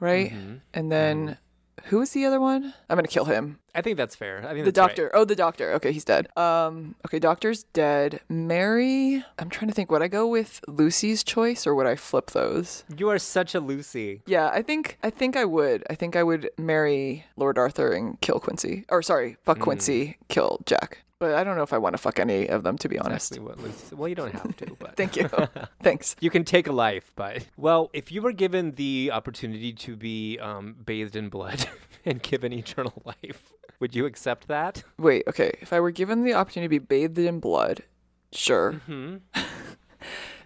right? 0.00 0.30
Mm-hmm. 0.32 0.54
And 0.74 0.92
then 0.92 1.38
who 1.84 1.98
was 1.98 2.10
the 2.12 2.24
other 2.24 2.40
one? 2.40 2.72
I'm 2.88 2.96
gonna 2.96 3.08
kill 3.08 3.24
him. 3.24 3.58
I 3.74 3.80
think 3.80 3.96
that's 3.96 4.14
fair. 4.14 4.38
I 4.46 4.52
think 4.52 4.66
The 4.66 4.70
that's 4.72 4.78
right. 4.78 4.88
doctor. 4.88 5.10
Oh, 5.14 5.24
the 5.24 5.34
doctor. 5.34 5.72
Okay, 5.72 5.92
he's 5.92 6.04
dead. 6.04 6.28
Um, 6.36 6.94
okay, 7.06 7.18
doctor's 7.18 7.64
dead. 7.72 8.20
Mary. 8.28 9.24
I'm 9.38 9.48
trying 9.48 9.68
to 9.68 9.74
think. 9.74 9.90
Would 9.90 10.02
I 10.02 10.08
go 10.08 10.26
with 10.28 10.60
Lucy's 10.68 11.24
choice 11.24 11.66
or 11.66 11.74
would 11.74 11.86
I 11.86 11.96
flip 11.96 12.30
those? 12.32 12.84
You 12.96 13.08
are 13.08 13.18
such 13.18 13.54
a 13.54 13.60
Lucy. 13.60 14.22
Yeah, 14.26 14.48
I 14.52 14.62
think 14.62 14.98
I 15.02 15.10
think 15.10 15.36
I 15.36 15.44
would. 15.44 15.84
I 15.90 15.94
think 15.94 16.14
I 16.16 16.22
would 16.22 16.50
marry 16.58 17.24
Lord 17.36 17.58
Arthur 17.58 17.92
and 17.92 18.20
kill 18.20 18.38
Quincey. 18.40 18.84
Or 18.90 19.02
sorry, 19.02 19.36
fuck 19.42 19.58
Mm. 19.58 19.62
Quincey, 19.62 20.16
kill 20.28 20.60
Jack. 20.66 20.98
But 21.22 21.34
I 21.36 21.44
don't 21.44 21.54
know 21.54 21.62
if 21.62 21.72
I 21.72 21.78
want 21.78 21.92
to 21.92 21.98
fuck 21.98 22.18
any 22.18 22.48
of 22.48 22.64
them 22.64 22.76
to 22.78 22.88
be 22.88 22.98
honest. 22.98 23.36
Exactly 23.36 23.64
what 23.64 23.92
Well, 23.96 24.08
you 24.08 24.16
don't 24.16 24.32
have 24.32 24.56
to, 24.56 24.76
but 24.80 24.96
Thank 24.96 25.14
you. 25.14 25.30
Thanks. 25.80 26.16
You 26.18 26.30
can 26.30 26.42
take 26.42 26.66
a 26.66 26.72
life, 26.72 27.12
but 27.14 27.46
well, 27.56 27.90
if 27.92 28.10
you 28.10 28.22
were 28.22 28.32
given 28.32 28.72
the 28.72 29.12
opportunity 29.12 29.72
to 29.72 29.94
be 29.94 30.40
um, 30.40 30.74
bathed 30.84 31.14
in 31.14 31.28
blood 31.28 31.64
and 32.04 32.20
given 32.24 32.52
eternal 32.52 33.00
life, 33.04 33.52
would 33.78 33.94
you 33.94 34.04
accept 34.04 34.48
that? 34.48 34.82
Wait, 34.98 35.22
okay. 35.28 35.52
If 35.60 35.72
I 35.72 35.78
were 35.78 35.92
given 35.92 36.24
the 36.24 36.34
opportunity 36.34 36.66
to 36.66 36.80
be 36.80 36.84
bathed 36.84 37.20
in 37.20 37.38
blood, 37.38 37.84
sure. 38.32 38.72
Hmm. 38.86 39.18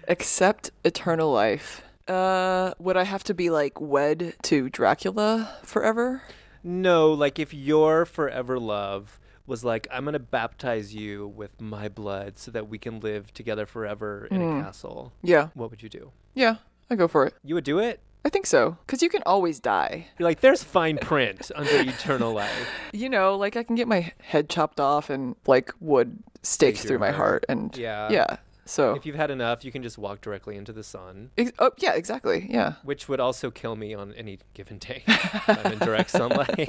Accept 0.08 0.72
eternal 0.84 1.32
life. 1.32 1.80
Uh, 2.06 2.74
would 2.78 2.98
I 2.98 3.04
have 3.04 3.24
to 3.24 3.32
be 3.32 3.48
like 3.48 3.80
wed 3.80 4.34
to 4.42 4.68
Dracula 4.68 5.56
forever? 5.62 6.20
No, 6.62 7.10
like 7.14 7.38
if 7.38 7.54
your 7.54 8.04
forever 8.04 8.60
love 8.60 9.18
was 9.46 9.64
like, 9.64 9.86
I'm 9.92 10.04
gonna 10.04 10.18
baptize 10.18 10.94
you 10.94 11.28
with 11.28 11.60
my 11.60 11.88
blood 11.88 12.38
so 12.38 12.50
that 12.50 12.68
we 12.68 12.78
can 12.78 13.00
live 13.00 13.32
together 13.32 13.66
forever 13.66 14.26
in 14.30 14.40
Hmm. 14.40 14.58
a 14.60 14.62
castle. 14.64 15.12
Yeah, 15.22 15.48
What 15.54 15.70
would 15.70 15.82
you 15.82 15.88
do? 15.88 16.12
yeah, 16.34 16.56
I 16.90 16.94
go 16.96 17.08
for 17.08 17.26
it. 17.26 17.34
You 17.44 17.54
would 17.54 17.64
do 17.64 17.78
it? 17.78 18.00
I 18.24 18.28
think 18.28 18.46
so, 18.46 18.76
cause 18.88 19.02
you 19.02 19.08
can 19.08 19.22
always 19.24 19.60
die. 19.60 20.08
You're 20.18 20.28
like, 20.28 20.40
there's 20.40 20.64
fine 20.64 20.98
print 20.98 21.52
under 21.54 21.70
eternal 21.80 22.32
life. 22.32 22.68
You 22.92 23.08
know, 23.08 23.36
like 23.36 23.56
I 23.56 23.62
can 23.62 23.76
get 23.76 23.86
my 23.86 24.12
head 24.20 24.48
chopped 24.48 24.80
off 24.80 25.10
and 25.10 25.36
like 25.46 25.72
wood 25.80 26.18
staked 26.42 26.78
through 26.80 26.98
my 26.98 27.10
heart, 27.12 27.16
heart. 27.16 27.44
and 27.48 27.76
Yeah. 27.76 28.08
yeah. 28.10 28.36
So, 28.66 28.94
If 28.94 29.06
you've 29.06 29.16
had 29.16 29.30
enough, 29.30 29.64
you 29.64 29.70
can 29.72 29.82
just 29.82 29.96
walk 29.96 30.20
directly 30.20 30.56
into 30.56 30.72
the 30.72 30.82
sun. 30.82 31.30
ex- 31.38 31.52
oh 31.58 31.70
yeah, 31.78 31.94
exactly, 31.94 32.46
yeah. 32.50 32.74
which 32.82 33.08
would 33.08 33.20
also 33.20 33.50
kill 33.50 33.76
me 33.76 33.94
on 33.94 34.12
any 34.14 34.40
given 34.54 34.78
day. 34.78 35.04
I'm 35.46 35.72
in 35.74 35.78
direct 35.78 36.10
sunlight. 36.10 36.68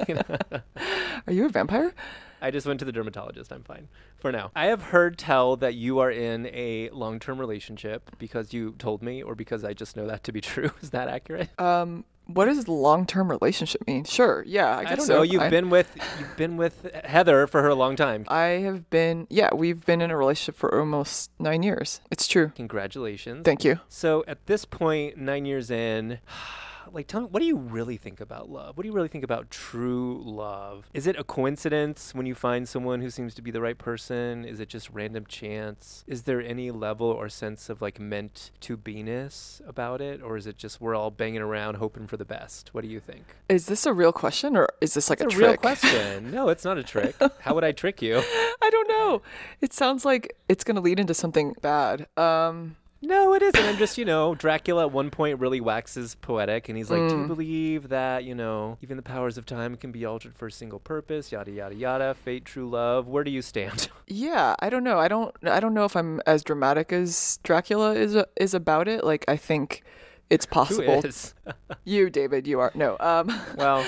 Are 1.28 1.34
you 1.34 1.46
a 1.46 1.50
vampire? 1.50 1.94
I 2.40 2.52
just 2.52 2.68
went 2.68 2.80
to 2.80 2.86
the 2.86 2.92
dermatologist. 2.92 3.52
I'm 3.52 3.64
fine 3.64 3.88
for 4.16 4.32
now. 4.32 4.52
I 4.56 4.68
have 4.68 4.84
heard 4.84 5.18
tell 5.18 5.56
that 5.58 5.74
you 5.74 5.98
are 5.98 6.12
in 6.12 6.46
a 6.54 6.90
long 6.92 7.20
term 7.20 7.40
relationship 7.40 8.12
because 8.20 8.54
you 8.54 8.76
told 8.78 9.02
me, 9.02 9.24
or 9.24 9.34
because 9.34 9.64
I 9.64 9.74
just 9.74 9.98
know 9.98 10.06
that 10.08 10.24
to 10.26 10.32
be 10.32 10.40
true. 10.42 10.70
Is 10.82 10.92
that 10.92 11.08
accurate? 11.08 11.50
Um, 11.60 12.06
what 12.28 12.46
does 12.46 12.68
long-term 12.68 13.30
relationship 13.30 13.86
mean? 13.88 14.04
Sure, 14.04 14.44
yeah, 14.48 14.78
I 14.78 14.82
I, 14.82 14.96
don't 14.96 15.06
so. 15.06 15.16
know. 15.18 15.22
You've 15.24 15.42
I- 15.42 15.50
been 15.50 15.70
with 15.70 15.90
you've 16.20 16.36
been 16.38 16.58
with 16.58 16.90
Heather 17.04 17.48
for 17.48 17.62
her 17.62 17.70
a 17.70 17.76
long 17.76 17.96
time. 17.96 18.26
I 18.28 18.62
have 18.68 18.90
been, 18.90 19.28
yeah, 19.30 19.50
we've 19.54 19.86
been 19.86 20.02
in 20.02 20.12
a 20.12 20.18
relationship 20.18 20.56
for 20.58 20.78
almost 20.80 21.32
nine 21.40 21.64
years. 21.64 22.02
It's 22.12 22.28
true. 22.28 22.52
Congratulations. 22.56 23.44
Thank 23.44 23.64
you. 23.64 23.80
So 23.90 24.24
at 24.28 24.46
this 24.46 24.66
point, 24.66 25.18
nine 25.18 25.46
years 25.46 25.72
in, 25.72 26.20
like, 26.94 27.08
tell 27.08 27.22
me, 27.22 27.28
what 27.30 27.40
do 27.40 27.46
you 27.46 27.58
really 27.58 27.98
think 27.98 28.20
about 28.20 28.50
love? 28.50 28.78
What 28.78 28.84
do 28.84 28.90
you 28.90 28.94
really 28.94 29.08
think 29.08 29.24
about 29.24 29.50
true 29.50 30.22
love? 30.24 30.90
Is 30.94 31.08
it 31.08 31.18
a 31.18 31.24
coincidence 31.24 32.14
when 32.14 32.26
you 32.26 32.36
find 32.36 32.68
someone 32.68 33.02
who 33.02 33.10
seems 33.10 33.34
to 33.36 33.42
be 33.42 33.52
the 33.52 33.62
right 33.62 33.78
person? 33.78 34.46
Is 34.46 34.60
it 34.60 34.70
just 34.70 34.90
random 34.90 35.26
chance? 35.26 36.04
Is 36.08 36.24
there 36.24 36.42
any 36.42 36.72
level 36.72 37.08
or 37.08 37.30
sense 37.30 37.70
of 37.70 37.82
like 37.82 38.00
meant 38.00 38.52
to 38.62 38.78
be-ness 38.78 39.62
about 39.68 40.02
it? 40.02 40.22
Or 40.22 40.38
is 40.38 40.48
it 40.48 40.58
just 40.58 40.82
we're 40.82 40.96
all 40.96 41.12
banging 41.12 41.42
around 41.42 41.76
hoping 41.76 42.08
for 42.08 42.18
the 42.18 42.26
best? 42.26 42.74
What 42.74 42.84
do 42.84 42.90
you 42.90 43.00
think? 43.00 43.24
Is 43.50 43.68
this 43.68 43.86
a 43.86 43.94
real 43.94 44.12
question 44.12 44.56
or 44.56 44.68
is 44.82 44.94
this 44.94 45.10
like 45.10 45.22
It's 45.22 45.34
a, 45.34 45.38
a, 45.38 45.40
real 45.40 45.58
question. 45.58 46.32
no, 46.32 46.50
it's 46.50 46.66
not 46.66 46.78
a 46.78 46.84
trick. 46.84 47.16
How 47.42 47.54
would 47.56 47.64
I 47.64 47.72
trick 47.72 48.02
you? 48.02 48.18
I 48.18 48.70
don't 48.70 48.90
know. 48.90 49.22
It 49.62 49.74
sounds 49.74 50.06
like 50.06 50.36
it's 50.50 50.64
gonna 50.64 50.82
lead 50.82 51.00
into 51.00 51.14
something 51.14 51.56
bad. 51.62 52.08
Um, 52.18 52.76
No, 53.02 53.34
it 53.36 53.42
isn't. 53.44 53.64
I'm 53.64 53.78
just, 53.78 53.98
you 53.98 54.06
know, 54.06 54.34
Dracula 54.34 54.84
at 54.88 54.92
one 54.92 55.12
point 55.12 55.40
really 55.40 55.62
waxes 55.62 56.16
poetic 56.16 56.68
and 56.68 56.78
he's 56.78 56.90
like, 56.90 57.08
Do 57.08 57.16
you 57.16 57.24
Mm. 57.24 57.28
believe 57.28 57.90
that, 57.90 58.24
you 58.24 58.34
know, 58.34 58.78
even 58.82 58.98
the 58.98 59.04
powers 59.04 59.38
of 59.38 59.46
time 59.46 59.76
can 59.76 59.92
be 59.92 60.04
altered 60.04 60.36
for 60.36 60.48
a 60.48 60.52
single 60.52 60.80
purpose? 60.80 61.32
Yada, 61.32 61.52
yada, 61.52 61.76
yada. 61.76 62.14
Fate, 62.16 62.44
true 62.46 62.68
love. 62.68 63.08
Where 63.08 63.24
do 63.24 63.30
you 63.30 63.42
stand? 63.44 63.90
yeah, 64.08 64.56
I 64.60 64.70
don't 64.72 64.84
know. 64.84 64.98
I 64.98 65.08
don't. 65.08 65.34
I 65.44 65.60
don't 65.60 65.76
know 65.76 65.86
if 65.86 65.96
I'm 65.96 66.22
as 66.26 66.44
dramatic 66.44 66.92
as 66.92 67.40
Dracula 67.44 67.94
is 67.94 68.18
is 68.36 68.54
about 68.56 68.88
it. 68.88 69.04
Like 69.04 69.26
I 69.28 69.38
think 69.38 69.84
it's 70.30 70.46
possible. 70.48 71.02
is? 71.06 71.34
You, 71.86 72.10
David, 72.10 72.48
you 72.48 72.60
are 72.60 72.72
no. 72.76 72.98
Um, 73.00 73.30
well, 73.56 73.86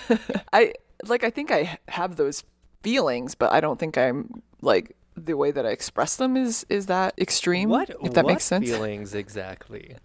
I 0.52 0.72
like. 1.04 1.22
I 1.24 1.30
think 1.30 1.50
I 1.52 1.78
have 1.88 2.16
those 2.16 2.42
feelings, 2.82 3.34
but 3.34 3.52
I 3.52 3.60
don't 3.60 3.78
think 3.78 3.96
I'm 3.98 4.42
like 4.62 4.96
the 5.16 5.34
way 5.34 5.50
that 5.50 5.64
I 5.66 5.70
express 5.70 6.16
them 6.16 6.36
is 6.36 6.66
is 6.68 6.86
that 6.86 7.14
extreme. 7.18 7.68
what, 7.68 7.90
if 8.02 8.12
that 8.14 8.24
what 8.24 8.32
makes 8.32 8.44
sense. 8.44 8.68
feelings 8.68 9.14
exactly? 9.14 9.96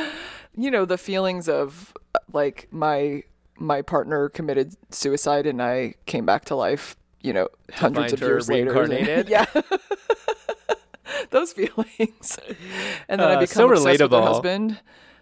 you 0.56 0.70
know 0.70 0.84
the 0.84 0.98
feelings 0.98 1.48
of 1.48 1.92
like 2.32 2.68
my 2.70 3.22
my 3.58 3.82
partner 3.82 4.28
committed 4.28 4.74
suicide 4.90 5.46
and 5.46 5.62
I 5.62 5.94
came 6.06 6.26
back 6.26 6.44
to 6.46 6.56
life. 6.56 6.96
You 7.20 7.32
know, 7.32 7.48
hundreds 7.72 8.12
find 8.12 8.12
of 8.14 8.20
years 8.20 8.48
later. 8.48 9.24
yeah. 9.28 9.46
Those 11.30 11.52
feelings, 11.52 12.38
and 13.08 13.20
then 13.20 13.28
I 13.28 13.34
Uh, 13.34 13.40
become 13.40 13.54
so 13.54 13.70
obsessed 13.70 14.02
with 14.02 14.12
her 14.12 14.20
husband. 14.20 14.80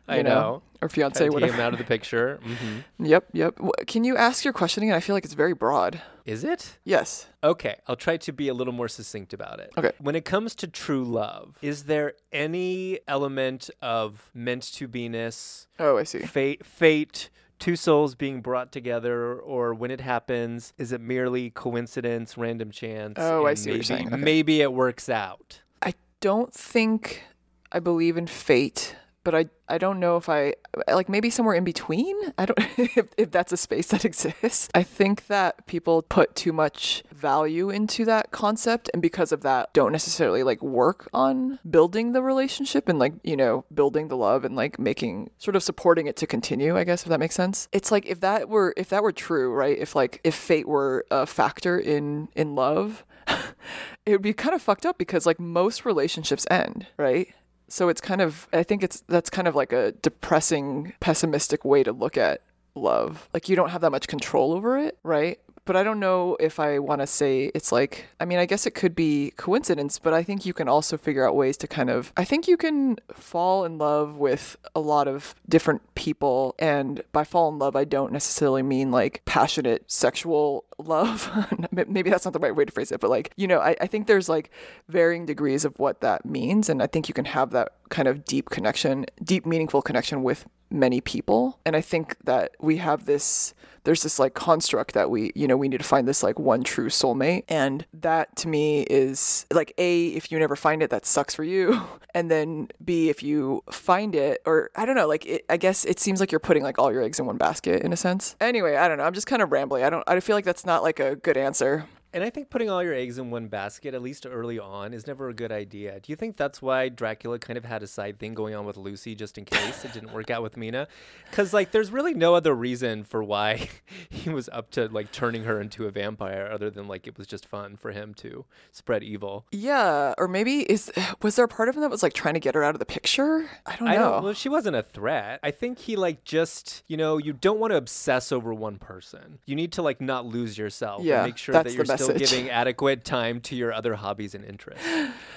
I 0.09 0.19
you 0.19 0.23
know. 0.25 0.63
or 0.81 0.89
fiance, 0.89 1.29
whatever. 1.29 1.53
came 1.53 1.61
out 1.61 1.73
of 1.73 1.79
the 1.79 1.85
picture. 1.85 2.41
hmm 2.43 2.79
Yep, 2.99 3.29
yep. 3.33 3.59
Can 3.87 4.05
you 4.05 4.17
ask 4.17 4.45
your 4.45 4.53
question 4.53 4.83
again? 4.83 4.95
I 4.95 5.01
feel 5.01 5.15
like 5.15 5.25
it's 5.25 5.35
very 5.35 5.55
broad. 5.55 6.01
Is 6.25 6.45
it? 6.45 6.79
Yes. 6.85 7.27
Okay, 7.43 7.77
I'll 7.89 7.97
try 7.97 8.17
to 8.17 8.33
be 8.33 8.49
a 8.49 8.55
little 8.55 8.73
more 8.73 8.89
succinct 8.89 9.33
about 9.33 9.59
it. 9.61 9.73
Okay. 9.77 9.93
When 10.01 10.15
it 10.15 10.25
comes 10.25 10.55
to 10.57 10.67
true 10.69 11.05
love, 11.05 11.57
is 11.63 11.85
there 11.85 12.15
any 12.33 13.01
element 13.09 13.71
of 13.81 14.31
meant 14.35 14.63
to 14.75 14.87
be-ness, 14.89 15.67
Oh, 15.79 15.99
I 15.99 16.05
see. 16.05 16.21
fate, 16.21 16.65
fate, 16.65 17.29
two 17.59 17.75
souls 17.77 18.15
being 18.15 18.41
brought 18.41 18.71
together, 18.73 19.35
or 19.35 19.75
when 19.75 19.91
it 19.91 20.01
happens, 20.01 20.73
is 20.79 20.93
it 20.93 21.01
merely 21.01 21.51
coincidence, 21.51 22.37
random 22.39 22.71
chance? 22.71 23.19
Oh, 23.19 23.47
I 23.47 23.55
see 23.55 23.71
what 23.71 23.75
maybe, 23.75 23.77
you're 23.79 23.83
saying. 23.85 24.07
Okay. 24.09 24.17
Maybe 24.17 24.61
it 24.63 24.73
works 24.73 25.09
out. 25.09 25.61
I 25.81 25.95
don't 26.21 26.53
think 26.53 27.25
I 27.73 27.79
believe 27.81 28.17
in 28.17 28.27
fate, 28.29 28.95
but 29.25 29.35
I 29.35 29.47
I 29.69 29.79
don't 29.79 30.01
know 30.01 30.17
if 30.17 30.29
I 30.29 30.55
like 30.87 31.09
maybe 31.09 31.31
somewhere 31.31 31.55
in 31.55 31.65
between. 31.65 32.15
I 32.37 32.47
don't 32.47 32.59
if, 32.77 33.09
if 33.17 33.31
that's 33.31 33.53
a 33.53 33.57
space 33.57 33.87
that 33.89 34.05
exists. 34.05 34.69
I 34.75 34.83
think 34.83 35.27
that 35.29 35.67
people 35.67 36.03
put 36.03 36.35
too 36.35 36.53
much 36.53 37.03
value 37.11 37.71
into 37.71 38.05
that 38.05 38.33
concept 38.33 38.91
and 38.93 39.01
because 39.01 39.33
of 39.33 39.43
that 39.43 39.73
don't 39.73 39.93
necessarily 39.93 40.43
like 40.43 40.63
work 40.63 41.09
on 41.15 41.59
building 41.69 42.13
the 42.13 42.23
relationship 42.23 42.89
and 42.89 42.99
like, 42.99 43.15
you 43.23 43.37
know, 43.37 43.65
building 43.73 44.09
the 44.09 44.17
love 44.17 44.45
and 44.45 44.57
like 44.57 44.79
making 44.79 45.31
sort 45.39 45.57
of 45.57 45.63
supporting 45.63 46.07
it 46.07 46.17
to 46.17 46.27
continue, 46.27 46.77
I 46.77 46.85
guess 46.85 47.03
if 47.03 47.09
that 47.09 47.21
makes 47.21 47.35
sense. 47.35 47.69
It's 47.73 47.91
like 47.91 48.07
if 48.07 48.21
that 48.21 48.49
were 48.49 48.75
if 48.77 48.89
that 48.91 49.03
were 49.03 49.13
true, 49.13 49.53
right? 49.53 49.79
If 49.79 49.95
like 49.95 50.21
if 50.25 50.35
fate 50.35 50.69
were 50.69 51.07
a 51.11 51.27
factor 51.27 51.79
in 51.79 52.29
in 52.35 52.55
love, 52.55 53.05
it 54.07 54.13
would 54.13 54.23
be 54.23 54.33
kind 54.33 54.55
of 54.55 54.63
fucked 54.63 54.85
up 54.85 54.99
because 54.99 55.27
like 55.27 55.41
most 55.41 55.85
relationships 55.85 56.47
end, 56.51 56.89
right? 56.97 57.29
So 57.73 57.89
it's 57.89 58.03
kind 58.03 58.21
of 58.21 58.49
I 58.53 58.65
think 58.65 58.83
it's 58.83 59.03
that's 59.09 59.31
kind 59.31 59.49
of 59.49 59.55
like 59.55 59.73
a 59.73 59.93
depressing, 59.93 60.93
pessimistic 61.01 61.65
way 61.65 61.83
to 61.83 61.91
look 61.91 62.19
at 62.19 62.43
love. 62.75 63.31
Like 63.33 63.49
you 63.49 63.57
don't 63.57 63.71
have 63.71 63.81
that 63.81 63.91
much 63.91 64.09
control 64.09 64.53
over 64.53 64.77
it, 64.77 64.99
right? 65.03 65.41
But 65.65 65.77
I 65.77 65.83
don't 65.83 65.99
know 65.99 66.37
if 66.39 66.61
I 66.61 66.81
want 66.81 67.01
to 67.01 67.07
say 67.07 67.51
it's 67.55 67.73
like 67.73 68.09
I 68.21 68.27
mean, 68.27 68.39
I 68.39 68.45
guess 68.45 68.67
it 68.67 68.73
could 68.73 68.95
be 68.95 69.33
coincidence, 69.39 69.99
but 69.99 70.13
I 70.13 70.23
think 70.23 70.45
you 70.45 70.53
can 70.53 70.69
also 70.69 70.99
figure 70.99 71.27
out 71.27 71.35
ways 71.35 71.57
to 71.59 71.67
kind 71.67 71.89
of 71.89 72.13
I 72.15 72.25
think 72.25 72.47
you 72.47 72.59
can 72.59 72.99
fall 73.15 73.65
in 73.65 73.79
love 73.79 74.19
with 74.19 74.59
a 74.75 74.81
lot 74.81 75.09
of 75.09 75.35
different 75.49 75.95
people 75.95 76.55
and 76.59 77.03
by 77.13 77.25
fall 77.25 77.49
in 77.49 77.59
love 77.59 77.75
I 77.75 77.85
don't 77.85 78.13
necessarily 78.13 78.63
mean 78.63 78.91
like 78.91 79.23
passionate 79.25 79.91
sexual 79.91 80.67
love. 80.79 81.31
Maybe 81.71 82.11
that's 82.11 82.25
not 82.25 82.33
the 82.33 82.39
right 82.39 82.55
way 82.55 82.65
to 82.65 82.73
phrase 82.73 82.93
it, 82.93 83.01
but 83.01 83.11
like, 83.11 83.33
you 83.37 83.47
know, 83.47 83.61
I, 83.61 83.77
I 83.81 83.87
think 83.87 84.07
there's 84.07 84.29
like 84.29 84.51
varying 84.89 85.27
degrees 85.27 85.65
of 85.65 85.79
what 85.79 86.01
that 86.01 86.25
means. 86.25 86.69
And 86.69 86.83
I 86.83 86.87
think 86.87 87.09
you 87.09 87.15
can 87.15 87.27
have 87.27 87.51
that 87.51 87.73
kind 87.89 88.09
of 88.09 88.25
deep 88.25 88.51
connection, 88.51 89.07
deep, 89.23 89.47
meaningful 89.47 89.83
connection 89.83 90.23
with 90.23 90.47
many 90.73 91.01
people. 91.01 91.61
And 91.65 91.77
I 91.77 91.81
think 91.81 92.17
that 92.25 92.53
we 92.59 92.79
have 92.79 93.05
this, 93.05 93.55
there's 93.85 94.03
this 94.03 94.19
like 94.19 94.35
construct 94.35 94.95
that 94.95 95.11
we, 95.11 95.33
you 95.35 95.47
know, 95.47 95.57
we 95.57 95.69
need 95.69 95.79
to 95.79 95.85
find 95.85 96.09
this 96.09 96.23
like 96.23 96.39
one 96.39 96.63
true 96.65 96.89
soulmate. 96.89 97.45
And 97.49 97.85
that 97.93 98.35
to 98.37 98.49
me 98.49 98.83
is 98.83 99.47
like, 99.53 99.75
A, 99.79 100.09
if 100.09 100.33
you 100.33 100.39
never 100.39 100.57
find 100.57 100.83
it, 100.83 100.91
that 100.91 101.07
sucks 101.07 101.35
for 101.35 101.45
you. 101.45 101.81
And 102.15 102.31
then 102.31 102.69
B, 102.85 103.09
if 103.09 103.23
you 103.23 103.65
find 103.71 104.15
it, 104.15 104.43
or 104.45 104.71
I 104.77 104.85
don't 104.85 104.97
know, 104.97 105.09
like, 105.09 105.25
it, 105.25 105.47
I 105.49 105.57
guess 105.57 105.87
it 105.87 105.99
seems 105.99 106.21
like 106.21 106.31
you're 106.31 106.41
putting 106.41 106.63
like 106.63 106.79
all 106.79 106.93
your 106.93 107.01
eggs 107.01 107.19
in 107.19 107.25
one 107.25 107.39
basket 107.39 107.81
in 107.81 107.91
a 107.91 107.97
sense. 107.97 108.37
Anyway, 108.39 108.77
I 108.77 108.87
don't 108.87 108.99
know. 108.99 109.05
I'm 109.05 109.15
just 109.15 109.27
kind 109.27 109.41
of 109.41 109.51
rambling. 109.51 109.83
I 109.83 109.89
don't, 109.89 110.05
I 110.07 110.21
feel 110.21 110.37
like 110.37 110.45
that's 110.45 110.62
not 110.67 110.83
like 110.83 111.01
a 111.01 111.17
good 111.17 111.37
answer. 111.37 111.87
And 112.15 112.23
I 112.23 112.31
think 112.31 112.51
putting 112.51 112.69
all 112.69 112.83
your 112.83 112.95
eggs 112.95 113.19
in 113.19 113.31
one 113.31 113.49
basket, 113.49 113.95
at 113.95 114.03
least 114.03 114.27
early 114.31 114.59
on, 114.59 114.93
is 114.93 115.07
never 115.07 115.29
a 115.29 115.35
good 115.35 115.51
idea. 115.51 115.99
Do 116.01 116.13
you 116.13 116.17
think 116.17 116.37
that's 116.37 116.61
why 116.61 116.89
Dracula 116.91 117.39
kind 117.39 117.57
of 117.57 117.65
had 117.65 117.83
a 117.83 117.87
side 117.87 118.19
thing 118.19 118.35
going 118.35 118.55
on 118.55 118.67
with 118.67 118.77
Lucy 118.77 119.15
just 119.15 119.39
in 119.39 119.45
case 119.45 119.85
it 119.85 119.93
didn't 119.95 120.13
work 120.13 120.31
out 120.31 120.43
with 120.43 120.57
Mina? 120.57 120.89
Because, 121.31 121.55
like, 121.55 121.71
there's 121.71 121.91
really 121.91 122.13
no 122.13 122.35
other 122.35 122.55
reason 122.55 123.05
for 123.05 123.23
why 123.23 123.69
he 124.11 124.29
was 124.29 124.49
up 124.51 124.71
to, 124.73 124.89
like, 124.89 125.11
turning 125.13 125.45
her 125.45 125.61
into 125.61 125.87
a 125.87 125.91
vampire 125.91 126.49
other 126.53 126.69
than, 126.71 126.87
like, 126.87 127.07
it 127.07 127.17
was 127.17 127.27
just 127.27 127.47
fun 127.47 127.77
for 127.77 127.93
him 127.93 128.13
to 128.15 128.45
spread 128.73 129.03
evil. 129.03 129.47
Yeah, 129.51 130.15
or 130.19 130.29
maybe 130.29 130.61
is 130.71 130.93
was 131.23 131.37
there 131.37 131.45
a 131.47 131.49
part 131.49 131.69
of 131.69 131.77
him 131.77 131.81
that 131.81 131.91
was 131.91 132.03
like 132.03 132.13
trying 132.13 132.35
to 132.35 132.41
get 132.41 132.55
her 132.55 132.63
out 132.63 132.75
of 132.75 132.79
the 132.79 132.87
picture? 132.87 133.49
I 133.65 133.77
don't 133.77 133.87
know. 133.89 133.93
I 133.93 133.97
don't, 133.97 134.25
well, 134.25 134.33
she 134.35 134.49
wasn't 134.49 134.77
a 134.77 134.83
threat. 134.83 135.41
I 135.43 135.51
think 135.51 135.79
he, 135.79 135.97
like, 135.97 136.25
just, 136.25 136.83
you 136.89 136.97
know, 136.97 137.17
you 137.17 137.33
don't 137.33 137.59
want 137.59 137.71
to 137.73 137.77
obsess 137.77 138.33
over 138.33 138.53
one 138.53 138.79
person. 138.79 139.39
You 139.47 139.57
need 139.57 139.73
to, 139.73 139.83
like, 139.83 140.01
not 140.01 140.27
lose 140.27 140.59
yourself. 140.59 140.99
and 140.99 141.09
Yeah, 141.09 141.25
make 141.25 141.39
sure 141.39 141.55
that 141.55 141.73
you're 141.73 141.85
still 142.05 142.19
giving 142.19 142.51
adequate 142.51 143.05
time 143.05 143.41
to 143.43 143.57
your 143.57 143.73
other 143.73 143.95
hobbies 143.95 144.35
and 144.35 144.45
interests. 144.45 144.87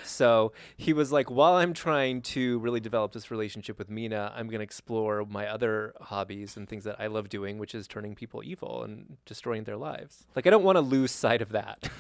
So 0.04 0.54
he 0.78 0.94
was 0.94 1.12
like, 1.12 1.30
while 1.30 1.56
I'm 1.56 1.74
trying 1.74 2.22
to 2.22 2.60
really 2.60 2.80
develop 2.80 3.12
this 3.12 3.32
relationship 3.32 3.78
with 3.78 3.90
Mina, 3.90 4.32
I'm 4.36 4.48
going 4.48 4.60
to 4.60 4.64
explore 4.64 5.26
my 5.26 5.48
other 5.48 5.94
hobbies 6.00 6.56
and 6.56 6.70
things 6.70 6.86
that 6.86 6.96
I 7.00 7.08
love 7.08 7.28
doing, 7.28 7.58
which 7.58 7.76
is 7.76 7.88
turning 7.88 8.16
people 8.16 8.42
evil 8.44 8.84
and 8.84 9.18
destroying 9.26 9.66
their 9.66 9.78
lives. 9.78 10.26
Like, 10.36 10.48
I 10.48 10.52
don't 10.52 10.64
want 10.64 10.78
to 10.78 10.82
lose 10.82 11.12
sight 11.12 11.42
of 11.42 11.50
that. 11.50 11.90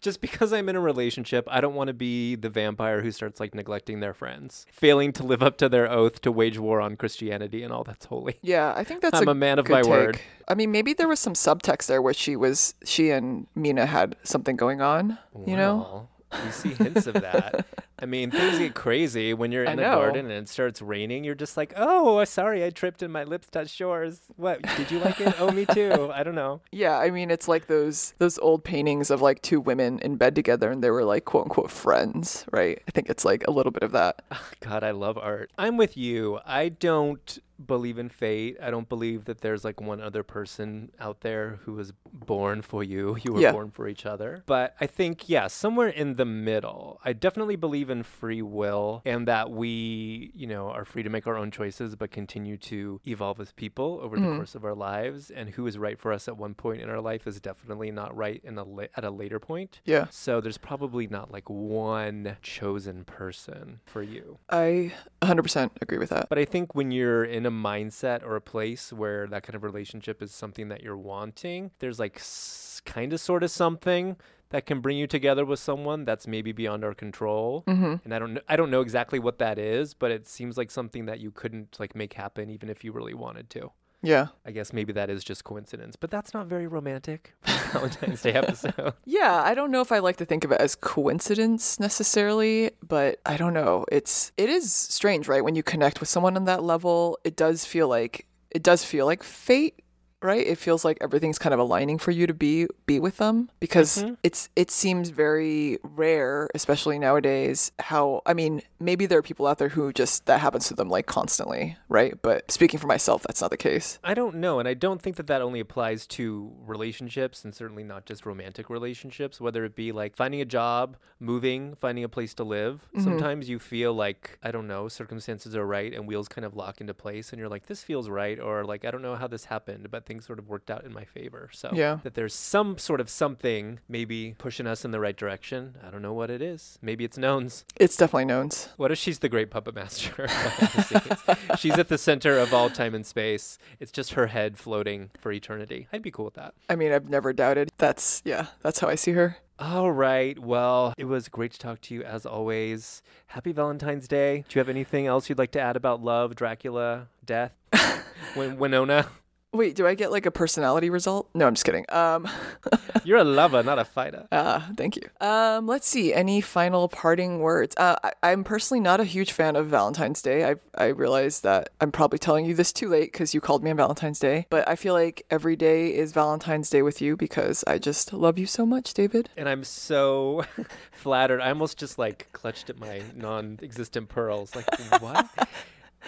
Just 0.00 0.20
because 0.20 0.52
I'm 0.52 0.68
in 0.68 0.76
a 0.76 0.80
relationship, 0.80 1.46
I 1.50 1.60
don't 1.60 1.74
want 1.74 1.88
to 1.88 1.94
be 1.94 2.36
the 2.36 2.48
vampire 2.48 3.02
who 3.02 3.10
starts 3.10 3.40
like 3.40 3.54
neglecting 3.54 4.00
their 4.00 4.14
friends, 4.14 4.66
failing 4.70 5.12
to 5.14 5.24
live 5.24 5.42
up 5.42 5.56
to 5.58 5.68
their 5.68 5.90
oath 5.90 6.20
to 6.22 6.32
wage 6.32 6.58
war 6.58 6.80
on 6.80 6.96
Christianity 6.96 7.62
and 7.62 7.72
all 7.72 7.84
that's 7.84 8.06
holy. 8.06 8.38
Yeah, 8.42 8.72
I 8.76 8.84
think 8.84 9.02
that's. 9.02 9.20
I'm 9.20 9.28
a 9.28 9.32
a 9.32 9.34
man 9.34 9.58
of 9.58 9.68
my 9.68 9.82
take. 9.82 9.90
word. 9.90 10.20
I 10.46 10.54
mean, 10.54 10.70
maybe 10.70 10.92
there 10.92 11.08
was 11.08 11.18
some 11.18 11.34
subtext 11.34 11.86
there 11.86 12.00
where 12.00 12.14
she 12.14 12.36
was, 12.36 12.74
she 12.84 13.10
and 13.10 13.46
Mina 13.54 13.86
had 13.86 14.14
something 14.22 14.56
going 14.56 14.80
on. 14.80 15.18
You 15.46 15.56
know? 15.56 16.08
Well, 16.32 16.44
you 16.44 16.52
see 16.52 16.74
hints 16.74 17.06
of 17.06 17.14
that. 17.14 17.66
I 18.02 18.06
mean, 18.06 18.30
things 18.32 18.58
get 18.58 18.74
crazy 18.74 19.32
when 19.32 19.52
you're 19.52 19.62
in 19.64 19.78
a 19.78 19.82
garden 19.82 20.26
and 20.26 20.32
it 20.44 20.48
starts 20.48 20.82
raining. 20.82 21.22
You're 21.22 21.36
just 21.36 21.56
like, 21.56 21.72
oh, 21.76 22.22
sorry, 22.24 22.64
I 22.64 22.70
tripped 22.70 23.00
and 23.02 23.12
my 23.12 23.22
lips 23.24 23.46
touched 23.46 23.78
yours. 23.78 24.22
What? 24.36 24.60
Did 24.76 24.90
you 24.90 24.98
like 24.98 25.20
it? 25.20 25.40
oh, 25.40 25.52
me 25.52 25.64
too. 25.66 26.10
I 26.12 26.22
don't 26.24 26.34
know. 26.34 26.60
Yeah, 26.72 26.98
I 26.98 27.10
mean, 27.10 27.30
it's 27.30 27.46
like 27.46 27.66
those 27.68 28.14
those 28.18 28.38
old 28.38 28.64
paintings 28.64 29.10
of 29.10 29.20
like 29.22 29.40
two 29.42 29.60
women 29.60 29.98
in 30.00 30.16
bed 30.16 30.34
together, 30.34 30.70
and 30.70 30.82
they 30.82 30.90
were 30.90 31.04
like 31.04 31.24
quote 31.24 31.44
unquote 31.44 31.70
friends, 31.70 32.44
right? 32.50 32.82
I 32.88 32.90
think 32.90 33.08
it's 33.08 33.24
like 33.24 33.46
a 33.46 33.50
little 33.52 33.70
bit 33.72 33.82
of 33.84 33.92
that. 33.92 34.22
Oh, 34.32 34.48
God, 34.60 34.82
I 34.82 34.90
love 34.92 35.16
art. 35.18 35.50
I'm 35.58 35.76
with 35.76 35.96
you. 35.96 36.40
I 36.46 36.68
don't 36.70 37.38
believe 37.64 37.98
in 37.98 38.08
fate. 38.08 38.56
I 38.60 38.70
don't 38.70 38.88
believe 38.88 39.26
that 39.26 39.40
there's 39.40 39.64
like 39.64 39.80
one 39.80 40.00
other 40.00 40.22
person 40.24 40.90
out 40.98 41.20
there 41.20 41.60
who 41.64 41.74
was 41.74 41.92
born 42.12 42.62
for 42.62 42.82
you. 42.82 43.16
You 43.22 43.34
were 43.34 43.40
Yeah. 43.40 43.52
born 43.52 43.70
for 43.70 43.86
each 43.86 44.04
other. 44.06 44.42
But 44.46 44.74
I 44.80 44.86
think, 44.86 45.28
yeah, 45.28 45.46
somewhere 45.46 45.88
in 45.88 46.16
the 46.16 46.24
middle. 46.24 46.98
I 47.04 47.12
definitely 47.12 47.56
believe 47.56 47.88
in 47.92 48.02
free 48.02 48.42
will 48.42 49.02
and 49.04 49.28
that 49.28 49.50
we, 49.50 50.32
you 50.34 50.46
know, 50.46 50.68
are 50.70 50.84
free 50.84 51.04
to 51.04 51.10
make 51.10 51.26
our 51.26 51.36
own 51.36 51.50
choices 51.50 51.94
but 51.94 52.10
continue 52.10 52.56
to 52.56 53.00
evolve 53.06 53.38
as 53.40 53.52
people 53.52 54.00
over 54.02 54.16
the 54.16 54.22
mm-hmm. 54.22 54.36
course 54.36 54.54
of 54.54 54.64
our 54.64 54.74
lives 54.74 55.30
and 55.30 55.50
who 55.50 55.66
is 55.66 55.78
right 55.78 55.98
for 55.98 56.12
us 56.12 56.26
at 56.26 56.36
one 56.36 56.54
point 56.54 56.82
in 56.82 56.90
our 56.90 57.00
life 57.00 57.26
is 57.26 57.40
definitely 57.40 57.90
not 57.90 58.16
right 58.16 58.40
in 58.44 58.58
a 58.58 58.64
la- 58.64 58.84
at 58.96 59.04
a 59.04 59.10
later 59.10 59.38
point. 59.38 59.80
Yeah. 59.84 60.06
So 60.10 60.40
there's 60.40 60.58
probably 60.58 61.06
not 61.06 61.30
like 61.30 61.48
one 61.48 62.36
chosen 62.42 63.04
person 63.04 63.80
for 63.84 64.02
you. 64.02 64.38
I 64.50 64.92
100% 65.22 65.70
agree 65.80 65.98
with 65.98 66.10
that. 66.10 66.28
But 66.28 66.38
I 66.38 66.44
think 66.44 66.74
when 66.74 66.90
you're 66.90 67.24
in 67.24 67.46
a 67.46 67.50
mindset 67.50 68.22
or 68.22 68.36
a 68.36 68.40
place 68.40 68.92
where 68.92 69.26
that 69.28 69.42
kind 69.42 69.54
of 69.54 69.62
relationship 69.62 70.22
is 70.22 70.32
something 70.32 70.68
that 70.68 70.82
you're 70.82 70.96
wanting, 70.96 71.70
there's 71.78 71.98
like 71.98 72.16
s- 72.16 72.80
kind 72.84 73.12
of 73.12 73.20
sort 73.20 73.42
of 73.42 73.50
something 73.50 74.16
that 74.52 74.66
can 74.66 74.80
bring 74.80 74.96
you 74.96 75.06
together 75.06 75.44
with 75.44 75.58
someone 75.58 76.04
that's 76.04 76.26
maybe 76.26 76.52
beyond 76.52 76.84
our 76.84 76.94
control. 76.94 77.64
Mm-hmm. 77.66 77.94
And 78.04 78.14
I 78.14 78.18
don't 78.18 78.38
I 78.48 78.56
don't 78.56 78.70
know 78.70 78.80
exactly 78.80 79.18
what 79.18 79.38
that 79.38 79.58
is, 79.58 79.94
but 79.94 80.10
it 80.10 80.28
seems 80.28 80.56
like 80.56 80.70
something 80.70 81.06
that 81.06 81.20
you 81.20 81.30
couldn't 81.30 81.76
like 81.80 81.96
make 81.96 82.14
happen 82.14 82.48
even 82.50 82.70
if 82.70 82.84
you 82.84 82.92
really 82.92 83.14
wanted 83.14 83.50
to. 83.50 83.72
Yeah. 84.02 84.28
I 84.44 84.50
guess 84.50 84.72
maybe 84.72 84.92
that 84.94 85.10
is 85.10 85.22
just 85.22 85.44
coincidence, 85.44 85.94
but 85.96 86.10
that's 86.10 86.34
not 86.34 86.48
very 86.48 86.66
romantic 86.66 87.34
for 87.42 87.78
Valentine's 87.78 88.22
Day 88.22 88.32
episode. 88.34 88.94
Yeah, 89.04 89.42
I 89.42 89.54
don't 89.54 89.70
know 89.70 89.80
if 89.80 89.92
I 89.92 90.00
like 90.00 90.16
to 90.16 90.24
think 90.24 90.44
of 90.44 90.50
it 90.50 90.60
as 90.60 90.74
coincidence 90.74 91.78
necessarily, 91.78 92.72
but 92.86 93.20
I 93.24 93.36
don't 93.36 93.54
know. 93.54 93.86
It's 93.90 94.32
it 94.36 94.50
is 94.50 94.72
strange, 94.72 95.28
right? 95.28 95.44
When 95.44 95.54
you 95.54 95.62
connect 95.62 96.00
with 96.00 96.08
someone 96.08 96.36
on 96.36 96.44
that 96.46 96.64
level, 96.64 97.18
it 97.24 97.36
does 97.36 97.64
feel 97.64 97.88
like 97.88 98.26
it 98.50 98.62
does 98.62 98.84
feel 98.84 99.06
like 99.06 99.22
fate, 99.22 99.81
right? 100.22 100.46
It 100.46 100.58
feels 100.58 100.84
like 100.84 100.98
everything's 101.00 101.38
kind 101.38 101.52
of 101.54 101.60
aligning 101.60 101.98
for 101.98 102.10
you 102.10 102.26
to 102.26 102.34
be 102.34 102.66
be 102.86 102.98
with 103.00 103.16
them 103.18 103.50
because 103.60 103.98
Mhm. 104.02 104.16
it's 104.22 104.48
it 104.56 104.70
seems 104.70 105.10
very 105.10 105.78
rare, 105.82 106.48
especially 106.54 106.98
nowadays, 106.98 107.72
how 107.78 108.22
I 108.26 108.34
mean, 108.34 108.62
maybe 108.80 109.06
there 109.06 109.18
are 109.18 109.22
people 109.22 109.46
out 109.46 109.58
there 109.58 109.70
who 109.70 109.92
just 109.92 110.26
that 110.26 110.40
happens 110.40 110.66
to 110.68 110.74
them 110.74 110.88
like 110.88 111.06
constantly, 111.06 111.76
right? 111.88 112.20
But 112.20 112.50
speaking 112.50 112.78
for 112.80 112.86
myself, 112.86 113.22
that's 113.22 113.40
not 113.40 113.50
the 113.50 113.56
case. 113.56 113.98
I 114.04 114.14
don't 114.14 114.36
know, 114.36 114.58
and 114.58 114.68
I 114.68 114.74
don't 114.74 115.00
think 115.02 115.16
that 115.16 115.26
that 115.28 115.42
only 115.42 115.60
applies 115.60 116.06
to 116.08 116.52
relationships, 116.66 117.44
and 117.44 117.54
certainly 117.54 117.84
not 117.84 118.04
just 118.06 118.26
romantic 118.26 118.68
relationships. 118.68 119.40
Whether 119.40 119.64
it 119.64 119.74
be 119.74 119.92
like 119.92 120.16
finding 120.16 120.40
a 120.40 120.44
job, 120.44 120.96
moving, 121.18 121.74
finding 121.76 122.04
a 122.04 122.08
place 122.08 122.34
to 122.34 122.44
live. 122.44 122.88
Sometimes 122.98 123.48
you 123.48 123.58
feel 123.58 123.92
like 123.94 124.38
I 124.42 124.50
don't 124.50 124.66
know, 124.66 124.88
circumstances 124.88 125.54
are 125.56 125.66
right, 125.66 125.92
and 125.94 126.06
wheels 126.06 126.28
kind 126.28 126.44
of 126.44 126.54
lock 126.56 126.80
into 126.80 126.94
place, 126.94 127.32
and 127.32 127.38
you're 127.38 127.48
like, 127.48 127.66
this 127.66 127.82
feels 127.82 128.08
right, 128.08 128.38
or 128.40 128.64
like 128.64 128.84
I 128.84 128.90
don't 128.90 129.02
know 129.02 129.16
how 129.16 129.26
this 129.28 129.46
happened, 129.46 129.90
but 129.90 130.04
things 130.12 130.26
sort 130.26 130.38
of 130.38 130.46
worked 130.48 130.70
out 130.70 130.84
in 130.84 130.92
my 130.92 131.04
favor. 131.04 131.48
So 131.52 131.70
Yeah. 131.72 131.98
that 132.02 132.12
there's 132.14 132.34
some 132.34 132.76
sort 132.76 133.00
of 133.00 133.08
something 133.08 133.78
maybe 133.88 134.34
pushing 134.36 134.66
us 134.66 134.84
in 134.84 134.90
the 134.90 135.00
right 135.00 135.16
direction. 135.16 135.76
I 135.86 135.90
don't 135.90 136.02
know 136.02 136.12
what 136.12 136.28
it 136.30 136.42
is. 136.42 136.78
Maybe 136.82 137.04
it's 137.04 137.16
knowns. 137.16 137.64
It's 137.76 137.96
definitely 137.96 138.26
knowns. 138.26 138.68
What 138.76 138.92
if 138.92 138.98
she's 138.98 139.20
the 139.20 139.30
great 139.30 139.50
puppet 139.50 139.74
master? 139.74 140.28
she's 141.58 141.78
at 141.78 141.88
the 141.88 141.96
center 141.98 142.38
of 142.38 142.52
all 142.52 142.68
time 142.68 142.94
and 142.94 143.06
space. 143.06 143.56
It's 143.80 143.90
just 143.92 144.12
her 144.12 144.26
head 144.26 144.58
floating 144.58 145.10
for 145.18 145.32
eternity. 145.32 145.88
I'd 145.92 146.02
be 146.02 146.10
cool 146.10 146.26
with 146.26 146.34
that. 146.34 146.52
I 146.68 146.76
mean, 146.76 146.92
I've 146.92 147.08
never 147.08 147.32
doubted. 147.32 147.70
That's 147.78 148.20
yeah, 148.24 148.46
that's 148.60 148.80
how 148.80 148.88
I 148.88 148.94
see 148.96 149.12
her. 149.12 149.36
All 149.58 149.92
right. 149.92 150.38
Well, 150.38 150.92
it 150.98 151.04
was 151.04 151.28
great 151.28 151.52
to 151.52 151.58
talk 151.58 151.80
to 151.82 151.94
you 151.94 152.02
as 152.02 152.26
always. 152.26 153.00
Happy 153.28 153.52
Valentine's 153.52 154.08
Day. 154.08 154.44
Do 154.48 154.56
you 154.56 154.60
have 154.60 154.68
anything 154.68 155.06
else 155.06 155.28
you'd 155.28 155.38
like 155.38 155.52
to 155.52 155.60
add 155.60 155.76
about 155.76 156.02
love, 156.02 156.34
Dracula, 156.34 157.08
death, 157.24 157.52
Win- 158.36 158.58
Winona? 158.58 159.06
Wait, 159.54 159.76
do 159.76 159.86
I 159.86 159.94
get 159.94 160.10
like 160.10 160.24
a 160.24 160.30
personality 160.30 160.88
result? 160.88 161.28
No, 161.34 161.46
I'm 161.46 161.52
just 161.54 161.66
kidding. 161.66 161.84
Um, 161.90 162.26
You're 163.04 163.18
a 163.18 163.24
lover, 163.24 163.62
not 163.62 163.78
a 163.78 163.84
fighter. 163.84 164.26
ah, 164.32 164.70
thank 164.76 164.96
you. 164.96 165.02
Um, 165.20 165.66
let's 165.66 165.86
see. 165.86 166.14
Any 166.14 166.40
final 166.40 166.88
parting 166.88 167.40
words? 167.40 167.74
Uh, 167.76 167.96
I, 168.02 168.12
I'm 168.22 168.44
personally 168.44 168.80
not 168.80 168.98
a 168.98 169.04
huge 169.04 169.32
fan 169.32 169.54
of 169.56 169.66
Valentine's 169.66 170.22
Day. 170.22 170.48
I 170.48 170.54
I 170.76 170.86
realize 170.86 171.40
that 171.40 171.68
I'm 171.82 171.92
probably 171.92 172.18
telling 172.18 172.46
you 172.46 172.54
this 172.54 172.72
too 172.72 172.88
late 172.88 173.12
because 173.12 173.34
you 173.34 173.42
called 173.42 173.62
me 173.62 173.70
on 173.70 173.76
Valentine's 173.76 174.18
Day. 174.18 174.46
But 174.48 174.66
I 174.66 174.74
feel 174.74 174.94
like 174.94 175.26
every 175.30 175.56
day 175.56 175.94
is 175.94 176.12
Valentine's 176.12 176.70
Day 176.70 176.80
with 176.80 177.02
you 177.02 177.14
because 177.16 177.62
I 177.66 177.76
just 177.76 178.14
love 178.14 178.38
you 178.38 178.46
so 178.46 178.64
much, 178.64 178.94
David. 178.94 179.28
And 179.36 179.50
I'm 179.50 179.64
so 179.64 180.44
flattered. 180.92 181.42
I 181.42 181.48
almost 181.50 181.76
just 181.78 181.98
like 181.98 182.28
clutched 182.32 182.70
at 182.70 182.78
my 182.78 183.02
non 183.14 183.58
existent 183.62 184.08
pearls. 184.08 184.56
Like, 184.56 184.66
what? 185.02 185.28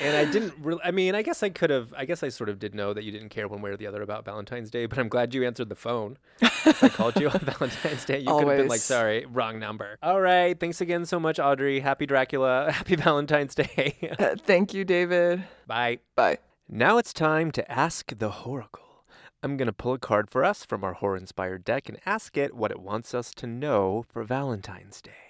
And 0.00 0.16
I 0.16 0.24
didn't 0.24 0.54
really, 0.60 0.80
I 0.84 0.90
mean, 0.90 1.14
I 1.14 1.22
guess 1.22 1.42
I 1.42 1.50
could 1.50 1.70
have, 1.70 1.94
I 1.96 2.04
guess 2.04 2.22
I 2.22 2.28
sort 2.28 2.48
of 2.48 2.58
did 2.58 2.74
know 2.74 2.92
that 2.92 3.04
you 3.04 3.12
didn't 3.12 3.28
care 3.28 3.46
one 3.46 3.62
way 3.62 3.70
or 3.70 3.76
the 3.76 3.86
other 3.86 4.02
about 4.02 4.24
Valentine's 4.24 4.70
Day, 4.70 4.86
but 4.86 4.98
I'm 4.98 5.08
glad 5.08 5.34
you 5.34 5.44
answered 5.44 5.68
the 5.68 5.76
phone. 5.76 6.18
I 6.42 6.88
called 6.88 7.20
you 7.20 7.28
on 7.28 7.38
Valentine's 7.42 8.04
Day. 8.04 8.20
You 8.20 8.26
could 8.26 8.48
have 8.48 8.56
been 8.58 8.68
like, 8.68 8.80
sorry, 8.80 9.24
wrong 9.26 9.58
number. 9.58 9.98
All 10.02 10.20
right. 10.20 10.58
Thanks 10.58 10.80
again 10.80 11.06
so 11.06 11.20
much, 11.20 11.38
Audrey. 11.38 11.80
Happy 11.80 12.06
Dracula. 12.06 12.72
Happy 12.72 12.96
Valentine's 12.96 13.54
Day. 13.54 13.96
Uh, 14.18 14.34
thank 14.36 14.74
you, 14.74 14.84
David. 14.84 15.44
Bye. 15.66 15.98
Bye. 16.16 16.38
Now 16.68 16.98
it's 16.98 17.12
time 17.12 17.50
to 17.52 17.70
ask 17.70 18.18
the 18.18 18.30
Horacle. 18.30 18.80
I'm 19.42 19.58
going 19.58 19.66
to 19.66 19.72
pull 19.74 19.92
a 19.92 19.98
card 19.98 20.30
for 20.30 20.42
us 20.42 20.64
from 20.64 20.82
our 20.82 20.94
horror 20.94 21.18
inspired 21.18 21.64
deck 21.64 21.88
and 21.88 21.98
ask 22.06 22.36
it 22.38 22.54
what 22.54 22.70
it 22.70 22.80
wants 22.80 23.12
us 23.12 23.32
to 23.34 23.46
know 23.46 24.04
for 24.08 24.24
Valentine's 24.24 25.02
Day. 25.02 25.23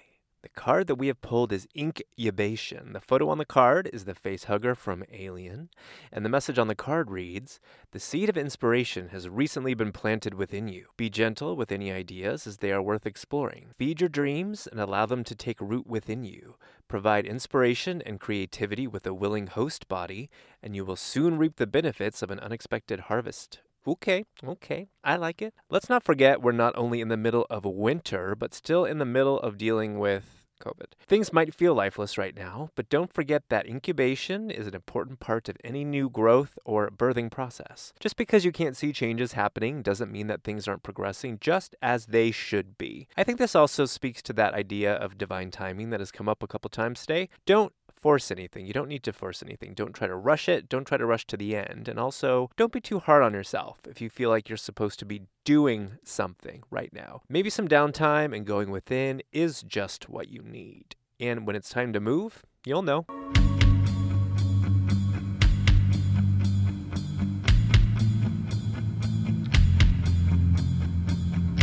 The 0.45 0.61
card 0.61 0.85
that 0.85 0.95
we 0.99 1.07
have 1.07 1.21
pulled 1.21 1.51
is 1.51 1.67
Incubation. 1.75 2.93
The 2.93 2.99
photo 2.99 3.29
on 3.29 3.39
the 3.39 3.45
card 3.45 3.89
is 3.91 4.05
the 4.05 4.13
face 4.13 4.43
hugger 4.43 4.75
from 4.75 5.03
Alien, 5.11 5.71
and 6.11 6.23
the 6.23 6.29
message 6.29 6.59
on 6.59 6.67
the 6.67 6.75
card 6.75 7.09
reads 7.09 7.59
The 7.93 7.99
seed 7.99 8.29
of 8.29 8.37
inspiration 8.37 9.07
has 9.07 9.27
recently 9.27 9.73
been 9.73 9.91
planted 9.91 10.35
within 10.35 10.67
you. 10.67 10.89
Be 10.97 11.09
gentle 11.09 11.55
with 11.55 11.71
any 11.71 11.91
ideas 11.91 12.45
as 12.45 12.57
they 12.57 12.71
are 12.71 12.81
worth 12.81 13.07
exploring. 13.07 13.69
Feed 13.75 14.01
your 14.01 14.07
dreams 14.07 14.67
and 14.67 14.79
allow 14.79 15.07
them 15.07 15.23
to 15.23 15.33
take 15.33 15.59
root 15.59 15.87
within 15.87 16.23
you. 16.23 16.57
Provide 16.87 17.25
inspiration 17.25 18.03
and 18.03 18.19
creativity 18.19 18.85
with 18.85 19.07
a 19.07 19.15
willing 19.15 19.47
host 19.47 19.87
body, 19.87 20.29
and 20.61 20.75
you 20.75 20.85
will 20.85 20.95
soon 20.95 21.39
reap 21.39 21.55
the 21.55 21.65
benefits 21.65 22.21
of 22.21 22.29
an 22.29 22.39
unexpected 22.39 22.99
harvest. 22.99 23.61
Okay, 23.87 24.25
okay, 24.43 24.89
I 25.03 25.15
like 25.15 25.41
it. 25.41 25.55
Let's 25.71 25.89
not 25.89 26.03
forget 26.03 26.41
we're 26.41 26.51
not 26.51 26.75
only 26.75 27.01
in 27.01 27.07
the 27.07 27.17
middle 27.17 27.47
of 27.49 27.65
winter, 27.65 28.35
but 28.35 28.53
still 28.53 28.85
in 28.85 28.99
the 28.99 29.05
middle 29.05 29.39
of 29.39 29.57
dealing 29.57 29.97
with 29.97 30.34
COVID. 30.59 30.93
Things 31.07 31.33
might 31.33 31.53
feel 31.53 31.73
lifeless 31.73 32.17
right 32.17 32.35
now, 32.35 32.69
but 32.75 32.89
don't 32.89 33.13
forget 33.13 33.43
that 33.49 33.67
incubation 33.67 34.49
is 34.49 34.67
an 34.67 34.75
important 34.75 35.19
part 35.19 35.49
of 35.49 35.57
any 35.63 35.83
new 35.83 36.09
growth 36.09 36.57
or 36.65 36.89
birthing 36.89 37.31
process. 37.31 37.93
Just 37.99 38.17
because 38.17 38.45
you 38.45 38.51
can't 38.51 38.77
see 38.77 38.91
changes 38.91 39.33
happening 39.33 39.81
doesn't 39.81 40.11
mean 40.11 40.27
that 40.27 40.43
things 40.43 40.67
aren't 40.67 40.83
progressing 40.83 41.37
just 41.39 41.75
as 41.81 42.07
they 42.07 42.31
should 42.31 42.77
be. 42.77 43.07
I 43.17 43.23
think 43.23 43.37
this 43.37 43.55
also 43.55 43.85
speaks 43.85 44.21
to 44.23 44.33
that 44.33 44.53
idea 44.53 44.93
of 44.93 45.17
divine 45.17 45.51
timing 45.51 45.89
that 45.89 45.99
has 45.99 46.11
come 46.11 46.29
up 46.29 46.43
a 46.43 46.47
couple 46.47 46.69
times 46.69 47.01
today. 47.01 47.29
Don't 47.45 47.73
force 47.95 48.31
anything. 48.31 48.65
You 48.65 48.73
don't 48.73 48.87
need 48.87 49.03
to 49.03 49.13
force 49.13 49.41
anything. 49.41 49.73
Don't 49.73 49.93
try 49.93 50.07
to 50.07 50.15
rush 50.15 50.47
it. 50.47 50.69
Don't 50.69 50.85
try 50.85 50.97
to 50.97 51.05
rush 51.05 51.25
to 51.27 51.37
the 51.37 51.55
end. 51.55 51.87
And 51.87 51.99
also, 51.99 52.49
don't 52.55 52.71
be 52.71 52.81
too 52.81 52.99
hard 52.99 53.23
on 53.23 53.33
yourself 53.33 53.79
if 53.87 54.01
you 54.01 54.09
feel 54.09 54.29
like 54.29 54.49
you're 54.49 54.57
supposed 54.57 54.99
to 54.99 55.05
be 55.05 55.23
doing 55.43 55.97
something 56.03 56.63
right 56.69 56.93
now. 56.93 57.21
Maybe 57.29 57.49
some 57.49 57.67
downtime 57.67 58.35
and 58.35 58.45
going 58.45 58.69
within 58.69 59.21
is 59.31 59.61
just 59.61 60.09
what 60.09 60.29
you 60.29 60.41
need. 60.41 60.95
And 61.19 61.47
when 61.47 61.55
it's 61.55 61.69
time 61.69 61.93
to 61.93 61.99
move, 61.99 62.43
you'll 62.65 62.81
know. 62.81 63.05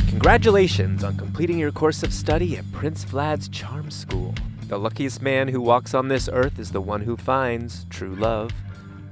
Congratulations 0.09 1.03
on 1.03 1.17
completing 1.17 1.59
your 1.59 1.73
course 1.73 2.05
of 2.05 2.13
study 2.13 2.57
at 2.57 2.71
Prince 2.71 3.05
Vlad's 3.05 3.49
Charm 3.49 3.91
School. 3.91 4.33
The 4.73 4.79
luckiest 4.79 5.21
man 5.21 5.49
who 5.49 5.61
walks 5.61 5.93
on 5.93 6.09
this 6.09 6.31
earth 6.33 6.59
is 6.59 6.73
the 6.73 6.81
one 6.81 7.03
who 7.03 7.15
finds 7.15 7.85
true 7.91 8.15
love. 8.15 8.53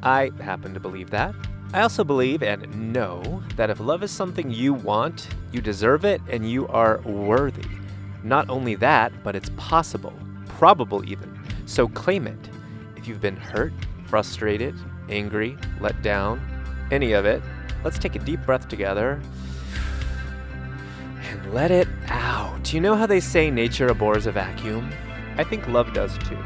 I 0.02 0.30
happen 0.40 0.72
to 0.72 0.80
believe 0.80 1.10
that. 1.10 1.34
I 1.74 1.82
also 1.82 2.02
believe 2.02 2.42
and 2.42 2.94
know 2.94 3.42
that 3.56 3.68
if 3.68 3.78
love 3.78 4.02
is 4.02 4.10
something 4.10 4.50
you 4.50 4.72
want, 4.72 5.28
you 5.52 5.60
deserve 5.60 6.06
it 6.06 6.22
and 6.30 6.50
you 6.50 6.66
are 6.68 7.02
worthy. 7.02 7.68
Not 8.24 8.48
only 8.48 8.74
that, 8.76 9.12
but 9.22 9.36
it's 9.36 9.50
possible, 9.58 10.14
probable 10.46 11.06
even. 11.06 11.38
So 11.66 11.88
claim 11.88 12.26
it. 12.26 12.48
If 12.96 13.06
you've 13.06 13.20
been 13.20 13.36
hurt, 13.36 13.74
frustrated, 14.06 14.74
angry, 15.10 15.58
let 15.78 16.00
down, 16.00 16.40
any 16.90 17.12
of 17.12 17.26
it, 17.26 17.42
let's 17.84 17.98
take 17.98 18.16
a 18.16 18.20
deep 18.20 18.46
breath 18.46 18.66
together 18.66 19.20
and 21.20 21.52
let 21.52 21.70
it 21.70 21.88
out. 22.06 22.72
You 22.72 22.80
know 22.80 22.94
how 22.94 23.04
they 23.04 23.20
say 23.20 23.50
nature 23.50 23.88
abhors 23.88 24.24
a 24.24 24.32
vacuum? 24.32 24.90
I 25.40 25.44
think 25.44 25.66
love 25.68 25.94
does 25.94 26.18
too. 26.18 26.36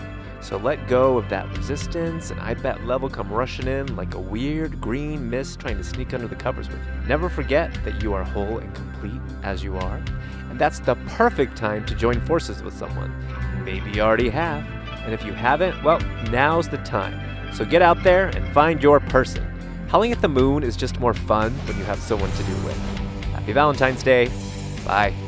So 0.40 0.56
let 0.56 0.86
go 0.86 1.18
of 1.18 1.28
that 1.28 1.48
resistance, 1.58 2.30
and 2.30 2.38
I 2.38 2.54
bet 2.54 2.84
love 2.84 3.02
will 3.02 3.10
come 3.10 3.28
rushing 3.28 3.66
in 3.66 3.96
like 3.96 4.14
a 4.14 4.20
weird 4.20 4.80
green 4.80 5.28
mist 5.28 5.58
trying 5.58 5.78
to 5.78 5.82
sneak 5.82 6.14
under 6.14 6.28
the 6.28 6.36
covers 6.36 6.68
with 6.68 6.78
you. 6.78 7.08
Never 7.08 7.28
forget 7.28 7.76
that 7.84 8.00
you 8.00 8.14
are 8.14 8.22
whole 8.22 8.58
and 8.58 8.72
complete 8.72 9.20
as 9.42 9.64
you 9.64 9.76
are, 9.78 9.96
and 10.48 10.60
that's 10.60 10.78
the 10.78 10.94
perfect 11.08 11.56
time 11.56 11.84
to 11.86 11.94
join 11.96 12.20
forces 12.20 12.62
with 12.62 12.72
someone. 12.72 13.12
Maybe 13.64 13.90
you 13.90 14.02
already 14.02 14.28
have, 14.28 14.64
and 15.02 15.12
if 15.12 15.24
you 15.24 15.32
haven't, 15.32 15.82
well, 15.82 15.98
now's 16.30 16.68
the 16.68 16.78
time. 16.78 17.52
So 17.52 17.64
get 17.64 17.82
out 17.82 18.00
there 18.04 18.28
and 18.28 18.46
find 18.54 18.80
your 18.80 19.00
person. 19.00 19.42
Howling 19.88 20.12
at 20.12 20.20
the 20.20 20.28
moon 20.28 20.62
is 20.62 20.76
just 20.76 21.00
more 21.00 21.14
fun 21.14 21.50
when 21.66 21.76
you 21.78 21.84
have 21.84 21.98
someone 21.98 22.30
to 22.30 22.42
do 22.44 22.52
it 22.52 22.64
with. 22.64 22.76
Happy 23.32 23.52
Valentine's 23.52 24.04
Day. 24.04 24.30
Bye. 24.86 25.23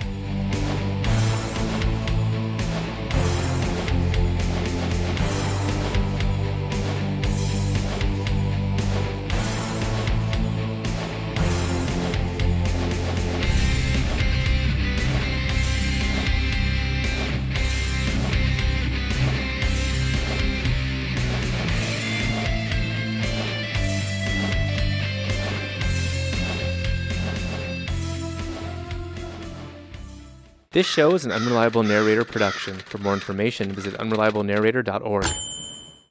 This 30.76 30.86
show 30.86 31.14
is 31.14 31.24
an 31.24 31.32
Unreliable 31.32 31.82
Narrator 31.84 32.22
production. 32.22 32.76
For 32.76 32.98
more 32.98 33.14
information, 33.14 33.72
visit 33.72 33.94
unreliablenarrator.org. 33.94 35.24